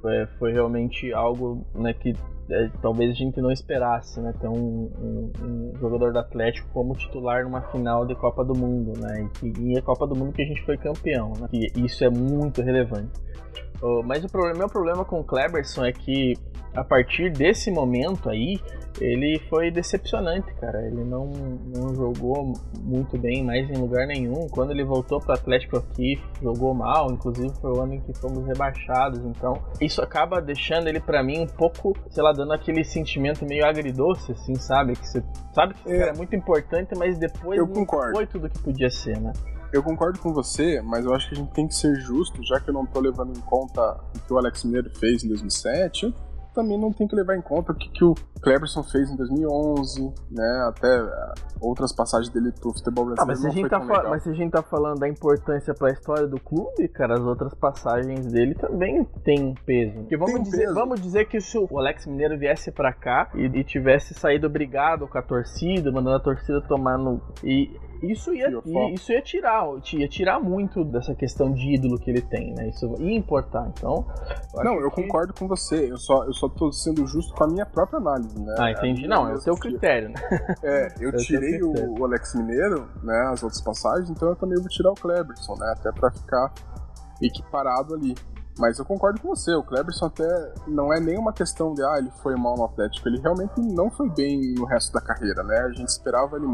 foi, 0.00 0.26
foi 0.38 0.52
realmente 0.52 1.12
algo 1.12 1.64
né, 1.74 1.92
que 1.92 2.14
é, 2.50 2.70
talvez 2.80 3.10
a 3.10 3.14
gente 3.14 3.40
não 3.40 3.50
esperasse, 3.50 4.20
né? 4.20 4.32
Ter 4.40 4.48
um, 4.48 4.90
um, 5.00 5.32
um, 5.42 5.72
jogador 5.78 6.12
do 6.12 6.18
Atlético 6.18 6.68
como 6.72 6.94
titular 6.94 7.44
numa 7.44 7.60
final 7.70 8.06
de 8.06 8.14
Copa 8.14 8.44
do 8.44 8.54
Mundo, 8.54 8.98
né? 8.98 9.28
E, 9.42 9.72
e 9.72 9.78
a 9.78 9.82
Copa 9.82 10.06
do 10.06 10.16
Mundo 10.16 10.32
que 10.32 10.42
a 10.42 10.46
gente 10.46 10.64
foi 10.64 10.76
campeão, 10.76 11.32
né? 11.38 11.48
E 11.52 11.84
isso 11.84 12.04
é 12.04 12.10
muito 12.10 12.62
relevante. 12.62 13.12
Mas 14.04 14.24
o 14.24 14.28
problema, 14.28 14.58
meu 14.58 14.68
problema 14.68 15.04
com 15.04 15.20
o 15.20 15.24
Kleberson 15.24 15.84
é 15.84 15.92
que 15.92 16.34
a 16.74 16.84
partir 16.84 17.30
desse 17.30 17.70
momento 17.70 18.28
aí, 18.28 18.60
ele 19.00 19.40
foi 19.48 19.70
decepcionante, 19.70 20.52
cara. 20.54 20.86
Ele 20.86 21.04
não, 21.04 21.26
não 21.74 21.94
jogou 21.94 22.52
muito 22.80 23.16
bem 23.18 23.44
mais 23.44 23.68
em 23.70 23.76
lugar 23.76 24.06
nenhum. 24.06 24.46
Quando 24.48 24.70
ele 24.70 24.84
voltou 24.84 25.20
para 25.20 25.30
o 25.30 25.34
Atlético 25.34 25.76
aqui, 25.78 26.20
jogou 26.42 26.74
mal. 26.74 27.10
Inclusive 27.10 27.50
foi 27.60 27.72
o 27.72 27.80
ano 27.80 27.94
em 27.94 28.00
que 28.00 28.12
fomos 28.14 28.44
rebaixados. 28.46 29.20
Então 29.24 29.54
isso 29.80 30.02
acaba 30.02 30.40
deixando 30.40 30.88
ele 30.88 31.00
para 31.00 31.22
mim 31.22 31.40
um 31.40 31.46
pouco, 31.46 31.96
sei 32.10 32.22
lá, 32.22 32.32
dando 32.32 32.52
aquele 32.52 32.84
sentimento 32.84 33.44
meio 33.44 33.64
agridoce, 33.64 34.32
assim, 34.32 34.54
sabe? 34.56 34.94
Que 34.94 35.06
você 35.06 35.22
sabe 35.52 35.74
que 35.74 35.90
é. 35.90 35.98
cara 35.98 36.10
é 36.10 36.16
muito 36.16 36.34
importante, 36.34 36.94
mas 36.96 37.18
depois 37.18 37.58
Eu 37.58 37.66
não 37.66 37.74
concordo. 37.74 38.16
foi 38.16 38.26
tudo 38.26 38.48
que 38.48 38.58
podia 38.58 38.90
ser, 38.90 39.18
né? 39.20 39.32
Eu 39.72 39.82
concordo 39.82 40.18
com 40.18 40.32
você, 40.32 40.80
mas 40.80 41.04
eu 41.04 41.14
acho 41.14 41.28
que 41.28 41.34
a 41.34 41.38
gente 41.38 41.52
tem 41.52 41.66
que 41.66 41.74
ser 41.74 41.94
justo, 42.00 42.42
já 42.42 42.58
que 42.58 42.70
eu 42.70 42.74
não 42.74 42.86
tô 42.86 43.00
levando 43.00 43.36
em 43.36 43.40
conta 43.42 44.00
o 44.16 44.20
que 44.20 44.32
o 44.32 44.38
Alex 44.38 44.64
Mineiro 44.64 44.90
fez 44.98 45.22
em 45.22 45.28
2007. 45.28 46.06
Eu 46.06 46.14
também 46.54 46.78
não 46.78 46.92
tem 46.92 47.06
que 47.06 47.14
levar 47.14 47.36
em 47.36 47.42
conta 47.42 47.72
o 47.72 47.74
que, 47.74 47.88
que 47.90 48.02
o 48.02 48.14
Cleberson 48.40 48.82
fez 48.82 49.10
em 49.10 49.16
2011, 49.16 50.12
né? 50.30 50.66
Até 50.68 50.88
eh, 50.98 51.34
outras 51.60 51.92
passagens 51.92 52.32
dele 52.32 52.50
pro 52.52 52.72
futebol 52.72 53.04
brasileiro. 53.04 53.22
Ah, 53.22 53.26
mas, 53.26 53.40
se 53.40 53.46
a 53.46 53.50
gente 53.50 53.68
tá 53.68 54.08
mas 54.08 54.22
se 54.22 54.30
a 54.30 54.32
gente 54.32 54.50
tá 54.50 54.62
falando 54.62 54.98
da 54.98 55.08
importância 55.08 55.74
para 55.74 55.88
a 55.88 55.92
história 55.92 56.26
do 56.26 56.40
clube, 56.40 56.88
cara, 56.88 57.14
as 57.14 57.20
outras 57.20 57.54
passagens 57.54 58.26
dele 58.26 58.54
também 58.54 59.04
tem 59.22 59.54
peso. 59.66 60.00
Porque 60.00 60.16
vamos, 60.16 60.42
dizer, 60.42 60.62
peso. 60.62 60.74
vamos 60.74 61.00
dizer 61.00 61.26
que 61.26 61.40
se 61.40 61.58
o 61.58 61.78
Alex 61.78 62.06
Mineiro 62.06 62.38
viesse 62.38 62.72
para 62.72 62.92
cá 62.92 63.30
e, 63.34 63.44
e, 63.44 63.62
tivesse 63.62 64.14
saído 64.14 64.48
brigado 64.48 65.06
com 65.06 65.18
a 65.18 65.22
torcida, 65.22 65.92
mandando 65.92 66.16
a 66.16 66.20
torcida 66.20 66.60
tomar 66.62 66.96
no. 66.96 67.20
E 67.44 67.78
isso 68.02 68.32
ia, 68.32 68.48
isso 68.92 69.12
ia 69.12 69.22
tirar, 69.22 69.64
ia 69.92 70.08
tirar 70.08 70.40
muito 70.40 70.84
dessa 70.84 71.14
questão 71.14 71.52
de 71.52 71.74
ídolo 71.74 71.98
que 71.98 72.10
ele 72.10 72.22
tem, 72.22 72.54
né? 72.54 72.68
Isso 72.68 72.94
ia 72.98 73.16
importar. 73.16 73.68
Então. 73.68 74.06
Eu 74.54 74.64
não, 74.64 74.80
eu 74.80 74.90
que... 74.90 75.02
concordo 75.02 75.34
com 75.34 75.48
você. 75.48 75.90
Eu 75.90 75.96
só, 75.96 76.24
eu 76.24 76.32
só 76.32 76.48
tô 76.48 76.70
sendo 76.72 77.06
justo 77.06 77.34
com 77.34 77.44
a 77.44 77.48
minha 77.48 77.66
própria 77.66 77.98
análise, 77.98 78.38
né? 78.40 78.54
Ah, 78.58 78.70
entendi. 78.70 79.08
Não, 79.08 79.28
é 79.28 79.34
o 79.34 79.40
seu 79.40 79.54
critério, 79.54 80.10
né? 80.10 80.20
É, 80.62 80.94
eu 81.00 81.10
é 81.10 81.16
tirei 81.16 81.62
o, 81.62 81.98
o, 81.98 82.04
Alex 82.04 82.34
Mineiro, 82.34 82.88
né? 83.02 83.30
As 83.32 83.42
outras 83.42 83.60
passagens, 83.60 84.10
então 84.10 84.28
eu 84.28 84.36
também 84.36 84.58
vou 84.58 84.68
tirar 84.68 84.90
o 84.90 84.94
Kleberson, 84.94 85.54
né? 85.56 85.74
Até 85.76 85.90
pra 85.92 86.10
ficar 86.10 86.52
equiparado 87.20 87.94
ali. 87.94 88.14
Mas 88.58 88.78
eu 88.78 88.84
concordo 88.84 89.20
com 89.20 89.28
você, 89.28 89.54
o 89.54 89.62
Kleberson 89.62 90.06
até 90.06 90.52
não 90.66 90.92
é 90.92 90.98
nenhuma 90.98 91.32
questão 91.32 91.72
de 91.72 91.82
ah, 91.82 91.94
ele 91.98 92.10
foi 92.22 92.34
mal 92.34 92.56
no 92.56 92.64
Atlético, 92.64 93.08
ele 93.08 93.20
realmente 93.20 93.60
não 93.60 93.88
foi 93.88 94.10
bem 94.10 94.52
no 94.54 94.64
resto 94.64 94.92
da 94.92 95.00
carreira, 95.00 95.44
né? 95.44 95.58
A 95.60 95.70
gente 95.70 95.88
esperava 95.88 96.36
ele, 96.36 96.46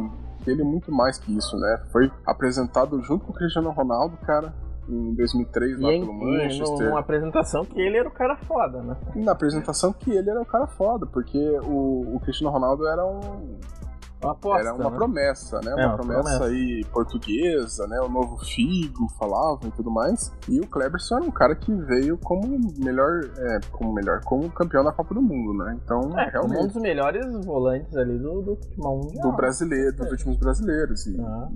dele 0.44 0.62
muito 0.62 0.92
mais 0.92 1.18
que 1.18 1.36
isso, 1.36 1.56
né? 1.56 1.82
Foi 1.90 2.10
apresentado 2.26 3.00
junto 3.02 3.24
com 3.24 3.32
o 3.32 3.34
Cristiano 3.34 3.70
Ronaldo, 3.70 4.16
cara, 4.18 4.54
em 4.88 5.14
2003 5.14 5.80
lá 5.80 5.92
e 5.92 6.00
pelo 6.00 6.12
Manchester. 6.12 6.88
Numa 6.88 7.00
apresentação 7.00 7.64
que 7.64 7.80
ele 7.80 7.96
era 7.96 8.08
o 8.08 8.12
cara 8.12 8.36
foda, 8.36 8.82
né? 8.82 8.96
Na 9.14 9.32
apresentação 9.32 9.92
que 9.92 10.10
ele 10.10 10.30
era 10.30 10.40
o 10.40 10.46
cara 10.46 10.66
foda, 10.66 11.06
porque 11.06 11.38
o, 11.64 12.16
o 12.16 12.20
Cristiano 12.20 12.52
Ronaldo 12.52 12.86
era 12.86 13.04
um 13.04 13.58
uma 14.24 14.32
aposta, 14.32 14.68
Era 14.68 14.74
uma 14.74 14.90
né? 14.90 14.96
promessa, 14.96 15.60
né? 15.60 15.70
É, 15.70 15.86
uma, 15.86 15.96
promessa, 15.96 16.22
promessa, 16.22 16.44
aí 16.46 16.84
portuguesa, 16.92 17.86
né? 17.86 18.00
O 18.00 18.08
novo 18.08 18.36
Figo 18.44 19.08
falavam 19.18 19.68
e 19.68 19.70
tudo 19.70 19.90
mais. 19.90 20.32
E 20.48 20.60
o 20.60 20.66
Kleberson 20.66 21.16
era 21.16 21.24
um 21.24 21.30
cara 21.30 21.54
que 21.54 21.72
veio 21.74 22.18
como 22.18 22.58
melhor, 22.78 23.20
é, 23.36 23.60
como 23.70 23.92
melhor, 23.92 24.20
como 24.24 24.50
campeão 24.50 24.84
da 24.84 24.92
Copa 24.92 25.14
do 25.14 25.22
Mundo, 25.22 25.64
né? 25.64 25.78
Então, 25.82 26.18
é, 26.18 26.30
realmente. 26.30 26.64
Um 26.64 26.66
dos 26.66 26.82
melhores 26.82 27.44
volantes 27.44 27.96
ali 27.96 28.18
do, 28.18 28.42
do 28.42 28.56
futebol 28.56 28.98
mundial. 29.02 29.30
Do 29.30 29.36
brasileiro, 29.36 29.96
dos 29.96 30.06
é. 30.06 30.10
últimos 30.10 30.36
brasileiros. 30.36 31.06
E, 31.06 31.20
ah. 31.20 31.48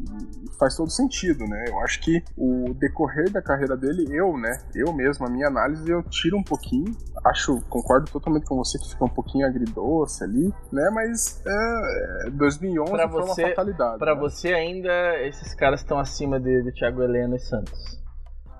e, 0.44 0.58
faz 0.58 0.76
todo 0.76 0.90
sentido, 0.90 1.44
né? 1.44 1.64
Eu 1.68 1.80
acho 1.80 2.00
que 2.00 2.22
o 2.36 2.74
decorrer 2.74 3.30
da 3.30 3.42
carreira 3.42 3.76
dele, 3.76 4.06
eu, 4.10 4.36
né? 4.36 4.58
Eu 4.74 4.92
mesmo, 4.92 5.26
a 5.26 5.30
minha 5.30 5.48
análise, 5.48 5.88
eu 5.88 6.02
tiro 6.04 6.36
um 6.36 6.42
pouquinho. 6.42 6.96
Acho, 7.24 7.60
concordo 7.68 8.10
totalmente 8.10 8.46
com 8.46 8.56
você 8.56 8.78
que 8.78 8.88
fica 8.88 9.04
um 9.04 9.08
pouquinho 9.08 9.46
agridoce 9.46 10.22
ali, 10.24 10.52
né? 10.72 10.90
Mas 10.92 11.42
é, 11.46 12.30
2011 12.58 12.92
pra 12.92 13.06
você, 13.06 13.34
foi 13.34 13.44
uma 13.44 13.50
fatalidade. 13.50 13.98
Pra 13.98 14.14
né? 14.14 14.20
você 14.20 14.52
ainda, 14.52 15.20
esses 15.26 15.54
caras 15.54 15.80
estão 15.80 15.98
acima 15.98 16.38
de, 16.40 16.62
de 16.62 16.72
Thiago 16.72 17.02
Heleno 17.02 17.36
e 17.36 17.38
Santos? 17.38 18.02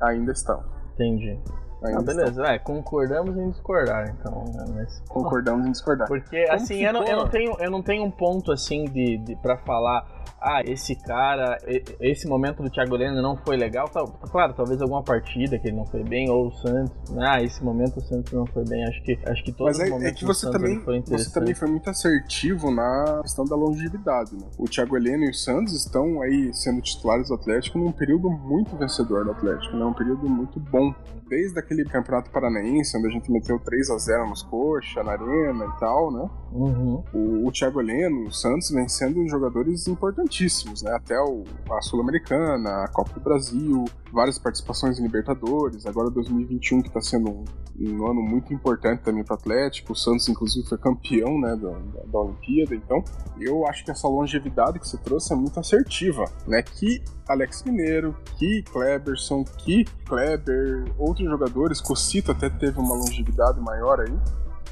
Ainda 0.00 0.32
estão. 0.32 0.62
Entendi. 0.94 1.38
Ah, 1.82 2.02
beleza, 2.02 2.44
é, 2.44 2.58
concordamos 2.58 3.36
em 3.36 3.50
discordar, 3.50 4.08
então. 4.10 4.44
Né, 4.52 4.64
mas, 4.74 5.00
concordamos 5.08 5.64
em 5.64 5.70
discordar. 5.70 6.08
Porque, 6.08 6.44
Como 6.44 6.56
assim, 6.56 6.84
eu 6.84 6.92
não, 6.92 7.04
eu 7.04 7.16
não, 7.16 7.28
tenho, 7.28 7.56
eu 7.60 7.70
não 7.70 7.82
tenho 7.82 8.04
um 8.04 8.10
ponto, 8.10 8.50
assim, 8.50 8.84
de, 8.86 9.18
de 9.18 9.36
pra 9.36 9.56
falar 9.58 10.17
ah, 10.40 10.62
esse 10.64 10.94
cara, 10.94 11.58
esse 12.00 12.28
momento 12.28 12.62
do 12.62 12.70
Thiago 12.70 12.94
Heleno 12.94 13.20
não 13.20 13.36
foi 13.36 13.56
legal. 13.56 13.88
Tá, 13.88 14.04
claro, 14.30 14.54
talvez 14.54 14.80
alguma 14.80 15.02
partida 15.02 15.58
que 15.58 15.68
ele 15.68 15.76
não 15.76 15.86
foi 15.86 16.02
bem, 16.02 16.30
ou 16.30 16.48
o 16.48 16.52
Santos, 16.52 17.10
né? 17.10 17.26
ah, 17.28 17.42
esse 17.42 17.62
momento 17.62 17.98
o 17.98 18.00
Santos 18.00 18.32
não 18.32 18.46
foi 18.46 18.64
bem. 18.64 18.84
Acho 18.84 19.02
que, 19.02 19.18
acho 19.26 19.44
que 19.44 19.52
todos 19.52 19.78
Mas 19.78 19.80
é, 19.80 19.84
os 19.84 19.90
momentos 19.90 20.16
é 20.16 20.18
que 20.18 20.24
você 20.24 20.50
também, 20.50 20.78
você 21.06 21.32
também 21.32 21.54
foi 21.54 21.68
muito 21.68 21.90
assertivo 21.90 22.70
na 22.70 23.20
questão 23.22 23.44
da 23.44 23.56
longevidade, 23.56 24.34
né? 24.34 24.46
O 24.58 24.64
Thiago 24.64 24.96
Heleno 24.96 25.24
e 25.24 25.30
o 25.30 25.34
Santos 25.34 25.74
estão 25.74 26.22
aí 26.22 26.52
sendo 26.54 26.80
titulares 26.80 27.28
do 27.28 27.34
Atlético 27.34 27.78
num 27.78 27.92
período 27.92 28.30
muito 28.30 28.76
vencedor 28.76 29.24
do 29.24 29.32
Atlético, 29.32 29.76
né? 29.76 29.84
Um 29.84 29.94
período 29.94 30.28
muito 30.28 30.60
bom. 30.60 30.94
Desde 31.28 31.58
aquele 31.58 31.84
campeonato 31.84 32.30
paranaense, 32.30 32.96
onde 32.96 33.08
a 33.08 33.10
gente 33.10 33.30
meteu 33.30 33.58
3 33.58 33.90
a 33.90 33.98
0 33.98 34.28
nos 34.30 34.42
coxa, 34.42 35.02
na 35.02 35.12
arena 35.12 35.64
e 35.66 35.80
tal, 35.80 36.10
né? 36.10 36.30
Uhum. 36.52 37.04
O, 37.12 37.46
o 37.46 37.52
Thiago 37.52 37.80
Heleno, 37.80 38.28
o 38.28 38.32
Santos 38.32 38.70
vem 38.70 38.88
sendo 38.88 39.28
jogadores 39.28 39.86
importantíssimos, 40.18 40.82
né? 40.82 40.92
Até 40.92 41.18
o, 41.20 41.44
a 41.70 41.80
Sul-Americana, 41.80 42.84
a 42.84 42.88
Copa 42.88 43.12
do 43.14 43.20
Brasil, 43.20 43.84
várias 44.12 44.38
participações 44.38 44.98
em 44.98 45.02
Libertadores, 45.02 45.86
agora 45.86 46.10
2021 46.10 46.82
que 46.82 46.88
está 46.88 47.00
sendo 47.00 47.30
um, 47.30 47.44
um, 47.78 48.10
ano 48.10 48.20
muito 48.20 48.52
importante 48.52 49.02
também 49.02 49.22
para 49.22 49.34
o 49.34 49.38
Atlético, 49.38 49.92
o 49.92 49.96
Santos 49.96 50.28
inclusive 50.28 50.66
foi 50.66 50.78
campeão, 50.78 51.40
né, 51.40 51.54
da, 51.56 51.70
da, 51.70 52.04
da, 52.06 52.18
Olimpíada, 52.18 52.74
então 52.74 53.02
eu 53.38 53.66
acho 53.66 53.84
que 53.84 53.90
essa 53.90 54.08
longevidade 54.08 54.78
que 54.78 54.88
você 54.88 54.98
trouxe 54.98 55.32
é 55.32 55.36
muito 55.36 55.58
assertiva, 55.60 56.24
né? 56.46 56.62
Que 56.62 57.02
Alex 57.28 57.62
Mineiro, 57.64 58.16
que 58.36 58.62
Kleberson, 58.62 59.44
que 59.44 59.84
Kleber, 60.06 60.92
outros 60.98 61.28
jogadores, 61.28 61.80
Cocito 61.80 62.32
até 62.32 62.50
teve 62.50 62.78
uma 62.80 62.94
longevidade 62.94 63.60
maior 63.60 64.00
aí, 64.00 64.18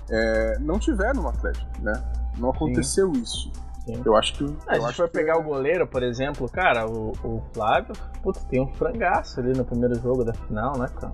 é, 0.09 0.59
não 0.61 0.79
tiveram 0.79 1.23
no 1.23 1.29
Atlético, 1.29 1.67
né? 1.81 1.93
Não 2.39 2.51
aconteceu 2.51 3.15
Sim. 3.15 3.23
isso. 3.23 3.66
Sim. 3.87 4.03
Eu 4.05 4.17
acho 4.17 4.35
que. 4.35 4.45
Ah, 4.67 4.75
se 4.75 4.81
a 4.81 4.81
gente 4.81 4.97
for 4.97 5.09
pegar 5.09 5.35
é... 5.35 5.39
o 5.39 5.43
goleiro, 5.43 5.87
por 5.87 6.03
exemplo, 6.03 6.51
cara, 6.51 6.87
o, 6.87 7.13
o 7.23 7.43
Flávio, 7.55 7.95
putz, 8.23 8.43
tem 8.45 8.61
um 8.61 8.73
frangaço 8.75 9.39
ali 9.39 9.53
no 9.57 9.65
primeiro 9.65 9.95
jogo 9.97 10.25
da 10.25 10.35
final, 10.35 10.77
né, 10.77 10.89
cara? 11.01 11.13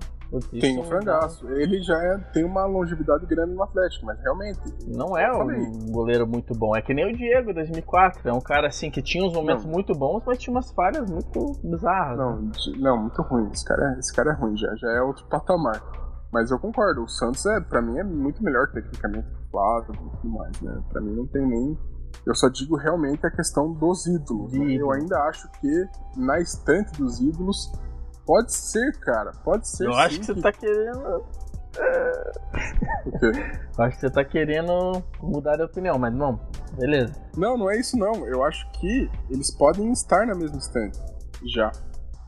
Tem 0.59 0.79
um 0.79 0.83
frangaço. 0.83 1.47
Ele 1.51 1.79
já 1.83 1.95
é, 1.95 2.17
tem 2.33 2.43
uma 2.43 2.65
longevidade 2.65 3.23
grande 3.27 3.53
no 3.53 3.61
Atlético, 3.61 4.07
mas 4.07 4.19
realmente. 4.19 4.59
Não 4.87 5.15
é 5.15 5.31
um 5.31 5.91
goleiro 5.91 6.25
muito 6.25 6.55
bom. 6.57 6.75
É 6.75 6.81
que 6.81 6.91
nem 6.91 7.05
o 7.05 7.15
Diego 7.15 7.53
2004. 7.53 8.27
É 8.27 8.33
um 8.33 8.41
cara 8.41 8.67
assim 8.67 8.89
que 8.89 9.01
tinha 9.01 9.23
uns 9.23 9.33
momentos 9.33 9.63
não. 9.63 9.71
muito 9.71 9.93
bons, 9.93 10.23
mas 10.25 10.39
tinha 10.39 10.51
umas 10.51 10.71
falhas 10.71 11.07
muito 11.07 11.59
bizarras. 11.63 12.17
Não, 12.17 12.41
né? 12.41 12.51
não 12.79 12.97
muito 12.97 13.21
ruim. 13.21 13.47
Esse 13.53 13.63
cara, 13.63 13.93
é, 13.93 13.99
esse 13.99 14.11
cara 14.11 14.31
é 14.31 14.33
ruim, 14.33 14.57
já, 14.57 14.75
já 14.75 14.91
é 14.93 15.01
outro 15.01 15.23
patamar. 15.27 15.83
Mas 16.31 16.49
eu 16.49 16.57
concordo, 16.57 17.03
o 17.03 17.07
Santos 17.07 17.45
é, 17.45 17.59
para 17.59 17.79
mim 17.79 17.99
é 17.99 18.03
muito 18.03 18.43
melhor 18.43 18.67
tecnicamente 18.71 19.27
que 19.27 19.35
o 19.35 19.51
Flávio 19.51 19.93
e 19.93 20.17
tudo 20.17 20.33
mais, 20.33 20.61
né? 20.61 20.81
Para 20.91 20.99
mim 20.99 21.15
não 21.15 21.27
tem 21.27 21.45
nem 21.45 21.77
eu 22.25 22.35
só 22.35 22.47
digo 22.49 22.75
realmente 22.75 23.25
a 23.25 23.31
questão 23.31 23.71
dos 23.73 24.05
ídolos. 24.05 24.53
Né? 24.53 24.73
Eu 24.73 24.91
ainda 24.91 25.17
acho 25.23 25.49
que 25.59 25.85
na 26.15 26.39
estante 26.39 26.97
dos 26.97 27.19
ídolos 27.19 27.71
pode 28.25 28.53
ser, 28.53 28.97
cara, 28.99 29.31
pode 29.43 29.67
ser. 29.67 29.87
Eu 29.87 29.93
sim, 29.93 29.99
acho 29.99 30.19
que 30.19 30.25
você 30.25 30.33
que... 30.33 30.41
tá 30.41 30.51
querendo 30.51 31.25
o 33.05 33.11
quê? 33.19 33.31
Eu 33.77 33.83
acho 33.83 33.95
que 33.95 34.01
você 34.01 34.09
tá 34.09 34.23
querendo 34.23 35.03
mudar 35.21 35.57
de 35.57 35.63
opinião, 35.63 35.97
mas 35.97 36.13
não, 36.13 36.39
beleza. 36.77 37.13
Não, 37.35 37.57
não 37.57 37.69
é 37.69 37.79
isso 37.79 37.97
não. 37.97 38.25
Eu 38.27 38.43
acho 38.43 38.69
que 38.73 39.09
eles 39.29 39.51
podem 39.51 39.91
estar 39.91 40.25
na 40.25 40.35
mesma 40.35 40.57
estante 40.57 40.99
já. 41.45 41.71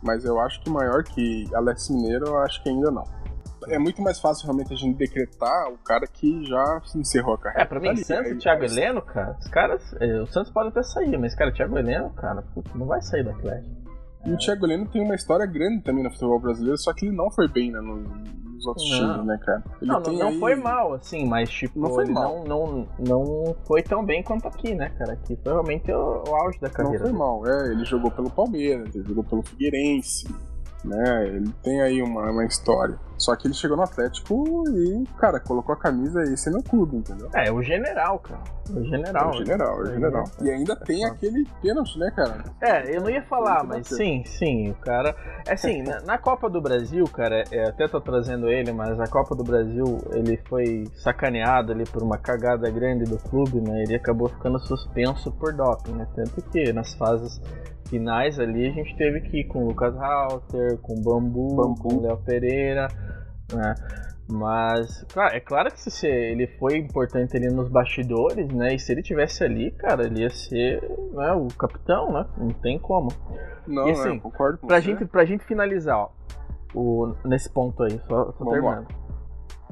Mas 0.04 0.26
eu 0.26 0.40
acho 0.40 0.62
que 0.62 0.70
maior 0.70 1.04
que 1.04 1.46
Alex 1.54 1.90
Mineiro, 1.90 2.28
eu 2.28 2.38
acho 2.40 2.62
que 2.62 2.70
ainda 2.70 2.92
não 2.92 3.04
é 3.70 3.80
muito 3.80 4.02
mais 4.02 4.20
fácil 4.20 4.46
realmente 4.46 4.74
a 4.74 4.76
gente 4.76 4.98
decretar 4.98 5.72
o 5.72 5.78
cara 5.78 6.08
que 6.08 6.46
já 6.46 6.82
encerrou 6.96 7.36
a 7.36 7.38
carreira. 7.38 7.64
É, 7.64 7.66
pra 7.66 7.80
mim, 7.80 7.90
tá 7.90 8.04
Santos 8.04 8.32
e 8.32 8.38
Thiago 8.38 8.64
Heleno, 8.64 9.02
cara, 9.02 9.38
os 9.40 9.48
caras. 9.48 9.96
É, 10.00 10.22
o 10.22 10.28
Santos 10.28 10.52
pode 10.52 10.70
até 10.70 10.84
sair, 10.84 11.18
mas, 11.18 11.36
cara, 11.36 11.52
o 11.52 11.54
Thiago 11.54 11.78
Heleno, 11.78 12.10
cara, 12.12 12.44
não 12.74 12.86
vai 12.86 13.02
sair 13.02 13.24
do 13.24 13.32
Atlético. 13.32 13.86
E 14.26 14.34
o 14.34 14.38
Thiago 14.38 14.66
Heleno 14.66 14.88
tem 14.88 15.04
uma 15.04 15.14
história 15.14 15.46
grande 15.46 15.84
também 15.84 16.04
no 16.04 16.10
futebol 16.10 16.40
brasileiro, 16.40 16.78
só 16.80 16.94
que 16.94 17.06
ele 17.06 17.16
não 17.16 17.30
foi 17.30 17.48
bem, 17.48 17.72
né? 17.72 17.80
No, 17.80 17.98
nos 18.56 18.66
outros 18.66 18.90
não. 18.90 19.14
times, 19.14 19.26
né, 19.28 19.40
cara? 19.46 19.64
Ele 19.82 19.92
não, 19.92 20.00
não, 20.00 20.28
aí... 20.30 20.40
foi 20.40 20.56
mal, 20.56 20.94
assim, 20.94 21.26
mas 21.28 21.50
tipo, 21.50 21.80
não 21.80 21.90
foi 21.92 22.06
mal. 22.06 22.44
Não, 22.46 22.66
não, 22.68 22.88
não 23.00 23.56
foi 23.66 23.84
tão 23.84 24.04
bem 24.04 24.24
quanto 24.24 24.48
aqui, 24.48 24.74
né, 24.74 24.90
cara? 24.98 25.14
Aqui 25.14 25.38
foi 25.44 25.52
realmente 25.52 25.92
o, 25.92 26.24
o 26.28 26.36
auge 26.36 26.60
da 26.60 26.70
carreira. 26.70 27.00
Não 27.00 27.10
foi 27.10 27.18
mal, 27.18 27.48
é. 27.48 27.72
Ele 27.72 27.86
jogou 27.86 28.10
pelo 28.10 28.32
Palmeiras, 28.32 28.96
ele 28.96 29.08
jogou 29.08 29.24
pelo 29.24 29.44
Figueirense 29.44 30.28
né? 30.86 31.28
Ele 31.28 31.52
tem 31.64 31.82
aí 31.82 32.02
uma, 32.02 32.32
uma 32.32 32.46
história. 32.46 32.98
Só 33.18 33.36
que 33.36 33.48
ele 33.48 33.54
chegou 33.54 33.78
no 33.78 33.84
Atlético 33.84 34.64
e, 34.70 35.06
cara, 35.18 35.40
colocou 35.40 35.74
a 35.74 35.78
camisa 35.78 36.22
e 36.24 36.34
esse 36.34 36.50
é 36.50 36.52
meu 36.52 36.62
clube, 36.62 36.98
entendeu? 36.98 37.30
É, 37.34 37.52
o 37.52 37.62
general, 37.62 38.20
cara. 38.20 38.44
O 38.70 38.84
general. 38.84 39.26
É 39.26 39.30
o 39.30 39.38
general, 39.38 39.80
o 39.80 39.86
general. 39.86 40.24
E 40.42 40.50
ainda 40.50 40.76
tem 40.76 41.06
aquele 41.06 41.48
pênalti, 41.62 41.98
né, 41.98 42.12
cara? 42.16 42.44
É, 42.62 42.96
eu 42.96 43.02
não 43.02 43.10
ia 43.10 43.22
falar, 43.24 43.64
mas 43.64 43.88
sim, 43.88 44.24
sim, 44.26 44.72
o 44.72 44.76
cara. 44.76 45.16
É 45.48 45.54
assim, 45.54 45.82
na, 45.84 46.02
na, 46.02 46.18
Copa 46.18 46.50
do 46.50 46.60
Brasil, 46.60 47.06
cara, 47.06 47.44
é, 47.52 47.70
até 47.70 47.88
tô 47.88 48.02
trazendo 48.02 48.50
ele, 48.50 48.74
mas 48.74 49.00
a 49.00 49.08
Copa 49.08 49.36
do 49.36 49.44
Brasil, 49.44 50.00
ele 50.14 50.38
foi 50.50 50.86
sacaneado 50.96 51.72
ali 51.72 51.86
por 51.86 52.04
uma 52.04 52.18
cagada 52.18 52.70
grande 52.70 53.06
do 53.06 53.18
clube, 53.18 53.62
né? 53.62 53.84
Ele 53.84 53.96
acabou 53.96 54.28
ficando 54.28 54.60
suspenso 54.60 55.32
por 55.32 55.54
doping, 55.54 55.94
né? 55.94 56.08
Tanto 56.16 56.42
que 56.50 56.74
nas 56.74 56.94
fases 56.96 57.40
finais 57.90 58.40
ali 58.40 58.68
a 58.68 58.72
gente 58.72 58.96
teve 58.98 59.22
que 59.22 59.42
ir 59.42 59.44
com 59.46 59.64
o 59.64 59.68
Lucas 59.68 59.96
Halter, 59.96 60.78
com 60.80 60.94
o 60.94 61.02
Bambu, 61.02 61.56
Bambu. 61.56 61.82
com 61.82 61.96
o 61.96 62.02
Léo 62.02 62.18
Pereira, 62.18 62.88
né? 63.54 63.76
Mas, 64.28 65.04
claro, 65.14 65.36
é 65.36 65.40
claro 65.40 65.72
que 65.72 65.80
se 65.80 66.08
ele 66.08 66.48
foi 66.58 66.78
importante 66.78 67.38
ali 67.38 67.48
nos 67.48 67.70
bastidores, 67.70 68.48
né? 68.52 68.74
E 68.74 68.80
se 68.80 68.92
ele 68.92 69.04
tivesse 69.04 69.44
ali, 69.44 69.70
cara, 69.72 70.06
ele 70.06 70.22
ia 70.22 70.30
ser 70.32 70.82
né, 71.14 71.32
o 71.34 71.48
capitão, 71.48 72.12
né? 72.12 72.26
Não 72.36 72.50
tem 72.50 72.80
como. 72.80 73.10
Não, 73.68 73.88
e, 73.88 73.92
assim, 73.92 74.18
concordo 74.20 74.58
com 74.58 74.68
pra 74.68 74.82
você. 74.82 74.88
Gente, 74.88 75.06
pra 75.06 75.26
gente 75.26 75.46
finalizar, 75.46 75.98
ó, 75.98 76.10
o, 76.74 77.14
nesse 77.24 77.52
ponto 77.52 77.84
aí, 77.84 78.02
só, 78.08 78.32
só 78.32 78.46
terminando. 78.50 78.88
Lá. 78.90 79.06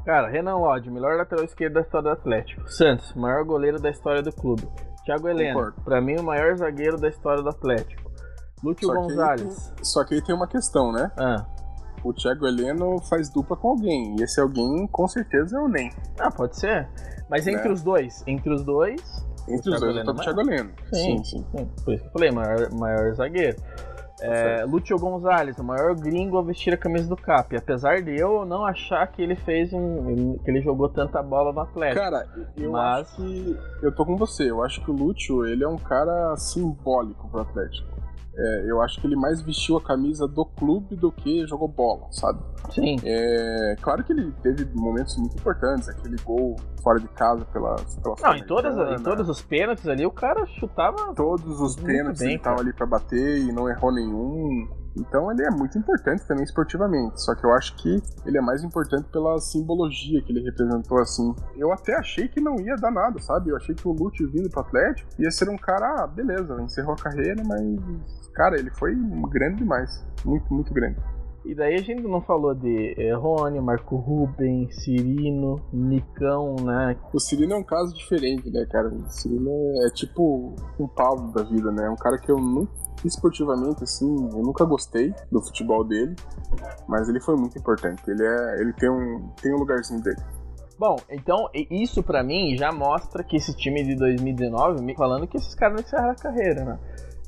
Cara, 0.05 0.27
Renan 0.27 0.57
Lodge, 0.57 0.91
melhor 0.91 1.17
lateral 1.17 1.45
esquerdo 1.45 1.73
da 1.73 1.81
história 1.81 2.09
do 2.09 2.13
Atlético. 2.13 2.69
Santos, 2.69 3.13
maior 3.15 3.43
goleiro 3.45 3.81
da 3.81 3.89
história 3.89 4.21
do 4.21 4.31
clube. 4.31 4.67
Thiago 5.05 5.27
Heleno, 5.27 5.73
para 5.83 6.01
mim 6.01 6.15
o 6.17 6.23
maior 6.23 6.55
zagueiro 6.55 6.97
da 6.97 7.09
história 7.09 7.41
do 7.41 7.49
Atlético. 7.49 8.11
Lúcio 8.63 8.87
só 8.87 8.93
Gonzalez. 8.93 9.73
Que 9.75 9.85
só 9.85 10.03
que 10.05 10.15
aí 10.15 10.21
tem 10.21 10.33
uma 10.33 10.47
questão, 10.47 10.91
né? 10.91 11.11
Ah. 11.17 11.45
O 12.03 12.13
Thiago 12.13 12.47
Heleno 12.47 12.99
faz 13.09 13.29
dupla 13.29 13.55
com 13.55 13.69
alguém. 13.69 14.15
E 14.17 14.23
esse 14.23 14.39
alguém, 14.39 14.87
com 14.87 15.07
certeza, 15.07 15.57
é 15.57 15.61
o 15.61 15.67
Nem. 15.67 15.91
Ah, 16.19 16.31
pode 16.31 16.57
ser. 16.57 16.87
Mas 17.29 17.47
entre 17.47 17.67
né? 17.67 17.73
os 17.73 17.81
dois, 17.81 18.23
entre 18.27 18.53
os 18.53 18.63
dois. 18.63 19.01
Entre 19.47 19.69
os 19.69 19.79
dois, 19.79 19.95
eu 19.97 20.05
tô 20.05 20.13
com 20.13 20.21
o 20.21 20.23
Thiago 20.23 20.41
Heleno. 20.41 20.71
Sim, 20.93 21.23
sim, 21.23 21.23
sim, 21.23 21.45
sim. 21.51 21.71
Por 21.83 21.93
isso 21.93 22.03
que 22.03 22.09
eu 22.09 22.13
falei, 22.13 22.31
maior, 22.31 22.73
maior 22.73 23.13
zagueiro. 23.13 23.57
É, 24.25 24.63
Lúcio 24.65 24.97
Gonzalez, 24.97 25.57
o 25.57 25.63
maior 25.63 25.93
gringo 25.95 26.37
a 26.37 26.41
vestir 26.41 26.73
a 26.73 26.77
camisa 26.77 27.07
do 27.07 27.17
Cap. 27.17 27.55
Apesar 27.55 28.01
de 28.01 28.15
eu 28.15 28.45
não 28.45 28.65
achar 28.65 29.05
que 29.07 29.21
ele 29.21 29.35
fez 29.35 29.73
um. 29.73 30.37
que 30.37 30.49
ele 30.49 30.61
jogou 30.61 30.87
tanta 30.87 31.21
bola 31.21 31.51
no 31.51 31.59
Atlético. 31.59 31.99
Cara, 31.99 32.25
eu 32.55 32.71
mas... 32.71 33.07
acho 33.07 33.15
que. 33.17 33.59
Eu 33.81 33.93
tô 33.93 34.05
com 34.05 34.15
você. 34.15 34.49
Eu 34.49 34.63
acho 34.63 34.81
que 34.83 34.89
o 34.89 34.93
Lúcio 34.93 35.45
ele 35.45 35.63
é 35.63 35.67
um 35.67 35.77
cara 35.77 36.35
simbólico 36.37 37.27
pro 37.29 37.41
Atlético. 37.41 37.92
É, 38.35 38.65
eu 38.65 38.81
acho 38.81 38.99
que 38.99 39.05
ele 39.05 39.15
mais 39.15 39.41
vestiu 39.41 39.77
a 39.77 39.81
camisa 39.81 40.27
do 40.27 40.43
clube 40.43 40.95
do 40.95 41.11
que 41.11 41.45
jogou 41.45 41.67
bola, 41.67 42.07
sabe? 42.11 42.39
Sim. 42.71 42.95
É, 43.03 43.75
claro 43.81 44.03
que 44.03 44.11
ele 44.11 44.31
teve 44.41 44.65
momentos 44.73 45.15
muito 45.17 45.37
importantes, 45.37 45.87
aquele 45.87 46.17
gol 46.23 46.55
fora 46.81 46.99
de 46.99 47.07
casa 47.09 47.45
pela. 47.45 47.75
pela 48.01 48.15
Não, 48.21 48.35
em, 48.35 48.45
todas, 48.45 48.99
em 48.99 49.03
todos 49.03 49.29
os 49.29 49.41
pênaltis 49.41 49.87
ali 49.87 50.05
o 50.05 50.11
cara 50.11 50.45
chutava. 50.59 51.13
Todos 51.15 51.59
os 51.61 51.75
pênaltis 51.75 52.21
bem, 52.21 52.31
ele 52.31 52.39
tava 52.39 52.61
ali 52.61 52.73
para 52.73 52.87
bater 52.87 53.37
e 53.37 53.51
não 53.51 53.69
errou 53.69 53.93
nenhum. 53.93 54.67
Então 54.95 55.31
ele 55.31 55.43
é 55.43 55.49
muito 55.49 55.77
importante 55.77 56.25
também 56.27 56.43
esportivamente. 56.43 57.21
Só 57.21 57.35
que 57.35 57.45
eu 57.45 57.53
acho 57.53 57.75
que 57.77 58.01
ele 58.25 58.37
é 58.37 58.41
mais 58.41 58.63
importante 58.63 59.07
pela 59.11 59.39
simbologia 59.39 60.21
que 60.21 60.31
ele 60.31 60.43
representou 60.43 60.99
assim. 60.99 61.33
Eu 61.57 61.71
até 61.71 61.95
achei 61.95 62.27
que 62.27 62.39
não 62.39 62.59
ia 62.59 62.75
dar 62.75 62.91
nada, 62.91 63.19
sabe? 63.19 63.49
Eu 63.49 63.57
achei 63.57 63.73
que 63.73 63.87
o 63.87 63.91
Lute 63.91 64.25
vindo 64.25 64.49
pro 64.49 64.61
Atlético 64.61 65.09
ia 65.19 65.31
ser 65.31 65.49
um 65.49 65.57
cara, 65.57 66.03
ah, 66.03 66.07
beleza, 66.07 66.61
encerrou 66.61 66.93
a 66.93 66.97
carreira, 66.97 67.41
mas 67.45 67.79
Cara, 68.33 68.57
ele 68.57 68.71
foi 68.71 68.95
grande 69.29 69.57
demais. 69.57 70.03
Muito, 70.25 70.51
muito 70.53 70.73
grande. 70.73 70.97
E 71.45 71.53
daí 71.53 71.75
a 71.75 71.81
gente 71.81 72.01
não 72.03 72.21
falou 72.21 72.55
de 72.55 72.95
é, 72.97 73.13
Rony, 73.13 73.59
Marco 73.59 73.97
Ruben, 73.97 74.71
Cirino, 74.71 75.61
Nicão, 75.73 76.55
né? 76.55 76.95
O 77.13 77.19
Cirino 77.19 77.53
é 77.53 77.57
um 77.57 77.63
caso 77.63 77.93
diferente, 77.93 78.49
né, 78.49 78.65
cara? 78.71 78.87
O 78.87 79.09
Cirino 79.09 79.51
é, 79.51 79.87
é 79.87 79.89
tipo 79.89 80.55
um 80.79 80.87
Paulo 80.87 81.33
da 81.33 81.43
vida, 81.43 81.69
né? 81.69 81.89
Um 81.89 81.97
cara 81.97 82.17
que 82.17 82.31
eu 82.31 82.37
nunca, 82.37 82.71
esportivamente, 83.07 83.83
assim, 83.83 84.29
eu 84.31 84.41
nunca 84.41 84.65
gostei 84.65 85.13
do 85.31 85.41
futebol 85.41 85.83
dele, 85.83 86.15
mas 86.87 87.09
ele 87.09 87.19
foi 87.19 87.35
muito 87.35 87.57
importante. 87.57 88.01
Ele, 88.07 88.25
é, 88.25 88.61
ele 88.61 88.73
tem, 88.73 88.89
um, 88.89 89.29
tem 89.41 89.53
um 89.53 89.57
lugarzinho 89.57 90.01
dele. 90.01 90.21
Bom, 90.77 90.97
então 91.09 91.49
isso 91.53 92.01
para 92.01 92.23
mim 92.23 92.57
já 92.57 92.71
mostra 92.71 93.23
que 93.23 93.37
esse 93.37 93.55
time 93.55 93.83
de 93.83 93.95
2019, 93.95 94.81
me 94.81 94.95
falando 94.95 95.27
que 95.27 95.37
esses 95.37 95.53
caras 95.55 95.75
não 95.75 95.83
encerraram 95.83 96.11
a 96.11 96.15
carreira, 96.15 96.65
né? 96.65 96.79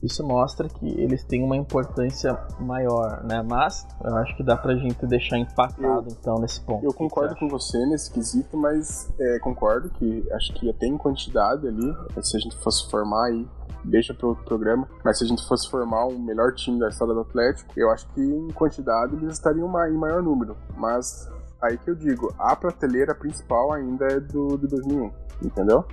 Isso 0.06 0.24
mostra 0.24 0.70
que 0.70 0.88
eles 0.88 1.24
têm 1.24 1.44
uma 1.44 1.58
importância 1.58 2.38
maior, 2.60 3.24
né? 3.24 3.42
Mas 3.42 3.88
eu 4.04 4.16
acho 4.18 4.36
que 4.38 4.44
dá 4.44 4.56
pra 4.56 4.76
gente 4.76 5.06
deixar 5.06 5.38
empatado 5.38 6.10
eu, 6.10 6.16
então 6.20 6.40
nesse 6.40 6.62
ponto. 6.62 6.86
Eu 6.86 6.94
concordo 6.94 7.36
com 7.36 7.48
você 7.48 7.86
nesse 7.86 8.12
quesito, 8.12 8.56
mas 8.56 9.12
é, 9.20 9.40
concordo 9.40 9.90
que 9.90 10.28
acho 10.32 10.54
que 10.54 10.70
até 10.70 10.86
em 10.86 10.98
quantidade 10.98 11.68
ali, 11.68 11.96
se 12.22 12.38
a 12.38 12.40
gente 12.40 12.56
fosse 12.58 12.90
formar 12.90 13.28
aí 13.28 13.48
deixa 13.84 14.14
para 14.14 14.28
outro 14.28 14.44
programa. 14.44 14.88
Mas 15.04 15.20
se 15.20 15.24
a 15.24 15.28
gente 15.28 15.48
fosse 15.48 15.70
formar 15.70 16.08
um 16.08 16.20
melhor 16.20 16.54
time 16.54 16.80
da 16.80 16.90
história 16.90 17.14
do 17.14 17.22
Atlético, 17.22 17.72
eu 17.78 17.92
acho 17.92 18.08
que 18.14 18.22
em 18.22 18.52
quantidade 18.52 19.16
eles 19.16 19.34
estariam 19.34 19.68
em 19.88 19.98
maior 19.98 20.22
número. 20.22 20.58
Mas 20.76 21.30
aí 21.62 21.78
que 21.78 21.90
eu 21.90 21.96
digo, 21.96 22.34
a 22.38 22.56
prateleira 22.56 23.14
principal 23.14 23.72
ainda 23.72 24.06
é 24.06 24.20
do 24.20 24.58
de 24.58 24.68
2001, 24.68 25.12
entendeu? 25.44 25.86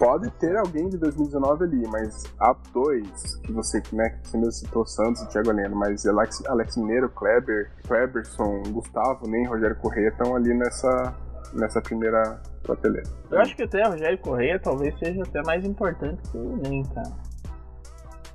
Pode 0.00 0.30
ter 0.38 0.56
alguém 0.56 0.88
de 0.88 0.96
2019 0.96 1.64
ali, 1.64 1.86
mas 1.88 2.24
há 2.40 2.56
dois 2.72 3.36
que 3.42 3.52
você, 3.52 3.82
né, 3.92 4.08
que 4.08 4.28
você 4.30 4.38
mesmo 4.38 4.52
citou, 4.52 4.86
Santos 4.86 5.20
e 5.20 5.28
Thiago 5.28 5.50
Heleno, 5.50 5.76
mas 5.76 6.06
Alex, 6.06 6.42
Alex 6.46 6.74
Mineiro, 6.78 7.10
Kleber, 7.10 7.70
Kleberson, 7.86 8.62
Gustavo, 8.68 9.28
nem 9.28 9.46
Rogério 9.46 9.76
Corrêa 9.76 10.08
estão 10.08 10.34
ali 10.34 10.54
nessa, 10.54 11.14
nessa 11.52 11.82
primeira 11.82 12.40
prateleira. 12.62 13.06
Eu 13.30 13.40
acho 13.40 13.54
que 13.54 13.64
até 13.64 13.86
o 13.86 13.90
Rogério 13.90 14.18
Corrêa 14.20 14.58
talvez 14.58 14.98
seja 14.98 15.22
até 15.22 15.42
mais 15.42 15.66
importante 15.66 16.18
que 16.30 16.38
o 16.38 16.56
Nem, 16.56 16.82
cara. 16.82 17.12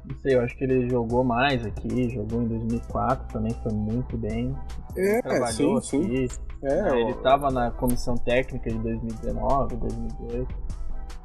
Não 0.05 0.15
sei, 0.17 0.35
eu 0.35 0.41
acho 0.41 0.55
que 0.55 0.65
ele 0.65 0.87
jogou 0.87 1.23
mais 1.23 1.65
aqui, 1.65 2.09
jogou 2.11 2.43
em 2.43 2.47
2004, 2.47 3.33
também 3.33 3.55
foi 3.63 3.73
muito 3.73 4.15
bem. 4.15 4.55
É, 4.95 5.19
trabalhou 5.19 5.81
sim, 5.81 6.05
aqui. 6.05 6.27
Sim. 6.29 6.39
É, 6.61 7.01
ele 7.01 7.11
estava 7.11 7.49
na 7.49 7.71
comissão 7.71 8.13
técnica 8.13 8.69
de 8.69 8.77
2019, 8.77 9.77
2018. 9.77 10.65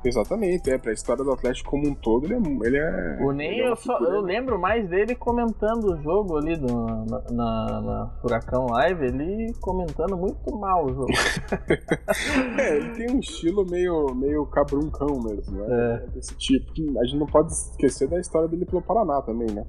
Exatamente, 0.02 0.70
é, 0.70 0.78
pra 0.78 0.92
história 0.92 1.22
do 1.22 1.30
Atlético 1.30 1.70
como 1.70 1.88
um 1.88 1.94
todo, 1.94 2.24
ele 2.24 2.34
é. 2.34 2.38
Ele 2.66 2.76
é 2.78 3.18
o 3.20 3.32
Ney, 3.32 3.60
é 3.60 3.68
eu, 3.68 3.76
só, 3.76 3.98
eu 3.98 4.22
lembro 4.22 4.58
mais 4.58 4.88
dele 4.88 5.14
comentando 5.14 5.92
o 5.92 6.02
jogo 6.02 6.38
ali 6.38 6.56
do, 6.56 6.66
na, 6.66 7.22
na, 7.30 7.80
na 7.82 8.18
Furacão 8.22 8.66
Live, 8.66 9.04
ele 9.04 9.52
comentando 9.60 10.16
muito 10.16 10.56
mal 10.58 10.86
o 10.86 10.88
jogo. 10.88 11.12
é, 12.58 12.76
ele 12.78 12.90
tem 12.94 13.14
um 13.14 13.20
estilo 13.20 13.66
meio, 13.70 14.14
meio 14.14 14.46
cabruncão 14.46 15.20
mesmo, 15.22 15.58
né? 15.58 15.66
É. 15.70 16.06
Desse 16.14 16.34
tipo. 16.36 16.70
A 16.98 17.04
gente 17.04 17.18
não 17.18 17.26
pode 17.26 17.52
esquecer 17.52 18.08
da 18.08 18.18
história 18.18 18.48
dele 18.48 18.64
pelo 18.64 18.80
Paraná 18.80 19.20
também, 19.20 19.50
né? 19.50 19.64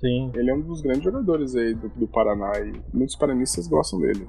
Sim. 0.00 0.32
Ele 0.34 0.50
é 0.50 0.54
um 0.54 0.62
dos 0.62 0.82
grandes 0.82 1.04
jogadores 1.04 1.54
aí 1.54 1.74
do, 1.74 1.88
do 1.90 2.08
Paraná 2.08 2.52
e 2.58 2.72
muitos 2.92 3.16
paranistas 3.16 3.68
gostam 3.68 4.00
dele. 4.00 4.28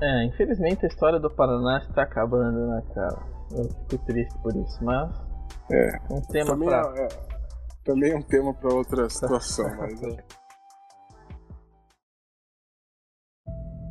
É, 0.00 0.24
infelizmente 0.24 0.84
a 0.84 0.88
história 0.88 1.20
do 1.20 1.30
Paraná 1.30 1.78
está 1.78 2.02
acabando, 2.02 2.66
né, 2.66 2.82
cara? 2.92 3.41
Eu 3.56 3.68
fico 3.88 4.04
triste 4.06 4.38
por 4.38 4.54
isso, 4.56 4.84
mas. 4.84 5.10
É. 5.70 5.98
Um 6.10 6.20
tema 6.22 6.50
também 6.50 6.68
pra... 6.68 6.92
é, 6.96 7.04
é, 7.04 7.08
também 7.84 8.12
é 8.12 8.16
um 8.16 8.22
tema 8.22 8.54
para 8.54 8.74
outra 8.74 9.08
situação, 9.10 9.68
mas. 9.76 10.02
É. 10.02 10.24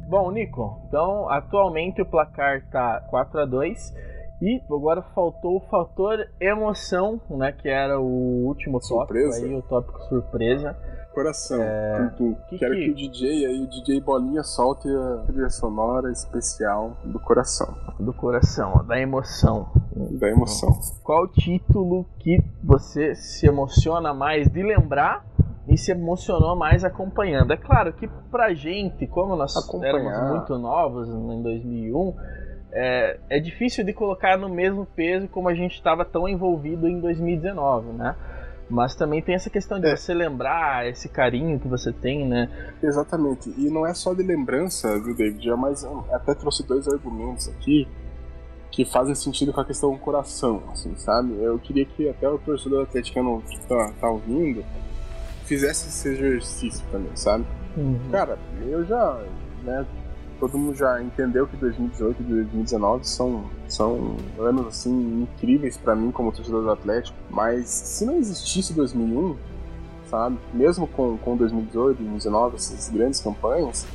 Bom, 0.10 0.30
Nico, 0.32 0.84
então 0.88 1.30
atualmente 1.30 2.02
o 2.02 2.06
placar 2.06 2.70
tá 2.70 3.00
4 3.10 3.40
a 3.40 3.46
2 3.46 3.94
e 4.42 4.62
agora 4.66 5.04
faltou 5.14 5.58
o 5.58 5.60
fator 5.70 6.28
emoção, 6.40 7.22
né, 7.30 7.52
que 7.52 7.70
era 7.70 8.00
o 8.00 8.46
último 8.46 8.82
surpresa. 8.82 9.30
tópico 9.30 9.48
aí, 9.48 9.56
o 9.56 9.62
tópico 9.62 10.00
surpresa. 10.06 10.76
Coração, 11.14 11.62
é... 11.62 12.10
tum, 12.18 12.32
tum. 12.32 12.36
Que 12.48 12.58
Quero 12.58 12.74
que... 12.74 12.86
que... 12.86 12.92
o 12.92 12.96
DJ 12.96 13.46
aí, 13.46 13.62
o 13.64 13.68
DJ 13.68 14.00
Bolinha, 14.02 14.44
solte 14.44 14.88
a 14.88 15.24
trilha 15.28 15.50
sonora 15.50 16.10
especial 16.10 16.98
do 17.04 17.20
coração. 17.20 17.76
Do 18.00 18.14
coração, 18.14 18.84
da 18.88 19.00
emoção. 19.00 19.70
Da 20.20 20.30
emoção. 20.30 20.70
Qual 21.04 21.28
título 21.28 22.06
que 22.18 22.42
você 22.64 23.14
se 23.14 23.46
emociona 23.46 24.14
mais 24.14 24.48
de 24.48 24.64
lembrar 24.64 25.26
e 25.68 25.78
se 25.78 25.92
emocionou 25.92 26.56
mais 26.56 26.84
acompanhando? 26.86 27.52
É 27.52 27.58
claro 27.58 27.92
que 27.94 28.08
pra 28.32 28.54
gente, 28.54 29.06
como 29.06 29.36
nós 29.36 29.56
Acompanhar. 29.56 29.96
éramos 29.96 30.30
muito 30.32 30.58
novos 30.58 31.10
em 31.10 31.44
2001, 31.44 32.16
é, 32.74 33.20
é 33.30 33.40
difícil 33.40 33.84
de 33.84 33.94
colocar 33.94 34.38
no 34.38 34.50
mesmo 34.50 34.86
peso 34.86 35.28
como 35.28 35.50
a 35.50 35.54
gente 35.54 35.76
estava 35.76 36.06
tão 36.06 36.28
envolvido 36.28 36.88
em 36.88 37.00
2019, 37.00 37.94
né? 37.94 38.16
Mas 38.70 38.96
também 38.96 39.22
tem 39.22 39.36
essa 39.36 39.50
questão 39.50 39.80
de 39.80 39.88
é. 39.88 39.96
você 39.96 40.14
lembrar 40.14 40.88
esse 40.88 41.10
carinho 41.10 41.60
que 41.60 41.68
você 41.68 41.92
tem, 41.92 42.26
né? 42.26 42.50
Exatamente. 42.82 43.54
E 43.58 43.70
não 43.70 43.86
é 43.86 43.94
só 43.94 44.14
de 44.14 44.24
lembrança, 44.24 44.98
viu, 45.00 45.14
David? 45.14 45.50
É 45.50 45.56
mais, 45.56 45.84
até 46.12 46.34
trouxe 46.34 46.66
dois 46.66 46.88
argumentos 46.88 47.50
aqui 47.50 47.88
que 48.72 48.86
fazem 48.86 49.14
sentido 49.14 49.52
com 49.52 49.60
a 49.60 49.66
questão 49.66 49.92
do 49.92 49.98
coração, 49.98 50.64
assim, 50.72 50.96
sabe? 50.96 51.34
Eu 51.44 51.60
queria 51.60 51.86
que 51.86 52.08
até 52.08 52.30
o 52.30 52.38
torcedor 52.38 52.84
atleticano 52.84 53.42
que 53.42 53.60
tá, 53.68 53.94
tá 54.00 54.10
ouvindo 54.10 54.64
fizesse 55.44 55.90
esse 55.90 56.08
exercício 56.08 56.86
também, 56.90 57.12
sabe? 57.14 57.46
Uhum. 57.76 58.00
Cara, 58.10 58.40
eu 58.62 58.86
já, 58.86 59.22
né, 59.64 59.86
todo 60.42 60.58
mundo 60.58 60.76
já 60.76 61.00
entendeu 61.00 61.46
que 61.46 61.56
2018 61.56 62.20
e 62.20 62.26
2019 62.26 63.08
são, 63.08 63.46
são 63.68 64.18
anos 64.40 64.66
assim 64.66 65.22
incríveis 65.22 65.78
para 65.78 65.96
mim 65.96 66.10
como 66.10 66.32
torcedor 66.32 66.64
do 66.64 66.72
Atlético, 66.72 67.16
mas 67.30 67.70
se 67.70 68.04
não 68.04 68.18
existisse 68.18 68.74
2001, 68.74 69.38
sabe, 70.10 70.40
mesmo 70.52 70.88
com, 70.88 71.16
com 71.20 71.38
2018 71.38 71.92
e 71.92 72.04
2019, 72.06 72.56
essas 72.56 72.90
grandes 72.90 73.22
campanhas, 73.22 73.86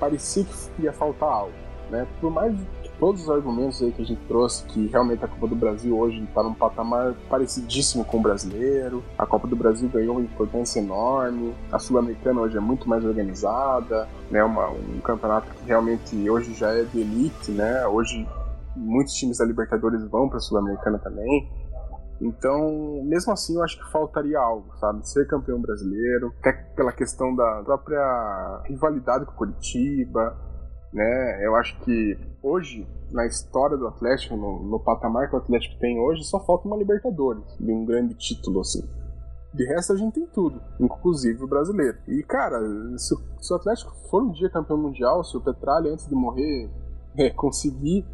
parecia 0.00 0.44
que 0.44 0.82
ia 0.82 0.94
faltar 0.94 1.28
algo, 1.28 1.52
né? 1.90 2.06
Por 2.22 2.30
mais 2.30 2.56
todos 2.98 3.22
os 3.22 3.30
argumentos 3.30 3.82
aí 3.82 3.92
que 3.92 4.02
a 4.02 4.04
gente 4.04 4.20
trouxe, 4.26 4.64
que 4.64 4.86
realmente 4.88 5.24
a 5.24 5.28
Copa 5.28 5.46
do 5.46 5.54
Brasil 5.54 5.96
hoje 5.96 6.22
está 6.22 6.42
num 6.42 6.54
patamar 6.54 7.14
parecidíssimo 7.28 8.04
com 8.04 8.18
o 8.18 8.22
brasileiro, 8.22 9.02
a 9.18 9.26
Copa 9.26 9.46
do 9.46 9.56
Brasil 9.56 9.88
ganhou 9.88 10.16
uma 10.16 10.22
importância 10.22 10.80
enorme, 10.80 11.54
a 11.70 11.78
Sul-Americana 11.78 12.40
hoje 12.40 12.56
é 12.56 12.60
muito 12.60 12.88
mais 12.88 13.04
organizada, 13.04 14.08
né, 14.30 14.42
uma, 14.42 14.68
um 14.68 15.00
campeonato 15.00 15.48
que 15.54 15.66
realmente 15.66 16.28
hoje 16.28 16.54
já 16.54 16.70
é 16.72 16.84
de 16.84 17.00
elite, 17.00 17.50
né, 17.50 17.86
hoje 17.86 18.26
muitos 18.74 19.14
times 19.14 19.38
da 19.38 19.44
Libertadores 19.44 20.02
vão 20.10 20.28
para 20.28 20.38
a 20.38 20.40
Sul-Americana 20.40 20.98
também, 20.98 21.48
então, 22.20 23.02
mesmo 23.04 23.32
assim, 23.32 23.56
eu 23.56 23.62
acho 23.62 23.78
que 23.78 23.92
faltaria 23.92 24.38
algo, 24.38 24.74
sabe? 24.78 25.06
Ser 25.06 25.26
campeão 25.26 25.60
brasileiro, 25.60 26.32
até 26.40 26.52
pela 26.74 26.92
questão 26.92 27.34
da 27.34 27.62
própria 27.62 28.62
rivalidade 28.64 29.26
com 29.26 29.32
o 29.32 29.34
Curitiba, 29.34 30.36
né? 30.96 31.46
Eu 31.46 31.54
acho 31.54 31.78
que 31.80 32.18
hoje, 32.42 32.88
na 33.12 33.26
história 33.26 33.76
do 33.76 33.86
Atlético, 33.86 34.34
no, 34.34 34.62
no 34.62 34.80
patamar 34.80 35.28
que 35.28 35.36
o 35.36 35.38
Atlético 35.38 35.78
tem 35.78 36.00
hoje, 36.00 36.24
só 36.24 36.40
falta 36.40 36.66
uma 36.66 36.76
Libertadores, 36.76 37.44
de 37.60 37.70
um 37.70 37.84
grande 37.84 38.14
título, 38.14 38.60
assim. 38.60 38.82
De 39.52 39.64
resto, 39.66 39.92
a 39.92 39.96
gente 39.96 40.14
tem 40.14 40.26
tudo, 40.26 40.58
inclusive 40.80 41.44
o 41.44 41.46
brasileiro. 41.46 41.98
E, 42.08 42.22
cara, 42.22 42.58
se, 42.96 43.14
se 43.40 43.52
o 43.52 43.56
Atlético 43.56 43.94
for 44.10 44.22
um 44.22 44.30
dia 44.30 44.48
campeão 44.48 44.78
mundial, 44.78 45.22
se 45.22 45.36
o 45.36 45.40
Petralha, 45.40 45.92
antes 45.92 46.08
de 46.08 46.14
morrer, 46.14 46.70
é, 47.14 47.28
conseguir 47.28 48.06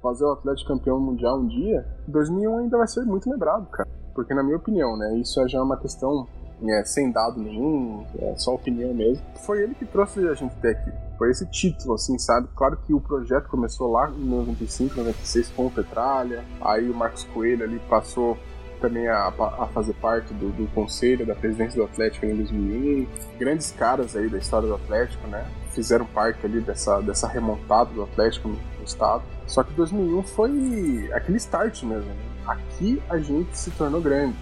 fazer 0.00 0.24
o 0.24 0.30
Atlético 0.30 0.68
campeão 0.68 1.00
mundial 1.00 1.40
um 1.40 1.46
dia, 1.48 1.84
2001 2.06 2.58
ainda 2.58 2.78
vai 2.78 2.86
ser 2.86 3.04
muito 3.04 3.28
lembrado, 3.28 3.68
cara. 3.68 3.88
Porque, 4.14 4.32
na 4.32 4.44
minha 4.44 4.56
opinião, 4.56 4.96
né, 4.96 5.16
isso 5.16 5.46
já 5.48 5.58
é 5.58 5.62
uma 5.62 5.76
questão 5.76 6.28
é, 6.66 6.84
sem 6.84 7.10
dado 7.10 7.40
nenhum, 7.40 8.04
é 8.18 8.34
só 8.36 8.54
opinião 8.54 8.92
mesmo. 8.94 9.22
Foi 9.44 9.62
ele 9.62 9.74
que 9.74 9.84
trouxe 9.84 10.26
a 10.26 10.34
gente 10.34 10.54
até 10.58 10.70
aqui. 10.70 10.90
Foi 11.16 11.30
esse 11.30 11.46
título, 11.46 11.94
assim, 11.94 12.18
sabe? 12.18 12.48
Claro 12.54 12.78
que 12.86 12.94
o 12.94 13.00
projeto 13.00 13.48
começou 13.48 13.90
lá 13.90 14.10
em 14.10 14.24
95, 14.24 14.96
96 14.96 15.48
com 15.50 15.66
o 15.66 15.70
Petralha, 15.70 16.44
aí 16.60 16.88
o 16.88 16.94
Marcos 16.94 17.24
Coelho 17.24 17.64
ali 17.64 17.80
passou 17.88 18.36
também 18.80 19.08
a, 19.08 19.26
a 19.26 19.66
fazer 19.66 19.92
parte 19.94 20.32
do, 20.34 20.50
do, 20.50 20.66
conselho 20.68 21.26
da 21.26 21.34
presidência 21.34 21.76
do 21.76 21.84
Atlético 21.84 22.26
em 22.26 22.36
2001. 22.36 23.06
Grandes 23.36 23.72
caras 23.72 24.16
aí 24.16 24.28
da 24.28 24.38
história 24.38 24.68
do 24.68 24.74
Atlético, 24.74 25.26
né? 25.26 25.44
Fizeram 25.72 26.06
parte 26.06 26.44
ali 26.46 26.60
dessa, 26.60 27.00
dessa 27.00 27.28
remontada 27.28 27.90
do 27.92 28.02
Atlético 28.04 28.48
no, 28.48 28.58
estado. 28.84 29.22
Só 29.46 29.62
que 29.62 29.72
2001 29.74 30.22
foi 30.22 31.10
aquele 31.12 31.36
start 31.36 31.82
mesmo. 31.82 32.06
Né? 32.06 32.16
Aqui 32.46 33.02
a 33.10 33.18
gente 33.18 33.56
se 33.56 33.70
tornou 33.72 34.00
grande, 34.00 34.36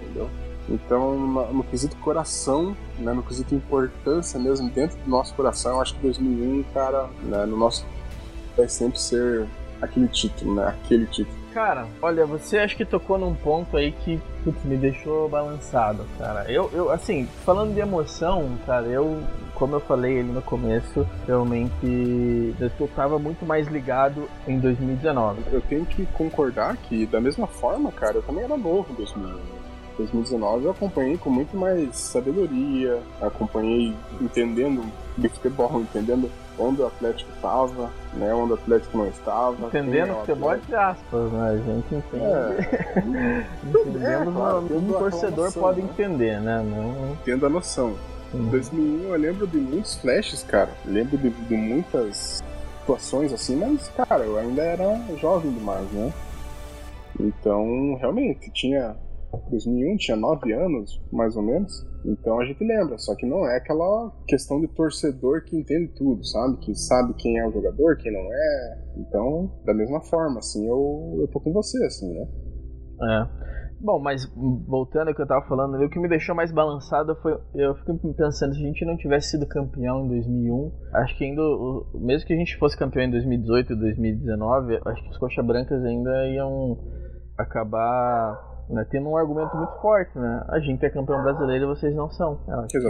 entendeu? 0.00 0.30
Então, 0.70 1.18
no, 1.18 1.64
quesito 1.64 1.96
coração, 1.96 2.76
né, 2.98 3.12
no 3.12 3.22
quesito 3.22 3.54
importância 3.54 4.38
mesmo 4.38 4.70
dentro 4.70 4.96
do 4.98 5.10
nosso 5.10 5.34
coração, 5.34 5.72
eu 5.72 5.80
acho 5.82 5.94
que 5.96 6.02
2001, 6.02 6.62
cara, 6.72 7.08
né, 7.24 7.44
no 7.44 7.56
nosso 7.56 7.84
vai 8.56 8.68
sempre 8.68 9.00
ser 9.00 9.46
aquele 9.82 10.06
título, 10.06 10.54
né, 10.54 10.68
aquele 10.68 11.06
título. 11.06 11.40
Cara, 11.52 11.88
olha, 12.00 12.24
você 12.24 12.58
acho 12.58 12.76
que 12.76 12.84
tocou 12.84 13.18
num 13.18 13.34
ponto 13.34 13.76
aí 13.76 13.90
que 13.90 14.20
putz, 14.44 14.62
me 14.64 14.76
deixou 14.76 15.28
balançado, 15.28 16.06
cara. 16.16 16.44
Eu, 16.48 16.70
eu, 16.72 16.90
assim, 16.92 17.26
falando 17.44 17.74
de 17.74 17.80
emoção, 17.80 18.56
cara, 18.64 18.86
eu, 18.86 19.20
como 19.54 19.74
eu 19.74 19.80
falei 19.80 20.20
ali 20.20 20.30
no 20.30 20.42
começo, 20.42 21.04
realmente 21.26 22.54
eu 22.60 22.88
tava 22.94 23.18
muito 23.18 23.44
mais 23.44 23.66
ligado 23.66 24.28
em 24.46 24.60
2019. 24.60 25.42
Eu 25.50 25.60
tenho 25.60 25.84
que 25.84 26.06
concordar 26.06 26.76
que, 26.76 27.04
da 27.06 27.20
mesma 27.20 27.48
forma, 27.48 27.90
cara, 27.90 28.18
eu 28.18 28.22
também 28.22 28.44
era 28.44 28.56
novo 28.56 28.92
em 28.92 28.94
2019. 28.94 29.59
2019 30.00 30.64
eu 30.64 30.70
acompanhei 30.70 31.18
com 31.18 31.30
muito 31.30 31.56
mais 31.56 31.96
sabedoria, 31.96 32.98
acompanhei 33.20 33.94
entendendo 34.20 34.84
de 35.16 35.28
futebol, 35.28 35.80
entendendo 35.80 36.30
onde 36.58 36.82
o 36.82 36.86
Atlético 36.86 37.30
estava, 37.34 37.90
né, 38.14 38.34
onde 38.34 38.52
o 38.52 38.54
Atlético 38.54 38.98
não 38.98 39.08
estava. 39.08 39.66
Entendendo 39.66 40.14
futebol 40.20 40.54
entre 40.54 40.74
aspas, 40.74 41.32
né? 41.32 41.50
A 41.50 41.56
gente 41.56 41.94
entende. 41.94 42.24
É. 42.24 43.46
Entendemos, 43.64 44.34
é, 44.34 44.36
claro, 44.36 44.76
um 44.76 44.92
torcedor 44.92 45.52
pode 45.52 45.80
entender, 45.80 46.40
né? 46.40 46.62
Não... 46.62 47.16
Tendo 47.24 47.46
a 47.46 47.48
noção. 47.48 47.94
Em 48.32 48.46
2001 48.46 49.08
eu 49.08 49.18
lembro 49.18 49.46
de 49.46 49.58
muitos 49.58 49.96
flashes, 49.96 50.42
cara. 50.42 50.70
Lembro 50.84 51.18
de, 51.18 51.30
de 51.30 51.56
muitas 51.56 52.42
situações 52.80 53.32
assim, 53.32 53.56
mas, 53.56 53.88
cara, 53.88 54.24
eu 54.24 54.38
ainda 54.38 54.62
era 54.62 55.00
jovem 55.16 55.52
demais, 55.52 55.90
né? 55.92 56.12
Então, 57.18 57.96
realmente, 58.00 58.50
tinha 58.50 58.96
2001 59.50 59.96
tinha 59.96 60.16
9 60.16 60.52
anos, 60.52 61.02
mais 61.12 61.36
ou 61.36 61.42
menos. 61.42 61.86
Então 62.04 62.40
a 62.40 62.44
gente 62.44 62.64
lembra, 62.64 62.96
só 62.98 63.14
que 63.14 63.26
não 63.26 63.46
é 63.46 63.56
aquela 63.56 64.10
questão 64.26 64.60
de 64.60 64.68
torcedor 64.68 65.44
que 65.44 65.56
entende 65.56 65.92
tudo, 65.94 66.24
sabe? 66.24 66.56
Que 66.58 66.74
sabe 66.74 67.14
quem 67.14 67.38
é 67.38 67.46
o 67.46 67.52
jogador, 67.52 67.96
quem 67.98 68.12
não 68.12 68.32
é. 68.32 68.84
Então, 68.96 69.50
da 69.64 69.74
mesma 69.74 70.00
forma, 70.00 70.38
assim, 70.38 70.66
eu, 70.66 71.18
eu 71.20 71.28
tô 71.28 71.40
com 71.40 71.52
você, 71.52 71.84
assim, 71.84 72.12
né? 72.12 72.26
É. 73.02 73.40
Bom, 73.82 73.98
mas 73.98 74.26
voltando 74.68 75.08
ao 75.08 75.14
que 75.14 75.22
eu 75.22 75.26
tava 75.26 75.46
falando, 75.46 75.82
o 75.82 75.88
que 75.88 75.98
me 75.98 76.08
deixou 76.08 76.34
mais 76.34 76.52
balançado 76.52 77.16
foi. 77.22 77.32
Eu 77.54 77.74
fico 77.76 77.96
pensando, 78.14 78.54
se 78.54 78.60
a 78.60 78.66
gente 78.66 78.84
não 78.84 78.94
tivesse 78.96 79.30
sido 79.30 79.46
campeão 79.46 80.04
em 80.04 80.08
2001, 80.08 80.72
acho 80.92 81.16
que 81.16 81.24
ainda. 81.24 81.40
Mesmo 81.94 82.26
que 82.26 82.34
a 82.34 82.36
gente 82.36 82.58
fosse 82.58 82.76
campeão 82.76 83.04
em 83.04 83.10
2018 83.10 83.72
e 83.72 83.76
2019, 83.76 84.80
acho 84.84 85.02
que 85.02 85.10
os 85.10 85.16
Coxa 85.16 85.42
Brancas 85.42 85.82
ainda 85.82 86.28
iam 86.28 86.78
acabar 87.38 88.49
né, 88.70 88.86
tendo 88.90 89.08
um 89.08 89.16
argumento 89.16 89.56
muito 89.56 89.72
forte, 89.80 90.16
né? 90.18 90.44
A 90.48 90.58
gente 90.60 90.84
é 90.84 90.90
campeão 90.90 91.22
brasileiro 91.22 91.64
e 91.64 91.66
vocês 91.66 91.94
não 91.94 92.08
são. 92.10 92.40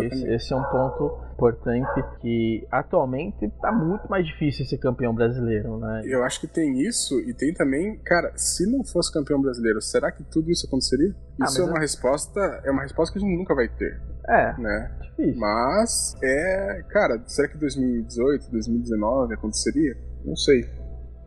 Esse, 0.02 0.28
esse, 0.28 0.52
é 0.52 0.56
um 0.56 0.62
ponto 0.64 1.18
importante 1.32 2.04
que 2.20 2.66
atualmente 2.70 3.46
está 3.46 3.72
muito 3.72 4.08
mais 4.08 4.26
difícil 4.26 4.64
ser 4.66 4.78
campeão 4.78 5.14
brasileiro, 5.14 5.78
né? 5.78 6.02
Eu 6.04 6.22
acho 6.22 6.40
que 6.40 6.46
tem 6.46 6.80
isso 6.80 7.18
e 7.20 7.32
tem 7.32 7.52
também, 7.54 7.98
cara, 8.04 8.32
se 8.36 8.70
não 8.70 8.84
fosse 8.84 9.12
campeão 9.12 9.40
brasileiro, 9.40 9.80
será 9.80 10.12
que 10.12 10.22
tudo 10.24 10.50
isso 10.50 10.66
aconteceria? 10.66 11.14
Ah, 11.40 11.46
isso 11.46 11.62
é 11.62 11.64
uma 11.64 11.78
é... 11.78 11.80
resposta, 11.80 12.40
é 12.64 12.70
uma 12.70 12.82
resposta 12.82 13.12
que 13.12 13.24
a 13.24 13.26
gente 13.26 13.36
nunca 13.36 13.54
vai 13.54 13.68
ter. 13.68 14.00
É. 14.28 14.54
Né? 14.58 14.90
Difícil. 15.00 15.40
Mas 15.40 16.16
é, 16.22 16.84
cara, 16.90 17.22
será 17.26 17.48
que 17.48 17.56
2018, 17.56 18.50
2019 18.50 19.34
aconteceria? 19.34 19.96
Não 20.24 20.36
sei 20.36 20.68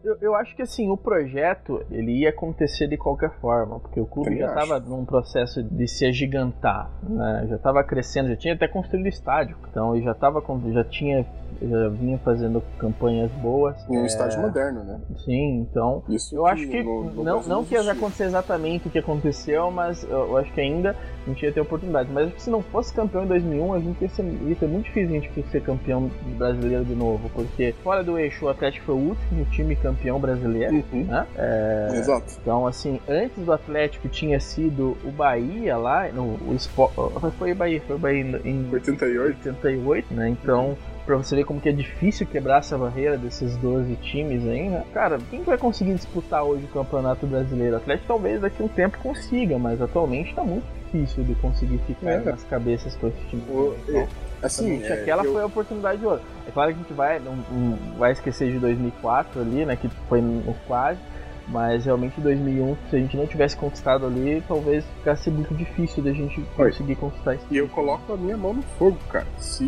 eu, 0.03 0.17
eu, 0.21 0.35
acho 0.35 0.55
que 0.55 0.61
assim, 0.61 0.89
o 0.89 0.97
projeto 0.97 1.83
ele 1.89 2.11
ia 2.11 2.29
acontecer 2.29 2.87
de 2.87 2.97
qualquer 2.97 3.31
forma, 3.39 3.79
porque 3.79 3.99
o 3.99 4.05
clube 4.05 4.37
já 4.37 4.47
estava 4.47 4.79
num 4.79 5.05
processo 5.05 5.63
de 5.63 5.87
se 5.87 6.05
agigantar, 6.05 6.91
né? 7.01 7.45
Já 7.49 7.55
estava 7.55 7.83
crescendo, 7.83 8.29
já 8.29 8.35
tinha 8.35 8.53
até 8.53 8.67
construído 8.67 9.07
estádio. 9.07 9.57
Então 9.69 9.99
já 10.01 10.13
tava 10.13 10.43
já 10.71 10.83
tinha 10.83 11.25
já 11.61 11.89
vinha 11.89 12.17
fazendo 12.19 12.61
campanhas 12.77 13.31
boas. 13.33 13.77
Um 13.89 14.03
é... 14.03 14.05
estádio 14.05 14.41
moderno, 14.41 14.83
né? 14.83 14.99
Sim, 15.23 15.59
então. 15.69 16.03
Isso 16.09 16.35
eu 16.35 16.45
acho 16.45 16.67
que 16.67 16.83
no, 16.83 17.03
no 17.05 17.23
não, 17.23 17.41
não 17.43 17.65
que 17.65 17.75
ia 17.75 17.91
acontecer 17.91 18.25
exatamente 18.25 18.87
o 18.87 18.91
que 18.91 18.99
aconteceu, 18.99 19.71
mas 19.71 20.03
eu 20.03 20.37
acho 20.37 20.51
que 20.53 20.61
ainda 20.61 20.95
a 21.25 21.29
gente 21.29 21.43
ia 21.43 21.51
ter 21.51 21.61
oportunidade. 21.61 22.09
Mas 22.11 22.31
se 22.41 22.49
não 22.49 22.61
fosse 22.61 22.93
campeão 22.93 23.23
em 23.23 23.27
2001, 23.27 23.73
a 23.73 23.79
gente 23.79 24.01
ia 24.01 24.09
ser, 24.09 24.23
ia 24.23 24.55
ser 24.55 24.67
muito 24.67 24.85
difícil 24.85 25.09
a 25.09 25.19
gente 25.19 25.43
ser 25.51 25.61
campeão 25.61 26.11
brasileiro 26.37 26.85
de 26.85 26.95
novo, 26.95 27.29
porque 27.33 27.73
fora 27.83 28.03
do 28.03 28.17
eixo, 28.17 28.45
o 28.45 28.49
Atlético 28.49 28.85
foi 28.85 28.95
o 28.95 29.09
último 29.09 29.45
time 29.45 29.75
campeão 29.75 30.19
brasileiro, 30.19 30.83
uhum. 30.91 31.05
né? 31.05 31.27
É... 31.35 31.87
Exato. 31.93 32.33
Então, 32.41 32.67
assim, 32.67 32.99
antes 33.07 33.43
do 33.43 33.51
Atlético 33.51 34.07
tinha 34.09 34.39
sido 34.39 34.97
o 35.03 35.11
Bahia 35.11 35.77
lá, 35.77 36.07
no, 36.09 36.37
o 36.47 36.53
Sport, 36.55 36.93
foi 37.37 37.51
o 37.51 37.55
Bahia, 37.55 37.81
foi 37.81 37.95
o 37.95 37.99
Bahia 37.99 38.41
em 38.43 38.69
88, 38.71 39.49
88 39.49 40.13
né? 40.13 40.29
Então, 40.29 40.69
uhum 40.69 40.93
pra 41.05 41.17
você 41.17 41.35
ver 41.35 41.43
como 41.43 41.59
que 41.59 41.69
é 41.69 41.71
difícil 41.71 42.25
quebrar 42.25 42.59
essa 42.59 42.77
barreira 42.77 43.17
desses 43.17 43.55
12 43.57 43.95
times 43.97 44.47
ainda. 44.47 44.85
Cara, 44.93 45.19
quem 45.29 45.43
vai 45.43 45.57
conseguir 45.57 45.93
disputar 45.93 46.43
hoje 46.43 46.65
o 46.65 46.73
Campeonato 46.73 47.27
Brasileiro? 47.27 47.75
O 47.75 47.77
Atlético 47.77 48.07
talvez 48.07 48.41
daqui 48.41 48.61
a 48.61 48.65
um 48.65 48.69
tempo 48.69 48.97
consiga, 48.99 49.57
mas 49.57 49.81
atualmente 49.81 50.33
tá 50.33 50.43
muito 50.43 50.65
difícil 50.93 51.23
de 51.23 51.35
conseguir 51.35 51.79
ficar 51.79 52.11
é. 52.11 52.19
nas 52.19 52.43
cabeças 52.43 52.95
com 52.95 53.07
esse 53.07 53.17
time. 53.29 53.41
O, 53.49 53.75
então, 53.87 54.07
assim, 54.41 54.83
é, 54.83 54.93
aquela 54.93 55.23
eu... 55.23 55.33
foi 55.33 55.41
a 55.41 55.45
oportunidade 55.45 55.99
de 55.99 56.05
ouro. 56.05 56.21
É 56.47 56.51
claro 56.51 56.71
que 56.71 56.79
a 56.79 56.81
gente 56.83 56.93
vai, 56.93 57.19
não, 57.19 57.35
não 57.35 57.97
vai 57.97 58.11
esquecer 58.11 58.51
de 58.51 58.59
2004 58.59 59.41
ali, 59.41 59.65
né, 59.65 59.75
que 59.75 59.89
foi 60.07 60.21
no 60.21 60.53
quase, 60.67 60.99
Mas 61.47 61.85
realmente 61.85 62.19
em 62.19 62.23
2001, 62.23 62.77
se 62.89 62.95
a 62.95 62.99
gente 62.99 63.17
não 63.17 63.27
tivesse 63.27 63.57
conquistado 63.57 64.05
ali, 64.05 64.43
talvez 64.47 64.85
ficasse 64.99 65.29
muito 65.29 65.53
difícil 65.55 66.03
da 66.03 66.13
gente 66.13 66.41
conseguir 66.55 66.95
conquistar 66.95 67.35
isso. 67.35 67.45
E 67.49 67.57
eu 67.57 67.67
coloco 67.67 68.13
a 68.13 68.17
minha 68.17 68.37
mão 68.37 68.53
no 68.53 68.61
fogo, 68.77 68.97
cara. 69.09 69.27
Se 69.37 69.65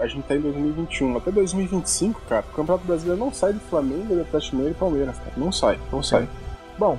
a 0.00 0.06
gente 0.06 0.22
tá 0.26 0.34
em 0.34 0.40
2021, 0.40 1.16
até 1.18 1.30
2025, 1.30 2.22
cara, 2.28 2.44
o 2.50 2.54
Campeonato 2.54 2.86
Brasileiro 2.86 3.20
não 3.20 3.32
sai 3.32 3.52
do 3.52 3.60
Flamengo, 3.60 4.14
do 4.14 4.22
Atlético 4.22 4.56
Mineiro 4.56 4.76
e 4.76 4.78
Palmeiras, 4.78 5.18
cara. 5.18 5.32
Não 5.36 5.52
sai, 5.52 5.78
não 5.92 6.02
sai. 6.02 6.26
Bom, 6.78 6.98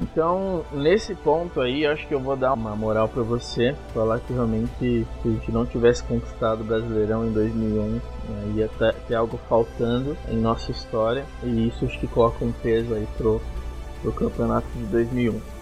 então, 0.00 0.64
nesse 0.72 1.14
ponto 1.14 1.60
aí, 1.60 1.86
acho 1.86 2.06
que 2.06 2.14
eu 2.14 2.20
vou 2.20 2.36
dar 2.36 2.52
uma 2.52 2.76
moral 2.76 3.08
para 3.08 3.22
você, 3.22 3.74
falar 3.94 4.20
que 4.20 4.32
realmente 4.32 4.70
se 4.78 5.06
a 5.24 5.28
gente 5.28 5.50
não 5.50 5.64
tivesse 5.64 6.02
conquistado 6.02 6.60
o 6.60 6.64
Brasileirão 6.64 7.26
em 7.26 7.32
2001, 7.32 7.88
né, 7.88 8.00
ia 8.54 8.70
ter, 9.08 9.14
algo 9.14 9.38
faltando 9.48 10.16
em 10.28 10.36
nossa 10.36 10.70
história, 10.70 11.24
e 11.42 11.68
isso 11.68 11.86
acho 11.86 11.98
que 11.98 12.06
coloca 12.06 12.44
um 12.44 12.52
peso 12.52 12.92
aí 12.92 13.06
pro, 13.16 13.40
pro 14.02 14.12
campeonato 14.12 14.66
de 14.74 14.84
2001. 14.84 15.55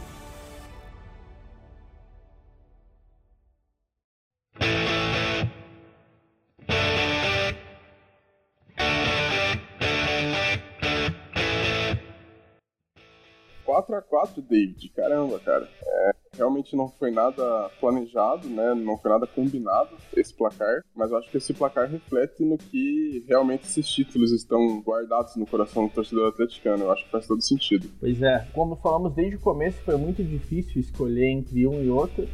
4 13.85 13.97
a 13.97 14.03
4 14.03 14.43
David. 14.43 14.89
Caramba, 14.91 15.39
cara. 15.41 15.69
É, 15.87 16.13
realmente 16.37 16.75
não 16.75 16.89
foi 16.89 17.11
nada 17.11 17.71
planejado, 17.81 18.49
né? 18.49 18.75
Não 18.75 18.97
foi 18.97 19.11
nada 19.11 19.27
combinado 19.27 19.97
esse 20.17 20.35
placar, 20.35 20.83
mas 20.95 21.11
eu 21.11 21.19
acho 21.19 21.31
que 21.31 21.37
esse 21.37 21.53
placar 21.53 21.89
reflete 21.89 22.43
no 22.43 22.57
que 22.57 23.25
realmente 23.29 23.65
esses 23.65 23.87
títulos 23.87 24.33
estão 24.33 24.81
guardados 24.81 25.37
no 25.37 25.47
coração 25.47 25.87
do 25.87 25.93
torcedor 25.93 26.29
atleticano. 26.29 26.85
Eu 26.85 26.93
acho 26.93 27.05
que 27.05 27.11
faz 27.11 27.27
todo 27.27 27.43
sentido. 27.43 27.89
Pois 28.01 28.21
é, 28.23 28.47
como 28.53 28.77
falamos 28.77 29.15
desde 29.15 29.37
o 29.37 29.41
começo, 29.41 29.81
foi 29.83 29.97
muito 29.97 30.23
difícil 30.23 30.81
escolher 30.81 31.29
entre 31.29 31.67
um 31.67 31.83
e 31.83 31.91
outro. 31.91 32.27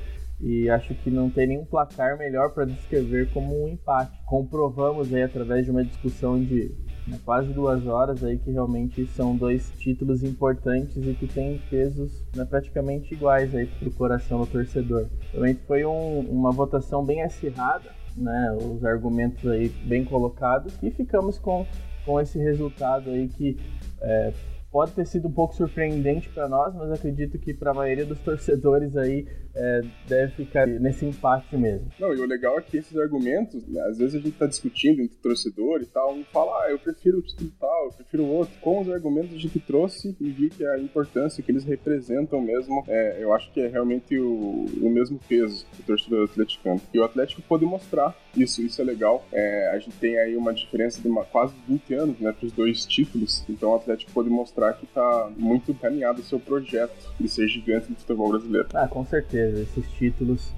E 0.43 0.70
acho 0.70 0.94
que 0.94 1.10
não 1.10 1.28
tem 1.28 1.48
nenhum 1.48 1.66
placar 1.66 2.16
melhor 2.16 2.55
para 2.55 2.64
descrever 2.64 3.31
como 3.31 3.62
um 3.62 3.68
empate. 3.68 4.18
Comprovamos 4.24 5.12
aí 5.12 5.22
através 5.22 5.66
de 5.66 5.70
uma 5.70 5.85
discussão 5.85 6.43
de 6.43 6.74
né, 7.06 7.18
quase 7.24 7.52
duas 7.52 7.86
horas 7.86 8.22
aí 8.22 8.39
que 8.39 8.51
realmente 8.51 9.06
são 9.09 9.36
dois 9.36 9.70
títulos 9.78 10.22
importantes 10.22 10.97
e 10.97 11.14
que 11.14 11.27
têm 11.27 11.60
pesos 11.70 12.24
né, 12.35 12.44
praticamente 12.44 13.14
iguais 13.14 13.55
aí 13.55 13.66
para 13.66 13.89
o 13.89 13.93
coração 13.93 14.40
do 14.40 14.47
torcedor. 14.47 15.06
Realmente 15.32 15.60
foi 15.66 15.85
um, 15.85 16.20
uma 16.20 16.51
votação 16.51 17.05
bem 17.05 17.22
acirrada, 17.22 17.90
né, 18.16 18.56
os 18.60 18.85
argumentos 18.85 19.48
aí 19.51 19.68
bem 19.68 20.05
colocados 20.05 20.74
e 20.82 20.90
ficamos 20.90 21.39
com, 21.39 21.66
com 22.05 22.20
esse 22.20 22.39
resultado 22.39 23.10
aí 23.10 23.28
que 23.28 23.56
é, 24.01 24.32
pode 24.70 24.93
ter 24.93 25.06
sido 25.06 25.28
um 25.28 25.32
pouco 25.32 25.55
surpreendente 25.55 26.28
para 26.28 26.48
nós, 26.48 26.74
mas 26.74 26.93
acredito 26.93 27.39
que 27.39 27.52
para 27.52 27.72
a 27.72 27.74
maioria 27.74 28.06
dos 28.06 28.20
torcedores 28.20 28.97
aí 28.97 29.27
é, 29.55 29.82
deve 30.06 30.32
ficar 30.32 30.66
nesse 30.66 31.05
empate 31.05 31.56
mesmo. 31.56 31.90
Não, 31.98 32.14
e 32.14 32.20
o 32.20 32.27
legal 32.27 32.59
é 32.59 32.62
que 32.62 32.77
esses 32.77 32.97
argumentos, 32.97 33.66
né, 33.66 33.81
às 33.82 33.98
vezes 33.98 34.14
a 34.14 34.18
gente 34.18 34.31
está 34.31 34.47
discutindo 34.47 35.02
entre 35.02 35.16
torcedor 35.16 35.81
e 35.82 35.86
tal, 35.86 36.14
um 36.14 36.24
fala, 36.24 36.64
ah, 36.64 36.70
eu 36.70 36.78
prefiro 36.78 37.18
o 37.18 37.22
título 37.22 37.51
tal, 37.59 37.86
eu 37.86 37.93
prefiro 37.93 38.24
o 38.24 38.28
outro. 38.28 38.55
Com 38.60 38.81
os 38.81 38.90
argumentos 38.90 39.35
a 39.35 39.39
gente 39.39 39.59
trouxe 39.59 40.16
e 40.20 40.31
viu 40.31 40.51
que 40.51 40.64
a 40.64 40.78
importância 40.78 41.43
que 41.43 41.51
eles 41.51 41.64
representam 41.64 42.40
mesmo, 42.40 42.85
é, 42.89 43.18
eu 43.20 43.32
acho 43.32 43.51
que 43.52 43.60
é 43.60 43.68
realmente 43.68 44.18
o, 44.18 44.66
o 44.81 44.90
mesmo 44.90 45.20
peso 45.28 45.66
do 45.77 45.82
torcedor 45.85 46.24
atleticano. 46.24 46.81
E 46.93 46.98
o 46.98 47.05
Atlético 47.05 47.43
pôde 47.43 47.64
mostrar 47.64 48.16
isso, 48.36 48.62
isso 48.62 48.81
é 48.81 48.85
legal. 48.85 49.24
É, 49.32 49.70
a 49.72 49.78
gente 49.78 49.97
tem 49.97 50.18
aí 50.18 50.36
uma 50.36 50.55
diferença 50.55 51.01
de 51.01 51.09
uma, 51.09 51.24
quase 51.24 51.55
20 51.68 51.94
anos, 51.94 52.20
né, 52.20 52.32
para 52.32 52.47
os 52.47 52.52
dois 52.52 52.86
títulos, 52.86 53.44
então 53.48 53.70
o 53.70 53.74
Atlético 53.74 54.12
pôde 54.12 54.31
mostrar 54.31 54.74
que 54.74 54.85
está 54.85 55.31
muito 55.36 55.74
caminhado 55.74 56.20
o 56.20 56.24
seu 56.24 56.39
projeto 56.39 57.12
de 57.18 57.28
ser 57.28 57.48
gigante 57.48 57.89
do 57.89 57.97
futebol 57.97 58.31
brasileiro. 58.31 58.68
Ah, 58.74 58.86
com 58.89 59.05
certeza 59.05 59.40
certeza. 59.41 59.62
Esses 59.62 59.91
títulos, 59.93 60.53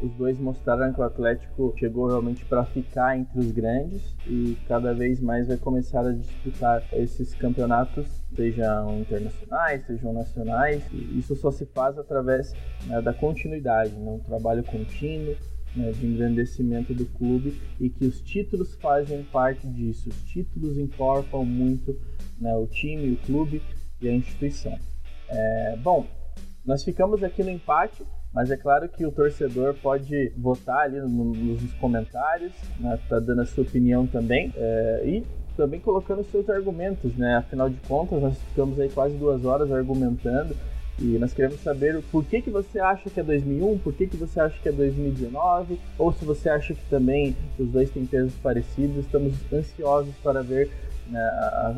os 0.00 0.12
dois 0.14 0.38
mostraram 0.38 0.92
que 0.92 1.00
o 1.00 1.04
Atlético 1.04 1.74
chegou 1.76 2.06
realmente 2.06 2.44
para 2.44 2.64
ficar 2.64 3.18
entre 3.18 3.38
os 3.38 3.50
grandes 3.50 4.14
e 4.26 4.56
cada 4.66 4.94
vez 4.94 5.20
mais 5.20 5.48
vai 5.48 5.56
começar 5.56 6.06
a 6.06 6.12
disputar 6.12 6.82
esses 6.92 7.34
campeonatos, 7.34 8.06
sejam 8.34 9.00
internacionais, 9.00 9.84
sejam 9.84 10.12
nacionais. 10.12 10.82
E 10.92 11.18
isso 11.18 11.34
só 11.36 11.50
se 11.50 11.66
faz 11.66 11.98
através 11.98 12.54
né, 12.86 13.02
da 13.02 13.12
continuidade, 13.12 13.92
né, 13.92 14.10
um 14.10 14.20
trabalho 14.20 14.62
contínuo. 14.64 15.34
Né, 15.72 15.92
de 15.92 16.04
engrandecimento 16.04 16.92
do 16.92 17.06
clube 17.06 17.56
e 17.78 17.88
que 17.88 18.04
os 18.04 18.20
títulos 18.20 18.74
fazem 18.82 19.22
parte 19.22 19.68
disso. 19.68 20.08
Os 20.08 20.20
títulos 20.24 20.76
incorporam 20.76 21.44
muito 21.44 21.96
né, 22.40 22.52
o 22.56 22.66
time, 22.66 23.12
o 23.12 23.16
clube 23.18 23.62
e 24.02 24.08
a 24.08 24.12
instituição. 24.12 24.76
É, 25.28 25.76
bom, 25.76 26.08
nós 26.64 26.84
ficamos 26.84 27.24
aqui 27.24 27.42
no 27.42 27.50
empate, 27.50 28.04
mas 28.32 28.50
é 28.50 28.56
claro 28.56 28.88
que 28.88 29.04
o 29.04 29.10
torcedor 29.10 29.74
pode 29.74 30.32
votar 30.36 30.80
ali 30.80 31.00
no, 31.00 31.08
nos 31.34 31.72
comentários, 31.74 32.52
né, 32.78 32.98
tá 33.08 33.18
dando 33.18 33.42
a 33.42 33.46
sua 33.46 33.64
opinião 33.64 34.06
também. 34.06 34.52
É, 34.56 35.02
e 35.04 35.24
também 35.56 35.80
colocando 35.80 36.24
seus 36.30 36.48
argumentos, 36.48 37.14
né? 37.16 37.36
Afinal 37.36 37.68
de 37.68 37.76
contas, 37.86 38.22
nós 38.22 38.38
ficamos 38.48 38.80
aí 38.80 38.88
quase 38.88 39.14
duas 39.16 39.44
horas 39.44 39.70
argumentando 39.70 40.56
e 40.98 41.18
nós 41.18 41.32
queremos 41.32 41.60
saber 41.60 42.02
por 42.12 42.22
que, 42.24 42.42
que 42.42 42.50
você 42.50 42.78
acha 42.78 43.08
que 43.08 43.18
é 43.18 43.22
2001, 43.22 43.78
por 43.78 43.92
que, 43.92 44.06
que 44.06 44.16
você 44.16 44.38
acha 44.38 44.58
que 44.60 44.68
é 44.68 44.72
2019, 44.72 45.78
ou 45.98 46.12
se 46.12 46.24
você 46.24 46.50
acha 46.50 46.74
que 46.74 46.84
também 46.90 47.34
os 47.58 47.68
dois 47.68 47.90
têm 47.90 48.04
pesos 48.04 48.34
parecidos. 48.42 48.98
Estamos 48.98 49.34
ansiosos 49.50 50.14
para 50.22 50.42
ver 50.42 50.70
né, 51.10 51.20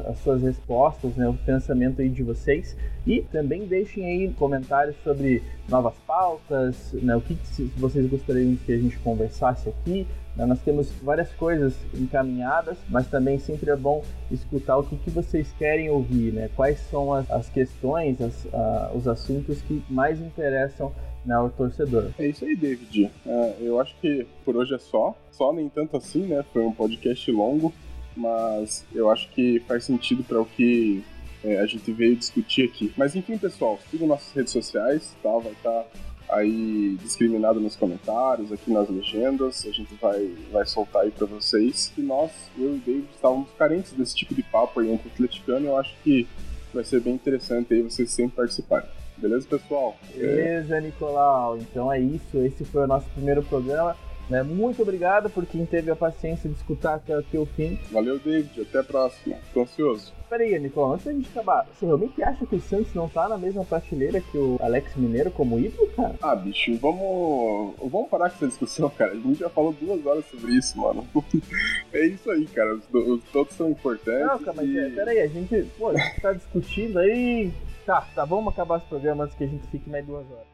as 0.09 0.18
suas 0.18 0.42
respostas, 0.42 1.16
né, 1.16 1.28
o 1.28 1.34
pensamento 1.34 2.00
aí 2.00 2.09
de 2.09 2.22
vocês. 2.22 2.76
E 3.06 3.22
também 3.22 3.66
deixem 3.66 4.04
aí 4.04 4.32
comentários 4.34 4.94
sobre 5.02 5.42
novas 5.68 5.94
pautas, 6.06 6.92
né, 6.92 7.16
o 7.16 7.20
que, 7.20 7.34
que 7.34 7.64
vocês 7.76 8.09
gostariam 8.09 8.56
que 8.56 8.72
a 8.72 8.78
gente 8.78 8.98
conversasse 8.98 9.68
aqui. 9.68 10.06
Né, 10.36 10.46
nós 10.46 10.60
temos 10.60 10.90
várias 11.02 11.30
coisas 11.32 11.74
encaminhadas, 11.94 12.78
mas 12.88 13.06
também 13.09 13.38
sempre 13.38 13.70
é 13.70 13.76
bom 13.76 14.04
escutar 14.30 14.76
o 14.76 14.84
que, 14.84 14.96
que 14.96 15.10
vocês 15.10 15.52
querem 15.59 15.90
ouvir, 15.90 16.32
né? 16.32 16.48
quais 16.54 16.78
são 16.90 17.12
as, 17.12 17.30
as 17.30 17.48
questões, 17.48 18.20
as, 18.20 18.46
os 18.94 19.09
assuntos 19.09 19.60
que 19.62 19.82
mais 19.90 20.20
interessam 20.20 20.92
né, 21.24 21.34
ao 21.34 21.50
torcedor. 21.50 22.10
É 22.18 22.26
isso 22.26 22.44
aí, 22.44 22.56
David. 22.56 23.10
Uh, 23.24 23.54
eu 23.60 23.80
acho 23.80 23.94
que 24.00 24.26
por 24.44 24.56
hoje 24.56 24.74
é 24.74 24.78
só. 24.78 25.14
Só 25.30 25.52
nem 25.52 25.68
tanto 25.68 25.96
assim, 25.96 26.26
né? 26.26 26.44
Foi 26.52 26.62
um 26.62 26.72
podcast 26.72 27.30
longo 27.30 27.72
mas 28.16 28.84
eu 28.94 29.10
acho 29.10 29.28
que 29.30 29.60
faz 29.66 29.84
sentido 29.84 30.22
para 30.22 30.40
o 30.40 30.47
que 30.47 31.02
é, 31.44 31.59
a 31.59 31.66
gente 31.66 31.90
veio 31.93 32.16
discutir 32.16 32.64
aqui. 32.64 32.93
Mas 32.97 33.14
enfim, 33.16 33.36
pessoal, 33.36 33.78
sigam 33.90 34.06
nossas 34.06 34.32
redes 34.32 34.52
sociais, 34.52 35.14
tá? 35.22 35.30
Vai 35.30 35.52
estar 35.52 35.82
tá 35.82 35.86
aí 36.28 36.97
discriminado 37.02 37.60
nos 37.60 37.76
comentários, 37.76 38.52
aqui 38.52 38.72
nas 38.72 38.89
legendas, 38.89 39.66
a 39.66 39.70
gente 39.70 39.94
vai, 39.97 40.34
vai 40.51 40.64
soltar 40.66 41.02
aí 41.02 41.10
para 41.10 41.26
vocês. 41.26 41.93
E 41.97 42.01
nós, 42.01 42.30
eu 42.59 42.76
e 42.76 42.78
David, 42.78 43.09
estávamos 43.14 43.48
carentes 43.59 43.93
desse 43.93 44.14
tipo 44.14 44.34
de 44.34 44.43
papo 44.43 44.80
aí 44.80 44.90
entre 44.90 45.09
atleticano, 45.09 45.66
eu 45.66 45.76
acho 45.76 45.94
que 46.02 46.26
vai 46.72 46.84
ser 46.84 47.01
bem 47.01 47.14
interessante 47.14 47.74
aí 47.74 47.82
vocês 47.82 48.10
sempre 48.10 48.36
participarem. 48.36 48.89
Beleza, 49.16 49.47
pessoal? 49.47 49.97
Beleza, 50.16 50.80
Nicolau. 50.80 51.59
Então 51.59 51.93
é 51.93 52.01
isso. 52.01 52.39
Esse 52.39 52.64
foi 52.64 52.84
o 52.84 52.86
nosso 52.86 53.06
primeiro 53.10 53.43
programa. 53.43 53.94
Né? 54.28 54.43
Muito 54.43 54.82
obrigado 54.82 55.28
por 55.28 55.44
quem 55.44 55.66
teve 55.66 55.90
a 55.90 55.97
paciência 55.97 56.49
de 56.49 56.57
escutar 56.57 56.94
até 56.94 57.15
aqui 57.15 57.36
o 57.36 57.47
fim. 57.47 57.78
Valeu, 57.90 58.19
David. 58.19 58.62
Até 58.62 58.78
a 58.78 58.85
próxima. 58.85 59.36
Tô 59.53 59.62
ansioso. 59.62 60.12
Peraí, 60.32 60.59
Nicolau, 60.59 60.94
antes 60.94 61.05
da 61.05 61.12
gente 61.12 61.28
acabar, 61.28 61.66
você 61.66 61.85
realmente 61.85 62.23
acha 62.23 62.47
que 62.47 62.57
o 62.57 62.61
Santos 62.61 62.94
não 62.94 63.07
tá 63.07 63.28
na 63.28 63.36
mesma 63.36 63.66
prateleira 63.66 64.19
que 64.19 64.39
o 64.39 64.57
Alex 64.62 64.97
Mineiro 64.97 65.31
como 65.31 65.59
ídolo, 65.59 65.86
cara? 65.94 66.15
Ah, 66.23 66.35
bicho, 66.35 66.74
vamos. 66.78 67.74
Vamos 67.78 68.09
parar 68.09 68.31
com 68.31 68.36
essa 68.36 68.49
discussão, 68.49 68.89
cara. 68.89 69.12
A 69.12 69.16
gente 69.16 69.40
já 69.40 69.51
falou 69.51 69.74
duas 69.74 70.07
horas 70.07 70.24
sobre 70.31 70.53
isso, 70.53 70.78
mano. 70.81 71.07
é 71.93 72.07
isso 72.07 72.31
aí, 72.31 72.47
cara. 72.47 72.74
Os, 72.74 72.85
os 72.94 73.24
todos 73.24 73.53
são 73.55 73.69
importantes. 73.69 74.27
Não, 74.27 74.39
cara, 74.39 74.55
mas 74.57 74.70
e... 74.70 74.78
é, 74.78 74.89
peraí, 74.89 75.20
a 75.20 75.27
gente, 75.27 75.66
pô, 75.78 75.89
a 75.89 75.99
gente 75.99 76.20
tá 76.23 76.32
discutindo 76.32 76.99
aí. 76.99 77.53
Tá, 77.85 78.01
tá, 78.15 78.24
vamos 78.24 78.55
acabar 78.55 78.78
esse 78.78 78.86
programa 78.86 79.24
antes 79.24 79.36
que 79.36 79.44
a 79.44 79.49
gente 79.49 79.66
fique 79.66 79.90
mais 79.90 80.07
duas 80.07 80.24
horas. 80.31 80.52